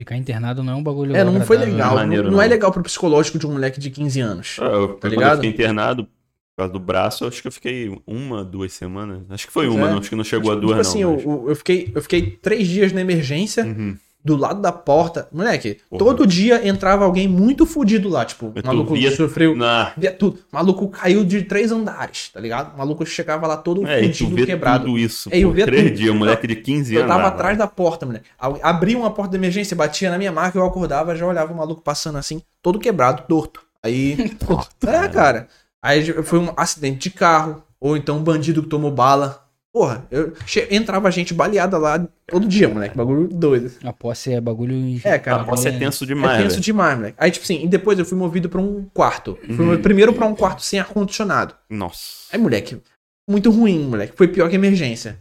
[0.00, 1.94] Ficar internado não é um bagulho É, não foi agradável, legal.
[1.94, 2.00] né?
[2.02, 2.50] maneiro, não, não é não.
[2.50, 4.56] legal pro psicológico de um moleque de 15 anos.
[4.60, 5.30] Ah, Eu, Tá quando ligado?
[5.30, 6.10] eu fiquei internado por
[6.58, 9.22] causa do braço, eu acho que eu fiquei uma, duas semanas.
[9.30, 9.90] Acho que foi Pois uma, é.
[9.92, 11.12] não, acho que não chegou a Tipo, duas, assim, não.
[11.14, 13.96] eu, eu- eu fiquei, eu fiquei três dias na emergência, mas- Uhum.
[14.24, 15.28] Do lado da porta.
[15.32, 15.98] Moleque, Porra.
[16.04, 18.24] todo dia entrava alguém muito fudido lá.
[18.24, 19.56] Tipo, maluco via- sofreu.
[19.56, 19.92] Na...
[19.96, 20.38] Via tudo.
[20.52, 22.74] O maluco caiu de três andares, tá ligado?
[22.74, 24.84] O maluco chegava lá todo É, fudido, vê quebrado.
[24.84, 25.28] tudo isso.
[25.32, 25.96] É, eu via três tudo.
[25.96, 27.12] dias, moleque de 15 Eu anos.
[27.12, 28.26] tava ah, atrás da porta, moleque.
[28.62, 31.82] Abria uma porta de emergência, batia na minha marca, eu acordava, já olhava o maluco
[31.82, 33.60] passando assim, todo quebrado, torto.
[33.82, 34.36] Aí.
[34.86, 35.48] é, cara.
[35.82, 39.41] Aí foi um acidente de carro, ou então um bandido que tomou bala.
[39.72, 42.94] Porra, eu che- entrava gente baleada lá todo dia, moleque.
[42.96, 43.72] Bagulho doido.
[43.82, 45.00] A posse é bagulho.
[45.02, 45.42] É, cara.
[45.42, 46.62] Ah, posso ser tenso demais, é tenso velho.
[46.64, 47.16] demais, moleque.
[47.18, 49.38] Aí, tipo assim, e depois eu fui movido pra um quarto.
[49.56, 49.80] Fui Uhum.
[49.80, 51.54] primeiro pra um quarto sem ar-condicionado.
[51.70, 52.26] Nossa.
[52.30, 52.82] Aí, moleque,
[53.26, 54.14] muito ruim, moleque.
[54.14, 55.18] Foi pior que emergência.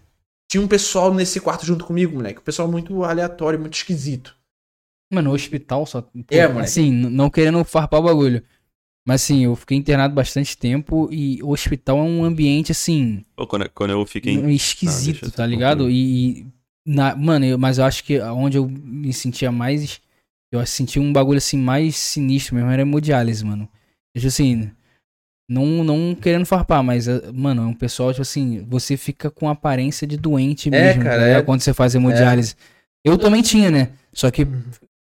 [0.52, 2.40] Tinha um pessoal nesse quarto junto comigo, moleque.
[2.40, 4.36] Um pessoal muito aleatório, muito esquisito.
[5.14, 6.06] Mano, no hospital só.
[6.30, 6.64] É, moleque.
[6.66, 8.44] Assim, não querendo farpar o bagulho.
[9.08, 13.26] Mas assim, eu fiquei internado bastante tempo e o hospital é um ambiente assim.
[13.36, 14.36] Pô, quando, quando eu fiquei.
[14.52, 15.90] esquisito, eu tá ligado?
[15.90, 16.42] E.
[16.42, 16.46] e
[16.86, 20.00] na, mano, eu- mas eu acho que onde eu me sentia mais.
[20.52, 23.68] Eu senti um bagulho assim mais sinistro mesmo, era hemodiálise, mano.
[24.16, 24.70] Tipo assim.
[25.50, 29.50] Não, não querendo farpar, mas, eh, mano, é um pessoal, tipo assim, você fica com
[29.50, 31.42] aparência de doente É, mesmo, cara, tá ligado?
[31.42, 32.56] é- quando você faz hemodiálise.
[33.04, 33.92] Eu também tinha, né?
[34.14, 34.48] Só que,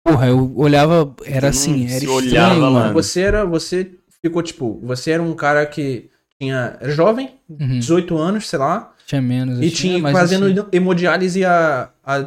[0.03, 2.71] porra, eu olhava, era assim, era estranho, olhava, mano.
[2.71, 2.93] mano.
[2.93, 3.45] Você era.
[3.45, 3.91] Você
[4.21, 6.09] ficou, tipo, você era um cara que
[6.39, 6.77] tinha.
[6.79, 7.79] Era jovem, Uhum.
[7.79, 8.93] 18 anos, sei lá.
[9.05, 9.59] Tinha menos.
[9.59, 12.25] E assim, tinha mas fazendo assim, hemodiálise há, há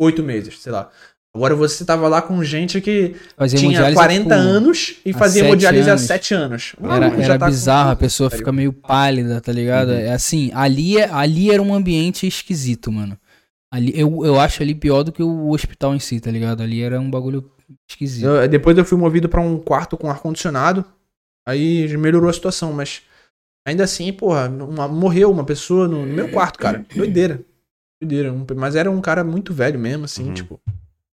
[0.00, 0.88] 8 meses, sei lá.
[1.34, 5.14] Agora você tava lá com gente que fazia tinha hemodiálise, 40 tipo, anos e há
[5.18, 6.02] fazia hemodiálise há anos.
[6.04, 6.74] 7 anos.
[6.78, 9.88] O Era, era tá com bizarro, a tudo, pessoa fica meio pálida, tá ligado?
[9.88, 9.94] Uhum.
[9.98, 13.16] É assim, ali, é- ali era um ambiente esquisito, mano.
[13.72, 16.62] Ali, eu, eu acho ali pior do que o hospital em si, tá ligado?
[16.62, 17.50] Ali era um bagulho
[17.88, 18.26] esquisito.
[18.26, 20.84] Eu- depois eu fui movido pra um quarto com ar-condicionado.
[21.48, 23.02] Aí melhorou a situação, mas
[23.64, 26.84] Ainda assim, porra, uma- morreu uma pessoa no, no meu quarto, cara.
[26.96, 27.44] Doideira.
[28.02, 28.32] Doideira.
[28.32, 30.34] Um- mas era um cara muito velho mesmo, assim, Uhum.
[30.34, 30.60] tipo.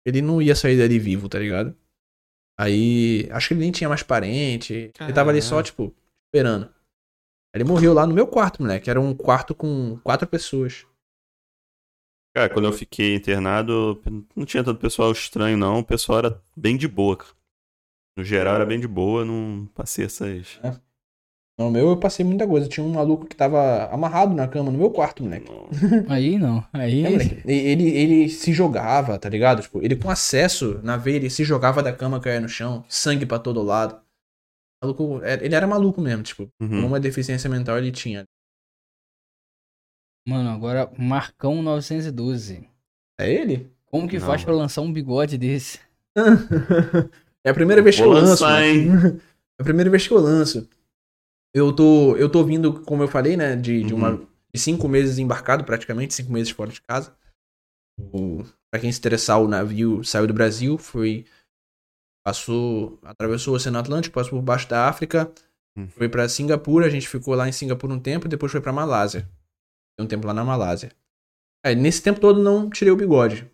[0.05, 1.73] Ele não ia sair dali vivo, tá ligado?
[2.59, 4.91] Aí, acho que ele nem tinha mais parente.
[4.99, 5.95] Ele tava ali só, tipo,
[6.27, 6.69] esperando.
[7.55, 8.89] Ele morreu lá no meu quarto, moleque.
[8.89, 10.85] Era um quarto com quatro pessoas.
[12.35, 14.01] Cara, quando eu fiquei internado,
[14.35, 15.79] não tinha tanto pessoal estranho, não.
[15.79, 17.31] O pessoal era bem de boa, cara.
[18.17, 20.59] No geral, era bem de boa, não passei essas.
[21.59, 22.67] No meu eu passei muita coisa.
[22.67, 25.51] Tinha um maluco que tava amarrado na cama no meu quarto, moleque.
[26.09, 26.65] Aí não.
[26.73, 27.05] Aí.
[27.05, 27.41] É, moleque.
[27.45, 29.61] Ele, ele se jogava, tá ligado?
[29.61, 33.25] Tipo, ele com acesso na veia, ele se jogava da cama, caía no chão, sangue
[33.25, 34.01] pra todo lado.
[34.83, 36.87] Maluco, é- ele era maluco mesmo, tipo, Uhum.
[36.87, 38.25] uma deficiência mental ele tinha.
[40.27, 42.67] Mano, agora Marcão 912.
[43.19, 43.71] É ele?
[43.85, 44.63] Como que Não, faz pra mano.
[44.63, 45.79] lançar um bigode desse?
[47.45, 48.29] É a primeira vez que eu lanço.
[48.45, 48.69] lançar, né?
[48.69, 48.87] hein?
[49.59, 50.67] É a primeira vez que eu lanço.
[51.53, 54.27] Eu tô, eu tô vindo, como eu falei, né, de, de, uma, Uhum.
[54.53, 57.13] de cinco meses embarcado, praticamente, cinco meses fora de casa.
[57.99, 61.25] O, pra quem se interessar, o navio saiu do Brasil, foi.
[62.25, 62.97] Passou.
[63.03, 65.29] Atravessou o Oceano Atlântico, passou por baixo da África,
[65.77, 65.87] Hum.
[65.89, 69.27] foi pra Singapura, a gente ficou lá em Singapura um tempo, depois foi pra Malásia.
[69.93, 70.91] Fiquei um tempo lá na Malásia.
[71.65, 73.47] Aí, nesse tempo todo não tirei o bigode.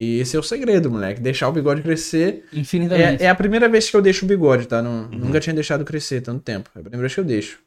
[0.00, 1.20] E esse é o segredo, moleque.
[1.20, 3.22] Deixar o bigode crescer Infinitamente.
[3.22, 4.80] é, é a primeira vez que eu deixo o bigode, tá?
[4.80, 5.18] Não, Uhum.
[5.18, 6.70] Nunca tinha deixado crescer tanto tempo.
[6.74, 7.58] É a primeira vez que eu deixo.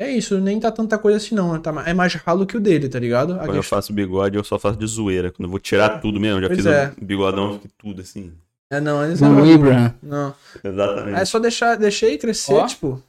[0.00, 1.56] É isso, nem tá tanta coisa assim não.
[1.60, 3.34] Tá, é mais ralo que o dele, tá ligado?
[3.34, 5.30] A Quando eu faço bigode, eu só faço de zoeira.
[5.30, 6.92] Quando eu vou tirar tudo mesmo, já Pois fiz é.
[7.00, 8.32] o bigodão, tudo assim.
[8.72, 9.54] É, não, não.
[9.54, 9.94] Abraham.
[10.02, 10.34] Não.
[10.64, 11.20] Exatamente.
[11.20, 12.66] É só deixar, deixei crescer, Ó.
[12.66, 13.00] tipo.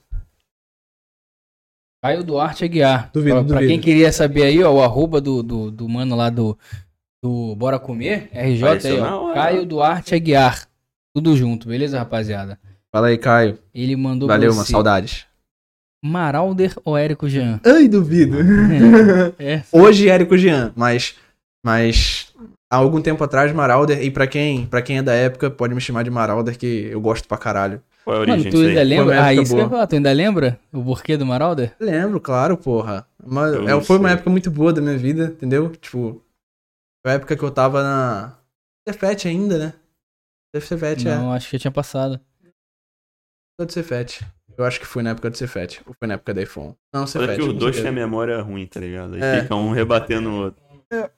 [2.05, 3.09] Caio Duarte Aguiar.
[3.11, 3.67] Duvido, pra, pra duvido.
[3.67, 6.55] quem queria saber aí, ó, o arroba do, do, do mano lá do,
[7.23, 9.23] do Bora Comer, RJ aí, ó.
[9.23, 9.33] hora.
[9.33, 10.67] Caio Duarte Aguiar.
[11.15, 12.59] Tudo junto, beleza, rapaziada?
[12.91, 13.57] Fala aí, Caio.
[13.73, 14.65] Ele mandou Valeu, pra mano.
[14.67, 15.25] você, Saudades.
[16.03, 17.59] Maralder ou Érico Jean?
[17.65, 18.37] Ai, duvido.
[19.39, 19.63] É.
[19.71, 21.15] Hoje Érico Jean, mas.
[21.65, 22.31] Mas.
[22.71, 24.03] Há algum tempo atrás, Maralder.
[24.03, 27.01] E pra quem, pra quem é da época, pode me chamar de Maralder, que eu
[27.01, 27.81] gosto pra caralho.
[28.05, 29.15] Qual é a Mano, origem tu disso ainda lembra?
[29.23, 29.69] Ah, época isso que eu ia boa.
[29.77, 29.87] falar.
[29.87, 31.75] Tu ainda lembra o porquê do Maralder?
[31.79, 33.05] Lembro, claro, porra.
[33.25, 35.69] Mas, Eu é, foi uma época muito boa da minha vida, entendeu?
[35.71, 36.23] Tipo,
[37.03, 38.37] foi a época que eu tava na.
[38.87, 39.73] Cefete ainda, né?
[40.55, 41.15] Cefete, é.
[41.15, 42.13] Não, acho que já tinha passado.
[42.43, 44.25] Época do Cefete.
[44.57, 45.81] Eu acho que foi na época do Cefete.
[45.85, 46.75] Ou foi na época da iPhone.
[46.93, 47.41] Não, Olha Cefete.
[47.41, 49.15] que os dois têm a memória ruim, tá ligado?
[49.15, 49.41] Aí É.
[49.41, 50.63] fica um rebatendo o outro.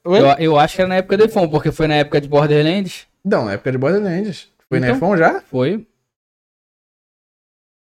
[0.06, 0.20] Oi?
[0.20, 3.06] Eu, eu acho que era na época do iPhone, porque foi na época de Borderlands.
[3.24, 4.50] Não, na época de Borderlands.
[4.70, 4.98] Foi na Então?
[4.98, 5.42] iPhone já?
[5.42, 5.86] Foi.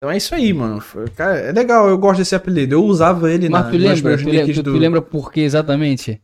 [0.01, 0.83] Então é isso aí, mano.
[1.15, 2.75] Cara, é legal, eu gosto desse apelido.
[2.75, 4.17] Eu usava ele Mas na, tu lembra?
[4.17, 4.73] Tu, lembra do...
[4.73, 6.19] tu lembra por que exatamente?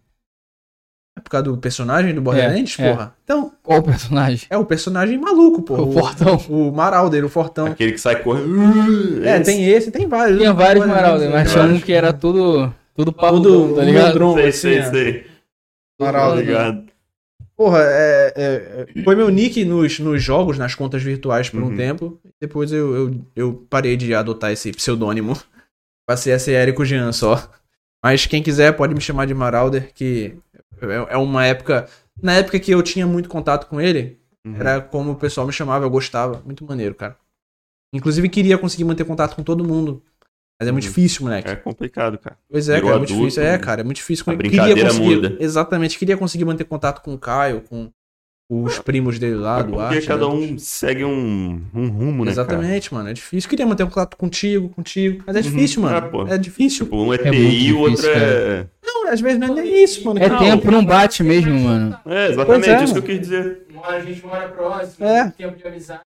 [1.23, 2.91] Por causa do personagem do Borderlands, é.
[2.91, 3.15] porra.
[3.23, 4.47] Então, Qual o personagem?
[4.49, 5.83] é o personagem maluco, porra.
[5.83, 6.37] O Fortão.
[6.49, 7.67] O Marauder, o Fortão.
[7.67, 9.23] Aquele que sai correndo.
[9.23, 9.45] É, Esse.
[9.45, 10.39] tem esse, tem vários.
[10.39, 14.07] Tinha vários Maralder, mas tinha um que era tudo, tudo Tudo parrudão, tá ligado?
[14.21, 14.91] Mondron, Sei, assim, sei, ó.
[14.91, 15.27] sei.
[16.01, 16.47] Marauder.
[16.47, 16.86] Ligado.
[17.57, 21.69] Porra, é, é- é- foi meu nick nos, nos jogos, nas contas virtuais por um
[21.69, 21.77] Uhum.
[21.77, 22.21] tempo.
[22.41, 25.35] Depois eu, eu, eu parei de adotar esse pseudônimo.
[26.07, 27.51] Passei a ser Érico Jean só.
[28.05, 30.37] Mas quem quiser pode me chamar de Marauder, que
[30.81, 31.89] é, é uma época.
[32.23, 34.57] Na época que eu tinha muito contato com ele, Uhum.
[34.57, 36.43] era como o pessoal me chamava, eu gostava.
[36.45, 37.17] Muito maneiro, cara.
[37.93, 40.03] Inclusive queria conseguir manter contato com todo mundo.
[40.59, 40.89] Mas é muito Uhum.
[40.91, 41.51] difícil, moleque.
[41.51, 42.37] É complicado, cara.
[42.51, 43.43] Pois é, Virou cara, é muito adulto, difícil.
[43.51, 44.25] É, cara, é muito difícil.
[44.27, 45.37] A queria conseguir, muda.
[45.39, 47.91] Exatamente, queria conseguir manter contato com o Caio, com
[48.51, 50.07] os primos dele lá, É do porque Arte.
[50.07, 50.33] cada né?
[50.33, 52.43] um segue um, um rumo, né, cara?
[52.53, 53.51] Exatamente, mano, é difícil.
[53.51, 55.25] Queria manter contato contigo, contigo.
[55.27, 55.45] Mas é Uhum.
[55.45, 56.11] difícil, É, mano.
[56.11, 56.27] pô.
[56.27, 56.87] É difícil.
[56.87, 58.67] Tipo, um é É TI, o outro é...
[58.83, 60.21] Não, às vezes não é nem isso, mano.
[60.23, 60.39] É Não.
[60.39, 61.99] tempo, não bate mesmo, mano.
[62.07, 63.67] É, exatamente, é, isso que eu quis dizer.
[63.85, 65.31] A gente mora próximo, É.
[65.37, 66.01] tempo de amizade.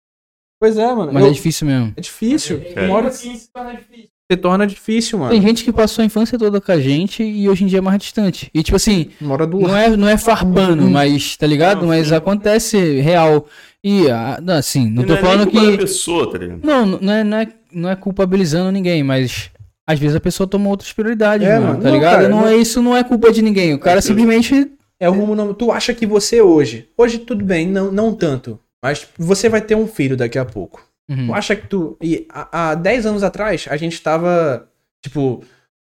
[0.61, 1.13] Pois é, mano.
[1.13, 1.93] Mas Eu- é difícil mesmo.
[1.97, 2.63] É difícil.
[2.77, 4.09] E Uma hora assim se torna difícil.
[4.31, 5.31] Se torna difícil, mano.
[5.31, 7.81] Tem gente que passou a infância toda com a gente e hoje em dia é
[7.81, 8.51] mais distante.
[8.53, 11.81] E tipo assim, Uma hora do não é, não é farpando, mas, tá ligado?
[11.81, 12.15] Não, Mas sim.
[12.15, 13.47] acontece real.
[13.83, 15.79] E, ah, não, assim, não E tô é nem falando que.
[15.79, 16.61] pessoa, tá ligado?
[16.63, 19.51] Não, não é, não, é, não é culpabilizando ninguém, mas
[19.87, 22.15] às vezes a pessoa toma outras prioridades, É, mano, tá Não, ligado?
[22.17, 23.73] cara, não, não- é isso, não é culpa de ninguém.
[23.73, 24.73] O cara Eu- simplesmente.
[25.01, 25.55] É o rumo não.
[25.55, 26.89] Tu acha que você hoje.
[26.99, 28.59] Hoje tudo bem, não, não tanto.
[28.83, 30.83] Mas você vai ter um filho daqui a pouco.
[31.09, 31.27] Uhum.
[31.29, 31.97] Tu acha que tu.
[32.03, 34.69] E há, há 10 anos atrás, a gente tava,
[35.03, 35.43] tipo,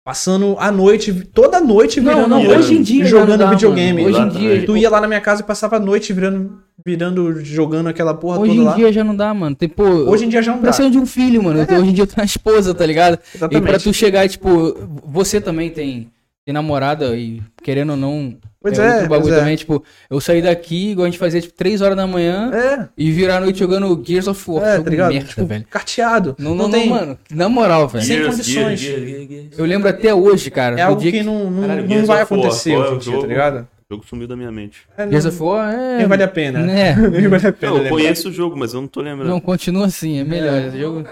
[0.06, 3.06] passando a noite, toda noite virando Não, não, a noite hoje em dia.
[3.06, 4.04] jogando não dá, videogame.
[4.04, 4.16] mano.
[4.16, 4.66] Hoje em dia.
[4.66, 8.40] Tu ia lá na minha casa e passava a noite virando, virando jogando aquela porra
[8.40, 8.76] Hoje toda em lá.
[8.76, 9.56] dia já não dá, mano.
[9.56, 10.64] Tem, pô, Hoje em dia já não dá.
[10.68, 11.66] Precisando de um filho, mano.
[11.66, 13.20] Tô- Hoje em dia eu tenho uma esposa, tá ligado?
[13.34, 13.68] E Exatamente.
[13.70, 14.76] pra tu chegar e, tipo,
[15.06, 16.10] você também tem,
[16.46, 19.40] tem namorada e querendo ou não, Pois é, é, outro bagulho pois é.
[19.40, 22.90] também, tipo, eu saí daqui, igual a gente fazia, tipo, 3 horas da manhã É,
[22.98, 24.64] e virar a noite jogando Gears of War.
[24.66, 25.14] é, jogo tá ligado?
[25.14, 25.66] merda, tipo, velho.
[25.70, 26.36] carteado.
[26.38, 26.90] Não, não, não, tem.
[26.90, 27.18] mano.
[27.32, 28.04] Na moral, velho.
[28.04, 28.80] Sem condições.
[28.80, 29.60] Gears, Gears, Gears.
[29.60, 30.78] Eu lembro até hoje, cara.
[30.78, 33.22] É algo dia que não, não, Caralho, não vai acontecer é hoje o em dia,
[33.22, 33.68] tá ligado?
[33.90, 34.82] O jogo sumiu da minha mente.
[34.98, 35.98] É, não, Gears of War é.
[36.00, 36.60] nem vale a pena.
[36.66, 36.96] né?
[37.10, 37.72] Nem vale a pena.
[37.72, 37.90] Eu lembrar.
[37.92, 39.30] conheço o jogo, mas eu não tô lembrando.
[39.30, 40.62] Não, continua assim, é melhor.
[40.68, 41.06] Esse jogo.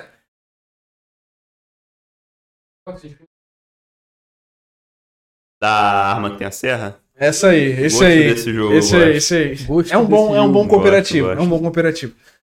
[5.61, 5.69] Da
[6.11, 6.99] arma que tem a serra?
[7.19, 8.23] Essa aí, esse Gosto aí.
[8.33, 9.55] desse jogo, esse aí, esse aí.
[9.65, 11.27] Gosto É um bom, é um bom cooperativo.
[11.27, 12.13] Gosto, É um bom cooperativo.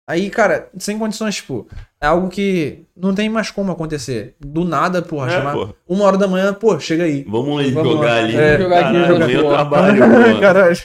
[0.08, 1.68] Aí, cara, sem condições, tipo,
[2.02, 4.36] é algo que não tem mais como acontecer.
[4.40, 5.74] Do nada, porra, É, chamar porra.
[5.88, 7.24] uma hora da manhã, pô, chega aí.
[7.28, 8.18] Vamos aí Vamos jogar lá.
[8.18, 8.36] ali.
[8.36, 9.56] É, jogar aqui, Caralho, jogar meio fora.
[9.56, 10.40] trabalho, porra.
[10.42, 10.78] Caralho.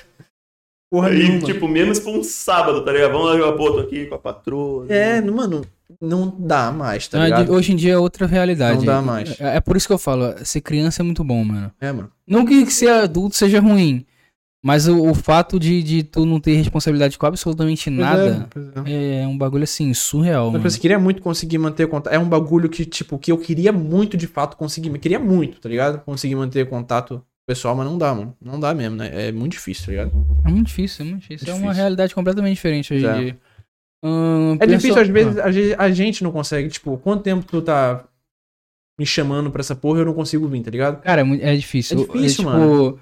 [0.89, 1.40] Porra Aí, nenhuma.
[1.47, 3.12] tipo, se for um sábado, tá ligado?
[3.12, 4.86] Vamos lá jogar, pô, tô aqui com a patroa.
[4.89, 5.62] É, mano,
[6.01, 7.52] não dá mais, tá Não, ligado?
[7.52, 8.78] Hoje em dia é outra realidade.
[8.78, 9.40] Não dá mais.
[9.40, 11.70] É, é por isso que eu falo, ser criança é muito bom, mano.
[11.81, 12.10] É, mano.
[12.27, 14.05] Não que ser adulto seja ruim,
[14.64, 18.70] mas o, o fato de, de tu não ter responsabilidade com absolutamente nada Pois é,
[18.73, 19.23] pois é.
[19.23, 20.66] é, um bagulho assim, surreal, Mas, mano.
[20.66, 22.12] assim, queria muito conseguir manter contato.
[22.12, 24.90] É um bagulho que, tipo, que eu queria muito de fato conseguir.
[24.98, 26.01] Queria muito, tá ligado?
[26.05, 28.35] Conseguir manter contato pessoal, mas não dá, mano.
[28.43, 29.28] Não dá mesmo, né?
[29.28, 30.27] É muito difícil, tá ligado?
[30.44, 31.47] É muito difícil, é muito difícil.
[31.47, 31.77] É, uma Difícil.
[31.77, 33.16] realidade completamente diferente hoje É.
[33.16, 33.39] em dia.
[34.07, 36.69] Ahn, É difícil, às vezes, Ah, a ge- a gente não consegue.
[36.69, 38.05] Tipo, quanto tempo tu tá
[38.99, 41.03] me chamando pra essa porra eu não consigo vir, tá ligado?
[41.03, 41.99] Cara, é, é difícil.
[41.99, 42.99] É difícil, tipo, mano.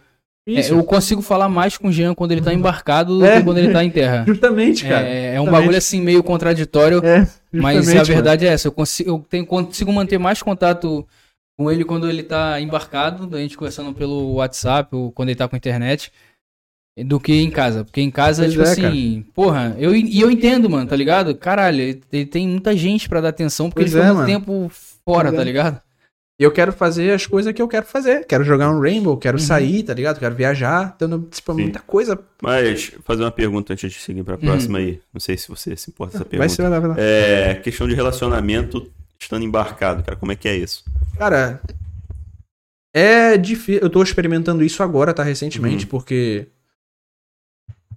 [0.48, 0.72] é, Isso.
[0.74, 3.39] eu consigo falar mais com o Jean quando ele tá embarcado do É.
[3.39, 4.24] que quando ele tá em terra.
[4.28, 5.06] Justamente, cara.
[5.06, 8.66] É, é um bagulho assim meio contraditório, É, mas a verdade é essa.
[8.68, 11.06] Eu consigo, eu tenho, consigo manter mais contato
[11.56, 15.47] com ele quando ele tá embarcado, a gente conversando pelo WhatsApp ou quando ele tá
[15.47, 16.10] com internet,
[16.96, 17.84] do que em casa.
[17.84, 21.34] Porque em casa, Pois tipo é, assim, porra, eu, e eu entendo, mano, tá ligado?
[21.34, 24.70] Caralho, ele, tem muita gente pra dar atenção porque Pois ele é, muito tempo
[25.04, 25.44] fora, Pois tá é.
[25.44, 25.80] ligado?
[26.40, 28.26] E eu quero fazer as coisas que eu quero fazer.
[28.26, 29.44] Quero jogar um Rainbow, quero Uhum.
[29.44, 30.18] sair, tá ligado?
[30.18, 30.92] Quero viajar.
[30.96, 31.60] Então, tipo, Sim.
[31.62, 32.18] muita coisa.
[32.42, 35.00] Mas, fazer uma pergunta antes de seguir pra próxima aí.
[35.12, 36.28] Não sei se você se importa essa Hum.
[36.36, 36.54] Vai pergunta.
[36.56, 36.96] ser, vai lá, vai lá.
[36.98, 38.90] É, questão de relacionamento
[39.20, 40.16] estando embarcado, cara.
[40.16, 40.82] Como é que é isso?
[41.16, 41.60] Cara,
[42.94, 43.80] é difícil.
[43.82, 45.22] Eu tô experimentando isso agora, tá?
[45.22, 45.90] Recentemente, Uhum.
[45.90, 46.48] porque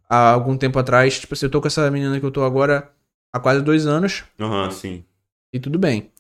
[0.10, 2.92] há algum tempo atrás, tipo assim, eu tô com essa menina que eu tô agora
[3.34, 5.04] há quase dois anos Aham, sim.
[5.54, 6.12] e tudo bem.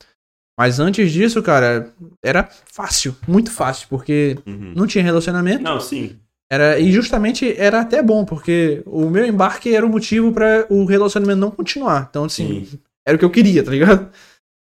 [0.59, 1.93] Mas antes disso, cara,
[2.23, 4.73] era fácil, muito fácil, porque Uhum.
[4.75, 5.63] não tinha relacionamento.
[5.63, 6.17] Não, sim.
[6.51, 10.85] Era, e justamente era até bom, porque o meu embarque era o motivo pra o
[10.85, 12.07] relacionamento não continuar.
[12.09, 12.79] Então, assim, Sim.
[13.05, 14.09] era o que eu queria, tá ligado?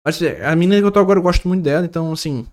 [0.05, 2.45] Mas é, a menina que eu tô agora, eu gosto muito dela, então, assim.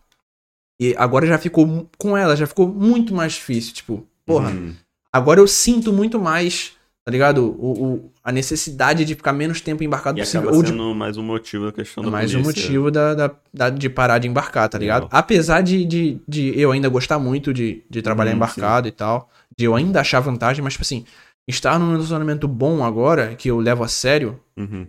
[0.80, 3.74] E agora já ficou, com ela, já ficou muito mais difícil.
[3.74, 4.74] Tipo, porra, Uhum.
[5.16, 6.72] Agora eu sinto muito mais,
[7.04, 7.54] tá ligado?
[7.58, 10.40] O, o- a necessidade de ficar menos tempo embarcado E possível.
[10.42, 12.62] acaba Ou de sendo mais um motivo da questão da mais um polícia.
[12.62, 15.08] motivo da, da, da- de parar de embarcar, tá ligado?
[15.10, 19.28] Apesar de, de, de eu ainda gostar muito de, de trabalhar Uhum, embarcado e tal,
[19.56, 21.04] de eu ainda achar vantagem, mas, tipo assim,
[21.48, 24.86] estar num relacionamento bom agora, que eu levo a sério, Uhum.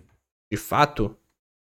[0.52, 1.14] de fato,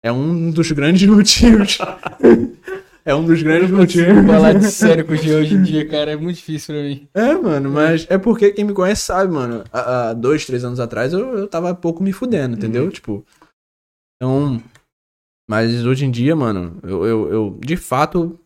[0.03, 1.77] é um dos grandes motivos.
[3.07, 4.25] é um dos grandes motivos.
[4.25, 7.07] Falar de sério com o Jean hoje em dia, cara, é muito difícil pra mim.
[7.13, 9.63] É, mano, mas é porque quem me conhece sabe, mano.
[9.71, 12.83] Há, há dois, três anos atrás eu, eu tava pouco me fudendo, entendeu?
[12.83, 12.89] Uhum.
[12.89, 13.25] Tipo.
[14.15, 14.61] Então.
[15.49, 18.37] Mas hoje em dia, mano, eu, eu, eu, de fato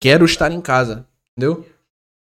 [0.00, 1.04] quero estar em casa,
[1.36, 1.66] entendeu?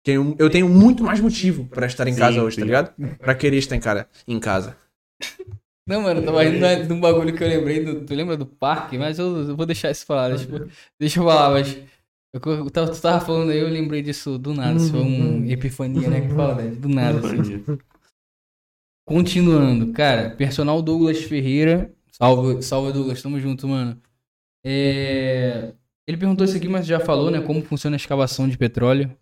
[0.04, 2.60] Tenho, eu tenho muito mais motivo pra estar em Sim, casa hoje, sim.
[2.60, 2.94] tá ligado?
[3.18, 4.76] Pra querer estar em, cara, em casa.
[5.86, 7.84] Não, mano, tava rindo da- de um bagulho que eu lembrei.
[7.84, 8.96] Do, tu lembra do parque?
[8.96, 10.30] Mas eu, eu vou deixar isso falar.
[10.30, 11.76] Deixa, eu- deixa eu falar, mas.
[12.32, 14.76] Eu, eu tava, tu tava falando aí, eu lembrei disso do nada.
[14.76, 16.20] Isso foi um epifania, né?
[16.22, 16.70] Que fala, né?
[16.70, 17.18] Do nada.
[17.18, 17.62] assim.
[19.06, 21.92] Continuando, cara, personal Douglas Ferreira.
[22.10, 24.00] Salve, salve Douglas, tamo junto, mano.
[24.64, 25.74] É,
[26.08, 27.40] Ele perguntou isso aqui, mas já falou, né?
[27.40, 29.14] Como funciona a escavação de petróleo.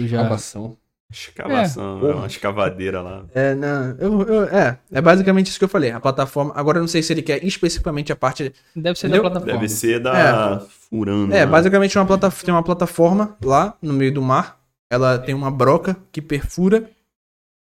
[0.00, 0.22] Já.
[0.22, 0.76] Escavação,
[1.10, 3.24] é, uma escavadeira lá.
[3.34, 5.90] É, não, eu, eu- é, é basicamente isso que eu falei.
[5.90, 6.52] A plataforma.
[6.54, 9.22] Agora eu não sei se ele quer especificamente a parte Deve ser Entendeu?
[9.24, 9.60] da plataforma.
[9.60, 11.32] Deve ser da furando.
[11.32, 11.46] É, né?
[11.46, 12.30] basicamente uma plata...
[12.30, 14.58] tem uma plataforma lá no meio do mar.
[14.90, 16.90] Ela tem uma broca que perfura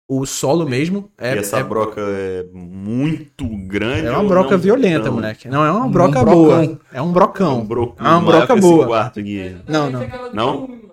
[0.08, 1.10] o solo mesmo.
[1.16, 4.08] É, e essa é, broca é muito grande.
[4.08, 5.14] é uma broca não violenta, tão?
[5.14, 5.48] moleque.
[5.48, 6.34] Não é uma Um broca brocão.
[6.34, 6.54] boa.
[6.92, 7.12] É um
[7.56, 7.96] É um brocão.
[7.98, 8.86] É uma maior broca esse boa.
[8.86, 9.20] quarto.
[9.66, 10.00] Não, não.
[10.34, 10.91] Não?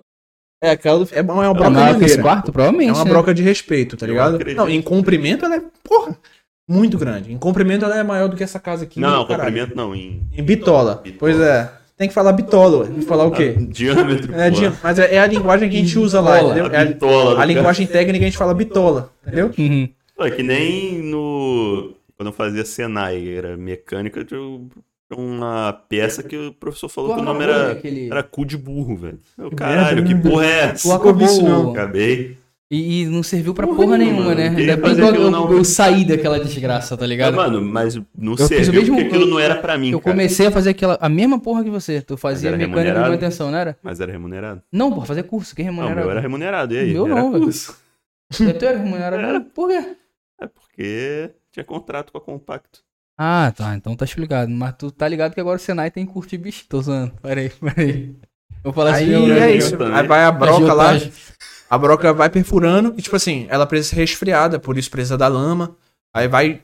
[0.62, 1.08] É aquela do...
[1.12, 2.22] é uma, é uma É broca esse maneira.
[2.22, 2.90] quarto, provavelmente.
[2.90, 3.10] É uma né?
[3.10, 4.38] broca de respeito, tá Eu ligado?
[4.54, 6.16] Não, em comprimento ela é, porra,
[6.68, 7.32] muito grande.
[7.32, 9.00] Em comprimento ela é maior do que essa casa aqui.
[9.00, 9.94] Não, comprimento não.
[9.94, 10.96] Em Em bitola.
[10.96, 11.16] Bitola.
[11.18, 11.70] Pois é.
[11.96, 12.84] Tem que falar bitola.
[12.88, 13.02] ué.
[13.02, 13.52] Falar o quê?
[13.58, 14.34] diâmetro.
[14.34, 16.52] É, di- mas é, é a linguagem que a gente usa lá, Bitola.
[16.58, 16.72] entendeu?
[16.72, 17.24] É a- bitola.
[17.24, 17.44] do A cara.
[17.46, 19.50] linguagem técnica a gente fala bitola, entendeu?
[19.58, 19.88] Uhum.
[20.20, 21.92] É que nem no.
[22.16, 24.40] Quando eu fazia Senai, era mecânica, tinha
[25.10, 28.06] uma peça que o professor falou que o nome era, Aquele...
[28.10, 29.20] era cu de burro, velho.
[29.56, 30.94] Caralho, que porra é essa?
[30.94, 31.70] Acabou isso, não.
[31.72, 32.38] Acabei.
[32.72, 34.48] E, e não serviu pra Porra porra, nenhuma, né?
[34.48, 35.50] não que eu, eu- não.
[35.52, 37.34] eu saí daquela desgraça, tá Ah, ligado?
[37.34, 40.12] mano, mas não Eu serviu mesmo- porque aquilo não era pra mim, eu cara.
[40.14, 42.00] comecei a fazer aquela, a mesma porra que você.
[42.00, 43.06] Tu fazia mecânica de remunerado?
[43.10, 43.76] manutenção, não era?
[43.82, 44.62] Mas era remunerado.
[44.70, 45.56] Não, porra, fazer curso.
[45.56, 46.00] Quem Não, o remunerava?
[46.06, 46.92] meu era remunerado, e aí?
[46.92, 47.42] Meu era não, velho.
[47.42, 47.76] curso.
[48.36, 49.16] Tu era remunerado?
[49.26, 49.40] Era.
[49.40, 49.96] Por quê?
[50.40, 52.84] É porque tinha contrato com a Compacto.
[53.22, 53.76] Ah, tá.
[53.76, 54.50] Então tá explicado.
[54.50, 56.64] Mas tu tá ligado que agora o Senai tem curso de bicho.
[56.66, 57.12] Tô zoando.
[57.20, 58.16] Peraí, peraí.
[58.64, 59.30] Eu vou falar Aí assim.
[59.32, 59.76] é isso.
[59.76, 59.94] também.
[59.94, 60.92] Aí vai a broca lá,
[61.68, 65.28] a broca vai perfurando e, tipo assim, ela precisa ser resfriada, por isso precisa da
[65.28, 65.76] lama.
[66.14, 66.62] Aí vai.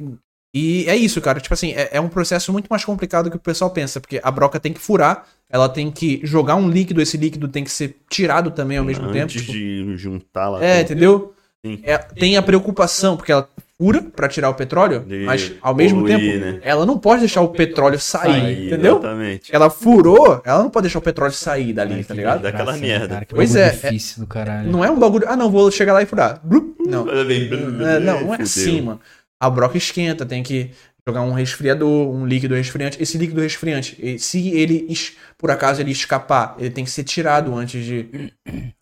[0.55, 1.41] E é isso, cara.
[1.41, 4.19] Tipo assim, é, é um processo muito mais complicado do que o pessoal pensa, porque
[4.23, 7.71] a broca tem que furar, ela tem que jogar um líquido, esse líquido tem que
[7.71, 9.25] ser tirado também ao mesmo tempo.
[9.25, 10.65] Antes tipo, de juntar lá.
[10.65, 11.35] É, entendeu?
[11.65, 11.81] Sim.
[11.83, 13.47] É, tem a preocupação, porque ela
[13.79, 16.61] fura pra tirar o petróleo, De mas ao mesmo poluir, tempo, né?
[16.63, 18.99] ela não pode deixar o petróleo sair, Aí, entendeu?
[18.99, 19.55] Exatamente.
[19.55, 22.43] Ela furou, ela não pode deixar o petróleo sair dali, tá ligado?
[22.43, 23.09] Daquela Nossa, merda.
[23.09, 24.71] Cara, que Pois bagulho é, difícil do caralho.
[24.71, 26.41] Não é um bagulho, ah não, vou chegar lá e furar.
[26.43, 27.07] Blup, Não.
[27.11, 29.01] É, não, não é assim, mano.
[29.39, 30.71] A broca esquenta, tem que
[31.07, 33.01] jogar um resfriador, um líquido resfriante.
[33.01, 34.89] Esse líquido resfriante, e- se ele,
[35.37, 38.33] por acaso, ele escapar, ele tem que ser tirado antes de.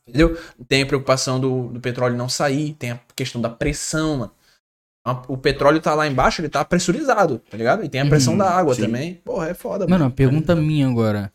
[0.06, 0.38] Entendeu?
[0.68, 4.30] Tem a preocupação do, do petróleo não sair, tem a questão da pressão, mano.
[5.28, 7.84] O petróleo tá lá embaixo, ele tá pressurizado, tá ligado?
[7.84, 8.82] E tem a pressão Uhum, da água sim.
[8.82, 9.14] também.
[9.24, 10.14] Porra, é foda, Mano, mano.
[10.14, 11.30] pergunta minha agora.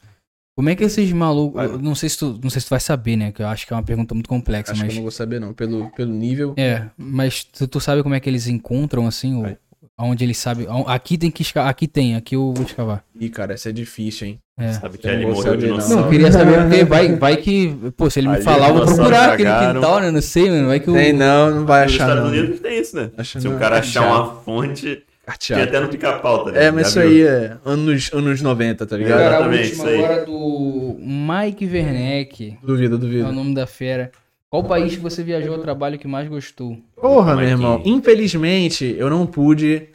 [0.57, 1.79] Como é que esses malucos.
[1.81, 3.31] Não sei, se tu, não sei se tu vai saber, né?
[3.31, 4.93] Que eu acho que é uma pergunta muito complexa, Acho que mas.
[4.93, 5.53] eu não vou saber, não.
[5.53, 6.53] Pelo, pelo nível.
[6.57, 9.55] É, mas tu, tu sabe como é que eles encontram, assim, o.
[9.99, 10.65] onde eles sabem.
[10.67, 11.69] aon- Aqui tem que escavar.
[11.69, 13.03] Aqui tem, aqui eu vou escavar.
[13.19, 14.39] Ih, cara, essa é difícil, hein?
[14.57, 14.73] É.
[14.73, 15.61] Sabe que Eu ali não morreu o não.
[15.61, 15.95] dinossauro.
[15.95, 17.75] Não, eu queria saber porque vai, vai que.
[17.95, 20.11] Pô, se ele me Ali falar, eu vou procurar aquele quintal, né?
[20.11, 20.67] Não sei, mano.
[20.67, 20.93] Vai que o.
[20.93, 22.37] Tem não, não vai Nos achar Estados não.
[22.39, 23.09] Unidos tem isso, né?
[23.23, 23.59] Se o não.
[23.59, 24.29] cara achar Carteado.
[24.31, 25.63] uma fonte, tem Carteado.
[25.63, 26.73] até no pica-pau, tá É, ligado?
[26.75, 27.09] mas Já isso viu?
[27.09, 29.19] aí é anos, anos 90, tá ligado?
[29.21, 30.03] A Exatamente, última isso aí.
[30.05, 32.57] agora do Mike Werneck.
[32.63, 33.31] Duvido, É o duvido.
[33.31, 34.11] nome da fera.
[34.49, 36.77] Qual país que você viajou ao trabalho que mais gostou?
[36.95, 37.81] Porra, é meu irmão.
[37.85, 39.89] Infelizmente, eu não pude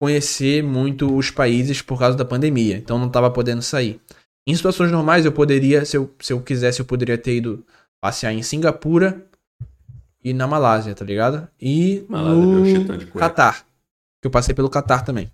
[0.00, 2.76] conhecer muito os países por causa da pandemia.
[2.76, 4.00] Então não tava podendo sair.
[4.46, 7.64] Em situações normais, eu poderia, se eu, se eu quisesse, eu poderia ter ido
[8.00, 9.24] passear em Singapura
[10.24, 11.46] e na Malásia, tá ligado?
[11.60, 13.06] E Malásia, no.
[13.12, 13.64] Catar.
[14.20, 15.30] Que eu passei pelo Catar também.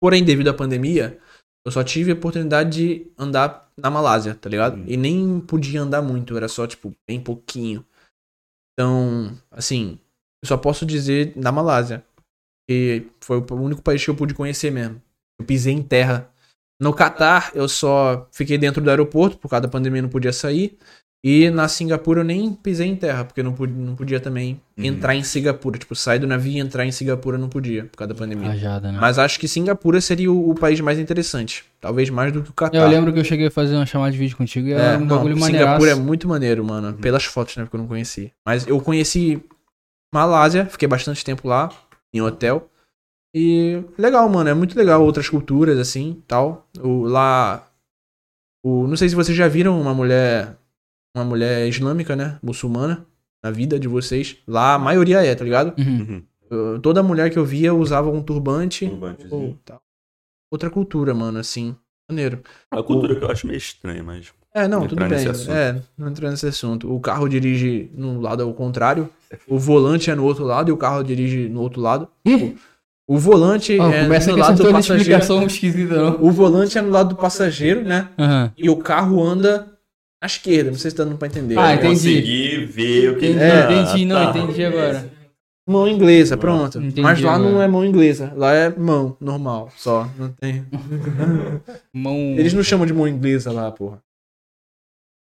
[0.00, 1.18] Porém, devido à pandemia,
[1.66, 4.76] eu só tive a oportunidade de andar na Malásia, tá ligado?
[4.76, 4.84] Hum.
[4.86, 7.84] E nem podia andar muito, era só, tipo, bem pouquinho.
[8.72, 9.98] Então, assim,
[10.42, 12.04] eu só posso dizer na Malásia.
[12.68, 15.00] Que foi o único país que eu pude conhecer mesmo.
[15.38, 16.30] Eu pisei em terra.
[16.80, 20.78] No Catar, eu só fiquei dentro do aeroporto, por causa da pandemia não podia sair.
[21.26, 24.84] E na Singapura eu nem pisei em terra, porque não podia, não podia também Uhum.
[24.84, 25.78] entrar em Singapura.
[25.78, 28.48] Tipo, sair do navio e entrar em Singapura não podia, por causa da pandemia.
[28.48, 28.98] Rajada, né?
[29.00, 31.64] Mas acho que Singapura seria o, o país mais interessante.
[31.80, 32.76] Talvez mais do que o Catar.
[32.76, 34.98] Eu lembro que eu cheguei a fazer uma chamada de vídeo contigo e É, era
[34.98, 36.92] um não, bagulho Singapura é muito maneiro, mano.
[36.98, 37.62] Pelas fotos, né?
[37.64, 38.30] Porque eu não conheci.
[38.46, 39.42] Mas eu conheci
[40.14, 41.70] Malásia, fiquei bastante tempo lá,
[42.12, 42.68] em hotel.
[43.34, 44.50] E legal, mano.
[44.50, 45.02] É muito legal.
[45.02, 46.68] Outras culturas, assim, tal.
[46.80, 47.66] O, lá.
[48.64, 50.56] O, não sei se vocês já viram uma mulher.
[51.14, 52.38] Uma mulher islâmica, né?
[52.42, 53.06] Muçulmana.
[53.42, 54.38] Na vida de vocês.
[54.48, 55.74] Lá a maioria é, tá ligado?
[55.78, 55.98] Uhum.
[56.08, 56.22] Uhum.
[56.50, 58.90] Eu- toda mulher que eu via usava um turbante.
[59.30, 59.80] Ou tal.
[60.50, 61.74] Outra cultura, mano, assim.
[62.08, 62.40] Maneiro.
[62.70, 64.32] A cultura que eu acho meio estranha, mas.
[64.54, 65.18] É, não, Não tudo bem.
[65.48, 66.92] É, não entrar nesse assunto.
[66.94, 69.10] O carro dirige no lado ao contrário,
[69.48, 72.08] o volante é no outro lado e o carro dirige no outro lado.
[72.24, 72.54] Ih,
[73.06, 75.00] O volante ó, é começa no lado do passageiro.
[75.02, 76.22] explicação esquisita, não.
[76.24, 78.08] O volante é no lado do passageiro, né?
[78.18, 78.52] Aham.
[78.56, 79.73] E o carro anda
[80.22, 80.70] à esquerda.
[80.70, 81.58] Não sei se tá dando pra entender.
[81.58, 81.88] Ah, entendi.
[81.94, 84.38] consegui ver o que Entendi, É, entendi, não, tá.
[84.38, 85.10] entendi agora.
[85.66, 86.78] Mão inglesa, pronto.
[86.78, 87.64] Entendi Mas lá não agora.
[87.64, 88.32] é mão inglesa.
[88.36, 90.10] Lá é mão normal, só.
[90.18, 90.66] Não tem.
[91.92, 92.16] Mão...
[92.16, 94.02] Eles não chamam de mão inglesa lá, porra.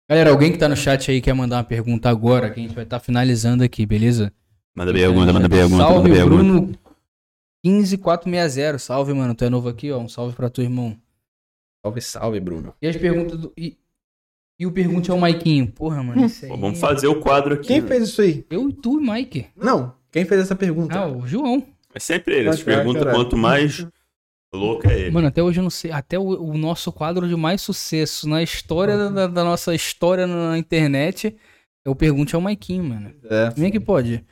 [0.09, 2.75] Galera, alguém que tá no chat aí quer mandar uma pergunta agora, que a gente
[2.75, 4.33] vai estar finalizando aqui, beleza?
[4.75, 6.43] Manda pergunta, manda pergunta, Salve, manda pergunta.
[6.43, 6.79] Bruno
[7.65, 8.79] 15460.
[8.79, 9.35] Salve, mano.
[9.35, 9.99] Tu é novo aqui, ó.
[9.99, 10.97] Um salve pra tu, irmão.
[11.85, 12.75] Salve, salve, Bruno.
[12.81, 13.53] E as perguntas do.
[13.57, 13.77] E,
[14.61, 15.69] e o pergunte ao Maiquinho.
[15.73, 16.27] Porra, mano.
[16.27, 16.51] Isso aí...
[16.51, 17.67] Pô, vamos fazer o quadro aqui.
[17.69, 17.89] Quem né?
[17.89, 18.45] fez isso aí?
[18.51, 19.47] Eu e tu, Mike.
[19.57, 20.99] Não, quem fez essa pergunta?
[20.99, 21.67] Ah, o João.
[21.95, 22.51] É sempre ele.
[22.51, 23.87] Vai, perguntas, quanto mais
[24.55, 25.11] louco é ele.
[25.11, 25.91] Mano, até hoje eu não sei.
[25.91, 30.27] Até o, o nosso quadro de mais sucesso na história da, da- da nossa história
[30.27, 31.35] na internet
[31.85, 33.15] é o Pergunte ao Maiquinho, mano.
[33.25, 33.51] É.
[33.53, 34.23] Como é que pode?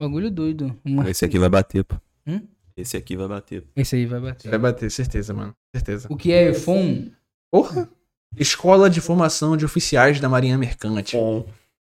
[0.00, 0.78] Bagulho doido.
[0.84, 1.96] Uma- Esse aqui vai bater, pô.
[2.26, 2.40] Hum?
[2.76, 3.64] Esse aqui vai bater.
[3.76, 4.48] Esse aí vai bater.
[4.50, 5.52] Vai bater, certeza, mano.
[5.74, 6.08] Certeza.
[6.10, 7.12] O que é iPhone?
[7.50, 7.88] Porra!
[8.36, 11.16] Escola de Formação de Oficiais da Marinha Mercante.
[11.16, 11.46] Bom.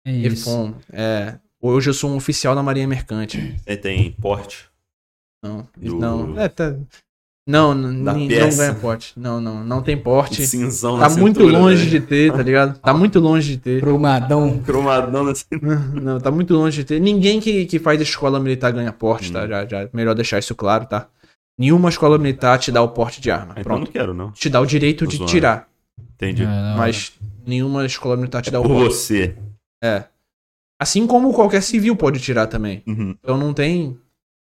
[0.06, 0.50] É isso.
[0.50, 0.74] EFOM.
[0.92, 1.36] É.
[1.62, 3.56] Hoje eu sou um oficial da Marinha Mercante.
[3.66, 4.66] Você tem porte.
[5.44, 5.68] Não.
[5.78, 6.40] Do- Não.
[6.40, 6.76] É, tá.
[7.48, 9.14] Não, não ganha porte.
[9.18, 10.46] Não, não, não tem porte.
[10.46, 11.90] Cinzão Tá na muito cintura, longe né?
[11.90, 12.78] de ter, tá ligado?
[12.80, 13.80] Tá muito longe de ter.
[13.82, 14.60] Cromadão.
[14.60, 15.80] Cromadão na cintura.
[15.80, 17.00] Não, tá muito longe de ter.
[17.02, 19.34] Ninguém que, que faz escola militar ganha porte, Hum.
[19.34, 19.48] tá?
[19.48, 21.08] Já, já, melhor deixar isso claro, tá?
[21.58, 23.54] Nenhuma escola militar te dá o porte de arma.
[23.54, 23.86] Então Pronto.
[23.86, 24.32] não quero, não.
[24.32, 25.32] Te dá o direito Tô de zoando.
[25.32, 25.68] tirar.
[26.20, 26.44] Entendi.
[26.44, 26.78] É, não.
[26.78, 27.14] Mas
[27.48, 29.38] nenhuma escola militar te dá o Por você.
[29.82, 30.04] É.
[30.78, 32.84] Assim como qualquer civil pode tirar também.
[32.86, 33.12] Uhum.
[33.12, 33.98] Então não tem.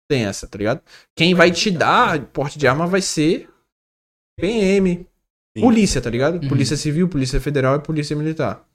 [0.10, 0.82] Tem essa, tá ligado?
[1.14, 3.50] Quem vai te dar porte de arma vai ser
[4.40, 5.06] PM.
[5.58, 5.62] Sim.
[5.62, 6.42] Polícia, tá ligado?
[6.42, 6.48] Uhum.
[6.48, 8.66] Polícia Civil, Polícia Federal e Polícia Militar.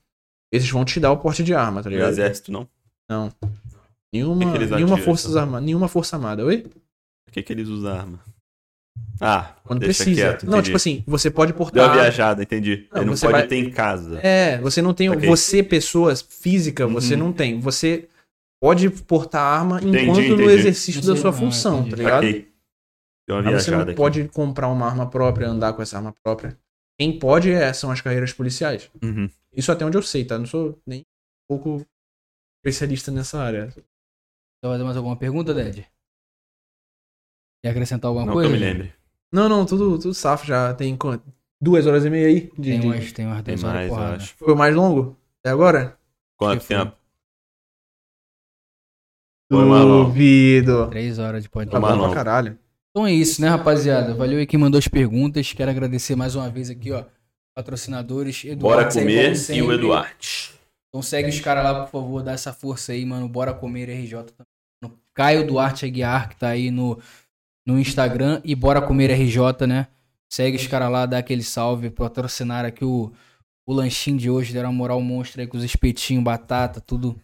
[0.52, 2.10] Eles vão te dar o porte de arma, tá ligado?
[2.10, 2.68] exército, não.
[3.08, 3.32] Não.
[4.12, 6.66] Nenhuma, que nenhuma, atiram, forças arma, nenhuma força armada, oi?
[7.24, 8.20] Por que, que eles usam arma?
[9.24, 10.30] Ah, Quando deixa precisa.
[10.30, 10.64] quieto, não, entendi.
[10.64, 11.92] tipo assim, você pode Deu uma portar.
[11.94, 12.88] viajada, entendi.
[12.90, 14.18] Não, Ele não você pode vai- ter em casa.
[14.20, 15.08] É, você não tem.
[15.10, 15.28] Ok.
[15.28, 17.20] Você, pessoa física, você Uhum.
[17.20, 17.60] não tem.
[17.60, 18.08] Você
[18.60, 20.42] pode portar arma Entendi, enquanto no entendi.
[20.52, 21.90] exercício Não da sua ah, função, entendi.
[21.90, 22.24] tá ligado?
[22.26, 22.52] Saquei.
[23.28, 23.94] Deu uma Mas você não aqui.
[23.94, 26.58] pode comprar uma arma própria, andar com essa arma própria.
[26.98, 28.90] Quem pode é, são as carreiras policiais.
[29.02, 29.30] Uhum.
[29.54, 30.36] Isso até onde eu sei, tá?
[30.36, 31.04] Não sou nem um
[31.56, 31.86] pouco
[32.58, 33.68] especialista nessa área.
[33.68, 35.86] Quer fazer mais alguma pergunta, Ded?
[37.64, 38.48] Quer acrescentar alguma Não coisa?
[38.48, 38.92] eu me lembre.
[39.32, 40.74] Não, não, tudo, tudo safo já.
[40.74, 41.24] Tem quanto?
[41.60, 42.50] duas horas e meia aí?
[42.58, 44.16] De, Tem de- umas, tem umas Tem 10 horas mais, porrada.
[44.16, 44.34] acho.
[44.36, 45.16] Foi o mais longo?
[45.40, 45.96] Até agora?
[46.36, 46.96] Quanto tempo?
[49.50, 50.88] Duvido.
[50.88, 51.80] 3 horas de Tá podcast.
[51.80, 52.06] bom Marlon.
[52.06, 52.58] pra caralho.
[52.90, 54.14] Então é isso, né, rapaziada?
[54.14, 55.52] Valeu aí quem mandou as perguntas.
[55.52, 57.04] Quero agradecer mais uma vez aqui, ó.
[57.54, 58.42] Patrocinadores.
[58.56, 60.14] Bora Eduardo, aí, comer e o Eduardo.
[60.88, 63.28] Então segue os caras lá, por favor, dá essa força aí, mano.
[63.28, 64.98] Bora comer RJ também.
[65.14, 66.98] Caio Duarte Aguiar, que tá aí no,
[67.66, 68.40] no Instagram.
[68.44, 69.88] E Bora Comer RJ, né?
[70.32, 71.90] Segue os caras lá, dá aquele salve.
[71.90, 73.12] Patrocinar aqui o,
[73.66, 74.52] o lanchinho de hoje.
[74.52, 77.20] Deram uma moral monstro aí com os espetinhos, batata, tudo.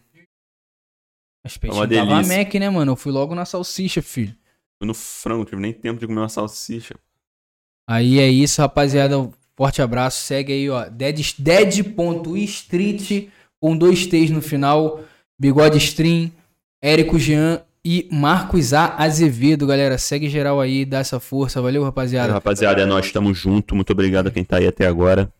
[1.45, 2.37] Espetinho É uma tava delícia.
[2.37, 2.91] Mac, né, mano?
[2.91, 4.35] Eu fui logo na salsicha, filho.
[4.77, 6.95] Fui no frango, tive nem tempo de comer uma salsicha.
[7.89, 9.17] Aí é isso, rapaziada.
[9.17, 10.21] Um Forte abraço.
[10.23, 10.85] Segue aí, ó.
[10.87, 15.03] Dead, dead.street com dois T's no final.
[15.37, 16.31] Bigode Stream,
[16.81, 18.95] Érico Jean e Marcos A.
[18.95, 19.97] Azevedo, galera.
[19.97, 21.61] Segue geral aí, dá essa força.
[21.61, 22.33] Valeu, rapaziada.
[22.33, 23.75] Rapaziada, é nós, tamo junto.
[23.75, 25.31] Muito obrigado a quem tá aí até agora.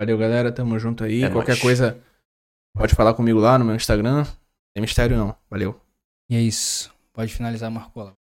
[0.00, 0.52] Valeu, galera.
[0.52, 1.22] Tamo junto aí.
[1.24, 1.62] É Qualquer nóis.
[1.62, 1.98] coisa,
[2.74, 4.24] pode falar comigo lá no meu Instagram.
[4.74, 5.34] Tem mistério não.
[5.50, 5.80] Valeu.
[6.30, 6.92] E é isso.
[7.12, 8.14] Pode finalizar, Marcola.